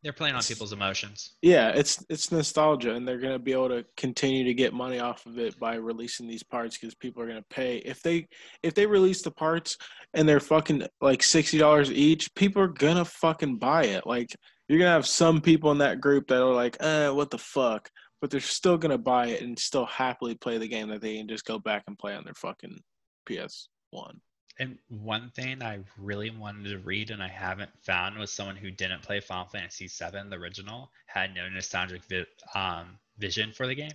They're 0.02 0.14
playing 0.14 0.36
on 0.36 0.42
people's 0.44 0.72
emotions. 0.72 1.36
yeah, 1.42 1.70
it's 1.70 2.04
it's 2.10 2.32
nostalgia, 2.32 2.96
and 2.96 3.06
they're 3.06 3.20
gonna 3.20 3.38
be 3.38 3.52
able 3.52 3.70
to 3.70 3.86
continue 3.98 4.46
to 4.46 4.54
get 4.54 4.74
money 4.74 5.00
off 5.00 5.26
of 5.26 5.38
it 5.38 5.60
by 5.60 5.76
releasing 5.76 6.26
these 6.26 6.44
parts 6.44 6.78
because 6.78 6.96
people 6.96 7.22
are 7.22 7.28
gonna 7.28 7.44
pay. 7.50 7.78
If 7.78 8.02
they 8.02 8.28
if 8.64 8.74
they 8.74 8.86
release 8.86 9.22
the 9.22 9.32
parts 9.32 9.78
and 10.14 10.28
they're 10.28 10.40
fucking 10.40 10.88
like 11.02 11.22
sixty 11.22 11.58
dollars 11.58 11.92
each, 11.92 12.34
people 12.34 12.62
are 12.62 12.70
gonna 12.70 13.04
fucking 13.04 13.58
buy 13.58 13.86
it. 13.86 14.08
Like 14.08 14.34
you're 14.70 14.80
gonna 14.80 14.92
have 14.92 15.06
some 15.06 15.42
people 15.42 15.72
in 15.72 15.80
that 15.80 16.00
group 16.00 16.28
that 16.28 16.42
are 16.42 16.54
like, 16.54 16.78
eh, 16.80 17.10
what 17.10 17.30
the 17.30 17.38
fuck, 17.38 17.90
but 18.22 18.30
they're 18.30 18.40
still 18.40 18.78
gonna 18.78 18.98
buy 18.98 19.28
it 19.28 19.42
and 19.42 19.60
still 19.60 19.86
happily 19.86 20.36
play 20.36 20.58
the 20.58 20.68
game 20.68 20.88
that 20.90 21.02
they 21.02 21.18
can 21.18 21.28
just 21.28 21.46
go 21.46 21.60
back 21.60 21.84
and 21.88 22.00
play 22.00 22.16
on 22.16 22.24
their 22.24 22.34
fucking 22.36 22.80
PS 23.26 23.68
One. 23.92 24.22
And 24.60 24.78
one 24.90 25.30
thing 25.30 25.64
I 25.64 25.80
really 25.98 26.30
wanted 26.30 26.70
to 26.70 26.80
read 26.80 27.12
and 27.12 27.24
I 27.24 27.30
haven't 27.30 27.72
found 27.82 28.18
was 28.18 28.32
someone 28.32 28.58
who 28.58 28.70
didn't 28.70 29.04
play 29.04 29.22
Final 29.22 29.46
Fantasy 29.46 29.88
VII, 29.88 30.30
the 30.30 30.36
original, 30.36 30.92
had 31.06 31.34
no 31.34 31.48
nostalgic 31.48 32.04
vi- 32.10 32.26
um, 32.54 33.00
vision 33.18 33.54
for 33.54 33.68
the 33.68 33.76
game. 33.76 33.94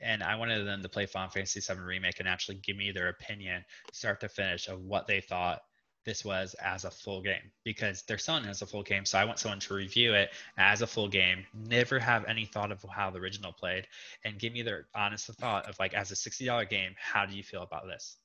And 0.00 0.22
I 0.22 0.36
wanted 0.36 0.64
them 0.64 0.82
to 0.82 0.88
play 0.88 1.06
Final 1.06 1.30
Fantasy 1.30 1.60
VII 1.60 1.80
Remake 1.80 2.20
and 2.20 2.28
actually 2.28 2.56
give 2.56 2.76
me 2.76 2.92
their 2.92 3.08
opinion, 3.08 3.64
start 3.92 4.20
to 4.20 4.28
finish, 4.28 4.68
of 4.68 4.80
what 4.82 5.08
they 5.08 5.20
thought 5.20 5.62
this 6.04 6.24
was 6.24 6.54
as 6.62 6.84
a 6.84 6.90
full 6.90 7.22
game 7.22 7.50
because 7.64 8.02
they're 8.02 8.18
selling 8.18 8.44
it 8.44 8.50
as 8.50 8.62
a 8.62 8.66
full 8.66 8.82
game. 8.82 9.04
So 9.04 9.18
I 9.18 9.24
want 9.24 9.38
someone 9.38 9.60
to 9.60 9.74
review 9.74 10.14
it 10.14 10.30
as 10.56 10.82
a 10.82 10.86
full 10.86 11.08
game, 11.08 11.44
never 11.54 11.98
have 11.98 12.24
any 12.26 12.44
thought 12.44 12.70
of 12.70 12.84
how 12.88 13.10
the 13.10 13.18
original 13.18 13.52
played, 13.52 13.88
and 14.22 14.38
give 14.38 14.52
me 14.52 14.62
their 14.62 14.86
honest 14.94 15.26
thought 15.26 15.68
of 15.68 15.78
like, 15.80 15.94
as 15.94 16.12
a 16.12 16.14
$60 16.14 16.68
game, 16.68 16.94
how 16.98 17.26
do 17.26 17.36
you 17.36 17.42
feel 17.42 17.62
about 17.62 17.86
this? 17.86 18.16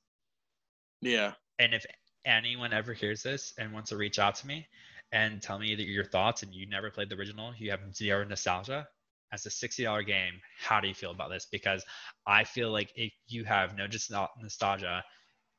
Yeah, 1.00 1.32
and 1.60 1.74
if 1.74 1.84
anyone 2.24 2.72
ever 2.72 2.94
hears 2.94 3.22
this 3.22 3.52
and 3.58 3.72
wants 3.72 3.90
to 3.90 3.96
reach 3.96 4.18
out 4.18 4.34
to 4.34 4.46
me 4.46 4.66
and 5.12 5.42
tell 5.42 5.58
me 5.58 5.74
that 5.74 5.84
your 5.84 6.04
thoughts 6.04 6.42
and 6.42 6.54
you 6.54 6.66
never 6.66 6.90
played 6.90 7.10
the 7.10 7.16
original, 7.16 7.52
you 7.58 7.70
have 7.70 7.80
zero 7.94 8.24
nostalgia 8.24 8.88
as 9.32 9.44
a 9.46 9.50
$60 9.50 10.06
game, 10.06 10.40
how 10.58 10.80
do 10.80 10.88
you 10.88 10.94
feel 10.94 11.10
about 11.10 11.28
this? 11.28 11.46
Because 11.52 11.84
I 12.26 12.44
feel 12.44 12.72
like 12.72 12.90
if 12.96 13.12
you 13.28 13.44
have 13.44 13.76
no 13.76 13.86
just 13.86 14.10
no- 14.10 14.28
nostalgia, 14.40 15.04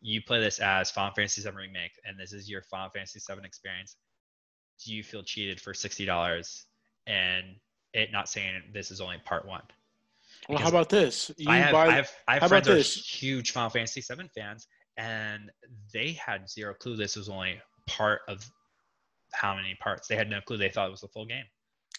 you 0.01 0.21
play 0.23 0.39
this 0.39 0.59
as 0.59 0.89
Final 0.89 1.13
Fantasy 1.13 1.41
VII 1.43 1.55
Remake 1.55 1.91
and 2.03 2.19
this 2.19 2.33
is 2.33 2.49
your 2.49 2.63
Final 2.63 2.89
Fantasy 2.89 3.19
VII 3.19 3.45
experience, 3.45 3.95
do 4.83 4.95
you 4.95 5.03
feel 5.03 5.21
cheated 5.21 5.61
for 5.61 5.73
$60 5.73 6.63
and 7.05 7.45
it 7.93 8.11
not 8.11 8.27
saying 8.27 8.59
this 8.73 8.89
is 8.89 9.01
only 9.01 9.17
part 9.23 9.45
one? 9.45 9.63
Well, 10.49 10.57
how 10.57 10.69
about 10.69 10.89
this? 10.89 11.31
You 11.37 11.51
I 11.51 11.57
have, 11.57 11.73
buy 11.73 11.87
I 11.87 11.91
have, 11.93 12.11
I 12.27 12.33
have 12.33 12.41
how 12.41 12.47
friends 12.47 12.67
about 12.67 12.73
who 12.73 12.79
are 12.79 12.83
this? 12.83 12.95
huge 12.95 13.51
Final 13.51 13.69
Fantasy 13.69 14.01
VII 14.01 14.27
fans, 14.33 14.67
and 15.01 15.51
they 15.91 16.11
had 16.11 16.49
zero 16.49 16.73
clue 16.75 16.95
this 16.95 17.15
was 17.15 17.27
only 17.27 17.59
part 17.87 18.21
of 18.27 18.47
how 19.33 19.55
many 19.55 19.75
parts. 19.81 20.07
They 20.07 20.15
had 20.15 20.29
no 20.29 20.41
clue. 20.41 20.57
They 20.57 20.69
thought 20.69 20.87
it 20.87 20.91
was 20.91 21.01
the 21.01 21.07
full 21.07 21.25
game. 21.25 21.45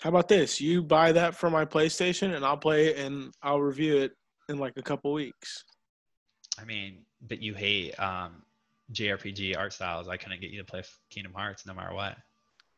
How 0.01 0.11
about 0.11 0.29
this? 0.29 0.61
You 0.61 0.83
buy 0.83 1.13
that 1.13 1.35
for 1.35 1.51
my 1.51 1.65
PlayStation, 1.65 2.35
and 2.35 2.45
I'll 2.45 2.57
play 2.57 2.89
it, 2.89 2.99
and 2.99 3.33
I'll 3.43 3.61
review 3.61 3.99
it 3.99 4.13
in 4.49 4.59
like 4.59 4.75
a 4.77 4.83
couple 4.83 5.13
weeks. 5.13 5.65
I 6.61 6.65
mean, 6.65 7.05
but 7.29 7.43
you 7.43 7.55
hate 7.55 7.99
um, 7.99 8.43
JRPG 8.93 9.57
art 9.57 9.73
styles. 9.73 10.09
I 10.09 10.17
couldn't 10.17 10.41
get 10.41 10.51
you 10.51 10.59
to 10.59 10.65
play 10.65 10.83
Kingdom 11.11 11.33
Hearts 11.35 11.67
no 11.67 11.75
matter 11.75 11.95
what. 11.95 12.17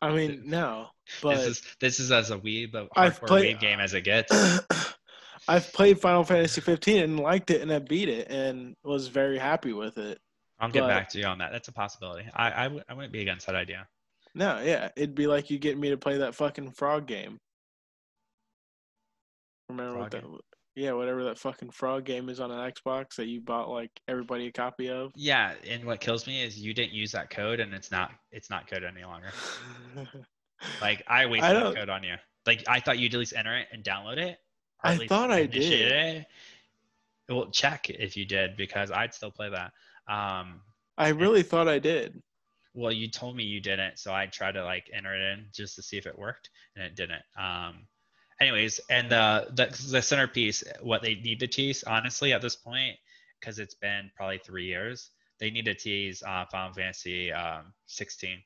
I 0.01 0.13
mean, 0.13 0.43
no, 0.45 0.89
but 1.23 1.37
this 1.37 1.47
is 1.47 1.63
this 1.81 2.01
is 2.01 2.13
as 2.13 2.31
a 2.31 2.39
weeb, 2.39 2.73
but 2.73 2.89
I've 2.97 3.21
hardcore 3.21 3.27
played- 3.27 3.57
weeb 3.57 3.61
game 3.61 3.81
as 3.81 3.95
it 3.95 4.03
gets. 4.03 4.33
I've 5.49 5.73
played 5.73 6.01
Final 6.01 6.25
Fantasy 6.25 6.61
15 6.61 7.03
and 7.03 7.21
liked 7.21 7.51
it, 7.51 7.61
and 7.63 7.73
I 7.73 7.79
beat 7.79 8.09
it, 8.09 8.31
and 8.31 8.75
was 8.85 9.09
very 9.09 9.39
happy 9.39 9.73
with 9.73 9.99
it. 9.99 10.19
I'll 10.61 10.71
get 10.71 10.81
But- 10.83 10.89
back 10.89 11.09
to 11.11 11.19
you 11.19 11.27
on 11.27 11.39
that. 11.39 11.53
That's 11.53 11.69
a 11.69 11.73
possibility. 11.73 12.27
I 12.35 12.53
I, 12.53 12.65
w- 12.65 12.83
I 12.89 12.95
wouldn't 12.95 13.13
be 13.13 13.21
against 13.23 13.47
that 13.47 13.55
idea. 13.57 13.87
No, 14.35 14.61
yeah, 14.61 14.91
it'd 14.97 15.15
be 15.15 15.27
like 15.27 15.51
you 15.51 15.59
getting 15.59 15.81
me 15.81 15.91
to 15.91 15.97
play 15.97 16.19
that 16.19 16.35
fucking 16.35 16.73
frog 16.73 17.07
game. 17.07 17.39
Remember 19.69 19.99
what 19.99 20.11
Frog 20.11 20.23
that? 20.23 20.41
Yeah, 20.77 20.93
whatever 20.93 21.23
that 21.25 21.39
fucking 21.39 21.71
frog 21.71 22.05
game 22.05 22.29
is 22.29 22.41
on 22.41 22.51
an 22.51 22.73
Xbox 22.73 23.15
that 23.17 23.27
you 23.27 23.41
bought 23.41 23.71
like 23.71 23.91
everybody 24.09 24.49
a 24.49 24.53
copy 24.53 24.91
of. 24.91 25.13
Yeah, 25.15 25.55
and 25.69 25.85
what 25.85 26.01
kills 26.01 26.27
me 26.27 26.43
is 26.43 26.59
you 26.59 26.75
didn't 26.75 26.93
use 26.93 27.13
that 27.13 27.31
code, 27.31 27.61
and 27.61 27.73
it's 27.73 27.93
not 27.93 28.11
it's 28.33 28.51
not 28.51 28.67
code 28.69 28.85
any 28.85 29.05
longer. 29.05 29.31
Like 30.81 31.03
I 31.07 31.27
wasted 31.27 31.57
that 31.57 31.75
code 31.75 31.89
on 31.91 32.05
you. 32.05 32.15
Like 32.47 32.65
I 32.67 32.81
thought 32.81 32.99
you'd 32.99 33.13
at 33.13 33.19
least 33.19 33.35
enter 33.37 33.55
it 33.59 33.67
and 33.73 33.85
download 33.85 34.17
it. 34.17 34.39
I 34.85 35.07
thought 35.07 35.31
I 35.31 35.47
did. 35.47 35.93
it. 35.93 36.27
Well, 37.29 37.51
check 37.51 37.89
if 37.91 38.17
you 38.17 38.25
did 38.27 38.57
because 38.57 38.91
I'd 38.91 39.15
still 39.15 39.31
play 39.31 39.49
that. 39.51 39.73
Um, 40.13 40.61
I 40.99 41.09
really 41.09 41.43
thought 41.43 41.69
I 41.69 41.79
did. 41.79 42.23
well, 42.75 42.93
you 42.93 43.09
told 43.09 43.37
me 43.37 43.45
you 43.45 43.61
didn't, 43.61 43.99
so 43.99 44.13
I 44.13 44.27
tried 44.27 44.53
to 44.53 44.65
like 44.65 44.91
enter 44.93 45.15
it 45.15 45.23
in 45.33 45.47
just 45.53 45.77
to 45.77 45.83
see 45.83 45.97
if 45.97 46.07
it 46.07 46.19
worked, 46.19 46.51
and 46.77 46.85
it 46.85 46.95
didn't. 46.97 47.23
Um, 47.39 47.87
anyways, 48.41 48.81
and 48.91 49.09
the 49.11 49.47
the, 49.55 49.67
the 49.91 50.03
centerpiece, 50.03 50.63
what 50.83 51.03
they 51.03 51.15
need 51.15 51.41
to 51.41 51.47
tease, 51.47 51.83
honestly, 51.85 52.33
at 52.33 52.43
this 52.43 52.57
point, 52.57 52.97
because 53.41 53.59
it's 53.59 53.75
been 53.75 54.11
probably 54.17 54.39
three 54.39 54.67
years, 54.67 55.11
they 55.41 55.51
need 55.51 55.65
to 55.67 55.75
tease 55.75 56.23
uh, 56.23 56.45
Final 56.51 56.75
Fantasy 56.75 57.33
um, 57.33 57.73
16. 57.87 58.39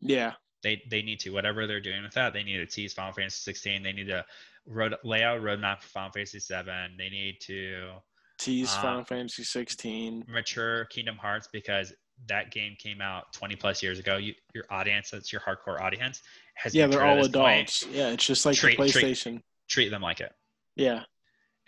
Yeah, 0.00 0.32
They 0.62 0.82
they 0.90 1.02
need 1.02 1.20
to 1.20 1.30
whatever 1.30 1.66
they're 1.66 1.80
doing 1.80 2.02
with 2.02 2.14
that. 2.14 2.32
They 2.32 2.42
need 2.42 2.58
to 2.58 2.66
tease 2.66 2.92
Final 2.92 3.12
Fantasy 3.12 3.40
16. 3.42 3.82
They 3.82 3.92
need 3.92 4.08
to 4.08 4.24
road 4.66 4.94
lay 5.04 5.22
out 5.22 5.38
a 5.38 5.40
roadmap 5.40 5.82
for 5.82 5.88
Final 5.88 6.12
Fantasy 6.12 6.38
7. 6.40 6.94
They 6.96 7.08
need 7.08 7.38
to 7.42 7.92
tease 8.38 8.72
Uh, 8.74 8.82
Final 8.82 9.04
Fantasy 9.04 9.44
16. 9.44 10.24
mature 10.28 10.84
Kingdom 10.86 11.16
Hearts 11.16 11.48
because 11.52 11.92
that 12.26 12.50
game 12.52 12.76
came 12.78 13.00
out 13.00 13.32
20 13.32 13.56
plus 13.56 13.82
years 13.82 13.98
ago. 13.98 14.16
You, 14.16 14.34
your 14.54 14.64
audience, 14.70 15.10
that's 15.10 15.32
your 15.32 15.40
hardcore 15.40 15.80
audience, 15.80 16.22
has 16.54 16.74
Yeah, 16.74 16.86
they're 16.86 17.04
all 17.04 17.16
this 17.16 17.28
point. 17.28 17.54
adults. 17.68 17.86
Yeah, 17.90 18.08
it's 18.10 18.24
just 18.26 18.46
like 18.46 18.56
Treat- 18.56 18.78
the 18.78 18.88
treat- 18.90 19.04
PlayStation. 19.04 19.42
Treat 19.68 19.88
them 19.88 20.02
like 20.02 20.20
it. 20.20 20.32
Yeah, 20.76 21.04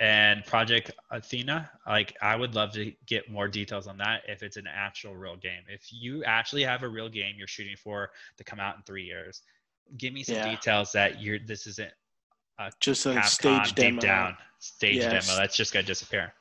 And 0.01 0.45
Project 0.45 0.91
Athia, 1.13 1.71
like 1.87 2.17
I 2.21 2.35
would 2.37 2.55
love 2.55 2.73
to 2.73 2.93
get 3.07 3.31
more 3.31 3.47
details 3.49 3.87
on 3.87 3.97
that 3.99 4.23
if 4.29 4.43
it's 4.43 4.57
an 4.57 4.67
actual 4.67 5.15
real 5.17 5.37
game. 5.37 5.63
If 5.69 5.93
you 5.93 6.25
actually 6.25 6.65
have 6.65 6.83
a 6.83 6.89
real 6.89 7.09
game 7.09 7.37
you're 7.39 7.47
shooting 7.47 7.77
for 7.77 8.11
to 8.39 8.45
come 8.45 8.59
out 8.59 8.77
in 8.77 8.83
three 8.83 9.05
years, 9.05 9.43
give 9.97 10.13
me 10.13 10.25
some 10.25 10.35
Yeah. 10.37 10.51
details 10.51 10.91
that 10.93 11.21
you're 11.23 11.39
this 11.39 11.67
isn't 11.69 11.93
just 12.81 13.07
a 13.07 13.23
stage 13.25 13.75
deep 13.75 13.77
demo. 13.77 14.01
down 14.01 14.37
stage 14.59 14.97
Yes. 14.97 15.27
demo 15.27 15.39
that's 15.39 15.57
just 15.57 15.73
gonna 15.73 15.83
disappear. 15.85 16.33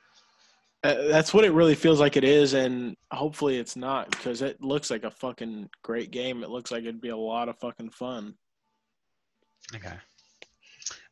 Uh, 0.84 1.07
that's 1.07 1.34
what 1.34 1.45
it 1.45 1.52
really 1.52 1.76
feels 1.76 1.99
like 1.99 2.18
it 2.18 2.26
is, 2.26 2.53
and 2.53 2.98
hopefully 3.11 3.57
it's 3.57 3.76
not 3.77 4.10
because 4.11 4.41
it 4.41 4.61
looks 4.61 4.91
like 4.91 5.03
a 5.06 5.11
fucking 5.11 5.69
great 5.81 6.11
game. 6.11 6.44
It 6.44 6.49
looks 6.49 6.72
like 6.72 6.81
it'd 6.84 6.99
be 6.99 7.10
a 7.10 7.18
lot 7.18 7.48
of 7.48 7.57
fucking 7.60 7.91
fun. 7.91 8.35
Okay. 9.73 9.94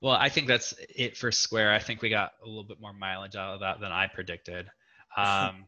Well, 0.01 0.15
I 0.15 0.27
think 0.29 0.47
that's 0.47 0.73
it 0.93 1.15
for 1.15 1.31
Square. 1.31 1.71
I 1.71 1.79
think 1.79 2.01
we 2.01 2.09
got 2.09 2.33
a 2.43 2.47
little 2.47 2.65
bit 2.65 2.81
more 2.81 2.91
mileage 2.91 3.35
out 3.35 3.53
of 3.53 3.59
that 3.61 3.79
than 3.79 3.91
I 3.91 4.07
predicted. 4.07 4.69
Um, 5.17 5.67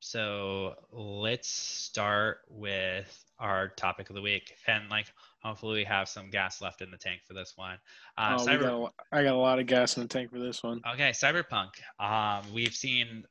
so 0.00 0.74
let's 0.92 1.48
start 1.48 2.40
with 2.50 3.24
our 3.38 3.68
topic 3.68 4.10
of 4.10 4.16
the 4.16 4.20
week, 4.20 4.52
and 4.66 4.88
like 4.90 5.06
hopefully 5.42 5.80
we 5.80 5.84
have 5.84 6.08
some 6.08 6.30
gas 6.30 6.60
left 6.60 6.82
in 6.82 6.90
the 6.90 6.96
tank 6.96 7.20
for 7.26 7.34
this 7.34 7.54
one. 7.56 7.78
Uh, 8.16 8.36
oh, 8.38 8.46
Cyber- 8.46 8.62
got 8.62 8.94
I 9.12 9.22
got 9.22 9.34
a 9.34 9.38
lot 9.38 9.58
of 9.58 9.66
gas 9.66 9.96
in 9.96 10.02
the 10.02 10.08
tank 10.08 10.30
for 10.30 10.38
this 10.38 10.62
one. 10.62 10.80
Okay, 10.94 11.10
Cyberpunk. 11.10 11.70
Um, 11.98 12.44
we've 12.52 12.74
seen 12.74 13.24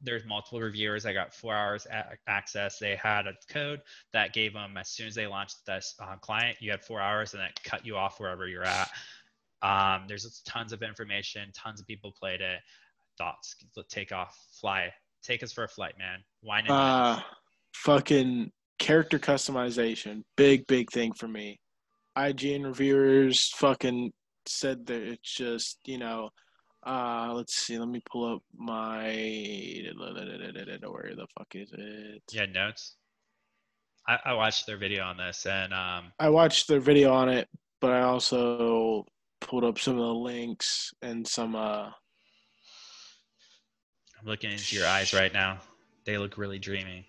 there's 0.00 0.24
multiple 0.24 0.60
reviewers 0.60 1.06
I 1.06 1.12
got 1.12 1.34
four 1.34 1.54
hours 1.54 1.86
a- 1.90 2.16
access. 2.28 2.78
They 2.78 2.94
had 2.96 3.26
a 3.26 3.32
code 3.48 3.80
that 4.12 4.32
gave 4.32 4.52
them 4.52 4.76
as 4.76 4.90
soon 4.90 5.08
as 5.08 5.14
they 5.14 5.26
launched 5.26 5.66
this 5.66 5.94
uh, 6.00 6.16
client, 6.16 6.58
you 6.60 6.70
had 6.70 6.84
four 6.84 7.00
hours, 7.00 7.34
and 7.34 7.42
it 7.42 7.58
cut 7.64 7.84
you 7.84 7.96
off 7.96 8.20
wherever 8.20 8.46
you're 8.46 8.64
at. 8.64 8.90
Um, 9.62 10.04
there's 10.06 10.40
tons 10.46 10.72
of 10.72 10.82
information. 10.82 11.50
Tons 11.52 11.80
of 11.80 11.86
people 11.86 12.12
played 12.12 12.40
it. 12.40 12.60
Thoughts? 13.16 13.56
Take 13.88 14.12
off. 14.12 14.38
Fly. 14.60 14.92
Take 15.24 15.42
us 15.42 15.52
for 15.52 15.64
a 15.64 15.68
flight, 15.68 15.94
man. 15.98 16.20
Why 16.42 16.60
not? 16.60 17.18
Uh, 17.18 17.22
fucking 17.74 18.52
character 18.78 19.18
customization, 19.18 20.22
big 20.36 20.66
big 20.66 20.90
thing 20.90 21.12
for 21.12 21.28
me. 21.28 21.60
IGN 22.16 22.64
reviewers 22.64 23.50
fucking 23.56 24.12
said 24.46 24.86
that 24.86 25.02
it's 25.02 25.34
just 25.34 25.78
you 25.84 25.98
know. 25.98 26.30
Uh, 26.86 27.32
let's 27.34 27.54
see. 27.54 27.78
Let 27.78 27.88
me 27.88 28.00
pull 28.10 28.36
up 28.36 28.42
my. 28.56 29.06
Where 29.08 29.14
the 31.14 31.26
fuck 31.36 31.48
is 31.54 31.70
it? 31.72 32.22
yeah, 32.32 32.46
notes. 32.46 32.96
I, 34.06 34.18
I 34.26 34.34
watched 34.34 34.66
their 34.66 34.78
video 34.78 35.04
on 35.04 35.16
this, 35.18 35.44
and 35.44 35.74
um, 35.74 36.12
I 36.18 36.30
watched 36.30 36.68
their 36.68 36.80
video 36.80 37.12
on 37.12 37.28
it, 37.28 37.46
but 37.80 37.92
I 37.92 38.02
also 38.02 39.04
pulled 39.40 39.64
up 39.64 39.78
some 39.78 39.94
of 39.94 40.04
the 40.04 40.14
links 40.14 40.92
and 41.02 41.26
some 41.26 41.54
uh 41.54 41.90
I'm 44.20 44.26
looking 44.26 44.50
into 44.50 44.74
your 44.74 44.86
eyes 44.86 45.14
right 45.14 45.32
now. 45.32 45.60
They 46.04 46.18
look 46.18 46.36
really 46.36 46.58
dreamy. 46.58 47.06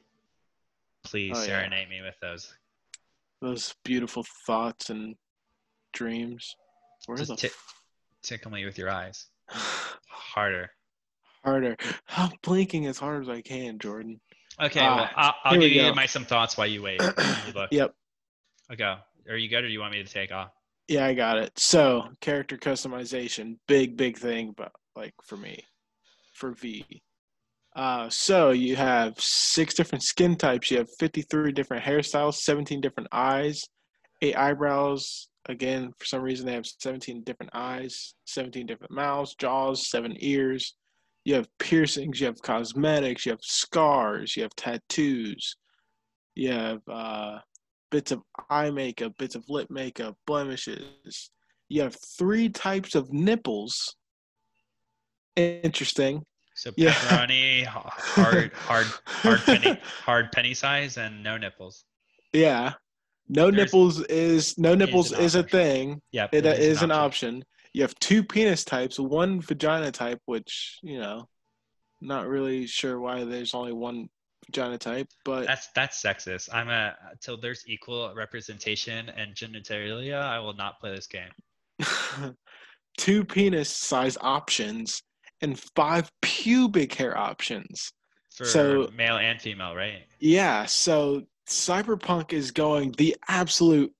Please 1.04 1.34
Oh, 1.36 1.40
yeah. 1.40 1.46
serenade 1.46 1.90
me 1.90 2.02
with 2.02 2.16
those. 2.22 2.54
those 3.42 3.74
beautiful 3.84 4.26
thoughts 4.46 4.90
and 4.90 5.16
dreams. 5.94 6.56
Where 7.06 7.18
Just 7.18 7.30
the 7.32 7.36
ti- 7.38 7.54
Tickle 8.22 8.52
me 8.52 8.66
with 8.66 8.78
your 8.78 8.90
eyes. 8.90 9.28
Harder. 10.10 10.70
harder? 11.44 11.78
I'm 12.10 12.32
blinking 12.44 12.86
as 12.86 12.98
hard 13.00 13.24
as 13.24 13.30
I 13.30 13.42
can, 13.42 13.80
Jordan. 13.80 14.20
Okay, 14.62 14.82
Ah, 14.82 14.96
well, 14.96 15.10
I'll, 15.16 15.36
I'll 15.54 15.60
give 15.60 15.72
you 15.72 15.94
my 15.94 16.06
some 16.06 16.26
thoughts 16.26 16.58
while 16.58 16.68
you 16.68 16.82
wait. 16.82 17.02
Yep. 17.72 17.94
Okay. 18.72 18.96
Are 19.30 19.38
you 19.38 19.48
good, 19.50 19.64
or 19.64 19.68
do 19.68 19.74
you 19.74 19.80
want 19.80 19.94
me 19.94 20.04
to 20.04 20.12
take 20.12 20.32
off? 20.32 20.52
Yeah, 20.88 21.06
I 21.06 21.14
got 21.14 21.38
it. 21.38 21.52
So, 21.58 22.10
character 22.20 22.58
customization, 22.58 23.58
big, 23.68 23.96
big 23.96 24.18
thing, 24.18 24.54
but 24.58 24.72
like 24.96 25.14
for 25.24 25.38
me, 25.38 25.64
for 26.34 26.52
V. 26.52 26.86
Uh, 27.76 28.10
so 28.10 28.50
you 28.52 28.76
have 28.76 29.14
six 29.20 29.74
different 29.74 30.04
skin 30.04 30.36
types. 30.36 30.72
You 30.72 30.80
have 30.80 30.90
53 31.00 31.52
different 31.52 31.84
hairstyles, 31.84 32.36
17 32.36 32.82
different 32.82 33.10
eyes, 33.12 33.64
eight 34.22 34.36
eyebrows. 34.36 35.30
Again, 35.48 35.92
for 35.98 36.06
some 36.06 36.22
reason, 36.22 36.46
they 36.46 36.54
have 36.54 36.66
17 36.66 37.24
different 37.24 37.52
eyes, 37.54 38.14
17 38.26 38.66
different 38.66 38.92
mouths, 38.92 39.36
jaws, 39.40 39.90
seven 39.90 40.16
ears. 40.20 40.76
You 41.26 41.36
have 41.36 41.48
piercings, 41.60 42.20
you 42.20 42.28
have 42.28 42.42
cosmetics, 42.42 43.26
you 43.26 43.32
have 43.32 43.42
scars, 43.42 44.36
you 44.36 44.44
have 44.44 44.56
tattoos, 44.56 45.56
you 46.36 46.52
have 46.52 46.80
uh, 46.92 47.40
bits 47.92 48.12
of 48.12 48.22
eye 48.50 48.72
makeup, 48.72 49.14
bits 49.18 49.36
of 49.36 49.44
lip 49.48 49.68
makeup, 49.70 50.16
blemishes. 50.26 51.32
You 51.68 51.84
have 51.84 51.96
three 52.18 52.50
types 52.50 52.96
of 52.96 53.12
nipples. 53.12 53.96
Interesting. 55.36 56.24
So 56.60 56.74
Yeah. 56.76 56.92
pepperoni, 56.94 57.62
h- 57.62 57.68
hard, 57.68 58.52
hard, 58.54 58.86
hard 59.06 59.40
penny, 59.46 59.80
hard 60.04 60.32
penny 60.34 60.54
size, 60.54 60.98
and 60.98 61.24
no 61.24 61.38
nipples. 61.38 61.86
Yeah. 62.34 62.74
No 63.30 63.50
There's- 63.50 63.68
nipples 63.68 64.02
is 64.02 64.58
no 64.58 64.76
nipples 64.76 65.14
an 65.14 65.22
is 65.22 65.36
a 65.36 65.44
thing. 65.44 66.02
Yeah, 66.12 66.28
It 66.34 66.46
it 66.46 66.60
uh, 66.60 66.62
is 66.62 66.82
an 66.82 66.92
option. 66.92 67.46
You 67.74 67.84
have 67.84 67.96
two 68.00 68.24
penis 68.24 68.66
types, 68.66 69.00
one 69.00 69.40
vagina 69.40 69.92
type, 69.92 70.20
which 70.26 70.80
you 70.84 71.00
know, 71.00 71.30
not 72.02 72.28
really 72.28 72.68
sure 72.68 73.00
why 73.00 73.24
there's 73.24 73.54
only 73.54 73.72
one 73.72 74.10
vagina 74.48 74.78
type, 74.78 75.08
but 75.24 75.46
That's 75.48 75.70
that's 75.74 76.02
sexist. 76.04 76.50
I'm 76.52 76.68
a 76.70 76.96
till 77.22 77.38
there's 77.38 77.64
equal 77.68 78.14
representation 78.16 79.08
and 79.10 79.34
genitalia. 79.34 80.20
I 80.22 80.40
will 80.40 80.56
not 80.56 80.80
play 80.82 80.94
this 80.94 81.08
game. 81.08 81.32
two 82.98 83.24
penis 83.24 83.70
size 83.70 84.18
options 84.20 85.04
and 85.42 85.60
five 85.76 86.12
pubic 86.22 86.94
hair 86.94 87.18
options. 87.18 87.92
For 88.36 88.46
So- 88.46 88.90
male 88.94 89.18
and 89.18 89.42
female, 89.42 89.76
right? 89.76 90.06
Yeah, 90.20 90.66
so 90.66 91.24
Cyberpunk 91.48 92.32
is 92.34 92.52
going 92.52 92.92
the 92.94 93.16
absolute 93.28 93.94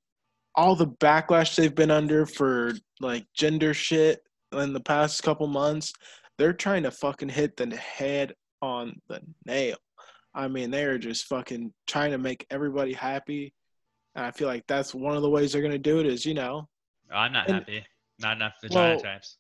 all 0.56 0.76
the 0.76 0.88
backlash 0.88 1.56
they've 1.56 1.74
been 1.76 1.92
under 1.92 2.26
for 2.26 2.74
like 3.00 3.26
gender 3.34 3.74
shit 3.74 4.22
in 4.52 4.74
the 4.74 4.80
past 4.80 5.24
couple 5.24 5.48
months. 5.48 5.94
They're 6.38 6.54
trying 6.54 6.84
to 6.84 6.92
fucking 6.92 7.30
hit 7.30 7.56
the 7.56 7.76
head 7.76 8.34
on 8.62 9.00
the 9.08 9.22
nail. 9.46 9.78
I 10.34 10.48
mean, 10.48 10.70
they're 10.72 10.98
just 10.98 11.26
fucking 11.26 11.74
trying 11.88 12.12
to 12.12 12.18
make 12.18 12.46
everybody 12.50 12.94
happy. 12.94 13.54
And 14.16 14.26
I 14.26 14.32
feel 14.32 14.48
like 14.48 14.66
that's 14.68 14.94
one 14.94 15.16
of 15.16 15.22
the 15.22 15.30
ways 15.30 15.54
they're 15.54 15.62
going 15.62 15.72
to 15.72 15.78
do 15.78 16.00
it 16.00 16.06
is, 16.06 16.26
you 16.26 16.34
know, 16.34 16.68
oh, 17.12 17.16
I'm 17.16 17.32
not 17.32 17.48
And- 17.48 17.60
happy. 17.60 17.86
Not 18.20 18.36
enough 18.38 18.54
vagina 18.62 18.96
Well, 18.96 19.00
types. 19.02 19.38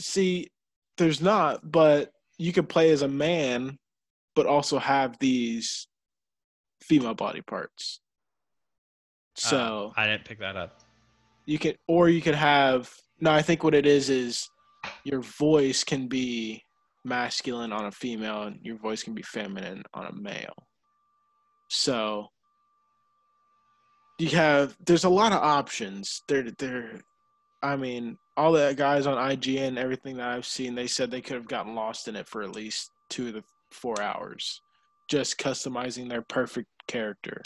see, 0.00 0.48
there's 0.96 1.20
not, 1.20 1.70
but 1.70 2.12
you 2.38 2.52
could 2.52 2.68
play 2.68 2.90
as 2.90 3.02
a 3.02 3.08
man, 3.08 3.78
but 4.34 4.46
also 4.46 4.78
have 4.78 5.18
these 5.18 5.86
female 6.82 7.14
body 7.14 7.42
parts. 7.42 8.00
So 9.36 9.92
Uh, 9.96 10.00
I 10.00 10.06
didn't 10.06 10.24
pick 10.24 10.38
that 10.40 10.56
up. 10.56 10.80
you 11.46 11.58
could, 11.58 11.78
or 11.86 12.08
you 12.08 12.20
could 12.20 12.34
have. 12.34 12.92
No, 13.20 13.30
I 13.32 13.42
think 13.42 13.62
what 13.64 13.74
it 13.74 13.86
is 13.86 14.10
is 14.10 14.48
your 15.04 15.20
voice 15.20 15.84
can 15.84 16.08
be 16.08 16.62
masculine 17.04 17.72
on 17.72 17.86
a 17.86 17.90
female 17.90 18.44
and 18.44 18.58
your 18.62 18.76
voice 18.76 19.02
can 19.02 19.14
be 19.14 19.22
feminine 19.22 19.82
on 19.94 20.06
a 20.06 20.12
male. 20.12 20.66
So 21.68 22.28
you 24.18 24.30
have 24.30 24.76
there's 24.84 25.04
a 25.04 25.08
lot 25.08 25.32
of 25.32 25.42
options. 25.42 26.22
There 26.28 26.50
there 26.58 27.00
I 27.62 27.76
mean, 27.76 28.16
all 28.36 28.52
the 28.52 28.74
guys 28.76 29.06
on 29.06 29.16
IGN, 29.16 29.78
everything 29.78 30.16
that 30.18 30.28
I've 30.28 30.46
seen, 30.46 30.74
they 30.74 30.86
said 30.86 31.10
they 31.10 31.20
could 31.22 31.36
have 31.36 31.48
gotten 31.48 31.74
lost 31.74 32.08
in 32.08 32.16
it 32.16 32.28
for 32.28 32.42
at 32.42 32.52
least 32.54 32.90
two 33.08 33.32
to 33.32 33.42
four 33.70 34.00
hours, 34.00 34.60
just 35.08 35.38
customizing 35.38 36.08
their 36.08 36.22
perfect 36.22 36.68
character. 36.86 37.40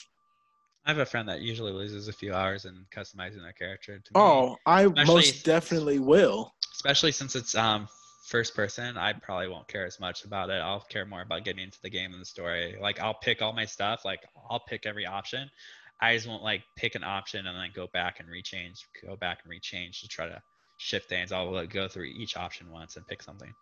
I 0.87 0.91
have 0.91 0.99
a 0.99 1.07
friend 1.07 1.29
that 1.29 1.43
usually 1.43 1.73
loses 1.73 2.09
a 2.09 2.13
few 2.13 2.35
hours 2.35 2.65
in 2.65 2.87
customizing 2.95 3.43
their 3.43 3.53
character. 3.53 3.95
To 3.99 4.13
me. 4.15 4.21
Oh, 4.21 4.57
I 4.67 4.83
Especially- 4.85 5.15
most 5.15 5.45
definitely 5.45 5.99
will. 5.99 6.55
especially 6.73 7.13
since 7.13 7.37
it's 7.37 7.55
um 7.55 7.87
first 8.27 8.55
person 8.55 8.97
i 8.97 9.13
probably 9.13 9.49
won't 9.49 9.67
care 9.67 9.85
as 9.85 9.99
much 9.99 10.25
about 10.25 10.51
it 10.51 10.61
i'll 10.63 10.81
care 10.89 11.05
more 11.05 11.21
about 11.23 11.45
getting 11.45 11.65
into 11.65 11.79
the 11.83 11.91
game 11.91 12.13
and 12.13 12.21
the 12.21 12.25
story 12.25 12.77
like 12.81 13.01
i'll 13.01 13.13
pick 13.15 13.43
all 13.43 13.53
my 13.53 13.65
stuff 13.65 14.05
like 14.05 14.21
i'll 14.49 14.61
pick 14.69 14.87
every 14.87 15.05
option 15.05 15.51
i 16.01 16.15
just 16.15 16.29
won't 16.29 16.43
like 16.43 16.63
pick 16.77 16.95
an 16.95 17.03
option 17.03 17.47
and 17.49 17.59
then 17.59 17.69
go 17.75 17.89
back 17.93 18.21
and 18.21 18.29
rechange 18.29 18.85
go 19.05 19.17
back 19.17 19.41
and 19.45 19.53
rechange 19.53 20.01
to 20.01 20.07
try 20.09 20.27
to 20.29 20.41
shift 20.81 21.09
things 21.09 21.31
i'll 21.31 21.53
like, 21.53 21.71
go 21.71 21.87
through 21.87 22.07
each 22.07 22.37
option 22.37 22.71
once 22.71 22.97
and 22.97 23.07
pick 23.07 23.23
something 23.23 23.53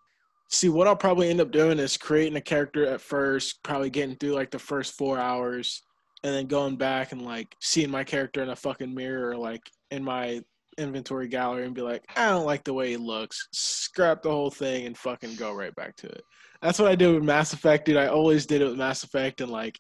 See, 0.51 0.71
what 0.71 0.89
I'll 0.89 0.97
probably 0.97 1.29
end 1.29 1.43
up 1.43 1.51
doing 1.51 1.79
is 1.79 1.99
creating 1.99 2.37
a 2.37 2.41
character 2.41 2.87
at 2.87 3.03
first, 3.03 3.63
probably 3.63 3.91
getting 3.91 4.17
through 4.17 4.33
like 4.33 4.51
the 4.51 4.59
first 4.59 4.95
four 4.97 5.19
hours, 5.19 5.83
and 6.25 6.35
then 6.35 6.47
going 6.47 6.77
back 6.77 7.13
and 7.13 7.23
like 7.23 7.55
seeing 7.61 7.91
my 7.91 8.03
character 8.03 8.43
in 8.43 8.49
a 8.49 8.57
fucking 8.57 8.95
mirror, 8.95 9.31
or, 9.31 9.37
like 9.37 9.61
in 9.91 10.03
my 10.03 10.41
inventory 10.79 11.29
gallery, 11.29 11.67
and 11.67 11.75
be 11.75 11.83
like, 11.83 12.03
I 12.17 12.31
don't 12.31 12.47
like 12.47 12.65
the 12.65 12.73
way 12.73 12.89
he 12.91 12.97
looks. 12.97 13.49
Scrap 13.53 14.23
the 14.23 14.31
whole 14.31 14.51
thing 14.51 14.87
and 14.87 14.97
fucking 14.97 15.37
go 15.37 15.53
right 15.53 15.75
back 15.75 15.97
to 15.97 16.07
it. 16.07 16.23
That's 16.63 16.79
what 16.79 16.89
I 16.89 16.95
did 16.95 17.15
with 17.15 17.23
Mass 17.23 17.53
Effect, 17.53 17.85
dude. 17.85 17.99
I 17.99 18.07
always 18.07 18.47
did 18.47 18.63
it 18.63 18.69
with 18.69 18.79
Mass 18.79 19.05
Effect, 19.05 19.43
and 19.43 19.53
like, 19.53 19.79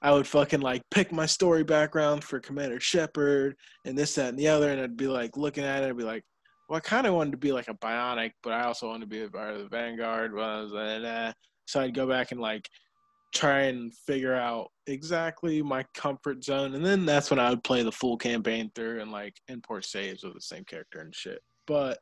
I 0.00 0.12
would 0.12 0.28
fucking 0.28 0.60
like 0.60 0.82
pick 0.92 1.10
my 1.10 1.26
story 1.26 1.64
background 1.64 2.22
for 2.22 2.38
Commander 2.38 2.78
Shepard 2.78 3.56
and 3.84 3.98
this, 3.98 4.14
that, 4.14 4.28
and 4.28 4.38
the 4.38 4.46
other, 4.46 4.70
and 4.70 4.80
I'd 4.80 4.96
be 4.96 5.08
like 5.08 5.36
looking 5.36 5.64
at 5.64 5.82
it, 5.82 5.88
I'd 5.88 5.96
be 5.96 6.04
like 6.04 6.22
well, 6.68 6.78
I 6.78 6.80
kind 6.80 7.06
of 7.06 7.14
wanted 7.14 7.32
to 7.32 7.38
be 7.38 7.52
like 7.52 7.68
a 7.68 7.74
biotic, 7.74 8.32
but 8.42 8.52
I 8.52 8.64
also 8.64 8.88
wanted 8.88 9.02
to 9.02 9.06
be 9.06 9.22
a 9.22 9.28
part 9.28 9.54
of 9.54 9.60
the 9.60 9.68
Vanguard. 9.68 10.32
Like. 10.34 11.04
Uh, 11.04 11.32
so 11.66 11.80
I'd 11.80 11.94
go 11.94 12.06
back 12.06 12.32
and 12.32 12.40
like 12.40 12.68
try 13.34 13.62
and 13.62 13.92
figure 14.06 14.34
out 14.34 14.68
exactly 14.86 15.62
my 15.62 15.84
comfort 15.94 16.44
zone, 16.44 16.74
and 16.74 16.84
then 16.84 17.04
that's 17.04 17.30
when 17.30 17.38
I 17.38 17.50
would 17.50 17.64
play 17.64 17.82
the 17.82 17.92
full 17.92 18.16
campaign 18.16 18.70
through 18.74 19.00
and 19.00 19.10
like 19.10 19.34
import 19.48 19.84
saves 19.84 20.22
with 20.22 20.34
the 20.34 20.40
same 20.40 20.64
character 20.64 21.00
and 21.00 21.14
shit. 21.14 21.40
But 21.66 21.98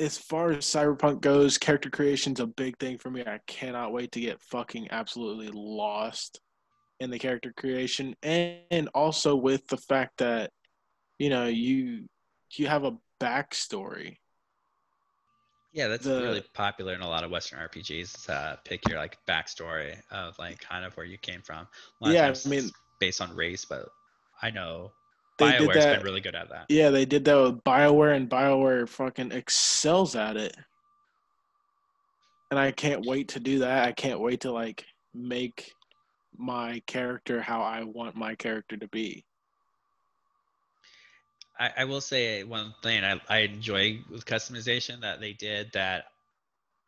as 0.00 0.18
far 0.18 0.50
as 0.50 0.64
Cyberpunk 0.64 1.20
goes, 1.20 1.56
character 1.56 1.88
creation's 1.88 2.40
a 2.40 2.46
big 2.46 2.76
thing 2.78 2.98
for 2.98 3.10
me. 3.10 3.22
I 3.22 3.38
cannot 3.46 3.92
wait 3.92 4.10
to 4.12 4.20
get 4.20 4.42
fucking 4.42 4.88
absolutely 4.90 5.50
lost 5.52 6.40
in 7.00 7.10
the 7.10 7.18
character 7.18 7.52
creation, 7.56 8.14
and 8.22 8.88
also 8.94 9.36
with 9.36 9.66
the 9.68 9.76
fact 9.76 10.18
that 10.18 10.50
you 11.18 11.30
know 11.30 11.46
you 11.46 12.06
you 12.58 12.66
have 12.66 12.84
a 12.84 12.96
backstory. 13.20 14.16
yeah 15.72 15.88
that's 15.88 16.04
The- 16.04 16.22
really 16.22 16.44
popular 16.54 16.94
in 16.94 17.00
a 17.00 17.08
lot 17.08 17.24
of 17.24 17.30
western 17.30 17.58
rpgs 17.60 18.24
to 18.26 18.32
uh, 18.34 18.56
pick 18.64 18.86
your 18.88 18.98
like 18.98 19.18
backstory 19.28 19.96
of 20.10 20.38
like 20.38 20.60
kind 20.60 20.84
of 20.84 20.96
where 20.96 21.06
you 21.06 21.18
came 21.18 21.42
from 21.42 21.66
a 22.00 22.04
lot 22.04 22.08
of 22.10 22.14
Yeah, 22.14 22.34
I 22.44 22.48
mean- 22.48 22.70
based 23.00 23.20
on 23.20 23.34
race 23.34 23.64
but 23.64 23.88
i 24.42 24.50
know 24.50 24.92
They 25.38 25.50
did 25.52 25.60
bioware's 25.68 25.84
that. 25.84 25.96
been 25.96 26.04
really 26.04 26.20
good 26.20 26.34
at 26.36 26.48
that 26.50 26.66
Yeah, 26.68 26.90
they 26.90 27.04
did 27.04 27.24
that 27.24 27.34
with 27.42 27.64
Bioware, 27.64 28.14
and 28.16 28.28
Bioware 28.30 28.88
fucking 28.88 29.32
excels 29.32 30.14
at 30.16 30.36
it. 30.36 30.56
And 32.50 32.60
I 32.60 32.70
can't 32.70 33.04
wait 33.04 33.28
to 33.28 33.40
do 33.40 33.58
that. 33.60 33.88
I 33.88 33.92
can't 33.92 34.20
wait 34.20 34.40
to 34.42 34.52
like 34.52 34.84
make 35.12 35.72
my 36.36 36.80
character 36.86 37.40
how 37.42 37.62
I 37.62 37.82
want 37.82 38.14
my 38.16 38.34
character 38.36 38.76
to 38.76 38.86
be. 38.88 39.24
I, 41.58 41.70
I 41.78 41.84
will 41.84 42.00
say 42.00 42.42
one 42.44 42.74
thing 42.82 43.04
I, 43.04 43.20
I 43.28 43.38
enjoy 43.40 44.00
with 44.10 44.24
customization 44.26 45.00
that 45.02 45.20
they 45.20 45.32
did 45.32 45.72
that 45.72 46.06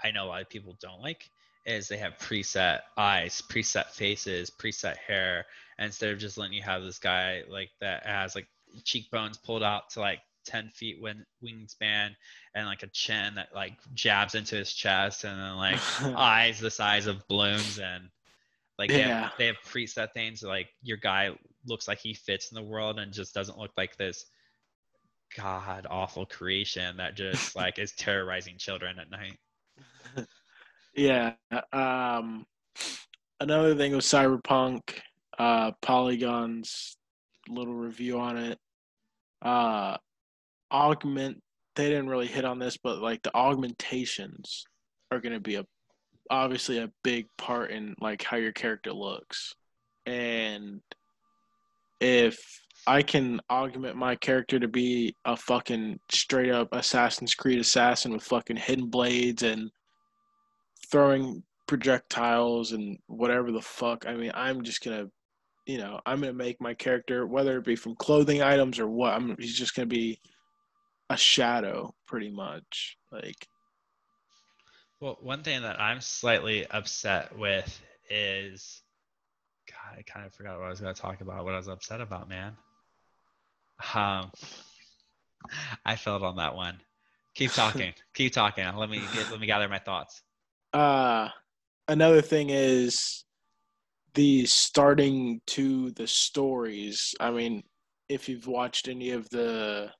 I 0.02 0.10
know 0.10 0.26
a 0.26 0.28
lot 0.28 0.43
of 0.43 0.48
people 0.48 0.76
don't 0.80 1.01
like 1.02 1.30
is 1.64 1.88
they 1.88 1.97
have 1.98 2.18
preset 2.18 2.80
eyes, 2.97 3.43
preset 3.51 3.86
faces, 3.90 4.51
preset 4.51 4.97
hair, 4.97 5.47
instead 5.78 6.10
of 6.10 6.18
just 6.18 6.38
letting 6.38 6.55
you 6.55 6.62
have 6.62 6.82
this 6.82 6.98
guy 6.98 7.43
like 7.48 7.70
that 7.80 8.06
has 8.06 8.34
like 8.34 8.47
cheekbones 8.84 9.38
pulled 9.38 9.62
out 9.62 9.90
to 9.90 10.01
like 10.01 10.20
10 10.47 10.70
feet 10.74 11.01
win, 11.01 11.24
wingspan 11.43 12.10
and 12.55 12.66
like 12.66 12.82
a 12.82 12.88
chin 12.88 13.34
that 13.34 13.48
like 13.55 13.74
jabs 13.94 14.34
into 14.34 14.55
his 14.56 14.72
chest 14.72 15.24
and 15.24 15.38
then 15.40 15.56
like 15.56 15.80
eyes 16.16 16.60
the 16.60 16.70
size 16.70 17.06
of 17.06 17.26
balloons 17.28 17.78
and 17.78 18.09
like 18.78 18.94
they, 18.94 19.01
Yeah. 19.01 19.20
have, 19.20 19.32
they 19.38 19.47
have 19.47 19.56
preset 19.66 20.12
things 20.12 20.43
like 20.43 20.68
your 20.82 20.98
guy 20.98 21.30
looks 21.66 21.88
like 21.88 21.98
he 21.98 22.14
fits 22.14 22.52
in 22.52 22.56
the 22.56 22.62
world 22.62 22.98
and 22.98 23.12
just 23.12 23.34
doesn't 23.34 23.59
look 23.59 23.72
like 23.76 23.97
this 23.97 24.26
god 25.36 25.86
awful 25.90 26.26
creation 26.26 26.96
that 26.96 27.16
just 27.16 27.56
like 27.56 27.78
is 27.78 27.92
terrorizing 27.92 28.56
children 28.56 28.98
at 28.98 29.10
night 29.10 29.38
yeah. 30.96 31.34
Um, 31.72 32.46
another 33.38 33.74
thing 33.74 33.94
with 33.94 34.04
Cyberpunk, 34.04 34.98
uh, 35.38 35.72
Polygon's 35.82 36.96
little 37.48 37.74
review 37.74 38.18
on 38.18 38.38
it. 38.38 38.58
Uh, 39.42 39.98
augment. 40.72 41.42
They 41.76 41.90
didn't 41.90 42.08
really 42.08 42.26
hit 42.26 42.46
on 42.46 42.58
this, 42.58 42.78
but 42.82 43.02
like 43.02 43.22
the 43.22 43.34
augmentations 43.34 44.64
are 45.12 45.20
going 45.20 45.34
to 45.34 45.40
be 45.40 45.56
a 45.56 45.66
obviously 46.30 46.78
a 46.78 46.90
big 47.04 47.26
part 47.36 47.70
in 47.70 47.94
like 48.00 48.22
how 48.22 48.38
your 48.38 48.52
character 48.52 48.92
looks, 48.92 49.54
and 50.06 50.80
if 52.00 52.62
I 52.86 53.02
can 53.02 53.40
augment 53.50 53.96
my 53.96 54.14
character 54.16 54.58
to 54.58 54.68
be 54.68 55.14
a 55.24 55.36
fucking 55.36 55.98
straight 56.10 56.52
up 56.52 56.68
Assassin's 56.72 57.34
Creed 57.34 57.58
assassin 57.58 58.12
with 58.12 58.22
fucking 58.22 58.56
hidden 58.56 58.88
blades 58.88 59.42
and 59.42 59.70
throwing 60.90 61.42
projectiles 61.66 62.72
and 62.72 62.98
whatever 63.06 63.50
the 63.50 63.60
fuck. 63.60 64.06
I 64.06 64.14
mean, 64.14 64.30
I'm 64.34 64.62
just 64.62 64.84
gonna, 64.84 65.06
you 65.66 65.78
know, 65.78 66.00
I'm 66.06 66.20
gonna 66.20 66.32
make 66.32 66.60
my 66.60 66.74
character, 66.74 67.26
whether 67.26 67.58
it 67.58 67.64
be 67.64 67.76
from 67.76 67.96
clothing 67.96 68.42
items 68.42 68.78
or 68.78 68.88
what. 68.88 69.14
I'm 69.14 69.36
he's 69.38 69.58
just 69.58 69.74
gonna 69.74 69.86
be 69.86 70.20
a 71.10 71.16
shadow, 71.16 71.94
pretty 72.06 72.30
much. 72.30 72.96
Like, 73.10 73.48
well 75.00 75.18
one 75.20 75.42
thing 75.42 75.62
that 75.62 75.80
i'm 75.80 76.00
slightly 76.00 76.66
upset 76.70 77.36
with 77.38 77.80
is 78.10 78.82
god 79.68 79.98
i 79.98 80.02
kind 80.02 80.26
of 80.26 80.32
forgot 80.34 80.58
what 80.58 80.66
i 80.66 80.70
was 80.70 80.80
to 80.80 80.94
talk 80.94 81.20
about 81.20 81.44
what 81.44 81.54
i 81.54 81.56
was 81.56 81.68
upset 81.68 82.00
about 82.00 82.28
man 82.28 82.56
um 83.94 84.31
i 85.85 85.97
failed 85.97 86.23
on 86.23 86.36
that 86.36 86.55
one 86.55 86.81
keep 87.35 87.53
talking 87.53 87.93
keep 88.15 88.32
talking 88.32 88.65
let 88.77 88.90
me 88.90 89.01
get 89.15 89.31
let 89.31 89.40
me 89.40 89.47
gather 89.47 89.69
my 89.69 89.78
thoughts 89.78 90.23
uh, 90.73 91.31
another 91.89 92.20
thing 92.20 92.51
is 92.51 93.24
the 94.15 94.44
starting 94.47 95.40
to 95.47 95.90
the 95.93 96.07
stories. 96.07 97.15
I 97.20 97.31
mean, 97.31 97.62
if 98.09 98.28
you've 98.28 98.47
watched 98.47 98.89
any 98.89 99.11
of 99.11 99.28
the 99.31 99.90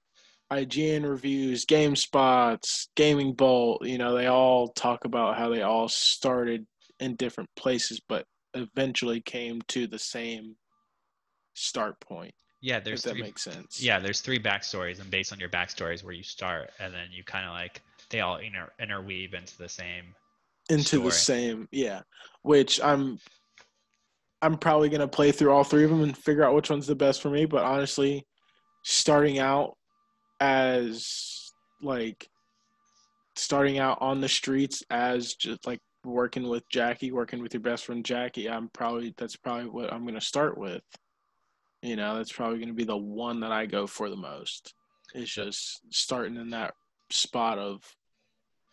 IGN 0.53 1.09
reviews, 1.09 1.65
GameSpots, 1.65 2.89
Gaming 2.95 3.35
Bolt, 3.35 3.87
you 3.87 3.99
know, 3.99 4.15
they 4.15 4.27
all 4.27 4.69
talk 4.69 5.05
about 5.05 5.39
how 5.39 5.49
they 5.49 5.63
all 5.63 5.89
started 5.89 6.67
in 7.01 7.17
different 7.17 7.51
places, 7.57 8.01
but 8.07 8.27
eventually 8.55 9.21
came 9.21 9.61
to 9.69 9.87
the 9.87 9.99
same 9.99 10.57
start 11.55 11.99
point. 12.01 12.35
Yeah 12.61 12.81
there's 12.81 13.03
that 13.03 13.13
three, 13.13 13.23
makes 13.23 13.43
sense. 13.43 13.83
yeah 13.83 13.99
there's 13.99 14.21
three 14.21 14.39
backstories 14.39 15.01
and 15.01 15.11
based 15.11 15.33
on 15.33 15.39
your 15.39 15.49
backstories 15.49 16.03
where 16.03 16.15
you 16.15 16.23
start 16.23 16.71
and 16.81 16.93
then 16.93 17.09
you 17.13 17.23
kind 17.23 17.45
of 17.45 17.53
like 17.53 17.83
they 18.11 18.21
all 18.21 18.37
inter- 18.37 18.73
interweave 18.81 19.35
into 19.35 19.57
the 19.59 19.69
same 19.69 20.05
into 20.71 20.99
the 21.01 21.13
same 21.13 21.69
yeah. 21.71 22.01
Which 22.43 22.81
i'm 22.83 23.19
i'm 24.43 24.57
probably 24.57 24.89
going 24.89 25.01
to 25.01 25.09
play 25.09 25.33
through 25.33 25.53
all 25.53 25.65
three 25.65 25.85
of 25.85 25.91
them 25.91 26.03
and 26.03 26.17
figure 26.17 26.45
out 26.45 26.55
which 26.55 26.71
one's 26.71 26.87
the 26.87 26.95
best 26.95 27.23
for 27.23 27.31
me 27.31 27.45
but 27.45 27.65
honestly 27.65 28.27
starting 28.83 29.39
out 29.39 29.77
as 30.41 31.51
like 31.83 32.29
starting 33.35 33.79
out 33.79 33.99
on 34.01 34.21
the 34.21 34.29
streets 34.29 34.83
as 34.91 35.35
just 35.35 35.67
like 35.67 35.81
working 36.05 36.49
with 36.49 36.63
jackie 36.71 37.11
working 37.11 37.43
with 37.43 37.53
your 37.53 37.61
best 37.61 37.87
friend 37.87 38.05
jackie 38.05 38.49
i'm 38.49 38.69
probably 38.69 39.13
that's 39.19 39.37
probably 39.37 39.69
what 39.69 39.93
i'm 39.93 40.03
going 40.03 40.15
to 40.15 40.21
start 40.21 40.57
with 40.57 40.83
you 41.87 41.97
know 41.97 42.17
that's 42.17 42.33
probably 42.33 42.59
going 42.59 42.69
to 42.69 42.75
be 42.75 42.85
the 42.85 42.97
one 42.97 43.41
that 43.41 43.53
i 43.53 43.65
go 43.67 43.87
for 43.87 44.11
the 44.11 44.17
most 44.17 44.75
it's 45.15 45.33
just 45.33 45.81
starting 45.91 46.37
in 46.37 46.51
that 46.51 46.75
spot 47.11 47.59
of 47.59 47.83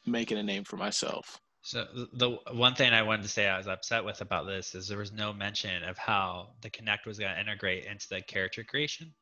making 0.05 0.37
a 0.37 0.43
name 0.43 0.63
for 0.63 0.77
myself 0.77 1.39
So 1.61 1.85
the 2.13 2.31
one 2.51 2.75
thing 2.75 2.91
I 2.91 3.03
wanted 3.03 3.23
to 3.23 3.29
say 3.29 3.47
I 3.47 3.57
was 3.57 3.67
upset 3.67 4.03
with 4.03 4.19
about 4.19 4.45
this 4.47 4.75
is 4.75 4.87
there 4.87 4.97
was 4.97 5.13
no 5.13 5.31
mention 5.31 5.81
of 5.83 5.97
how 5.97 6.49
the 6.61 6.69
Kinect 6.69 7.05
was 7.05 7.17
going 7.17 7.33
to 7.33 7.39
integrate 7.39 7.85
into 7.85 8.05
the 8.09 8.21
character 8.21 8.65
creation. 8.65 9.13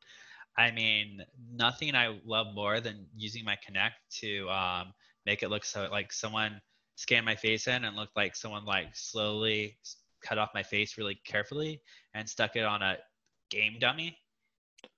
I 0.58 0.72
mean, 0.72 1.22
nothing 1.54 1.94
I 1.94 2.18
love 2.24 2.48
more 2.52 2.80
than 2.80 3.06
using 3.14 3.44
my 3.44 3.56
Kinect 3.64 3.92
to 4.22 4.50
um, 4.50 4.92
make 5.24 5.44
it 5.44 5.50
look 5.50 5.64
so 5.64 5.88
like 5.92 6.12
someone 6.12 6.60
scanned 6.96 7.26
my 7.26 7.36
face 7.36 7.68
in 7.68 7.84
and 7.84 7.96
looked 7.96 8.16
like 8.16 8.34
someone 8.34 8.64
like 8.64 8.88
slowly 8.92 9.78
cut 10.24 10.38
off 10.38 10.50
my 10.52 10.64
face 10.64 10.98
really 10.98 11.20
carefully 11.24 11.80
and 12.14 12.28
stuck 12.28 12.56
it 12.56 12.64
on 12.64 12.82
a 12.82 12.96
game 13.52 13.76
dummy. 13.78 14.16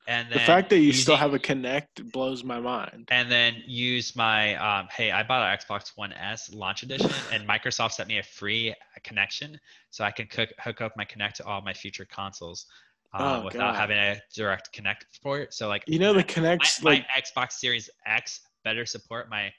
And 0.06 0.31
the 0.31 0.39
fact 0.39 0.68
that 0.70 0.76
you 0.76 0.89
using, 0.89 1.02
still 1.02 1.16
have 1.16 1.32
a 1.32 1.39
Kinect 1.39 2.12
blows 2.12 2.44
my 2.44 2.60
mind. 2.60 3.09
And 3.10 3.31
then 3.31 3.62
use 3.66 4.14
my 4.14 4.55
um, 4.56 4.86
hey, 4.94 5.10
I 5.10 5.22
bought 5.22 5.43
an 5.43 5.59
Xbox 5.59 5.93
One 5.97 6.12
S 6.12 6.52
launch 6.52 6.82
edition, 6.82 7.10
and 7.32 7.48
Microsoft 7.48 7.93
sent 7.93 8.09
me 8.09 8.18
a 8.18 8.22
free 8.22 8.74
connection, 9.02 9.59
so 9.90 10.05
I 10.05 10.10
can 10.10 10.26
cook, 10.26 10.51
hook 10.59 10.82
up 10.82 10.93
my 10.97 11.05
Kinect 11.05 11.35
to 11.35 11.47
all 11.47 11.62
my 11.62 11.72
future 11.72 12.05
consoles. 12.05 12.66
Um, 13.14 13.22
oh, 13.22 13.44
without 13.44 13.72
God. 13.72 13.76
having 13.76 13.97
a 13.97 14.20
direct 14.35 14.72
connect 14.72 15.06
port. 15.22 15.55
So 15.55 15.68
like 15.68 15.85
you 15.86 15.98
know 15.98 16.12
the 16.12 16.24
Kinect 16.24 16.82
my, 16.82 16.90
like 16.90 17.05
my 17.14 17.22
Xbox 17.22 17.52
Series 17.52 17.89
X 18.06 18.40
better 18.64 18.85
support 18.85 19.31
my 19.31 19.52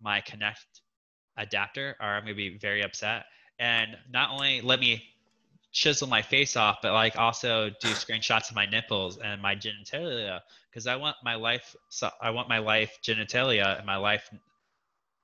my 0.00 0.22
Kinect 0.22 0.64
adapter, 1.36 1.96
or 2.00 2.06
I'm 2.06 2.22
gonna 2.22 2.34
be 2.34 2.56
very 2.56 2.82
upset. 2.82 3.24
And 3.58 3.96
not 4.10 4.30
only 4.30 4.62
let 4.62 4.80
me 4.80 5.02
chisel 5.72 6.08
my 6.08 6.22
face 6.22 6.56
off, 6.56 6.78
but 6.82 6.92
like 6.92 7.16
also 7.16 7.70
do 7.80 7.88
screenshots 7.88 8.50
of 8.50 8.56
my 8.56 8.66
nipples 8.66 9.18
and 9.18 9.40
my 9.40 9.54
genitalia 9.54 10.40
because 10.70 10.86
I 10.86 10.96
want 10.96 11.16
my 11.24 11.36
life. 11.36 11.74
So 11.88 12.10
I 12.20 12.30
want 12.30 12.48
my 12.48 12.58
life 12.58 12.98
genitalia 13.02 13.76
and 13.78 13.86
my 13.86 13.96
life, 13.96 14.28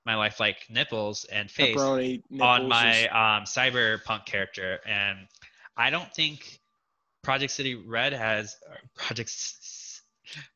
my 0.05 0.15
life 0.15 0.39
like 0.41 0.67
nipples 0.69 1.25
and 1.25 1.51
face 1.51 1.77
nipples 1.77 2.21
on 2.41 2.69
my 2.69 2.93
is... 2.93 3.07
um, 3.07 3.45
cyberpunk 3.45 4.25
character. 4.27 4.81
And 4.87 5.27
I 5.77 5.91
don't 5.91 6.13
think 6.15 6.61
Project 7.23 7.53
City 7.53 7.75
Red 7.75 8.13
has 8.13 8.57
Project 8.95 9.33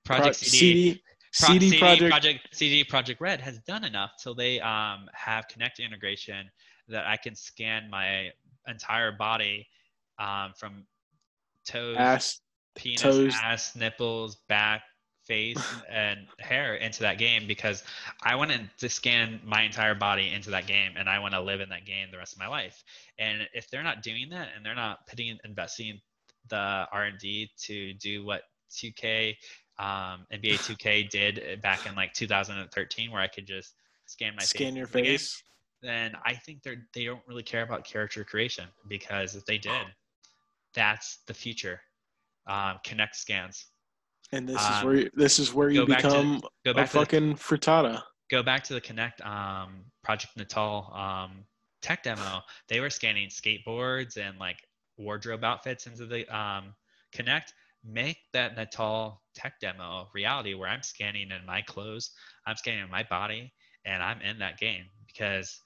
Project 0.05 0.25
Pro- 0.25 0.33
CD. 0.33 0.93
CD 0.93 1.03
Pro- 1.39 1.59
CD, 1.59 1.79
Project 1.79 2.11
Project 2.11 2.49
CD 2.53 2.85
Projekt 2.85 3.21
Red 3.21 3.41
has 3.41 3.59
done 3.61 3.85
enough 3.85 4.13
till 4.23 4.35
they 4.35 4.61
um, 4.61 5.09
have 5.13 5.47
Kinect 5.49 5.85
integration 5.85 6.51
that 6.89 7.07
I 7.07 7.17
can 7.17 7.35
scan 7.35 7.89
my 7.89 8.31
entire 8.67 9.13
body 9.13 9.67
um, 10.21 10.53
from 10.57 10.85
toes, 11.67 11.97
ass, 11.99 12.41
penis, 12.77 13.01
toes. 13.01 13.35
ass, 13.43 13.75
nipples, 13.75 14.37
back, 14.49 14.83
face, 15.25 15.59
and 15.91 16.21
hair 16.39 16.77
into 16.77 17.01
that 17.01 17.19
game 17.19 17.47
because 17.47 17.83
I 18.23 18.37
want 18.37 18.53
to 18.79 18.89
scan 18.89 19.41
my 19.45 19.63
entire 19.63 19.95
body 19.95 20.31
into 20.33 20.51
that 20.51 20.67
game 20.67 20.93
and 20.97 21.09
I 21.09 21.19
want 21.19 21.35
to 21.35 21.41
live 21.41 21.61
in 21.61 21.69
that 21.71 21.87
game 21.87 22.09
the 22.13 22.19
rest 22.19 22.35
of 22.35 22.39
my 22.39 22.49
life. 22.49 22.85
And 23.19 23.49
if 23.55 23.69
they're 23.71 23.83
not 23.83 24.03
doing 24.03 24.29
that 24.31 24.49
and 24.55 24.65
they're 24.65 24.75
not 24.75 25.07
putting 25.09 25.39
investing 25.45 26.01
the 26.49 26.87
R&D 26.93 27.51
to 27.65 27.95
do 27.95 28.25
what 28.25 28.43
2K 28.71 29.35
um, 29.81 30.27
NBA 30.31 30.59
2K 30.59 31.09
did 31.09 31.63
back 31.63 31.87
in 31.87 31.95
like 31.95 32.13
2013, 32.13 33.11
where 33.11 33.23
I 33.23 33.27
could 33.27 33.47
just 33.47 33.75
scan 34.05 34.35
my 34.37 34.43
scan 34.43 34.69
face 34.69 34.77
your 34.77 34.87
face. 34.87 35.43
Game, 35.83 35.91
then 35.91 36.13
I 36.25 36.35
think 36.35 36.63
they're 36.63 36.87
they 36.93 37.07
don't 37.07 37.23
really 37.27 37.43
care 37.43 37.63
about 37.63 37.85
character 37.85 38.23
creation 38.23 38.67
because 38.89 39.35
if 39.35 39.47
they 39.47 39.57
did, 39.57 39.87
that's 40.75 41.19
the 41.27 41.35
future. 41.35 41.81
Um, 42.47 42.79
Kinect 42.87 43.15
scans. 43.15 43.67
And 44.33 44.49
this 44.49 44.65
um, 44.65 44.73
is 44.73 44.85
where 44.85 45.11
this 45.15 45.39
is 45.39 45.55
where 45.55 45.71
you 45.71 45.87
become 45.87 46.41
to, 46.41 46.49
go 46.65 46.75
back 46.75 46.87
a 46.87 46.91
fucking 46.91 47.31
the, 47.31 47.39
frittata. 47.39 48.03
Go 48.31 48.43
back 48.43 48.63
to 48.65 48.75
the 48.75 48.81
Kinect 48.81 49.25
um, 49.27 49.85
Project 50.05 50.37
Natal 50.37 50.93
um, 50.95 51.45
tech 51.83 52.03
demo. 52.03 52.41
They 52.69 52.81
were 52.81 52.91
scanning 52.91 53.29
skateboards 53.29 54.17
and 54.17 54.39
like 54.39 54.59
wardrobe 54.99 55.45
outfits 55.45 55.87
into 55.87 56.07
the 56.07 56.29
um, 56.35 56.75
Kinect. 57.15 57.53
Make 57.85 58.19
that 58.33 58.57
Natal 58.57 59.23
tech 59.35 59.55
demo 59.61 60.09
reality 60.15 60.55
where 60.55 60.69
I'm 60.69 60.83
scanning 60.83 61.31
in 61.31 61.47
my 61.47 61.63
clothes, 61.63 62.11
I'm 62.47 62.57
scanning 62.57 62.85
in 62.85 62.91
my 62.91 63.05
body, 63.05 63.53
and 63.85 64.03
I'm 64.03 64.21
in 64.21 64.39
that 64.39 64.59
game 64.59 64.85
because 65.07 65.61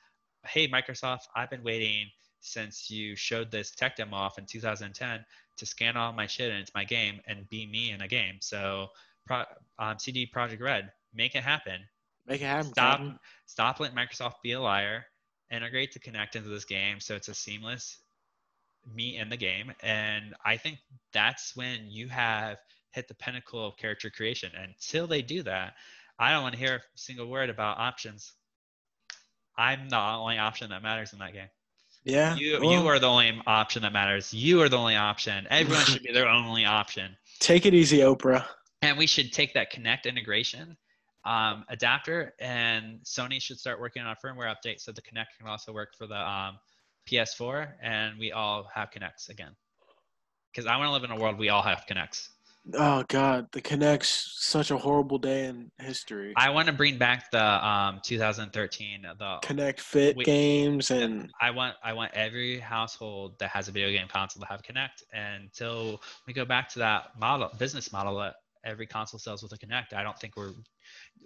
hey 0.47 0.69
Microsoft, 0.69 1.23
I've 1.37 1.51
been 1.51 1.63
waiting 1.63 2.07
since 2.45 2.91
you 2.91 3.17
showed 3.17 3.51
this 3.51 3.71
tech 3.71 3.97
demo 3.97 4.17
off 4.17 4.39
in 4.39 4.47
2010 4.47 5.25
to 5.57 5.67
scan 5.67 5.97
all 5.97 6.13
my 6.13 6.27
shit 6.27 6.51
and 6.51 6.61
it's 6.61 6.75
my 6.75 6.85
game 6.85 7.21
and 7.27 7.49
be 7.49 7.67
me 7.67 7.91
in 7.91 8.03
a 8.03 8.09
game. 8.09 8.37
So, 8.41 8.89
pro, 9.27 9.45
um, 9.79 9.99
CD 9.99 10.31
Projekt 10.33 10.61
Red, 10.61 10.93
make 11.15 11.35
it 11.35 11.43
happen. 11.43 11.81
Make 12.27 12.43
it 12.43 12.47
happen. 12.47 12.71
Stop, 12.71 13.01
stop 13.47 13.81
letting 13.81 13.97
Microsoft 13.97 14.35
be 14.43 14.53
a 14.53 14.61
liar. 14.61 15.07
Integrate 15.51 15.93
to 15.93 16.01
Kinect 16.01 16.37
into 16.37 16.49
this 16.49 16.65
game 16.65 17.01
so 17.01 17.15
it's 17.15 17.29
a 17.29 17.35
seamless 17.35 17.99
me 18.95 19.17
in 19.17 19.29
the 19.29 19.37
game. 19.37 19.73
And 19.83 20.35
I 20.45 20.57
think 20.57 20.79
that's 21.13 21.57
when 21.57 21.87
you 21.89 22.09
have 22.09 22.59
hit 22.91 23.09
the 23.09 23.15
pinnacle 23.15 23.67
of 23.67 23.77
character 23.77 24.11
creation. 24.11 24.51
Until 24.55 25.07
they 25.07 25.23
do 25.23 25.43
that, 25.45 25.75
I 26.19 26.33
don't 26.33 26.43
want 26.43 26.55
to 26.55 26.61
hear 26.61 26.77
a 26.77 26.81
single 26.95 27.29
word 27.29 27.51
about 27.51 27.79
options. 27.79 28.35
I'm 29.57 29.89
the 29.89 29.99
only 29.99 30.39
option 30.39 30.71
that 30.71 30.83
matters 30.83 31.13
in 31.13 31.21
that 31.21 31.33
game. 31.33 31.49
Yeah. 32.05 32.37
You 32.37 32.59
well, 32.61 32.73
you 32.73 32.87
are 32.87 32.99
the 32.99 33.09
only 33.09 33.41
option 33.47 33.83
that 33.83 33.93
matters. 33.93 34.33
You 34.33 34.61
are 34.63 34.69
the 34.69 34.79
only 34.79 34.97
option. 34.97 35.47
Everyone 35.51 35.85
should 35.85 36.03
be 36.03 36.13
their 36.13 36.29
only 36.29 36.65
option. 36.65 37.17
Take 37.41 37.67
it 37.67 37.75
easy, 37.75 37.99
Oprah. 37.99 38.45
And 38.83 38.99
we 38.99 39.07
should 39.07 39.33
take 39.33 39.55
that 39.55 39.73
Kinect 39.73 40.05
integration 40.05 40.77
um, 41.25 41.65
adapter, 41.69 42.35
and 42.39 43.01
Sony 43.05 43.41
should 43.41 43.59
start 43.59 43.81
working 43.81 44.03
on 44.03 44.15
a 44.15 44.27
firmware 44.27 44.55
update 44.55 44.81
so 44.81 44.93
the 44.93 45.01
Kinect 45.01 45.27
can 45.39 45.49
also 45.49 45.73
work 45.73 45.95
for 45.97 46.07
the 46.07 46.19
um, 46.19 46.59
PS4, 47.11 47.73
and 47.83 48.19
we 48.19 48.33
all 48.33 48.69
have 48.75 48.91
Kinects 48.91 49.31
again. 49.31 49.53
Because 50.53 50.67
I 50.67 50.77
want 50.77 50.89
to 50.89 50.93
live 50.93 51.05
in 51.05 51.11
a 51.11 51.17
world 51.17 51.39
we 51.39 51.49
all 51.49 51.63
have 51.63 51.85
Kinects. 51.91 52.29
Oh 52.73 53.05
God, 53.09 53.49
the 53.53 53.61
Kinect's 53.61 54.37
such 54.39 54.71
a 54.71 54.79
horrible 54.79 55.19
day 55.19 55.47
in 55.47 55.71
history. 55.79 56.33
I 56.35 56.49
want 56.49 56.67
to 56.67 56.73
bring 56.73 56.97
back 56.97 57.31
the 57.31 57.45
um 57.67 58.01
2013 58.03 59.03
the 59.19 59.39
Kinect 59.43 59.81
Fit 59.81 60.17
we, 60.17 60.25
games 60.25 60.91
and 60.91 61.31
I 61.43 61.51
want 61.51 61.77
I 61.85 61.93
want 61.93 62.13
every 62.15 62.59
household 62.59 63.39
that 63.39 63.51
has 63.51 63.69
a 63.69 63.73
video 63.73 63.91
game 63.91 64.09
console 64.09 64.41
to 64.41 64.49
have 64.49 64.63
Kinect 64.63 65.03
until 65.13 66.01
we 66.27 66.33
go 66.33 66.47
back 66.47 66.71
to 66.71 66.79
that 66.79 67.19
model 67.19 67.51
business 67.59 67.93
model 67.93 68.19
that 68.21 68.37
every 68.65 68.87
console 68.87 69.21
sells 69.21 69.43
with 69.43 69.53
a 69.53 69.59
Kinect. 69.59 69.93
I 69.93 70.03
don't 70.03 70.19
think 70.19 70.35
we're 70.35 70.55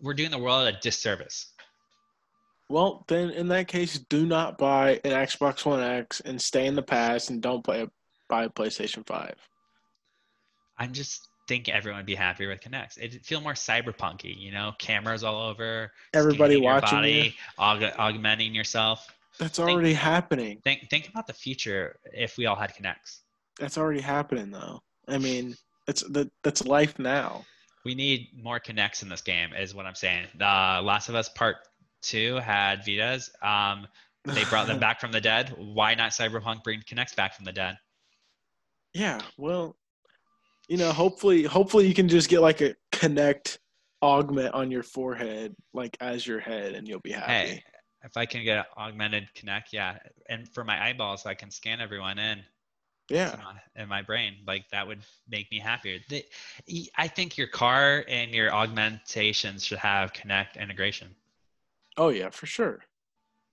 we're 0.02 0.14
doing 0.14 0.32
the 0.32 0.38
world 0.38 0.66
a 0.66 0.72
disservice. 0.80 1.52
Well, 2.68 3.04
then 3.06 3.30
in 3.30 3.48
that 3.48 3.68
case, 3.68 3.98
do 3.98 4.26
not 4.26 4.58
buy 4.58 5.00
an 5.04 5.12
Xbox 5.12 5.64
One 5.64 5.82
X 5.82 6.20
and 6.20 6.42
stay 6.42 6.66
in 6.66 6.74
the 6.74 6.82
past 6.82 7.30
and 7.30 7.40
don't 7.40 7.62
play 7.62 7.86
buy 8.28 8.44
a 8.44 8.50
PlayStation 8.50 9.06
Five. 9.06 9.36
I'm 10.78 10.92
just 10.92 11.27
think 11.48 11.68
everyone 11.68 11.98
would 11.98 12.06
be 12.06 12.14
happy 12.14 12.46
with 12.46 12.60
Kinects. 12.60 12.98
It'd 13.00 13.24
feel 13.24 13.40
more 13.40 13.54
cyberpunky, 13.54 14.38
you 14.38 14.52
know, 14.52 14.72
cameras 14.78 15.24
all 15.24 15.48
over, 15.48 15.90
everybody 16.14 16.60
watching 16.60 16.98
body, 16.98 17.34
you. 17.34 17.58
Aug- 17.58 17.94
augmenting 17.98 18.54
yourself. 18.54 19.08
That's 19.38 19.58
already 19.58 19.88
think, 19.88 20.00
happening. 20.00 20.60
Think 20.62 20.88
think 20.90 21.08
about 21.08 21.26
the 21.26 21.32
future 21.32 21.96
if 22.12 22.36
we 22.36 22.46
all 22.46 22.56
had 22.56 22.74
Kinects. 22.74 23.20
That's 23.58 23.78
already 23.78 24.00
happening 24.00 24.50
though. 24.50 24.82
I 25.08 25.18
mean, 25.18 25.56
it's 25.88 26.02
that 26.10 26.30
that's 26.44 26.64
life 26.64 26.98
now. 26.98 27.44
We 27.84 27.94
need 27.94 28.28
more 28.40 28.60
Kinects 28.60 29.02
in 29.02 29.08
this 29.08 29.22
game, 29.22 29.54
is 29.54 29.74
what 29.74 29.86
I'm 29.86 29.94
saying. 29.94 30.26
The 30.36 30.46
uh, 30.46 30.82
Last 30.82 31.08
of 31.08 31.14
Us 31.14 31.28
Part 31.30 31.56
Two 32.02 32.36
had 32.36 32.82
Vitas. 32.82 33.30
Um, 33.42 33.86
they 34.24 34.44
brought 34.44 34.66
them 34.66 34.78
back 34.80 35.00
from 35.00 35.12
the 35.12 35.20
dead. 35.20 35.54
Why 35.56 35.94
not 35.94 36.10
Cyberpunk 36.10 36.62
bring 36.62 36.80
Kinects 36.80 37.16
back 37.16 37.34
from 37.34 37.44
the 37.44 37.52
dead? 37.52 37.78
Yeah, 38.92 39.20
well, 39.36 39.76
you 40.68 40.76
know, 40.76 40.92
hopefully, 40.92 41.42
hopefully 41.44 41.86
you 41.88 41.94
can 41.94 42.08
just 42.08 42.28
get 42.28 42.40
like 42.40 42.60
a 42.60 42.74
Kinect 42.92 43.58
augment 44.02 44.54
on 44.54 44.70
your 44.70 44.82
forehead, 44.82 45.56
like 45.72 45.96
as 46.00 46.26
your 46.26 46.38
head, 46.38 46.74
and 46.74 46.86
you'll 46.86 47.00
be 47.00 47.12
happy. 47.12 47.32
Hey, 47.32 47.64
if 48.04 48.16
I 48.16 48.26
can 48.26 48.44
get 48.44 48.66
augmented 48.76 49.28
Kinect, 49.34 49.72
yeah, 49.72 49.98
and 50.28 50.48
for 50.52 50.64
my 50.64 50.82
eyeballs, 50.82 51.26
I 51.26 51.34
can 51.34 51.50
scan 51.50 51.80
everyone 51.80 52.18
in. 52.18 52.40
Yeah. 53.10 53.32
In 53.32 53.38
my, 53.38 53.82
in 53.82 53.88
my 53.88 54.02
brain, 54.02 54.34
like 54.46 54.68
that 54.70 54.86
would 54.86 55.00
make 55.30 55.50
me 55.50 55.58
happier. 55.58 55.98
The, 56.10 56.22
I 56.96 57.08
think 57.08 57.38
your 57.38 57.46
car 57.46 58.04
and 58.06 58.32
your 58.32 58.52
augmentations 58.52 59.64
should 59.64 59.78
have 59.78 60.12
Kinect 60.12 60.60
integration. 60.60 61.08
Oh 61.96 62.10
yeah, 62.10 62.28
for 62.28 62.44
sure, 62.44 62.84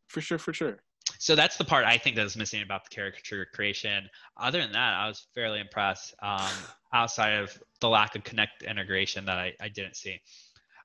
for 0.10 0.20
sure, 0.20 0.38
for 0.38 0.54
sure 0.54 0.80
so 1.20 1.36
that's 1.36 1.58
the 1.58 1.66
part 1.66 1.86
I 1.86 1.98
think 1.98 2.16
that 2.16 2.24
was 2.24 2.36
missing 2.36 2.62
about 2.62 2.84
the 2.84 2.96
caricature 2.96 3.46
creation. 3.54 4.10
Other 4.38 4.62
than 4.62 4.72
that, 4.74 4.94
I 4.94 5.08
was 5.08 5.28
fairly 5.34 5.60
impressed. 5.60 6.14
Um, 6.22 6.50
outside 6.94 7.34
of 7.34 7.58
the 7.82 7.90
lack 7.90 8.16
of 8.16 8.24
Kinect 8.24 8.68
integration 8.68 9.26
that 9.26 9.38
I, 9.38 9.54
I 9.60 9.68
didn't 9.68 9.96
see. 9.96 10.20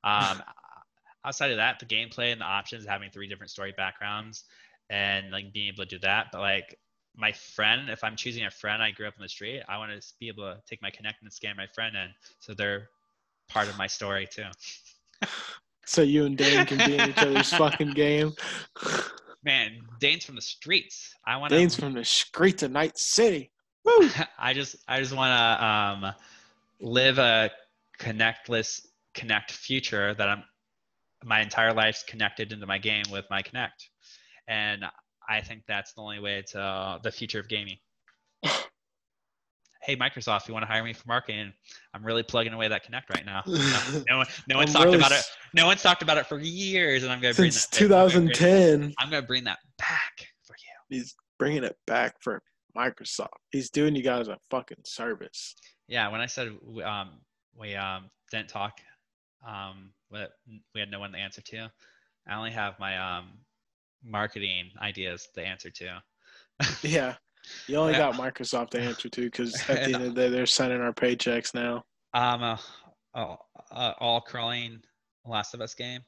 Um, 0.04 0.42
outside 1.24 1.50
of 1.50 1.58
that, 1.58 1.78
the 1.78 1.86
gameplay 1.86 2.32
and 2.32 2.40
the 2.40 2.46
options, 2.46 2.84
having 2.86 3.10
three 3.10 3.28
different 3.28 3.50
story 3.50 3.72
backgrounds, 3.76 4.44
and 4.88 5.30
like 5.30 5.52
being 5.52 5.68
able 5.68 5.84
to 5.84 5.90
do 5.90 5.98
that. 6.00 6.28
But 6.32 6.40
like 6.40 6.78
my 7.16 7.32
friend, 7.32 7.88
if 7.90 8.02
I'm 8.02 8.16
choosing 8.16 8.44
a 8.44 8.50
friend 8.50 8.82
I 8.82 8.90
grew 8.90 9.06
up 9.06 9.14
in 9.16 9.22
the 9.22 9.28
street, 9.28 9.62
I 9.68 9.78
want 9.78 9.92
to 9.92 10.06
be 10.18 10.28
able 10.28 10.44
to 10.44 10.60
take 10.68 10.82
my 10.82 10.90
Kinect 10.90 11.22
and 11.22 11.32
scan 11.32 11.56
my 11.56 11.66
friend 11.74 11.96
in, 11.96 12.08
so 12.40 12.54
they're 12.54 12.88
part 13.48 13.68
of 13.68 13.78
my 13.78 13.86
story 13.86 14.28
too. 14.30 14.44
So 15.86 16.02
you 16.02 16.24
and 16.24 16.36
Dan 16.38 16.66
can 16.66 16.78
be 16.78 16.96
in 16.96 17.10
each 17.10 17.18
other's 17.18 17.52
fucking 17.52 17.90
game. 17.94 18.32
Man, 19.42 19.80
Dane's 20.00 20.24
from 20.24 20.34
the 20.34 20.42
streets. 20.42 21.14
I 21.26 21.36
want 21.38 21.50
Dane's 21.50 21.74
from 21.74 21.94
the 21.94 22.04
streets 22.04 22.62
of 22.62 22.70
Night 22.70 22.98
City. 22.98 23.50
Woo! 23.84 24.08
I 24.38 24.52
just 24.52 24.76
I 24.86 25.00
just 25.00 25.14
want 25.14 25.30
to 25.30 25.64
um, 25.64 26.14
live 26.80 27.18
a 27.18 27.50
connectless 27.98 28.86
Kinect 29.14 29.50
future 29.50 30.14
that 30.14 30.28
I'm 30.28 30.44
my 31.24 31.40
entire 31.40 31.72
life's 31.72 32.02
connected 32.02 32.52
into 32.52 32.66
my 32.66 32.78
game 32.78 33.04
with 33.10 33.24
my 33.30 33.42
Kinect, 33.42 33.88
and 34.46 34.84
I 35.28 35.40
think 35.40 35.62
that's 35.66 35.94
the 35.94 36.02
only 36.02 36.20
way 36.20 36.42
to 36.48 36.60
uh, 36.60 36.98
the 36.98 37.10
future 37.10 37.40
of 37.40 37.48
gaming. 37.48 37.78
Hey, 39.90 39.96
Microsoft, 39.96 40.46
you 40.46 40.54
want 40.54 40.62
to 40.62 40.68
hire 40.68 40.84
me 40.84 40.92
for 40.92 41.08
marketing? 41.08 41.52
I'm 41.94 42.06
really 42.06 42.22
plugging 42.22 42.52
away 42.52 42.68
that 42.68 42.86
Kinect 42.86 43.10
right 43.12 43.26
now. 43.26 43.42
No, 43.48 44.04
no 44.08 44.16
one, 44.18 44.26
no 44.48 44.56
one's 44.58 44.72
talked 44.72 44.84
really 44.84 44.98
about 44.98 45.10
it. 45.10 45.24
No 45.52 45.66
one's 45.66 45.82
talked 45.82 46.02
about 46.02 46.16
it 46.16 46.26
for 46.28 46.38
years, 46.38 47.02
and 47.02 47.10
I'm 47.10 47.20
gonna 47.20 47.34
bring 47.34 47.50
Since 47.50 47.66
that. 47.66 47.82
I'm 47.82 47.88
gonna 47.88 48.10
bring- 48.20 48.28
2010, 48.28 48.94
I'm 49.00 49.10
gonna 49.10 49.26
bring 49.26 49.42
that 49.44 49.58
back 49.78 50.28
for 50.44 50.54
you. 50.54 50.96
he's 50.96 51.16
bringing 51.40 51.64
it 51.64 51.76
back 51.88 52.14
for 52.22 52.40
Microsoft. 52.76 53.30
He's 53.50 53.68
doing 53.68 53.96
you 53.96 54.02
guys 54.04 54.28
a 54.28 54.38
fucking 54.48 54.76
service. 54.84 55.56
Yeah, 55.88 56.06
when 56.06 56.20
I 56.20 56.26
said 56.26 56.56
we, 56.62 56.84
um, 56.84 57.18
we 57.58 57.74
um, 57.74 58.10
didn't 58.30 58.48
talk, 58.48 58.78
um, 59.44 59.90
we, 60.12 60.20
we 60.72 60.78
had 60.78 60.92
no 60.92 61.00
one 61.00 61.10
to 61.10 61.18
answer 61.18 61.42
to. 61.42 61.68
I 62.28 62.36
only 62.36 62.52
have 62.52 62.78
my 62.78 62.96
um, 62.96 63.30
marketing 64.04 64.70
ideas 64.80 65.26
to 65.34 65.44
answer 65.44 65.70
to. 65.70 66.00
Yeah. 66.84 67.16
You 67.66 67.76
only 67.76 67.92
got 67.92 68.14
Microsoft 68.14 68.70
to 68.70 68.80
answer 68.80 69.08
to 69.08 69.22
because 69.22 69.54
at 69.68 69.84
the 69.84 69.94
end 69.94 69.94
of 69.96 70.14
the 70.14 70.20
day, 70.22 70.28
they're 70.28 70.46
sending 70.46 70.80
our 70.80 70.92
paychecks 70.92 71.54
now. 71.54 71.84
Um, 72.14 72.42
uh, 72.42 72.56
uh, 73.14 73.36
uh, 73.70 73.92
all 73.98 74.20
crawling 74.20 74.82
Last 75.24 75.54
of 75.54 75.60
Us 75.60 75.74
game. 75.74 76.02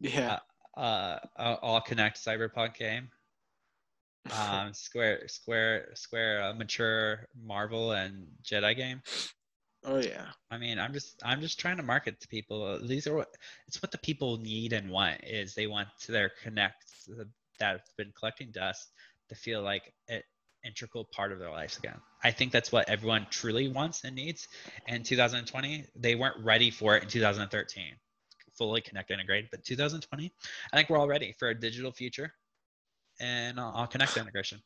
Yeah. 0.00 0.38
Uh, 0.76 1.18
uh, 1.38 1.56
all 1.62 1.80
Kinect 1.80 2.22
Cyberpunk 2.22 2.74
game. 2.74 3.08
Um, 4.36 4.74
Square 4.74 5.28
Square 5.28 5.90
Square 5.94 6.42
uh, 6.42 6.52
mature 6.52 7.28
Marvel 7.40 7.92
and 7.92 8.26
Jedi 8.42 8.74
game. 8.74 9.00
oh, 9.84 9.98
yeah. 9.98 10.26
I 10.50 10.58
mean, 10.58 10.80
I'm 10.80 10.92
just 10.92 11.22
I'm 11.24 11.40
just 11.40 11.60
trying 11.60 11.76
to 11.76 11.84
market 11.84 12.18
to 12.18 12.26
people. 12.26 12.84
These 12.84 13.06
are 13.06 13.14
what 13.14 13.28
it's 13.68 13.80
what 13.80 13.92
the 13.92 13.98
people 13.98 14.36
need 14.38 14.72
and 14.72 14.90
want 14.90 15.20
is 15.22 15.54
they 15.54 15.68
want 15.68 15.86
to 16.00 16.10
their 16.10 16.32
Kinect 16.44 16.72
that 17.60 17.72
have 17.72 17.80
been 17.96 18.12
collecting 18.18 18.50
dust 18.50 18.90
to 19.28 19.34
feel 19.34 19.62
like 19.62 19.92
an 20.08 20.22
integral 20.64 21.04
part 21.12 21.32
of 21.32 21.38
their 21.38 21.50
lives 21.50 21.78
again. 21.78 21.96
I 22.24 22.30
think 22.30 22.52
that's 22.52 22.72
what 22.72 22.88
everyone 22.88 23.26
truly 23.30 23.68
wants 23.68 24.04
and 24.04 24.16
needs. 24.16 24.48
In 24.88 25.02
2020, 25.02 25.84
they 25.96 26.14
weren't 26.14 26.44
ready 26.44 26.70
for 26.70 26.96
it 26.96 27.02
in 27.02 27.08
2013, 27.08 27.84
fully 28.56 28.80
Kinect 28.80 29.10
integrated. 29.10 29.48
But 29.50 29.64
2020, 29.64 30.32
I 30.72 30.76
think 30.76 30.90
we're 30.90 30.98
all 30.98 31.08
ready 31.08 31.34
for 31.38 31.48
a 31.48 31.54
digital 31.54 31.92
future 31.92 32.32
and 33.20 33.58
all 33.58 33.86
Kinect 33.86 34.20
integration. 34.20 34.60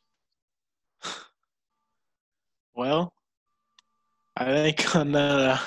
Well, 2.73 3.13
I 4.37 4.45
think 4.45 4.95
on 4.95 5.13
uh, 5.13 5.59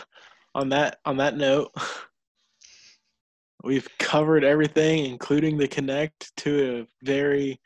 on 0.55 0.71
that 0.71 0.99
on 1.05 1.19
that 1.19 1.37
note, 1.37 1.71
we've 3.63 3.89
covered 3.99 4.43
everything, 4.43 5.05
including 5.05 5.59
the 5.59 5.69
Kinect, 5.69 6.33
to 6.39 6.81
a 6.81 7.05
very 7.05 7.61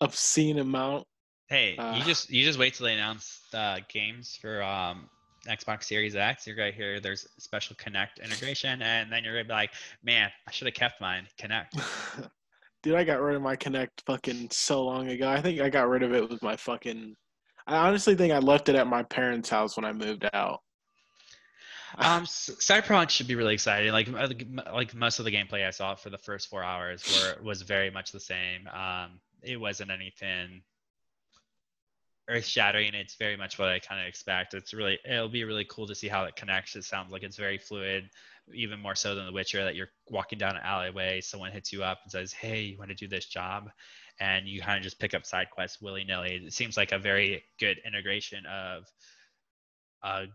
obscene 0.00 0.58
amount. 0.58 1.06
Hey, 1.48 1.76
Uh, 1.78 1.96
you 1.96 2.04
just 2.04 2.28
you 2.30 2.44
just 2.44 2.58
wait 2.58 2.74
till 2.74 2.84
they 2.86 2.92
announce 2.92 3.40
uh, 3.54 3.78
games 3.88 4.38
for 4.40 4.62
um, 4.62 5.08
Xbox 5.46 5.84
Series 5.84 6.14
X. 6.14 6.46
You're 6.46 6.56
gonna 6.56 6.72
hear 6.72 7.00
there's 7.00 7.26
special 7.38 7.74
Kinect 7.76 8.22
integration, 8.22 8.82
and 8.82 9.10
then 9.10 9.24
you're 9.24 9.32
gonna 9.32 9.44
be 9.44 9.52
like, 9.52 9.70
man, 10.02 10.30
I 10.46 10.50
should 10.50 10.66
have 10.66 10.74
kept 10.74 11.00
mine 11.00 11.26
Kinect. 11.38 12.28
Dude, 12.82 12.94
I 12.94 13.04
got 13.04 13.20
rid 13.20 13.34
of 13.34 13.42
my 13.42 13.56
Kinect 13.56 14.02
fucking 14.04 14.48
so 14.50 14.84
long 14.84 15.08
ago. 15.08 15.28
I 15.28 15.40
think 15.40 15.60
I 15.60 15.70
got 15.70 15.88
rid 15.88 16.02
of 16.02 16.12
it 16.12 16.28
with 16.28 16.42
my 16.42 16.54
fucking. 16.54 17.16
I 17.66 17.76
honestly 17.88 18.14
think 18.14 18.32
I 18.32 18.38
left 18.38 18.68
it 18.68 18.76
at 18.76 18.86
my 18.86 19.02
parents' 19.02 19.48
house 19.48 19.76
when 19.76 19.84
I 19.84 19.92
moved 19.92 20.28
out. 20.34 20.60
Um, 21.96 22.24
Cyberpunk 22.24 23.08
should 23.08 23.26
be 23.26 23.34
really 23.34 23.54
exciting. 23.54 23.92
Like 23.92 24.08
like 24.70 24.94
most 24.94 25.18
of 25.18 25.24
the 25.24 25.32
gameplay 25.32 25.66
I 25.66 25.70
saw 25.70 25.94
for 25.94 26.10
the 26.10 26.18
first 26.18 26.48
four 26.48 26.62
hours 26.62 27.02
were 27.22 27.42
was 27.42 27.62
very 27.62 27.90
much 27.90 28.12
the 28.12 28.20
same. 28.20 28.68
Um, 28.68 29.20
it 29.42 29.58
wasn't 29.58 29.90
anything 29.90 30.62
earth 32.28 32.44
shattering. 32.44 32.94
It's 32.94 33.16
very 33.16 33.36
much 33.36 33.58
what 33.58 33.68
I 33.68 33.78
kind 33.78 34.00
of 34.00 34.06
expect. 34.06 34.54
It's 34.54 34.74
really 34.74 34.98
it'll 35.04 35.28
be 35.28 35.44
really 35.44 35.64
cool 35.64 35.86
to 35.86 35.94
see 35.94 36.08
how 36.08 36.24
it 36.24 36.36
connects. 36.36 36.76
It 36.76 36.84
sounds 36.84 37.10
like 37.10 37.22
it's 37.22 37.36
very 37.36 37.58
fluid, 37.58 38.10
even 38.54 38.80
more 38.80 38.94
so 38.94 39.14
than 39.14 39.26
The 39.26 39.32
Witcher. 39.32 39.64
That 39.64 39.74
you're 39.76 39.90
walking 40.10 40.38
down 40.38 40.56
an 40.56 40.62
alleyway, 40.62 41.20
someone 41.20 41.52
hits 41.52 41.72
you 41.72 41.82
up 41.82 42.00
and 42.04 42.12
says, 42.12 42.32
"Hey, 42.32 42.62
you 42.62 42.78
want 42.78 42.90
to 42.90 42.94
do 42.94 43.08
this 43.08 43.26
job?" 43.26 43.70
And 44.20 44.46
you 44.46 44.60
kind 44.60 44.76
of 44.76 44.82
just 44.82 44.98
pick 44.98 45.14
up 45.14 45.24
side 45.24 45.50
quests 45.50 45.80
willy 45.80 46.04
nilly. 46.04 46.42
It 46.46 46.52
seems 46.52 46.76
like 46.76 46.92
a 46.92 46.98
very 46.98 47.44
good 47.58 47.78
integration 47.86 48.44
of 48.46 48.84
uh, 50.02 50.26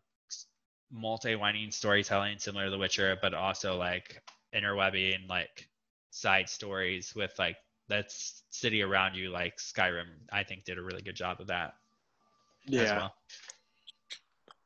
multi-winding 0.91 1.71
storytelling 1.71 2.39
similar 2.39 2.65
to 2.65 2.71
The 2.71 2.77
Witcher, 2.77 3.17
but 3.21 3.33
also 3.33 3.77
like 3.77 4.21
interwebbing 4.55 5.27
like 5.29 5.69
side 6.11 6.49
stories 6.49 7.13
with 7.15 7.33
like 7.39 7.57
that 7.89 8.11
city 8.49 8.81
around 8.81 9.15
you, 9.15 9.29
like 9.29 9.57
Skyrim. 9.57 10.07
I 10.31 10.43
think 10.43 10.63
did 10.63 10.77
a 10.77 10.83
really 10.83 11.01
good 11.01 11.15
job 11.15 11.41
of 11.41 11.47
that 11.47 11.73
Yeah. 12.65 12.97
well. 12.97 13.15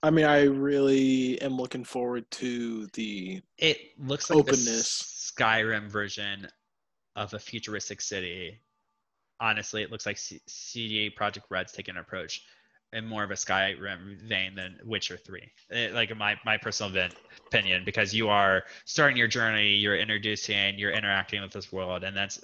I 0.04 0.12
mean, 0.12 0.26
I 0.26 0.44
really 0.44 1.42
am 1.42 1.58
looking 1.58 1.84
forward 1.84 2.30
to 2.32 2.88
the. 2.94 3.42
It 3.58 3.80
looks 3.98 4.30
like 4.30 4.40
Openness. 4.40 5.34
the 5.36 5.44
Skyrim 5.44 5.90
version 5.90 6.48
of 7.16 7.34
a 7.34 7.40
futuristic 7.40 8.02
city. 8.02 8.62
Honestly, 9.40 9.82
it 9.82 9.92
looks 9.92 10.06
like 10.06 10.18
C- 10.18 10.42
CD 10.48 11.10
Projekt 11.10 11.44
Red's 11.50 11.72
taking 11.72 11.96
an 11.96 12.02
approach 12.02 12.42
in 12.94 13.06
more 13.06 13.24
of 13.24 13.32
a 13.32 13.36
Skyrim 13.36 14.22
vein 14.22 14.56
than 14.56 14.78
Witcher 14.84 15.18
3. 15.18 15.52
Eh, 15.72 15.90
like 15.94 16.16
my, 16.16 16.38
my 16.46 16.58
personal 16.58 16.92
vin- 16.92 17.12
opinion, 17.48 17.84
because 17.84 18.14
you 18.14 18.30
are 18.30 18.64
starting 18.86 19.18
your 19.18 19.28
journey, 19.28 19.74
you're 19.76 19.98
introducing, 19.98 20.78
you're 20.80 20.92
interacting 20.92 21.42
with 21.42 21.52
this 21.52 21.72
world, 21.72 22.04
and 22.04 22.16
that's 22.16 22.40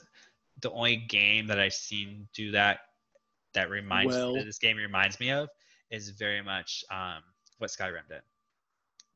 the 0.61 0.71
only 0.71 0.97
game 0.97 1.47
that 1.47 1.59
I've 1.59 1.73
seen 1.73 2.27
do 2.33 2.51
that 2.51 2.79
that 3.53 3.69
reminds 3.69 4.15
Well- 4.15 4.35
that 4.35 4.45
this 4.45 4.59
game 4.59 4.77
reminds 4.77 5.19
me 5.19 5.31
of 5.31 5.49
is 5.89 6.09
very 6.09 6.41
much 6.41 6.83
um, 6.89 7.21
what 7.59 7.69
Skyrim 7.69 8.07
did. 8.09 8.21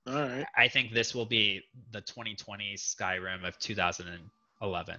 All 0.07 0.22
right. 0.22 0.45
I 0.55 0.68
think 0.69 0.93
this 0.93 1.14
will 1.14 1.26
be 1.26 1.64
the 1.91 2.01
2020 2.01 2.76
Skyrim 2.76 3.45
of 3.45 3.59
2011. 3.59 4.95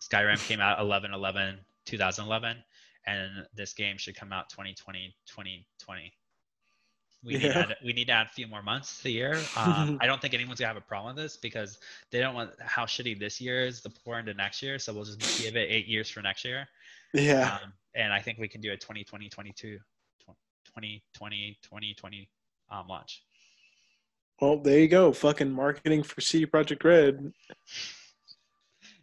Skyrim 0.00 0.48
came 0.48 0.60
out 0.60 0.80
11 0.80 1.12
11 1.14 1.58
2011 1.84 2.56
and 3.06 3.46
this 3.54 3.72
game 3.72 3.96
should 3.96 4.16
come 4.16 4.32
out 4.32 4.50
2020 4.50 5.14
2020. 5.26 6.12
We 7.24 7.32
need, 7.32 7.40
to 7.40 7.56
add, 7.56 7.76
we 7.84 7.92
need 7.92 8.06
to 8.06 8.12
add 8.12 8.26
a 8.26 8.30
few 8.30 8.46
more 8.46 8.62
months 8.62 8.98
to 8.98 9.04
the 9.04 9.12
year. 9.12 9.40
Um, 9.56 9.98
I 10.00 10.06
don't 10.06 10.20
think 10.20 10.34
anyone's 10.34 10.60
gonna 10.60 10.68
have 10.68 10.76
a 10.76 10.80
problem 10.80 11.16
with 11.16 11.24
this 11.24 11.36
because 11.36 11.78
they 12.10 12.20
don't 12.20 12.34
want 12.34 12.50
how 12.60 12.84
shitty 12.84 13.18
this 13.18 13.40
year 13.40 13.66
is 13.66 13.80
to 13.82 13.90
pour 13.90 14.18
into 14.18 14.34
next 14.34 14.62
year. 14.62 14.78
So 14.78 14.92
we'll 14.92 15.04
just 15.04 15.42
give 15.42 15.56
it 15.56 15.68
eight 15.70 15.86
years 15.86 16.10
for 16.10 16.20
next 16.20 16.44
year. 16.44 16.68
Yeah. 17.14 17.58
Um, 17.62 17.72
and 17.96 18.12
I 18.12 18.20
think 18.20 18.38
we 18.38 18.48
can 18.48 18.60
do 18.60 18.72
a 18.72 18.76
2020 18.76 19.28
22 19.28 19.78
2020 20.66 21.58
2020 21.62 22.28
um, 22.70 22.86
launch. 22.88 23.22
Well, 24.40 24.58
there 24.58 24.78
you 24.78 24.88
go. 24.88 25.12
Fucking 25.12 25.50
marketing 25.50 26.02
for 26.02 26.20
CD 26.20 26.46
Projekt 26.46 26.84
Red. 26.84 27.32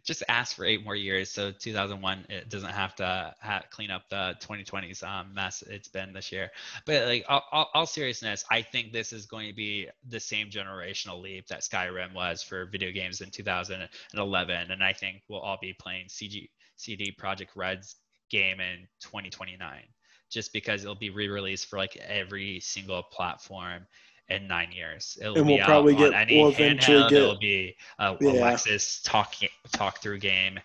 just 0.04 0.22
ask 0.28 0.54
for 0.54 0.66
eight 0.66 0.84
more 0.84 0.94
years 0.94 1.30
so 1.30 1.50
2001 1.50 2.26
it 2.28 2.50
doesn't 2.50 2.70
have 2.70 2.94
to 2.94 3.34
ha- 3.40 3.62
clean 3.70 3.90
up 3.90 4.02
the 4.10 4.34
2020s 4.38 5.02
um, 5.02 5.32
mess 5.32 5.62
it's 5.66 5.88
been 5.88 6.12
this 6.12 6.30
year 6.30 6.50
but 6.84 7.06
like 7.06 7.24
all, 7.26 7.42
all, 7.50 7.70
all 7.72 7.86
seriousness 7.86 8.44
i 8.50 8.60
think 8.60 8.92
this 8.92 9.14
is 9.14 9.24
going 9.24 9.48
to 9.48 9.54
be 9.54 9.88
the 10.10 10.20
same 10.20 10.50
generational 10.50 11.22
leap 11.22 11.46
that 11.46 11.62
skyrim 11.62 12.12
was 12.12 12.42
for 12.42 12.66
video 12.66 12.92
games 12.92 13.22
in 13.22 13.30
2011 13.30 14.70
and 14.70 14.84
i 14.84 14.92
think 14.92 15.22
we'll 15.28 15.40
all 15.40 15.58
be 15.60 15.72
playing 15.72 16.04
cg 16.06 16.48
CD 16.76 17.14
Projekt 17.18 17.54
Red's 17.54 17.96
game 18.30 18.60
in 18.60 18.86
2029 19.00 19.82
just 20.30 20.52
because 20.52 20.82
it'll 20.82 20.94
be 20.94 21.10
re-released 21.10 21.66
for 21.66 21.78
like 21.78 21.96
every 21.96 22.58
single 22.60 23.02
platform 23.04 23.86
in 24.28 24.48
nine 24.48 24.72
years. 24.72 25.16
It'll 25.20 25.36
And 25.36 25.46
be 25.46 25.52
we'll 25.54 25.62
out 25.62 25.66
probably 25.66 25.94
on 25.94 25.98
get- 26.10 26.14
any 26.14 26.40
we'll 26.42 26.52
handheld. 26.52 27.10
get- 27.10 27.12
It'll 27.18 27.38
be 27.38 27.76
a 27.98 28.16
Yeah. 28.20 28.30
Alexis 28.30 29.00
talk 29.02 29.34
talk 29.72 30.00
through 30.02 30.18
game. 30.18 30.58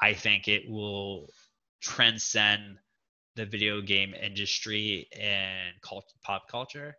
I 0.00 0.12
think 0.12 0.48
it 0.48 0.68
will 0.68 1.30
transcend 1.80 2.78
the 3.36 3.46
video 3.46 3.80
game 3.80 4.14
industry 4.14 5.08
and 5.12 5.80
cult, 5.82 6.12
pop 6.22 6.48
culture 6.48 6.96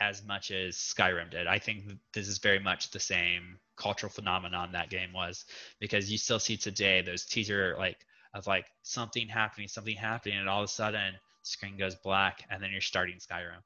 as 0.00 0.24
much 0.24 0.50
as 0.50 0.76
Skyrim 0.76 1.30
did. 1.30 1.46
I 1.46 1.58
think 1.58 1.84
this 2.12 2.26
is 2.26 2.38
very 2.38 2.58
much 2.58 2.90
the 2.90 3.00
same 3.00 3.58
cultural 3.76 4.10
phenomenon 4.10 4.72
that 4.72 4.90
game 4.90 5.12
was 5.12 5.44
because 5.80 6.10
you 6.10 6.18
still 6.18 6.40
see 6.40 6.56
today 6.56 7.00
those 7.02 7.24
teaser 7.24 7.76
like 7.78 8.04
of 8.34 8.46
like 8.46 8.66
something 8.82 9.28
happening, 9.28 9.68
something 9.68 9.96
happening, 9.96 10.38
and 10.38 10.48
all 10.48 10.60
of 10.60 10.64
a 10.64 10.68
sudden 10.68 11.14
screen 11.42 11.76
goes 11.76 11.94
black 11.96 12.42
and 12.50 12.62
then 12.62 12.70
you're 12.70 12.80
starting 12.80 13.16
Skyrim. 13.16 13.60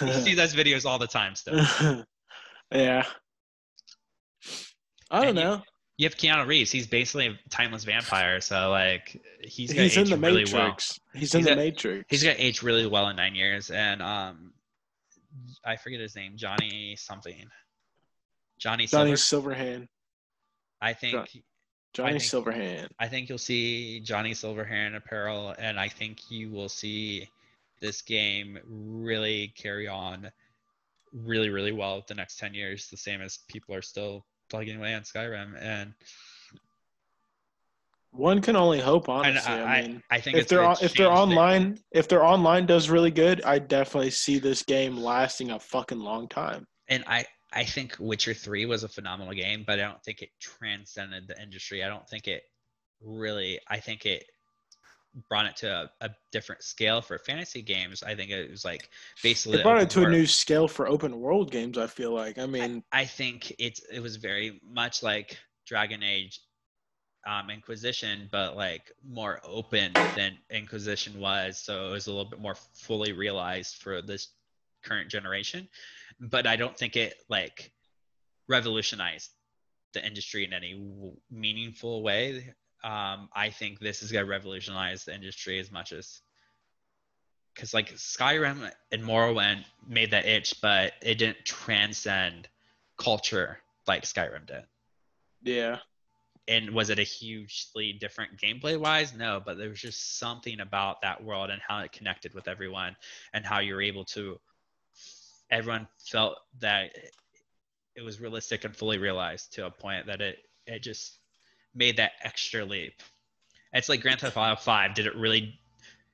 you 0.06 0.12
see 0.20 0.34
those 0.34 0.54
videos 0.54 0.84
all 0.84 0.98
the 0.98 1.06
time 1.06 1.34
still. 1.34 1.56
yeah. 2.72 3.04
I 5.10 5.18
don't 5.18 5.28
And 5.28 5.36
know. 5.36 5.62
You 5.96 6.06
have 6.06 6.16
Keanu 6.16 6.46
Reeves. 6.46 6.70
He's 6.70 6.86
basically 6.86 7.26
a 7.26 7.38
timeless 7.50 7.82
vampire. 7.84 8.40
So 8.40 8.70
like 8.70 9.20
he's 9.42 9.72
He's 9.72 9.96
in 9.96 10.04
the 10.08 10.16
really 10.16 10.44
Matrix. 10.44 10.52
well. 11.12 11.20
He's 11.20 11.34
in 11.34 11.40
He's 11.40 11.48
the 11.48 11.56
Matrix. 11.56 12.04
He's 12.08 12.22
gonna 12.22 12.36
age 12.38 12.62
really 12.62 12.86
well 12.86 13.08
in 13.08 13.16
nine 13.16 13.34
years. 13.34 13.70
And 13.70 14.00
um, 14.00 14.52
I 15.64 15.76
forget 15.76 15.98
his 15.98 16.14
name. 16.14 16.34
Johnny 16.36 16.94
something. 16.96 17.34
Johnny 18.60 18.86
Johnny 18.86 19.16
Silver. 19.16 19.54
Silverhand. 19.54 19.88
I 20.80 20.92
think 20.92 21.28
Johnny 21.94 22.18
think- 22.18 22.22
Silverhand. 22.22 22.88
I 22.98 23.08
think 23.08 23.28
you'll 23.28 23.38
see 23.38 24.00
Johnny 24.00 24.32
Silverhand 24.32 24.96
apparel, 24.96 25.54
and 25.58 25.78
I 25.78 25.88
think 25.88 26.30
you 26.30 26.50
will 26.50 26.68
see 26.68 27.28
this 27.80 28.02
game 28.02 28.58
really 28.66 29.52
carry 29.56 29.88
on 29.88 30.30
really, 31.12 31.48
really 31.48 31.72
well 31.72 32.04
the 32.06 32.14
next 32.14 32.38
10 32.38 32.54
years, 32.54 32.88
the 32.88 32.96
same 32.96 33.20
as 33.20 33.38
people 33.48 33.74
are 33.74 33.82
still 33.82 34.24
plugging 34.50 34.76
away 34.76 34.94
on 34.94 35.02
Skyrim. 35.02 35.54
And, 35.60 35.94
One 38.10 38.40
can 38.40 38.56
only 38.56 38.80
hope, 38.80 39.08
honestly. 39.08 39.52
I, 39.52 39.60
I, 39.60 39.78
I, 39.78 39.82
mean, 39.82 40.02
I 40.10 40.20
think 40.20 40.38
if 40.38 40.48
they're 40.48 40.64
on, 40.64 40.76
if 40.82 40.94
they're 40.94 41.10
online, 41.10 41.78
if 41.92 42.08
they're 42.08 42.24
online 42.24 42.66
does 42.66 42.90
really 42.90 43.10
good, 43.10 43.42
I 43.42 43.58
definitely 43.58 44.10
see 44.10 44.38
this 44.38 44.62
game 44.62 44.96
lasting 44.96 45.50
a 45.50 45.60
fucking 45.60 46.00
long 46.00 46.28
time. 46.28 46.66
and 46.88 47.04
I, 47.06 47.24
I 47.52 47.64
think 47.64 47.96
Witcher 47.98 48.34
3 48.34 48.66
was 48.66 48.84
a 48.84 48.88
phenomenal 48.88 49.32
game, 49.32 49.64
but 49.66 49.78
I 49.78 49.82
don't 49.82 50.02
think 50.02 50.22
it 50.22 50.30
transcended 50.40 51.28
the 51.28 51.40
industry. 51.40 51.82
I 51.82 51.88
don't 51.88 52.06
think 52.08 52.28
it 52.28 52.42
really, 53.00 53.58
I 53.68 53.78
think 53.80 54.04
it 54.04 54.24
brought 55.28 55.46
it 55.46 55.56
to 55.56 55.90
a, 56.00 56.06
a 56.06 56.10
different 56.30 56.62
scale 56.62 57.00
for 57.00 57.18
fantasy 57.18 57.62
games. 57.62 58.02
I 58.02 58.14
think 58.14 58.30
it 58.30 58.50
was 58.50 58.64
like 58.64 58.88
basically 59.22 59.60
It 59.60 59.62
brought 59.62 59.80
it 59.80 59.90
to 59.90 60.04
a 60.04 60.10
new 60.10 60.26
scale 60.26 60.68
for 60.68 60.86
open 60.88 61.20
world 61.20 61.50
games. 61.50 61.78
I 61.78 61.86
feel 61.86 62.12
like. 62.12 62.38
I 62.38 62.46
mean, 62.46 62.82
I 62.92 63.04
think 63.04 63.54
it's 63.58 63.80
it 63.90 64.00
was 64.00 64.16
very 64.16 64.60
much 64.62 65.02
like 65.02 65.38
Dragon 65.66 66.02
Age 66.02 66.40
um, 67.26 67.50
Inquisition, 67.50 68.28
but 68.30 68.56
like 68.56 68.92
more 69.06 69.40
open 69.44 69.96
than 70.14 70.38
Inquisition 70.50 71.18
was. 71.18 71.58
So 71.58 71.88
it 71.88 71.92
was 71.92 72.06
a 72.06 72.10
little 72.10 72.30
bit 72.30 72.40
more 72.40 72.56
fully 72.74 73.12
realized 73.12 73.76
for 73.76 74.02
this 74.02 74.28
current 74.84 75.10
generation. 75.10 75.68
But 76.20 76.46
I 76.46 76.56
don't 76.56 76.76
think 76.76 76.96
it 76.96 77.14
like 77.28 77.72
revolutionized 78.48 79.30
the 79.94 80.04
industry 80.04 80.44
in 80.44 80.52
any 80.52 80.72
w- 80.72 81.16
meaningful 81.30 82.02
way. 82.02 82.54
Um, 82.84 83.28
I 83.34 83.50
think 83.50 83.80
this 83.80 84.02
is 84.02 84.12
gonna 84.12 84.26
revolutionize 84.26 85.04
the 85.04 85.14
industry 85.14 85.58
as 85.58 85.70
much 85.70 85.92
as 85.92 86.20
because 87.54 87.74
like 87.74 87.92
Skyrim 87.94 88.70
and 88.92 89.02
Morrowind 89.02 89.64
made 89.86 90.12
that 90.12 90.26
itch, 90.26 90.60
but 90.60 90.92
it 91.02 91.16
didn't 91.18 91.44
transcend 91.44 92.48
culture 92.98 93.58
like 93.88 94.04
Skyrim 94.04 94.46
did. 94.46 94.64
yeah, 95.42 95.78
And 96.46 96.70
was 96.70 96.90
it 96.90 96.98
a 96.98 97.02
hugely 97.04 97.92
different 97.92 98.38
gameplay 98.38 98.78
wise? 98.78 99.12
No, 99.14 99.42
but 99.44 99.58
there 99.58 99.68
was 99.68 99.80
just 99.80 100.18
something 100.18 100.60
about 100.60 101.02
that 101.02 101.22
world 101.22 101.50
and 101.50 101.60
how 101.66 101.80
it 101.80 101.92
connected 101.92 102.32
with 102.34 102.48
everyone 102.48 102.96
and 103.34 103.44
how 103.44 103.58
you're 103.58 103.82
able 103.82 104.04
to 104.06 104.40
everyone 105.50 105.88
felt 105.98 106.36
that 106.60 106.90
it 107.94 108.02
was 108.02 108.20
realistic 108.20 108.64
and 108.64 108.76
fully 108.76 108.98
realized 108.98 109.52
to 109.54 109.66
a 109.66 109.70
point 109.70 110.06
that 110.06 110.20
it 110.20 110.38
it 110.66 110.82
just 110.82 111.18
made 111.74 111.96
that 111.96 112.12
extra 112.22 112.64
leap. 112.64 113.02
It's 113.72 113.88
like 113.88 114.02
Grand 114.02 114.20
Theft 114.20 114.36
Auto 114.36 114.56
5. 114.56 114.94
Did 114.94 115.06
it 115.06 115.16
really 115.16 115.58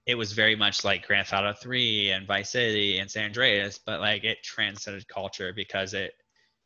it 0.07 0.17
was 0.17 0.33
very 0.33 0.55
much 0.55 0.85
like 0.85 1.07
Grand 1.07 1.27
Theft 1.27 1.43
Auto 1.43 1.53
3 1.59 2.11
and 2.11 2.27
Vice 2.27 2.51
City 2.51 2.99
and 2.99 3.11
San 3.11 3.27
Andreas, 3.27 3.79
but 3.79 4.01
like 4.01 4.25
it 4.25 4.43
transcended 4.43 5.09
culture 5.09 5.53
because 5.55 5.95
it 5.95 6.15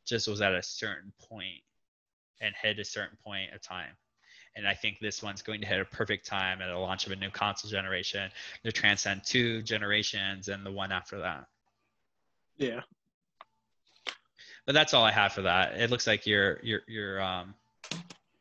just 0.04 0.28
was 0.28 0.40
at 0.40 0.54
a 0.54 0.62
certain 0.62 1.12
point 1.28 1.62
and 2.40 2.54
hit 2.60 2.78
a 2.78 2.84
certain 2.84 3.16
point 3.24 3.52
of 3.52 3.60
time. 3.60 3.96
And 4.56 4.66
I 4.66 4.74
think 4.74 4.98
this 5.00 5.22
one's 5.22 5.42
going 5.42 5.60
to 5.60 5.66
hit 5.66 5.80
a 5.80 5.84
perfect 5.84 6.26
time 6.26 6.60
at 6.60 6.66
the 6.66 6.78
launch 6.78 7.06
of 7.06 7.12
a 7.12 7.16
new 7.16 7.30
console 7.30 7.70
generation 7.70 8.30
to 8.64 8.72
transcend 8.72 9.22
two 9.24 9.62
generations 9.62 10.48
and 10.48 10.66
the 10.66 10.72
one 10.72 10.90
after 10.90 11.18
that. 11.18 11.46
Yeah. 12.58 12.80
But 14.66 14.74
that's 14.74 14.92
all 14.92 15.02
I 15.04 15.10
have 15.12 15.32
for 15.32 15.42
that. 15.42 15.80
It 15.80 15.90
looks 15.90 16.06
like 16.06 16.26
you're 16.26 16.60
you're 16.62 16.82
you're 16.86 17.22
um 17.22 17.54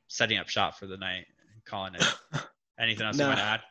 setting 0.08 0.38
up 0.38 0.50
shop 0.50 0.78
for 0.78 0.86
the 0.88 0.98
night, 0.98 1.26
and 1.54 1.64
calling 1.66 1.96
it. 1.96 2.04
Anything 2.80 3.08
else 3.08 3.18
you 3.18 3.24
No. 3.24 3.30
want 3.30 3.40
to 3.40 3.46
add? 3.46 3.62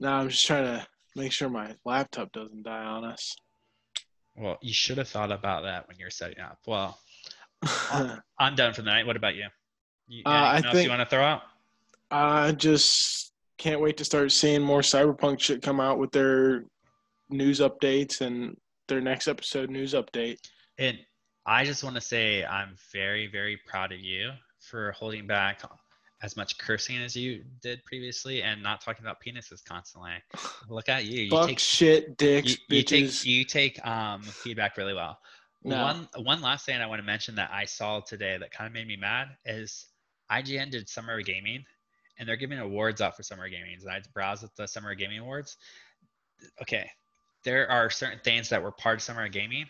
No, 0.00 0.12
I'm 0.12 0.28
just 0.28 0.46
trying 0.46 0.64
to 0.64 0.86
make 1.14 1.30
sure 1.32 1.48
my 1.48 1.74
laptop 1.84 2.32
doesn't 2.32 2.62
die 2.64 2.84
on 2.84 3.04
us. 3.04 3.36
Well, 4.36 4.58
you 4.62 4.72
should 4.72 4.98
have 4.98 5.08
thought 5.08 5.30
about 5.30 5.62
that 5.64 5.86
when 5.86 5.98
you're 5.98 6.10
setting 6.10 6.40
up. 6.40 6.58
Well, 6.66 6.98
I'm 8.38 8.54
done 8.56 8.72
for 8.72 8.82
the 8.82 8.90
night. 8.90 9.06
What 9.06 9.16
about 9.16 9.34
you? 9.36 9.46
you 10.08 10.22
Uh, 10.24 10.30
I 10.30 10.56
else 10.56 10.66
think- 10.72 10.84
you 10.84 10.90
want 10.90 11.00
to 11.02 11.06
throw 11.06 11.22
out? 11.22 11.42
I 12.10 12.52
just 12.52 13.32
can't 13.58 13.80
wait 13.80 13.96
to 13.98 14.04
start 14.04 14.32
seeing 14.32 14.60
more 14.62 14.80
cyberpunk 14.80 15.40
shit 15.40 15.62
come 15.62 15.78
out 15.80 15.98
with 15.98 16.10
their 16.12 16.64
news 17.30 17.60
updates 17.60 18.20
and 18.22 18.56
their 18.92 19.00
next 19.00 19.26
episode 19.26 19.70
news 19.70 19.94
update. 19.94 20.38
And 20.78 20.98
I 21.46 21.64
just 21.64 21.82
want 21.82 21.96
to 21.96 22.00
say 22.00 22.44
I'm 22.44 22.76
very, 22.92 23.26
very 23.26 23.58
proud 23.66 23.90
of 23.92 24.00
you 24.00 24.30
for 24.60 24.92
holding 24.92 25.26
back 25.26 25.62
as 26.22 26.36
much 26.36 26.58
cursing 26.58 26.98
as 26.98 27.16
you 27.16 27.42
did 27.62 27.82
previously 27.84 28.42
and 28.42 28.62
not 28.62 28.80
talking 28.80 29.04
about 29.04 29.16
penises 29.26 29.64
constantly. 29.64 30.12
Look 30.68 30.88
at 30.88 31.06
you. 31.06 31.22
You 31.22 31.46
take 31.46 31.58
shit, 31.58 32.16
dicks, 32.18 32.58
you, 32.68 32.76
you 32.76 32.82
take 32.82 33.24
you 33.24 33.44
take 33.44 33.86
um 33.86 34.22
feedback 34.22 34.76
really 34.76 34.94
well. 34.94 35.18
No. 35.64 35.82
One 35.82 36.08
one 36.24 36.42
last 36.42 36.66
thing 36.66 36.80
I 36.80 36.86
want 36.86 37.00
to 37.00 37.06
mention 37.06 37.34
that 37.36 37.50
I 37.50 37.64
saw 37.64 38.00
today 38.00 38.36
that 38.38 38.50
kind 38.50 38.66
of 38.66 38.74
made 38.74 38.86
me 38.86 38.96
mad 38.96 39.28
is 39.46 39.86
IGN 40.30 40.70
did 40.70 40.88
Summer 40.88 41.22
Gaming 41.22 41.64
and 42.18 42.28
they're 42.28 42.36
giving 42.36 42.58
awards 42.58 43.00
out 43.00 43.16
for 43.16 43.22
Summer 43.22 43.48
Gaming. 43.48 43.78
And 43.80 43.90
I 43.90 44.00
browsed 44.12 44.44
at 44.44 44.54
the 44.56 44.68
Summer 44.68 44.94
Gaming 44.94 45.20
awards. 45.20 45.56
Okay, 46.60 46.88
there 47.44 47.70
are 47.70 47.90
certain 47.90 48.20
things 48.24 48.48
that 48.50 48.62
were 48.62 48.70
part 48.72 48.96
of 48.96 49.02
Summer 49.02 49.24
of 49.24 49.32
Gaming. 49.32 49.66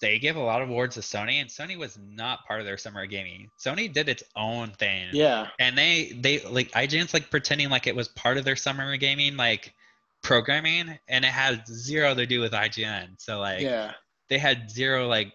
They 0.00 0.20
give 0.20 0.36
a 0.36 0.40
lot 0.40 0.62
of 0.62 0.68
awards 0.68 0.94
to 0.94 1.00
Sony, 1.00 1.40
and 1.40 1.50
Sony 1.50 1.76
was 1.76 1.98
not 1.98 2.46
part 2.46 2.60
of 2.60 2.66
their 2.66 2.76
Summer 2.76 3.02
of 3.02 3.10
Gaming. 3.10 3.50
Sony 3.64 3.92
did 3.92 4.08
its 4.08 4.22
own 4.36 4.70
thing 4.70 5.08
yeah, 5.12 5.48
and 5.58 5.76
they 5.76 6.12
they 6.20 6.40
like 6.40 6.70
IGN's 6.72 7.12
like 7.12 7.30
pretending 7.30 7.68
like 7.68 7.86
it 7.86 7.96
was 7.96 8.08
part 8.08 8.36
of 8.36 8.44
their 8.44 8.56
summer 8.56 8.96
gaming 8.96 9.36
like 9.36 9.74
programming 10.22 10.98
and 11.08 11.24
it 11.24 11.28
had 11.28 11.66
zero 11.66 12.14
to 12.14 12.26
do 12.26 12.40
with 12.40 12.52
IGN. 12.52 13.20
So 13.20 13.40
like 13.40 13.60
yeah, 13.60 13.94
they 14.28 14.38
had 14.38 14.70
zero 14.70 15.08
like 15.08 15.32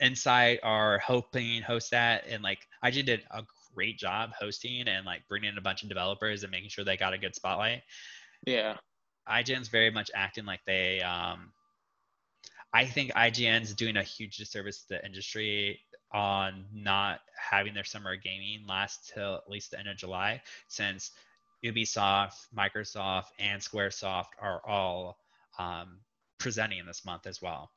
insight 0.00 0.60
or 0.62 0.98
hoping 0.98 1.62
host 1.62 1.90
that 1.90 2.24
and 2.28 2.42
like 2.42 2.60
IGN 2.84 3.06
did 3.06 3.22
a 3.32 3.42
great 3.74 3.98
job 3.98 4.30
hosting 4.38 4.86
and 4.86 5.04
like 5.04 5.22
bringing 5.28 5.50
in 5.50 5.58
a 5.58 5.62
bunch 5.62 5.82
of 5.82 5.88
developers 5.88 6.42
and 6.42 6.52
making 6.52 6.68
sure 6.68 6.84
they 6.84 6.96
got 6.96 7.14
a 7.14 7.18
good 7.18 7.34
spotlight. 7.34 7.82
yeah. 8.46 8.76
IGN's 9.28 9.68
very 9.68 9.90
much 9.90 10.10
acting 10.14 10.44
like 10.44 10.64
they 10.66 11.00
um 11.02 11.52
I 12.72 12.84
think 12.84 13.12
IGN's 13.12 13.72
doing 13.74 13.96
a 13.96 14.02
huge 14.02 14.36
disservice 14.36 14.82
to 14.82 14.88
the 14.88 15.04
industry 15.06 15.80
on 16.12 16.64
not 16.72 17.20
having 17.38 17.74
their 17.74 17.84
summer 17.84 18.16
gaming 18.16 18.66
last 18.66 19.12
till 19.14 19.36
at 19.36 19.48
least 19.48 19.70
the 19.70 19.78
end 19.78 19.88
of 19.88 19.96
July 19.96 20.42
since 20.68 21.12
Ubisoft, 21.64 22.46
Microsoft, 22.56 23.26
and 23.38 23.60
Squaresoft 23.62 24.30
are 24.40 24.60
all 24.66 25.18
um, 25.58 26.00
presenting 26.38 26.84
this 26.84 27.04
month 27.04 27.26
as 27.26 27.40
well, 27.40 27.70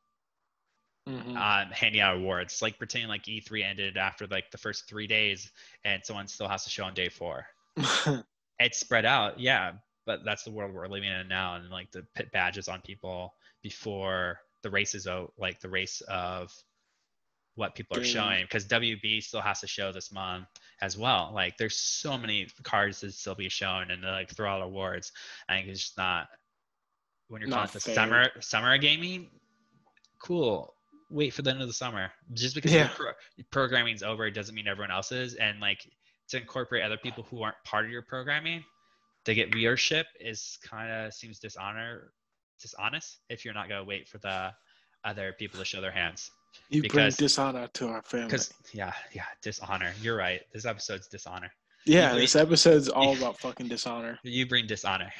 Mhm. 1.07 1.37
um, 1.37 1.71
handing 1.71 2.01
out 2.01 2.17
awards. 2.17 2.61
Like 2.61 2.77
pretending 2.77 3.07
like 3.07 3.27
E3 3.27 3.63
ended 3.63 3.97
after 3.97 4.27
like 4.27 4.51
the 4.51 4.57
first 4.57 4.87
three 4.89 5.07
days 5.07 5.51
and 5.85 6.03
someone 6.03 6.27
still 6.27 6.47
has 6.47 6.63
to 6.63 6.69
show 6.69 6.83
on 6.83 6.93
day 6.93 7.09
four 7.09 7.45
it's 8.59 8.79
spread 8.79 9.05
out 9.05 9.39
yeah 9.39 9.73
but 10.07 10.21
that's 10.25 10.43
the 10.43 10.51
world 10.51 10.73
we're 10.73 10.87
living 10.87 11.11
in 11.11 11.27
now 11.27 11.55
and 11.55 11.69
like 11.69 11.91
the 11.91 12.03
pit 12.15 12.31
badges 12.31 12.67
on 12.67 12.81
people 12.81 13.35
before 13.61 14.39
the 14.63 14.69
race 14.71 14.95
is 14.95 15.05
out 15.05 15.31
like 15.37 15.59
the 15.59 15.69
race 15.69 16.01
of 16.07 16.51
what 17.55 17.75
people 17.75 17.97
are 17.97 18.03
showing 18.03 18.43
because 18.43 18.65
wb 18.67 19.21
still 19.23 19.41
has 19.41 19.59
to 19.59 19.67
show 19.67 19.91
this 19.91 20.11
month 20.11 20.45
as 20.81 20.97
well. 20.97 21.31
Like 21.33 21.57
there's 21.57 21.75
so 21.75 22.17
many 22.17 22.47
cards 22.63 23.01
that 23.01 23.13
still 23.13 23.35
be 23.35 23.49
shown 23.49 23.91
and 23.91 24.03
like 24.03 24.29
throw 24.35 24.49
out 24.51 24.61
awards. 24.61 25.11
I 25.49 25.55
think 25.55 25.67
it's 25.69 25.81
just 25.81 25.97
not 25.97 26.27
when 27.29 27.41
you're 27.41 27.49
calling 27.49 27.63
Not 27.63 27.69
it 27.69 27.73
the 27.73 27.79
fair. 27.79 27.95
summer 27.95 28.29
summer 28.39 28.77
gaming 28.77 29.29
cool. 30.23 30.73
Wait 31.09 31.33
for 31.33 31.41
the 31.41 31.51
end 31.51 31.61
of 31.61 31.67
the 31.67 31.73
summer. 31.73 32.11
Just 32.33 32.53
because 32.55 32.71
Yeah. 32.71 32.87
your 32.87 32.89
pro- 32.89 33.43
programming's 33.51 34.03
over 34.03 34.27
it 34.27 34.31
doesn't 34.31 34.53
mean 34.55 34.67
everyone 34.67 34.91
else 34.91 35.11
is 35.11 35.35
and 35.35 35.59
like 35.59 35.89
to 36.29 36.37
incorporate 36.37 36.83
other 36.83 36.97
people 36.97 37.23
who 37.23 37.41
aren't 37.41 37.57
part 37.65 37.85
of 37.85 37.91
your 37.91 38.01
programming 38.03 38.63
to 39.27 39.35
get 39.35 39.51
viewership 39.51 40.05
is 40.21 40.57
kind 40.63 40.89
of 40.89 41.13
seems 41.13 41.37
dishonor 41.37 42.13
dishonest 42.61 43.19
if 43.29 43.43
you're 43.43 43.53
not 43.53 43.67
going 43.67 43.79
to 43.79 43.85
wait 43.85 44.07
for 44.07 44.19
the 44.19 44.51
other 45.03 45.35
people 45.37 45.59
to 45.59 45.65
show 45.65 45.81
their 45.81 45.91
hands. 45.91 46.31
You 46.69 46.81
bring 46.81 46.91
because- 46.91 47.17
dishonor 47.17 47.67
to 47.73 47.89
our 47.89 48.01
family. 48.03 48.27
because 48.27 48.53
yeah 48.73 48.93
yeah 49.13 49.25
dishonor. 49.41 49.91
You're 50.01 50.15
right. 50.15 50.41
This 50.53 50.65
episode's 50.65 51.07
dishonor. 51.07 51.51
Yeah, 51.85 52.11
bring- 52.11 52.21
this 52.21 52.37
episode's 52.37 52.87
all 52.87 53.17
about 53.17 53.37
fucking 53.37 53.67
dishonor. 53.67 54.17
you 54.23 54.47
bring 54.47 54.65
dishonor. 54.65 55.11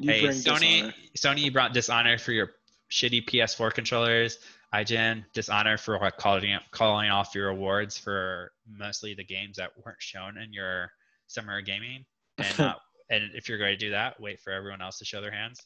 You 0.00 0.10
hey 0.10 0.20
bring 0.22 0.32
sony 0.32 0.92
dishonor. 1.14 1.36
sony 1.36 1.44
you 1.44 1.52
brought 1.52 1.72
dishonor 1.72 2.18
for 2.18 2.32
your 2.32 2.50
shitty 2.90 3.24
ps4 3.28 3.72
controllers. 3.72 4.40
IGN 4.74 5.24
dishonor 5.32 5.78
for 5.78 6.10
calling 6.18 6.58
calling 6.72 7.08
off 7.08 7.36
your 7.36 7.50
awards 7.50 7.96
for 7.96 8.50
mostly 8.68 9.14
the 9.14 9.24
games 9.24 9.56
that 9.58 9.70
weren't 9.84 10.02
shown 10.02 10.38
in 10.38 10.52
your 10.52 10.90
summer 11.28 11.60
gaming. 11.60 12.04
And 12.38 12.58
not, 12.58 12.76
uh, 12.76 12.78
and 13.10 13.30
if 13.34 13.48
you're 13.48 13.58
going 13.58 13.72
to 13.72 13.76
do 13.76 13.90
that 13.90 14.20
wait 14.20 14.40
for 14.40 14.52
everyone 14.52 14.80
else 14.82 14.98
to 14.98 15.04
show 15.04 15.20
their 15.20 15.32
hands 15.32 15.60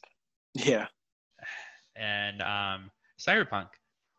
Yeah, 0.53 0.87
and 1.95 2.41
um, 2.41 2.91
Cyberpunk, 3.19 3.67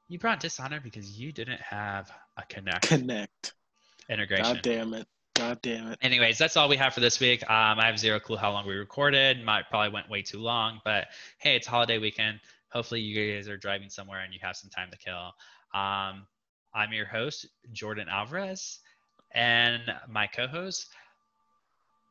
you 0.09 0.19
brought 0.19 0.41
Dishonor 0.41 0.81
because 0.81 1.19
you 1.19 1.33
didn't 1.33 1.61
have 1.61 2.11
a 2.37 2.43
Kinect 2.43 2.83
Kinect. 2.83 3.53
integration. 4.09 4.45
God 4.55 4.63
damn 4.63 4.95
it. 4.95 5.07
God 5.35 5.59
damn 5.63 5.89
it. 5.93 5.99
Anyways, 6.03 6.39
that's 6.39 6.57
all 6.57 6.69
we 6.69 6.77
have 6.77 6.93
for 6.95 7.01
this 7.01 7.21
week. 7.21 7.43
Um, 7.49 7.79
I 7.79 7.87
have 7.87 7.99
zero 7.99 8.21
clue 8.21 8.37
how 8.37 8.53
long 8.53 8.67
we 8.67 8.75
recorded. 8.75 9.43
Might 9.45 9.69
probably 9.71 9.93
went 9.93 10.11
way 10.11 10.23
too 10.23 10.39
long, 10.39 10.81
but 10.85 11.07
hey, 11.39 11.57
it's 11.57 11.67
holiday 11.67 11.99
weekend. 11.99 12.41
Hopefully, 12.71 13.01
you 13.01 13.35
guys 13.35 13.49
are 13.49 13.57
driving 13.57 13.89
somewhere 13.89 14.21
and 14.21 14.33
you 14.33 14.41
have 14.43 14.57
some 14.57 14.71
time 14.71 14.91
to 14.91 14.99
kill. 14.99 15.33
Um, 15.73 16.27
I'm 16.75 16.93
your 16.93 17.07
host, 17.07 17.47
Jordan 17.73 18.09
Alvarez, 18.09 18.81
and 19.33 19.83
my 20.09 20.27
co-host, 20.27 20.89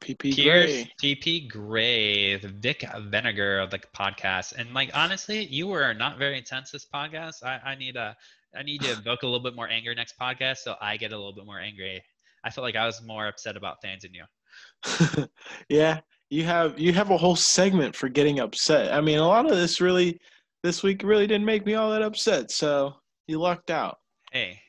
PP 0.02 0.36
Pierce 0.36 0.72
Gray. 0.72 0.92
PP 1.02 1.50
Gray, 1.50 2.38
the 2.38 2.48
Vic 2.48 2.86
Vinegar 3.10 3.60
of 3.60 3.72
the 3.72 3.80
podcast. 3.96 4.54
And 4.58 4.74
like 4.74 4.92
honestly, 4.94 5.46
you 5.46 5.68
were 5.68 5.94
not 5.94 6.18
very 6.18 6.38
intense 6.38 6.72
this 6.72 6.86
podcast. 6.86 7.44
I, 7.44 7.60
I 7.72 7.76
need 7.76 7.96
a 7.96 8.16
I 8.58 8.64
need 8.64 8.82
to 8.82 8.92
evoke 8.92 9.24
a 9.24 9.26
little 9.26 9.44
bit 9.44 9.56
more 9.56 9.68
anger 9.68 9.94
next 9.94 10.18
podcast 10.20 10.60
so 10.60 10.76
I 10.82 10.98
get 10.98 11.12
a 11.12 11.18
little 11.18 11.34
bit 11.34 11.46
more 11.46 11.60
angry. 11.60 12.04
I 12.44 12.50
felt 12.50 12.64
like 12.64 12.76
I 12.76 12.86
was 12.86 13.02
more 13.02 13.28
upset 13.28 13.58
about 13.58 13.82
fans 13.82 14.04
than 14.04 14.14
you. 14.14 15.28
yeah, 15.70 16.00
you 16.30 16.44
have 16.44 16.80
you 16.80 16.94
have 16.94 17.12
a 17.12 17.18
whole 17.18 17.36
segment 17.36 17.96
for 17.96 18.10
getting 18.10 18.40
upset. 18.40 18.94
I 18.94 19.02
mean, 19.02 19.20
a 19.20 19.28
lot 19.28 19.46
of 19.46 19.56
this 19.58 19.82
really 19.82 20.20
this 20.64 20.84
week 20.84 21.04
really 21.04 21.28
didn't 21.28 21.46
make 21.46 21.66
me 21.66 21.76
all 21.76 21.92
that 21.92 22.02
upset. 22.02 22.52
So 22.52 22.94
you 23.28 23.40
lucked 23.40 23.72
out. 23.72 23.98
Hey, 24.32 24.60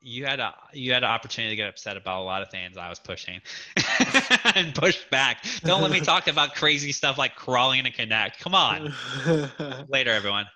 you 0.00 0.24
had 0.24 0.40
a 0.40 0.54
you 0.72 0.92
had 0.92 1.02
an 1.02 1.10
opportunity 1.10 1.50
to 1.52 1.56
get 1.56 1.68
upset 1.68 1.96
about 1.96 2.20
a 2.20 2.24
lot 2.24 2.42
of 2.42 2.50
things 2.50 2.76
I 2.76 2.88
was 2.88 2.98
pushing 2.98 3.40
and 4.54 4.74
push 4.74 4.98
back. 5.10 5.44
Don't 5.64 5.82
let 5.82 5.90
me 5.90 6.00
talk 6.12 6.28
about 6.28 6.54
crazy 6.54 6.92
stuff 6.92 7.18
like 7.18 7.34
crawling 7.34 7.80
in 7.80 7.86
a 7.86 7.90
Kinect. 7.90 8.38
Come 8.38 8.54
on. 8.54 8.94
Later, 9.88 10.10
everyone. 10.10 10.46